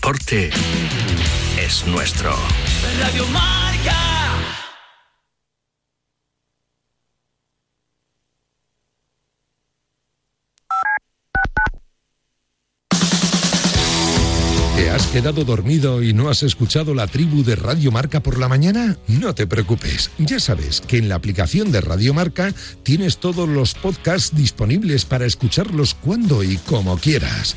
Deporte 0.00 0.50
es 1.60 1.84
nuestro. 1.88 2.32
Radio 3.00 3.26
Marca. 3.26 3.96
¿Te 14.76 14.88
has 14.88 14.98
has 14.98 15.06
quedado 15.08 15.44
dormido 15.44 16.00
y 16.04 16.12
no 16.12 16.28
has 16.28 16.44
escuchado 16.44 16.94
la 16.94 17.08
tribu 17.08 17.42
de 17.42 17.56
Radio 17.56 17.90
Marca 17.90 18.20
por 18.20 18.38
la 18.38 18.48
mañana? 18.48 18.96
No 19.08 19.34
te 19.34 19.48
preocupes, 19.48 20.12
ya 20.18 20.38
sabes 20.38 20.80
que 20.80 20.98
en 20.98 21.08
la 21.08 21.16
aplicación 21.16 21.72
de 21.72 21.80
Radio 21.80 22.14
Marca 22.14 22.54
tienes 22.84 23.18
todos 23.18 23.48
los 23.48 23.74
podcasts 23.74 24.36
disponibles 24.36 25.04
para 25.04 25.26
escucharlos 25.26 25.94
cuando 25.94 26.44
y 26.44 26.56
como 26.58 26.98
quieras. 26.98 27.56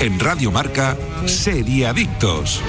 En 0.00 0.20
Radio 0.20 0.52
Marca, 0.52 0.96
Seriadictos. 1.24 2.60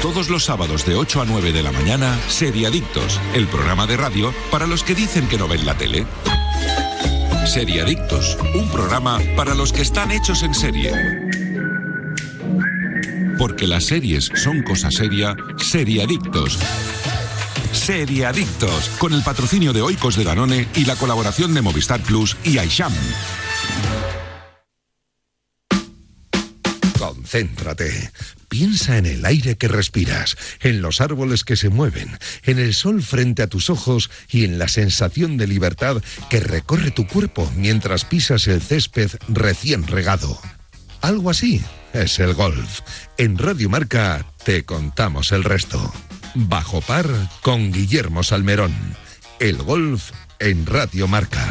Todos 0.00 0.30
los 0.30 0.44
sábados 0.44 0.86
de 0.86 0.94
8 0.94 1.22
a 1.22 1.24
9 1.26 1.52
de 1.52 1.62
la 1.62 1.72
mañana, 1.72 2.18
Seriadictos, 2.28 3.20
el 3.34 3.46
programa 3.46 3.86
de 3.86 3.96
radio 3.96 4.32
para 4.50 4.66
los 4.66 4.82
que 4.82 4.94
dicen 4.94 5.28
que 5.28 5.36
no 5.36 5.46
ven 5.46 5.66
la 5.66 5.76
tele. 5.76 6.06
Seriadictos, 7.46 8.38
un 8.54 8.68
programa 8.70 9.20
para 9.36 9.54
los 9.54 9.72
que 9.72 9.82
están 9.82 10.10
hechos 10.10 10.42
en 10.42 10.54
serie. 10.54 10.92
Porque 13.38 13.66
las 13.66 13.84
series 13.84 14.30
son 14.34 14.62
cosa 14.62 14.90
seria, 14.90 15.36
Seriadictos. 15.58 16.58
Seriadictos, 17.72 18.90
con 18.98 19.12
el 19.12 19.22
patrocinio 19.22 19.72
de 19.72 19.82
Oikos 19.82 20.16
de 20.16 20.24
Danone 20.24 20.66
y 20.74 20.86
la 20.86 20.96
colaboración 20.96 21.52
de 21.54 21.62
Movistar 21.62 22.00
Plus 22.00 22.36
y 22.42 22.58
Aisham. 22.58 22.92
Concéntrate. 27.28 28.10
Piensa 28.48 28.96
en 28.96 29.04
el 29.04 29.26
aire 29.26 29.56
que 29.56 29.68
respiras, 29.68 30.34
en 30.60 30.80
los 30.80 31.02
árboles 31.02 31.44
que 31.44 31.56
se 31.56 31.68
mueven, 31.68 32.18
en 32.44 32.58
el 32.58 32.72
sol 32.72 33.02
frente 33.02 33.42
a 33.42 33.48
tus 33.48 33.68
ojos 33.68 34.10
y 34.30 34.46
en 34.46 34.58
la 34.58 34.66
sensación 34.66 35.36
de 35.36 35.46
libertad 35.46 36.02
que 36.30 36.40
recorre 36.40 36.90
tu 36.90 37.06
cuerpo 37.06 37.52
mientras 37.54 38.06
pisas 38.06 38.46
el 38.46 38.62
césped 38.62 39.10
recién 39.28 39.86
regado. 39.86 40.40
Algo 41.02 41.28
así 41.28 41.62
es 41.92 42.18
el 42.18 42.32
golf. 42.32 42.80
En 43.18 43.36
Radio 43.36 43.68
Marca 43.68 44.24
te 44.42 44.64
contamos 44.64 45.30
el 45.32 45.44
resto. 45.44 45.92
Bajo 46.34 46.80
par 46.80 47.08
con 47.42 47.72
Guillermo 47.72 48.22
Salmerón. 48.22 48.74
El 49.38 49.58
golf 49.58 50.12
en 50.38 50.64
Radio 50.64 51.06
Marca. 51.06 51.46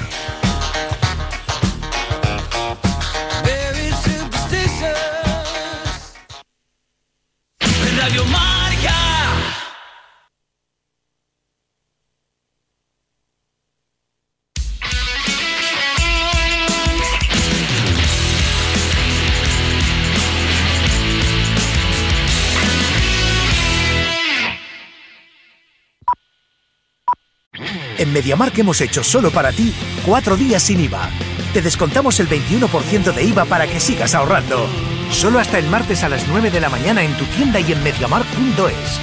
En 28.07 28.13
MediaMark 28.13 28.57
hemos 28.57 28.79
hecho 28.79 29.03
solo 29.03 29.31
para 29.31 29.51
ti 29.51 29.73
cuatro 30.05 30.37
días 30.37 30.63
sin 30.63 30.79
IVA. 30.79 31.09
Te 31.51 31.61
descontamos 31.61 32.21
el 32.21 32.29
21% 32.29 33.13
de 33.13 33.23
IVA 33.25 33.43
para 33.43 33.67
que 33.67 33.81
sigas 33.81 34.15
ahorrando. 34.15 34.65
Solo 35.11 35.39
hasta 35.39 35.59
el 35.59 35.67
martes 35.67 36.03
a 36.03 36.09
las 36.09 36.25
9 36.29 36.49
de 36.49 36.61
la 36.61 36.69
mañana 36.69 37.03
en 37.03 37.13
tu 37.17 37.25
tienda 37.25 37.59
y 37.59 37.73
en 37.73 37.83
MediaMark.es. 37.83 38.99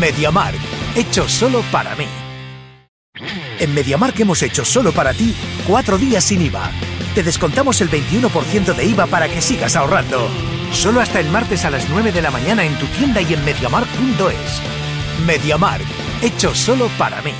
MediaMark, 0.00 0.58
hecho 0.96 1.28
solo 1.28 1.62
para 1.70 1.94
mí. 1.94 2.08
En 3.60 3.72
MediaMark 3.74 4.18
hemos 4.18 4.42
hecho 4.42 4.64
solo 4.64 4.90
para 4.90 5.14
ti 5.14 5.36
cuatro 5.68 5.96
días 5.96 6.24
sin 6.24 6.42
IVA. 6.42 6.68
Te 7.14 7.22
descontamos 7.22 7.80
el 7.80 7.90
21% 7.90 8.74
de 8.74 8.84
IVA 8.86 9.06
para 9.06 9.28
que 9.28 9.40
sigas 9.40 9.76
ahorrando. 9.76 10.28
Solo 10.72 11.00
hasta 11.00 11.20
el 11.20 11.28
martes 11.30 11.64
a 11.64 11.70
las 11.70 11.88
9 11.88 12.10
de 12.10 12.22
la 12.22 12.32
mañana 12.32 12.64
en 12.64 12.76
tu 12.76 12.86
tienda 12.86 13.20
y 13.22 13.34
en 13.34 13.44
MediaMark.es. 13.44 14.62
MediaMark, 15.26 15.86
hecho 16.22 16.52
solo 16.56 16.88
para 16.98 17.22
mí. 17.22 17.34